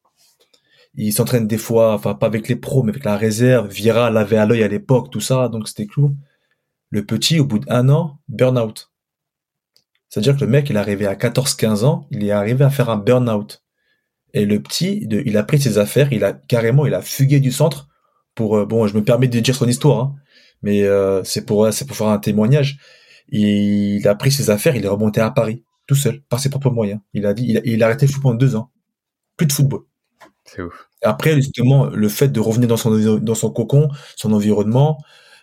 il 0.98 1.14
s'entraîne 1.14 1.48
des 1.48 1.58
fois, 1.58 1.94
enfin 1.94 2.16
pas 2.16 2.26
avec 2.26 2.48
les 2.48 2.56
pros, 2.56 2.84
mais 2.84 2.92
avec 2.92 3.06
la 3.06 3.18
réserve. 3.18 3.70
Vira 3.70 4.10
l'avait 4.10 4.38
à 4.38 4.46
l'œil 4.46 4.64
à 4.64 4.68
l'époque, 4.68 5.12
tout 5.12 5.22
ça, 5.22 5.48
donc 5.48 5.68
c'était 5.68 5.86
cool. 5.86 6.16
Le 6.90 7.06
petit, 7.06 7.40
au 7.40 7.46
bout 7.46 7.60
d'un 7.60 7.90
an, 7.90 8.20
burn-out. 8.28 8.92
C'est-à-dire 10.10 10.36
que 10.36 10.42
le 10.42 10.48
mec, 10.48 10.70
il 10.70 10.76
est 10.76 10.80
arrivé 10.80 11.06
à 11.06 11.16
14-15 11.16 11.84
ans, 11.86 12.08
il 12.12 12.24
est 12.26 12.32
arrivé 12.32 12.66
à 12.66 12.70
faire 12.70 12.90
un 12.90 12.98
burn-out. 12.98 13.64
Et 14.34 14.46
le 14.46 14.62
petit, 14.62 15.08
il 15.10 15.38
a 15.38 15.44
pris 15.44 15.60
ses 15.62 15.78
affaires, 15.78 16.12
il 16.12 16.24
a 16.24 16.34
carrément, 16.34 16.86
il 16.86 16.94
a 16.94 17.02
fugué 17.02 17.40
du 17.40 17.52
centre 17.52 17.88
pour, 18.34 18.58
euh, 18.58 18.66
bon, 18.66 18.88
je 18.88 18.96
me 18.96 19.04
permets 19.04 19.28
de 19.28 19.40
dire 19.40 19.56
son 19.56 19.68
histoire, 19.68 20.00
hein, 20.00 20.16
mais 20.62 20.84
euh, 20.84 21.24
c'est 21.24 21.46
pour, 21.46 21.72
c'est 21.72 21.86
pour 21.86 21.96
faire 21.96 22.08
un 22.08 22.20
témoignage. 22.20 22.80
Il, 23.30 24.08
a 24.08 24.16
pris 24.16 24.32
ses 24.32 24.50
affaires, 24.50 24.76
il 24.76 24.86
est 24.86 24.90
remonté 24.90 25.20
à 25.22 25.32
Paris, 25.32 25.64
tout 25.86 25.96
seul, 25.96 26.22
par 26.30 26.40
ses 26.40 26.50
propres 26.50 26.72
moyens. 26.72 27.02
Il 27.14 27.26
a 27.26 27.34
dit, 27.34 27.46
il 27.48 27.58
a, 27.58 27.62
il 27.66 27.84
a 27.84 27.88
arrêté 27.88 28.06
le 28.06 28.12
foot 28.12 28.22
pendant 28.22 28.36
deux 28.36 28.56
ans. 28.56 28.72
Plus 29.36 29.48
de 29.48 29.54
football. 29.54 29.82
C'est 30.46 30.62
ouf. 30.62 30.90
Après, 31.04 31.36
justement, 31.36 31.86
le 31.86 32.10
fait 32.10 32.30
de 32.30 32.40
revenir 32.40 32.68
dans 32.68 32.78
son, 32.78 33.18
dans 33.20 33.36
son 33.36 33.52
cocon, 33.52 33.90
son 34.16 34.34
environnement, 34.34 34.98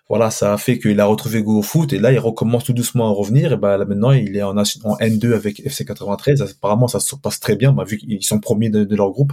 voilà, 0.09 0.31
ça 0.31 0.53
a 0.53 0.59
fait 0.59 0.79
qu'il 0.79 1.01
a 1.01 1.07
retrouvé 1.07 1.43
goût 1.43 1.59
au 1.59 1.63
foot 1.63 1.93
et 1.93 1.99
là, 1.99 2.13
il 2.13 2.19
recommence 2.19 2.65
tout 2.65 2.75
doucement 2.75 3.07
à 3.09 3.11
revenir. 3.11 3.53
Et 3.53 3.57
ben 3.57 3.77
là, 3.79 3.85
maintenant, 3.85 4.13
il 4.13 4.37
est 4.37 4.43
en, 4.43 4.57
en 4.57 4.63
N2 4.63 5.33
avec 5.35 5.61
FC 5.61 5.85
93. 5.85 6.43
Apparemment, 6.43 6.89
ça 6.89 7.01
se 7.01 7.17
passe 7.17 7.41
très 7.41 7.57
bien, 7.57 7.73
bah, 7.73 7.85
vu 7.85 7.97
qu'ils 7.97 8.23
sont 8.23 8.39
premiers 8.39 8.69
de, 8.69 8.95
leur 8.95 9.11
groupe. 9.11 9.33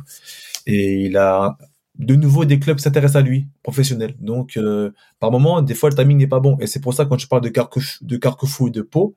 Et 0.68 1.06
il 1.06 1.18
a 1.18 1.58
de 1.98 2.16
nouveau 2.16 2.46
des 2.46 2.60
clubs 2.60 2.80
s'intéressent 2.80 3.18
à 3.18 3.22
lui, 3.22 3.48
professionnels. 3.64 4.16
Donc, 4.20 4.58
euh, 4.58 4.92
par 5.20 5.32
moment, 5.32 5.62
des 5.62 5.76
fois, 5.76 5.90
le 5.90 5.96
timing 5.96 6.18
n'est 6.18 6.28
pas 6.28 6.40
bon. 6.40 6.58
Et 6.60 6.68
c'est 6.68 6.80
pour 6.80 6.94
ça, 6.94 7.06
quand 7.06 7.18
je 7.18 7.28
parle 7.28 7.42
de 7.42 7.50
Carquefou, 7.50 8.04
de 8.04 8.18
Carquefou 8.18 8.68
et 8.68 8.72
de 8.72 8.82
Pau, 8.82 9.16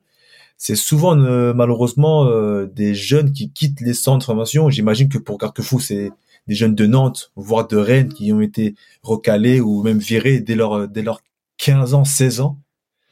c'est 0.57 0.75
souvent 0.75 1.19
euh, 1.19 1.53
malheureusement 1.53 2.25
euh, 2.27 2.65
des 2.65 2.95
jeunes 2.95 3.31
qui 3.33 3.51
quittent 3.51 3.81
les 3.81 3.93
centres 3.93 4.19
de 4.19 4.23
formation. 4.23 4.69
J'imagine 4.69 5.09
que 5.09 5.17
pour 5.17 5.37
Carquefou, 5.37 5.79
c'est 5.79 6.11
des 6.47 6.55
jeunes 6.55 6.75
de 6.75 6.85
Nantes, 6.85 7.31
voire 7.35 7.67
de 7.67 7.77
Rennes, 7.77 8.13
qui 8.13 8.31
ont 8.31 8.41
été 8.41 8.75
recalés 9.03 9.59
ou 9.59 9.83
même 9.83 9.99
virés 9.99 10.39
dès 10.39 10.55
leur, 10.55 10.87
dès 10.87 11.01
leurs 11.01 11.21
15 11.57 11.93
ans, 11.93 12.05
16 12.05 12.41
ans. 12.41 12.59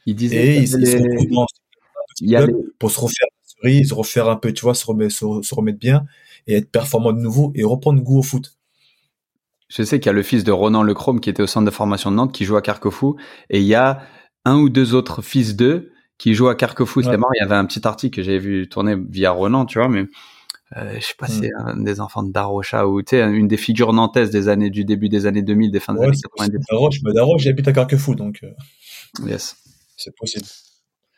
Ils 0.06 0.14
disaient 0.14 0.56
et 0.56 0.58
ils, 0.58 0.68
se 0.68 0.76
pour 2.78 2.90
se 2.90 3.00
refaire 3.00 3.26
la 3.30 3.48
cerise, 3.48 3.88
se 3.88 3.94
refaire 3.94 4.28
un 4.28 4.36
peu, 4.36 4.52
tu 4.52 4.62
vois, 4.62 4.74
se 4.74 4.86
remettre, 4.86 5.14
se, 5.14 5.54
remettre 5.54 5.78
bien 5.78 6.04
et 6.46 6.56
être 6.56 6.70
performant 6.70 7.12
de 7.12 7.20
nouveau 7.20 7.52
et 7.54 7.64
reprendre 7.64 8.02
goût 8.02 8.18
au 8.18 8.22
foot. 8.22 8.56
Je 9.68 9.82
sais 9.82 9.98
qu'il 9.98 10.06
y 10.06 10.10
a 10.10 10.12
le 10.12 10.22
fils 10.22 10.44
de 10.44 10.52
Ronan 10.52 10.82
Lechrome 10.82 11.20
qui 11.20 11.30
était 11.30 11.42
au 11.42 11.46
centre 11.46 11.66
de 11.66 11.70
formation 11.70 12.10
de 12.10 12.16
Nantes, 12.16 12.32
qui 12.32 12.44
joue 12.44 12.56
à 12.56 12.62
Carquefou, 12.62 13.16
et 13.50 13.60
il 13.60 13.66
y 13.66 13.74
a 13.74 14.02
un 14.44 14.56
ou 14.56 14.68
deux 14.68 14.94
autres 14.94 15.22
fils 15.22 15.56
d'eux 15.56 15.92
qui 16.18 16.34
jouent 16.34 16.48
à 16.48 16.54
Carquefou. 16.54 17.02
C'était 17.02 17.16
marrant, 17.16 17.32
il 17.38 17.42
y 17.42 17.44
avait 17.44 17.56
un 17.56 17.64
petit 17.64 17.86
article 17.86 18.16
que 18.16 18.22
j'avais 18.22 18.38
vu 18.38 18.68
tourner 18.68 18.96
via 18.96 19.30
Ronan, 19.30 19.66
tu 19.66 19.78
vois, 19.78 19.88
mais 19.88 20.06
euh, 20.76 20.94
je 20.98 21.04
sais 21.04 21.14
pas 21.16 21.28
si 21.28 21.40
c'est 21.40 21.50
mm. 21.50 21.66
un 21.66 21.76
des 21.76 22.00
enfants 22.00 22.22
de 22.22 22.32
Darocha 22.32 22.86
ou 22.88 23.02
tu 23.02 23.10
sais 23.10 23.22
une 23.22 23.46
des 23.46 23.56
figures 23.56 23.92
nantaises 23.92 24.30
des 24.30 24.48
années 24.48 24.70
du 24.70 24.84
début 24.84 25.08
des 25.08 25.26
années 25.26 25.42
2000 25.42 25.70
des 25.70 25.78
fins 25.78 25.94
des 25.94 26.02
années 26.02 26.16
90 26.36 26.58
Daroche 26.68 26.96
mais 27.04 27.12
Daroche 27.12 27.42
j'habite 27.42 27.68
à 27.68 27.72
Carquefou 27.72 28.14
donc 28.14 28.40
euh, 28.42 29.28
yes. 29.28 29.56
c'est 29.96 30.14
possible. 30.16 30.46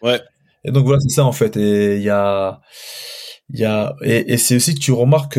Ouais. 0.03 0.21
Et 0.65 0.73
donc 0.73 0.85
voilà 0.85 1.01
c'est 1.01 1.15
ça 1.15 1.25
en 1.25 1.33
fait. 1.33 1.57
Et 1.57 1.97
il 1.97 2.03
y 2.03 2.11
a 2.11 2.61
il 3.51 3.61
y 3.61 3.65
a 3.65 3.97
et, 4.03 4.33
et 4.33 4.37
c'est 4.39 4.57
aussi 4.57 4.75
que 4.75 4.81
tu 4.81 4.93
remarques 4.93 5.39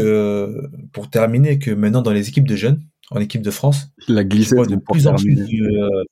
pour 0.94 1.10
terminer 1.10 1.60
que 1.60 1.72
maintenant 1.72 2.02
dans 2.02 2.14
les 2.14 2.30
équipes 2.30 2.48
de 2.48 2.56
jeunes 2.56 2.82
en 3.12 3.20
équipe 3.20 3.42
de 3.42 3.52
France 3.52 3.90
la 4.08 4.24
glissée 4.24 4.56
de 4.56 4.78
plus 4.78 5.08
en 5.08 5.16
plus 5.16 5.36
de, 5.36 5.42
euh, 5.42 6.04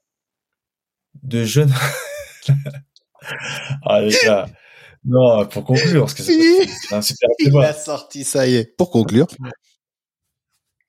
de 1.24 1.43
jeunes 1.43 1.74
ah 3.84 4.02
gars 4.24 4.48
non, 5.06 5.46
pour 5.46 5.64
conclure, 5.64 6.02
parce 6.02 6.16
que 6.16 6.24
c'est 6.24 6.96
un 6.96 7.02
super 7.02 7.30
Il 7.39 7.56
a 7.60 7.74
sorti, 7.74 8.24
ça 8.24 8.48
y 8.48 8.56
est. 8.56 8.76
Pour 8.76 8.89
conclure. 8.89 9.28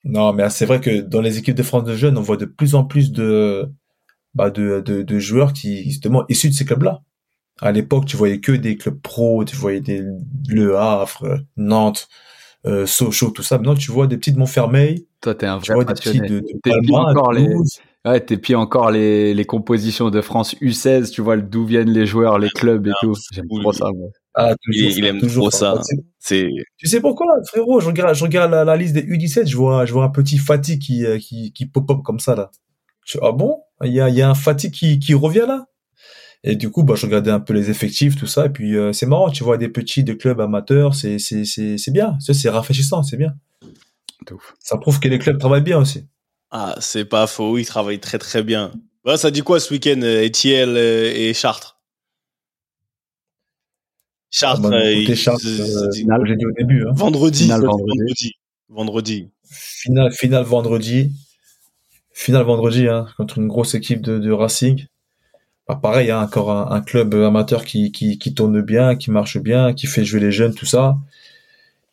Non, 0.05 0.33
mais 0.33 0.49
c'est 0.49 0.65
vrai 0.65 0.81
que 0.81 1.01
dans 1.01 1.21
les 1.21 1.37
équipes 1.37 1.55
de 1.55 1.63
France 1.63 1.85
de 1.85 1.95
jeunes, 1.95 2.17
on 2.17 2.23
voit 2.23 2.39
de 2.39 2.47
plus 2.47 2.75
en 2.75 2.85
plus 2.85 3.13
de, 3.13 3.71
bah 4.35 4.51
de, 4.51 4.81
de, 4.81 5.03
de 5.03 5.19
joueurs 5.19 5.53
qui, 5.53 5.85
justement, 5.85 6.25
issus 6.29 6.49
de 6.49 6.55
ces 6.55 6.65
clubs-là. 6.65 7.03
À 7.61 7.73
l'époque, 7.73 8.07
tu 8.07 8.17
voyais 8.17 8.41
que 8.41 8.53
des 8.53 8.77
clubs 8.77 9.01
pro, 9.01 9.45
tu 9.45 9.57
voyais 9.57 9.81
des 9.81 10.03
Le 10.49 10.77
Havre, 10.77 11.41
Nantes, 11.57 12.09
euh, 12.67 12.87
Sochaux, 12.87 13.31
tout 13.31 13.43
ça. 13.43 13.57
Maintenant, 13.57 13.75
tu 13.75 13.91
vois 13.91 14.07
des 14.07 14.19
petites 14.19 14.37
Montfermeil. 14.37 15.07
Toi, 15.21 15.35
t'es 15.35 15.47
un 15.47 15.59
vrai 15.59 15.85
passionné. 15.85 16.29
De, 16.29 16.41
de 16.41 16.93
encore 16.93 17.33
les, 17.33 17.49
Ouais, 18.07 18.21
t'es 18.21 18.37
puis 18.37 18.55
encore 18.55 18.93
les, 18.93 19.35
les 19.35 19.45
compositions 19.45 20.11
de 20.11 20.21
France 20.21 20.55
U16, 20.61 21.11
tu 21.11 21.23
vois 21.23 21.37
d'où 21.39 21.65
viennent 21.65 21.91
les 21.91 22.07
joueurs, 22.07 22.39
les 22.39 22.51
clubs 22.51 22.87
et 22.87 22.93
tout. 23.01 23.15
J'aime 23.33 23.49
trop 23.49 23.73
ça. 23.73 23.87
Moi. 23.93 24.11
Ah, 24.35 24.55
toujours, 24.63 24.91
il, 24.97 25.05
aime 25.07 25.19
toujours 25.19 25.53
ça. 25.53 25.81
C'est. 26.21 26.49
Tu 26.77 26.87
sais 26.87 27.01
pourquoi, 27.01 27.27
frérot? 27.49 27.81
Je 27.81 27.87
regarde, 27.89 28.15
je 28.15 28.23
regarde 28.23 28.53
la, 28.53 28.77
liste 28.77 28.95
des 28.95 29.03
U17, 29.03 29.47
je 29.49 29.57
vois, 29.57 29.87
je 29.87 29.93
vois 29.93 30.05
un 30.05 30.11
petit 30.11 30.39
Fatih 30.39 30.79
qui, 30.79 31.05
euh, 31.05 31.19
qui, 31.19 31.53
qui 31.53 31.67
pop 31.67 31.91
up 31.91 31.99
comme 32.05 32.21
ça 32.21 32.37
là. 32.37 32.51
ah 33.23 33.33
bon? 33.33 33.59
Il 33.83 33.93
y 33.93 34.01
a, 34.01 34.09
il 34.09 34.15
y 34.15 34.23
a 34.23 34.31
un 34.31 34.35
Fatih 34.35 34.71
qui, 34.71 35.01
qui 35.01 35.15
revient 35.15 35.47
là? 35.49 35.67
Et 36.45 36.57
du 36.57 36.70
coup, 36.70 36.84
bah, 36.84 36.95
je 36.97 37.07
regardais 37.07 37.30
un 37.30 37.41
peu 37.41 37.53
les 37.55 37.70
effectifs, 37.70 38.16
tout 38.16 38.26
ça, 38.26 38.47
et 38.47 38.51
puis 38.51 38.76
euh, 38.76 38.93
c'est 38.93 39.07
marrant. 39.07 39.30
Tu 39.30 39.43
vois 39.43 39.59
des 39.59 39.68
petits 39.68 40.05
de 40.05 40.12
clubs 40.12 40.41
amateurs, 40.41 40.95
c'est, 40.95 41.18
c'est, 41.18 41.45
c'est, 41.45 41.78
c'est 41.78 41.91
bien. 41.91 42.18
C'est 42.20 42.49
rafraîchissant, 42.49 43.03
c'est 43.03 43.16
bien. 43.16 43.34
Ça 44.61 44.76
prouve 44.78 45.01
que 45.01 45.09
les 45.09 45.18
clubs 45.18 45.39
travaillent 45.39 45.62
bien 45.62 45.78
aussi. 45.78 46.07
Ah, 46.51 46.76
c'est 46.80 47.05
pas 47.05 47.26
faux, 47.26 47.59
il 47.59 47.66
travaille 47.66 48.01
très 48.01 48.18
très 48.18 48.43
bien. 48.43 48.72
ça 49.16 49.30
dit 49.30 49.43
quoi 49.43 49.61
ce 49.61 49.72
week-end, 49.72 50.01
Etiel 50.03 50.76
euh, 50.76 51.12
et 51.14 51.34
Chartres? 51.34 51.80
Chartres, 54.30 54.62
ah 54.66 54.70
bah, 54.70 54.76
euh, 54.76 55.14
Chartres 55.14 55.47
euh, 55.47 55.91
j'ai 55.93 56.37
dit 56.37 56.47
au 56.47 56.53
début. 56.53 56.87
Hein. 56.87 56.93
Vendredi, 56.95 57.49
vendredi. 57.49 58.32
Vendredi. 58.68 59.30
Finale, 59.49 60.12
finale 60.12 60.45
vendredi. 60.45 61.12
Finale 62.12 62.45
vendredi 62.45 62.89
hein, 62.89 63.07
contre 63.16 63.39
une 63.39 63.49
grosse 63.49 63.74
équipe 63.74 64.03
de, 64.03 64.30
Racing. 64.30 64.87
Bah, 65.69 65.77
pareil, 65.77 66.11
hein, 66.11 66.23
encore 66.23 66.51
un, 66.51 66.81
club 66.81 67.14
amateur 67.14 67.64
qui, 67.64 67.91
qui, 67.91 68.35
tourne 68.35 68.61
bien, 68.62 68.97
qui 68.97 69.11
marche 69.11 69.39
bien, 69.39 69.75
qui 69.75 69.87
fait 69.87 70.05
jouer 70.05 70.21
les 70.21 70.33
jeunes, 70.33 70.55
tout 70.55 70.67
ça 70.67 70.97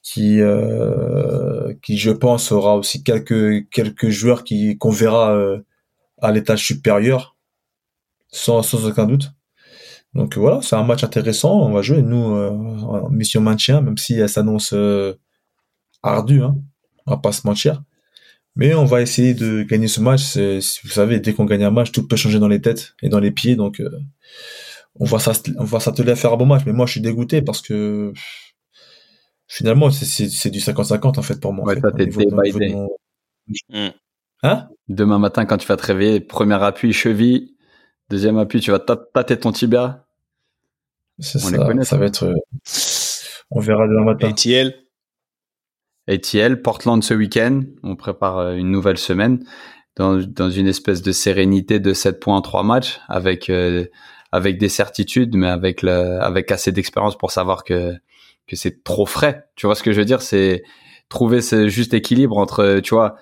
qui 0.04 0.42
euh, 0.42 1.74
qui 1.82 1.98
je 1.98 2.12
pense 2.12 2.52
aura 2.52 2.76
aussi 2.76 3.04
quelques 3.04 3.68
quelques 3.70 4.10
joueurs 4.10 4.44
qui 4.44 4.78
qu'on 4.78 4.92
verra 4.92 5.34
euh, 5.34 5.62
à 6.22 6.32
l'étage 6.32 6.64
supérieur 6.66 7.36
sans 8.30 8.62
sans 8.62 8.86
aucun 8.86 9.06
doute. 9.06 9.32
Donc 10.14 10.38
voilà, 10.38 10.62
c'est 10.62 10.76
un 10.76 10.84
match 10.84 11.04
intéressant. 11.04 11.62
On 11.62 11.72
va 11.72 11.82
jouer 11.82 12.02
nous 12.04 12.36
euh, 12.36 13.10
mission 13.10 13.42
maintien, 13.42 13.82
même 13.82 13.98
si 13.98 14.16
elle 14.16 14.30
s'annonce 14.30 14.76
ardue. 16.04 16.44
Hein. 16.44 16.56
On 17.06 17.12
va 17.12 17.18
pas 17.18 17.32
se 17.32 17.48
mentir. 17.48 17.82
Mais 18.56 18.76
on 18.76 18.86
va 18.86 19.02
essayer 19.02 19.34
de 19.34 19.64
gagner 19.64 19.88
ce 19.88 20.00
match. 20.00 20.38
Vous 20.38 20.90
savez, 20.90 21.20
dès 21.20 21.34
qu'on 21.34 21.46
gagne 21.46 21.64
un 21.64 21.72
match, 21.72 21.92
tout 21.92 22.08
peut 22.08 22.16
changer 22.16 22.40
dans 22.40 22.48
les 22.48 22.62
têtes 22.62 22.94
et 23.02 23.10
dans 23.10 23.20
les 23.20 23.32
pieds. 23.32 23.56
Donc, 23.56 23.82
on 25.00 25.06
va 25.06 25.20
s'atteler 25.20 26.12
à 26.12 26.16
faire 26.16 26.34
un 26.34 26.38
bon 26.38 26.46
match. 26.46 26.64
Mais 26.66 26.74
moi, 26.74 26.86
je 26.86 26.92
suis 26.92 27.02
dégoûté 27.02 27.42
parce 27.42 27.62
que 27.62 28.14
finalement, 29.48 29.90
c'est 29.92 30.50
du 30.50 30.60
50-50 30.60 31.20
en 31.20 31.22
fait 31.22 31.40
pour 31.40 31.54
moi. 31.54 31.66
Ouais, 31.66 31.80
toi, 31.80 31.92
t'es 31.92 32.06
day 32.06 32.26
by 32.32 32.52
day. 32.52 32.76
Hmm. 33.70 33.90
Hein? 34.44 34.68
Demain 34.88 35.20
matin, 35.20 35.46
quand 35.46 35.58
tu 35.58 35.68
vas 35.68 35.78
te 35.78 35.86
réveiller, 35.86 36.20
premier 36.20 36.62
appui, 36.62 36.94
cheville. 36.94 37.56
Deuxième 38.10 38.38
appui, 38.38 38.60
tu 38.60 38.72
vas 38.72 38.80
tâter 38.80 39.40
ton 39.40 39.52
tibia. 39.52 40.06
C'est 41.20 41.40
ça. 41.40 41.58
Connaît, 41.58 41.86
ça 41.86 41.98
va 41.98 42.06
être. 42.06 42.26
Euh, 42.26 42.36
on 43.52 43.60
verra 43.60 43.88
demain 43.88 44.04
matin. 44.04 44.30
ATL. 44.30 44.74
ATL, 46.08 46.62
Portland 46.62 47.04
ce 47.04 47.14
week-end. 47.14 47.62
On 47.84 47.96
prépare 47.96 48.38
euh, 48.38 48.56
une 48.56 48.72
nouvelle 48.72 48.98
semaine 48.98 49.44
dans, 49.96 50.18
dans 50.18 50.50
une 50.50 50.68
espèce 50.68 51.02
de 51.02 51.12
sérénité 51.12 51.80
de 51.80 51.94
7 51.94 52.20
points 52.20 52.36
en 52.36 52.42
3 52.42 52.64
matchs 52.64 53.00
avec, 53.08 53.50
euh, 53.50 53.86
avec 54.32 54.58
des 54.58 54.70
certitudes, 54.70 55.36
mais 55.36 55.48
avec, 55.48 55.82
le, 55.82 56.22
avec 56.22 56.52
assez 56.52 56.72
d'expérience 56.72 57.18
pour 57.18 57.32
savoir 57.32 57.64
que 57.64 57.96
que 58.48 58.56
c'est 58.56 58.84
trop 58.84 59.06
frais. 59.06 59.46
Tu 59.56 59.66
vois 59.66 59.76
ce 59.76 59.84
que 59.84 59.92
je 59.92 60.00
veux 60.00 60.06
dire? 60.06 60.22
C'est 60.22 60.64
trouver 61.10 61.42
ce 61.42 61.68
juste 61.68 61.94
équilibre 61.94 62.38
entre, 62.38 62.80
tu 62.80 62.94
vois, 62.94 63.16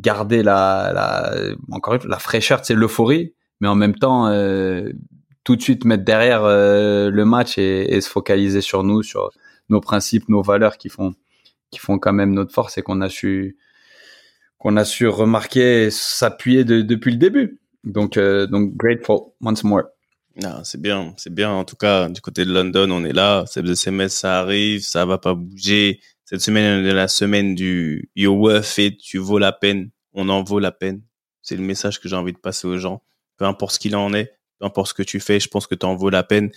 garder 0.00 0.42
la, 0.42 0.92
la 0.94 1.34
encore 1.70 1.94
une 1.94 2.00
fois, 2.00 2.10
la 2.10 2.18
fraîcheur, 2.18 2.60
c'est 2.64 2.74
l'euphorie, 2.74 3.34
mais 3.60 3.68
en 3.68 3.74
même 3.74 3.94
temps, 3.94 4.28
euh, 4.28 4.92
tout 5.44 5.56
de 5.56 5.62
suite 5.62 5.84
mettre 5.84 6.04
derrière 6.04 6.44
euh, 6.44 7.10
le 7.10 7.24
match 7.24 7.56
et, 7.58 7.94
et, 7.94 8.00
se 8.00 8.10
focaliser 8.10 8.60
sur 8.60 8.82
nous, 8.82 9.02
sur 9.02 9.30
nos 9.68 9.80
principes, 9.80 10.28
nos 10.28 10.42
valeurs 10.42 10.76
qui 10.76 10.88
font, 10.88 11.14
qui 11.70 11.78
font 11.78 11.98
quand 11.98 12.12
même 12.12 12.32
notre 12.32 12.52
force 12.52 12.78
et 12.78 12.82
qu'on 12.82 13.00
a 13.00 13.08
su, 13.08 13.56
qu'on 14.58 14.76
a 14.76 14.84
su 14.84 15.06
remarquer, 15.08 15.90
s'appuyer 15.90 16.64
depuis 16.64 17.12
le 17.12 17.18
début. 17.18 17.60
Donc, 17.84 18.16
euh, 18.16 18.46
donc 18.46 18.76
grateful 18.76 19.18
once 19.40 19.62
more. 19.64 19.84
Non, 20.42 20.62
c'est 20.64 20.80
bien, 20.80 21.14
c'est 21.16 21.32
bien. 21.32 21.50
En 21.50 21.64
tout 21.64 21.76
cas, 21.76 22.08
du 22.08 22.20
côté 22.20 22.44
de 22.44 22.52
London, 22.52 22.90
on 22.90 23.04
est 23.04 23.12
là. 23.12 23.44
C'est 23.46 23.66
SMS, 23.66 24.14
ça 24.14 24.40
arrive, 24.40 24.82
ça 24.82 25.06
va 25.06 25.16
pas 25.16 25.34
bouger. 25.34 26.00
Cette 26.24 26.42
semaine 26.42 26.84
est 26.84 26.92
la 26.92 27.08
semaine 27.08 27.54
du 27.54 28.10
You're 28.16 28.36
worth 28.36 28.78
it, 28.78 28.98
tu 28.98 29.18
vaux 29.18 29.38
la 29.38 29.52
peine, 29.52 29.90
on 30.12 30.28
en 30.28 30.42
vaut 30.42 30.58
la 30.58 30.72
peine. 30.72 31.02
C'est 31.40 31.56
le 31.56 31.62
message 31.62 32.00
que 32.00 32.08
j'ai 32.08 32.16
envie 32.16 32.32
de 32.32 32.38
passer 32.38 32.66
aux 32.66 32.76
gens. 32.76 33.02
Peu 33.38 33.44
importe 33.44 33.74
ce 33.74 33.78
qu'il 33.78 33.94
en 33.96 34.12
est, 34.12 34.32
peu 34.58 34.66
importe 34.66 34.88
ce 34.88 34.94
que 34.94 35.04
tu 35.04 35.20
fais, 35.20 35.40
je 35.40 35.48
pense 35.48 35.66
que 35.66 35.74
tu 35.74 35.86
en 35.86 35.94
vaut 35.94 36.10
la 36.10 36.24
peine. 36.24 36.50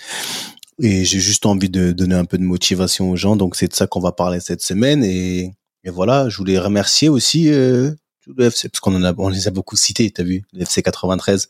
Et 0.81 1.03
j'ai 1.03 1.19
juste 1.19 1.45
envie 1.45 1.69
de 1.69 1.91
donner 1.91 2.15
un 2.15 2.25
peu 2.25 2.37
de 2.37 2.43
motivation 2.43 3.11
aux 3.11 3.17
gens. 3.17 3.35
Donc 3.35 3.55
c'est 3.55 3.67
de 3.67 3.73
ça 3.73 3.85
qu'on 3.85 3.99
va 3.99 4.13
parler 4.13 4.39
cette 4.39 4.61
semaine. 4.61 5.03
Et, 5.03 5.53
voilà, 5.85 6.29
je 6.29 6.37
voulais 6.37 6.59
remercier 6.59 7.09
aussi 7.09 7.49
euh, 7.49 7.91
le 8.27 8.45
FC 8.45 8.69
parce 8.69 8.79
qu'on 8.79 8.95
en 8.95 9.03
a, 9.03 9.13
on 9.17 9.29
les 9.29 9.47
a 9.47 9.51
beaucoup 9.51 9.75
cités. 9.75 10.09
T'as 10.11 10.23
vu, 10.23 10.43
le 10.53 10.61
FC 10.61 10.83
93, 10.83 11.49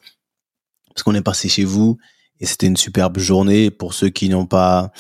parce 0.88 1.04
qu'on 1.04 1.14
est 1.14 1.22
passé 1.22 1.50
chez 1.50 1.66
vous 1.66 1.98
et 2.40 2.46
c'était 2.46 2.68
une 2.68 2.78
superbe 2.78 3.20
journée 3.20 3.70
pour 3.70 3.94
ceux 3.94 4.10
qui 4.10 4.30
n'ont 4.30 4.46
pas 4.46 4.92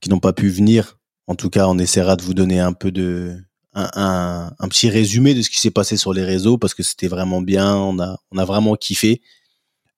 qui 0.00 0.08
n'ont 0.08 0.18
pas 0.18 0.32
pu 0.32 0.48
venir. 0.48 0.98
En 1.26 1.34
tout 1.34 1.50
cas, 1.50 1.66
on 1.68 1.78
essaiera 1.78 2.16
de 2.16 2.22
vous 2.22 2.32
donner 2.32 2.58
un 2.58 2.72
peu 2.72 2.90
de 2.90 3.36
un, 3.74 4.50
un 4.58 4.68
petit 4.68 4.88
résumé 4.88 5.34
de 5.34 5.42
ce 5.42 5.50
qui 5.50 5.58
s'est 5.60 5.70
passé 5.70 5.98
sur 5.98 6.14
les 6.14 6.24
réseaux 6.24 6.56
parce 6.56 6.72
que 6.72 6.82
c'était 6.82 7.08
vraiment 7.08 7.42
bien. 7.42 7.76
On 7.76 8.00
a 8.00 8.18
on 8.30 8.38
a 8.38 8.44
vraiment 8.46 8.76
kiffé. 8.76 9.20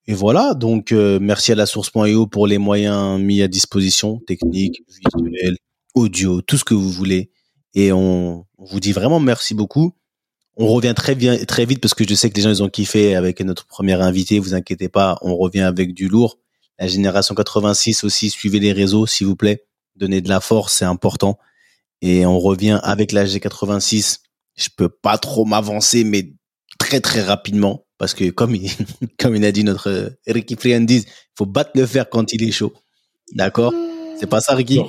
Et 0.09 0.13
voilà, 0.15 0.55
donc 0.55 0.91
euh, 0.91 1.19
merci 1.21 1.51
à 1.51 1.55
la 1.55 1.67
source.io 1.67 2.25
pour 2.25 2.47
les 2.47 2.57
moyens 2.57 3.21
mis 3.21 3.43
à 3.43 3.47
disposition, 3.47 4.17
techniques, 4.25 4.81
visuels, 4.87 5.55
audio, 5.93 6.41
tout 6.41 6.57
ce 6.57 6.63
que 6.63 6.73
vous 6.73 6.89
voulez. 6.89 7.29
Et 7.75 7.91
on, 7.91 8.43
on 8.57 8.65
vous 8.65 8.79
dit 8.79 8.91
vraiment 8.91 9.19
merci 9.19 9.53
beaucoup. 9.53 9.93
On 10.57 10.65
revient 10.65 10.95
très 10.95 11.13
bien, 11.13 11.37
très 11.45 11.63
vite 11.63 11.79
parce 11.79 11.93
que 11.93 12.09
je 12.09 12.15
sais 12.15 12.27
que 12.31 12.35
les 12.37 12.41
gens 12.41 12.49
ils 12.49 12.63
ont 12.63 12.69
kiffé 12.69 13.13
avec 13.13 13.39
notre 13.41 13.67
premier 13.67 13.93
invité. 14.01 14.39
Vous 14.39 14.55
inquiétez 14.55 14.89
pas, 14.89 15.19
on 15.21 15.37
revient 15.37 15.61
avec 15.61 15.93
du 15.93 16.07
lourd. 16.07 16.39
La 16.79 16.87
génération 16.87 17.35
86 17.35 18.03
aussi, 18.03 18.31
suivez 18.31 18.59
les 18.59 18.73
réseaux, 18.73 19.05
s'il 19.05 19.27
vous 19.27 19.35
plaît. 19.35 19.63
Donnez 19.95 20.21
de 20.21 20.29
la 20.29 20.39
force, 20.39 20.73
c'est 20.73 20.85
important. 20.85 21.37
Et 22.01 22.25
on 22.25 22.39
revient 22.39 22.79
avec 22.81 23.11
la 23.11 23.25
G86. 23.25 24.21
Je 24.55 24.69
peux 24.75 24.89
pas 24.89 25.19
trop 25.19 25.45
m'avancer, 25.45 26.03
mais 26.03 26.33
très 26.79 26.99
très 26.99 27.21
rapidement. 27.21 27.85
Parce 27.99 28.15
que 28.15 28.31
comme 28.31 28.55
il, 28.55 28.71
comme 29.19 29.35
il 29.35 29.45
a 29.45 29.51
dit 29.51 29.63
notre 29.63 30.17
Ricky 30.25 30.55
Friandis, 30.55 31.05
il 31.05 31.35
faut 31.37 31.45
battre 31.45 31.71
le 31.75 31.85
fer 31.85 32.09
quand 32.09 32.33
il 32.33 32.41
est 32.43 32.51
chaud. 32.51 32.73
D'accord? 33.33 33.73
C'est 34.19 34.29
pas 34.29 34.41
ça, 34.41 34.55
Ricky? 34.55 34.81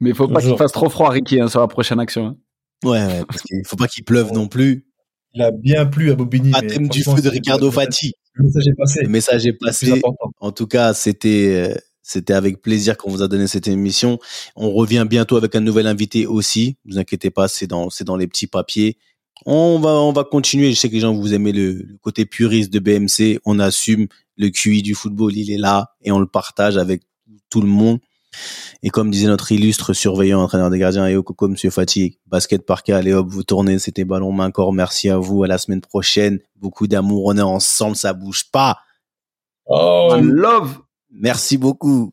Mais 0.00 0.10
il 0.10 0.16
faut 0.16 0.28
pas 0.28 0.40
qu'il 0.40 0.56
fasse 0.56 0.72
trop 0.72 0.88
froid, 0.88 1.10
Ricky, 1.10 1.40
hein, 1.40 1.48
sur 1.48 1.60
la 1.60 1.68
prochaine 1.68 2.00
action. 2.00 2.26
Hein. 2.26 2.36
Ouais, 2.84 3.04
ouais, 3.04 3.24
parce 3.26 3.42
qu'il 3.42 3.62
faut 3.66 3.76
pas 3.76 3.88
qu'il 3.88 4.04
pleuve 4.04 4.32
non 4.32 4.48
plus. 4.48 4.86
Il 5.34 5.42
a 5.42 5.50
bien 5.50 5.84
plu 5.84 6.10
à 6.10 6.14
Bobigny. 6.14 6.52
thème 6.52 6.88
du 6.88 7.02
feu 7.02 7.20
de 7.20 7.28
Ricardo 7.28 7.70
Fati. 7.70 8.12
Le 8.34 8.44
message 8.44 8.66
est 8.66 8.74
passé. 8.74 9.02
Le 9.02 9.08
message 9.08 9.46
est 9.46 9.52
passé. 9.52 10.02
En 10.40 10.52
tout 10.52 10.66
cas, 10.66 10.94
c'était 10.94 11.72
euh, 11.72 11.78
c'était 12.02 12.34
avec 12.34 12.62
plaisir 12.62 12.96
qu'on 12.96 13.10
vous 13.10 13.22
a 13.22 13.28
donné 13.28 13.46
cette 13.46 13.68
émission. 13.68 14.18
On 14.54 14.70
revient 14.70 15.06
bientôt 15.08 15.36
avec 15.36 15.54
un 15.54 15.60
nouvel 15.60 15.86
invité 15.86 16.26
aussi. 16.26 16.76
Ne 16.84 16.92
vous 16.92 16.98
inquiétez 16.98 17.30
pas, 17.30 17.48
c'est 17.48 17.66
dans 17.66 17.90
c'est 17.90 18.04
dans 18.04 18.16
les 18.16 18.26
petits 18.26 18.46
papiers. 18.46 18.98
On 19.44 19.78
va, 19.78 19.90
on 19.90 20.12
va 20.12 20.24
continuer. 20.24 20.72
Je 20.72 20.78
sais 20.78 20.88
que 20.88 20.94
les 20.94 21.00
gens, 21.00 21.14
vous 21.14 21.34
aimez 21.34 21.52
le, 21.52 21.98
côté 22.00 22.24
puriste 22.24 22.72
de 22.72 22.78
BMC. 22.78 23.40
On 23.44 23.58
assume 23.58 24.06
le 24.36 24.48
QI 24.48 24.82
du 24.82 24.94
football. 24.94 25.36
Il 25.36 25.50
est 25.50 25.58
là 25.58 25.92
et 26.02 26.10
on 26.12 26.18
le 26.18 26.26
partage 26.26 26.76
avec 26.76 27.02
tout 27.50 27.60
le 27.60 27.68
monde. 27.68 27.98
Et 28.82 28.90
comme 28.90 29.10
disait 29.10 29.28
notre 29.28 29.50
illustre 29.52 29.92
surveillant, 29.92 30.42
entraîneur 30.42 30.68
des 30.68 30.78
gardiens, 30.78 31.06
et 31.06 31.14
Coco, 31.14 31.48
Monsieur 31.48 31.70
Fatigue, 31.70 32.18
basket 32.26 32.66
par 32.66 32.82
cas, 32.82 32.98
allez 32.98 33.14
hop, 33.14 33.26
vous 33.28 33.42
tournez, 33.42 33.78
c'était 33.78 34.04
ballon 34.04 34.32
main 34.32 34.50
corps. 34.50 34.72
Merci 34.72 35.08
à 35.08 35.18
vous. 35.18 35.42
À 35.42 35.46
la 35.46 35.58
semaine 35.58 35.80
prochaine. 35.80 36.40
Beaucoup 36.56 36.86
d'amour. 36.86 37.24
On 37.26 37.36
est 37.36 37.42
ensemble. 37.42 37.96
Ça 37.96 38.12
bouge 38.12 38.50
pas. 38.50 38.78
Oh, 39.66 40.16
love. 40.20 40.78
Merci 41.10 41.56
beaucoup. 41.56 42.12